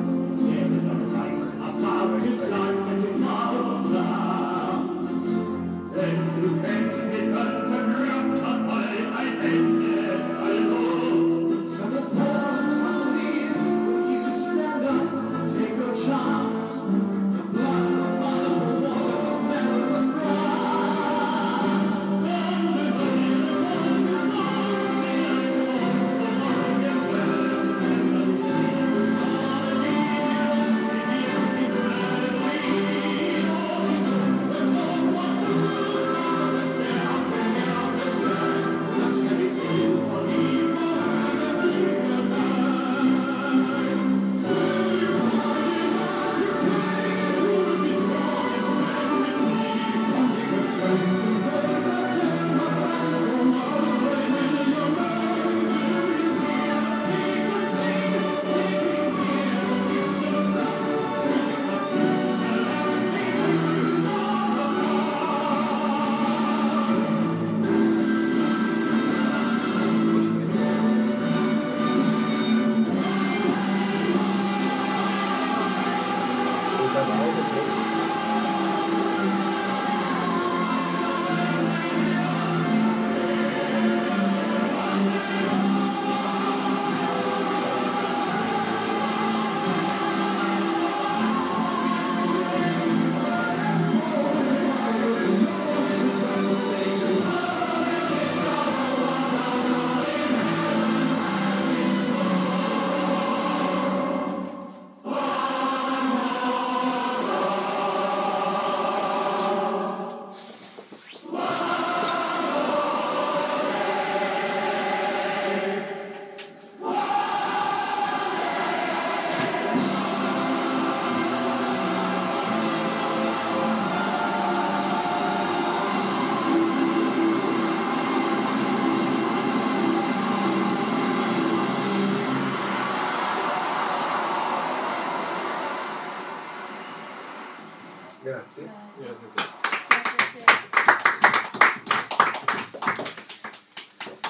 Grazie. 138.39 138.70
Grazie 138.98 139.27
a 139.27 139.31
te. 139.35 139.43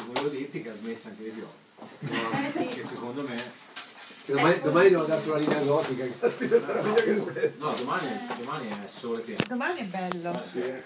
Volevo 0.07 0.29
dirti 0.29 0.63
che 0.63 0.71
ha 0.71 0.75
smesso 0.75 1.09
anche 1.09 1.23
le 1.25 1.31
viole. 1.31 1.53
Eh 2.01 2.53
sì. 2.57 2.69
Che 2.69 2.87
secondo 2.87 3.21
me. 3.21 3.37
Che 3.37 4.33
Domani, 4.33 4.61
domani 4.61 4.89
devo 4.89 5.03
andare 5.03 5.21
sulla 5.21 5.37
linea 5.37 5.61
gotica, 5.61 6.07
caspita 6.21 6.59
sarà 6.59 6.81
meglio 6.81 7.03
che 7.05 7.15
smetto. 7.17 7.65
No, 7.67 7.75
domani, 7.75 8.09
domani 8.39 8.69
è 8.69 8.89
sole 8.89 9.21
pieno. 9.21 9.41
Domani 9.47 9.81
è 9.81 9.85
bello. 9.85 10.43
Però 10.53 10.79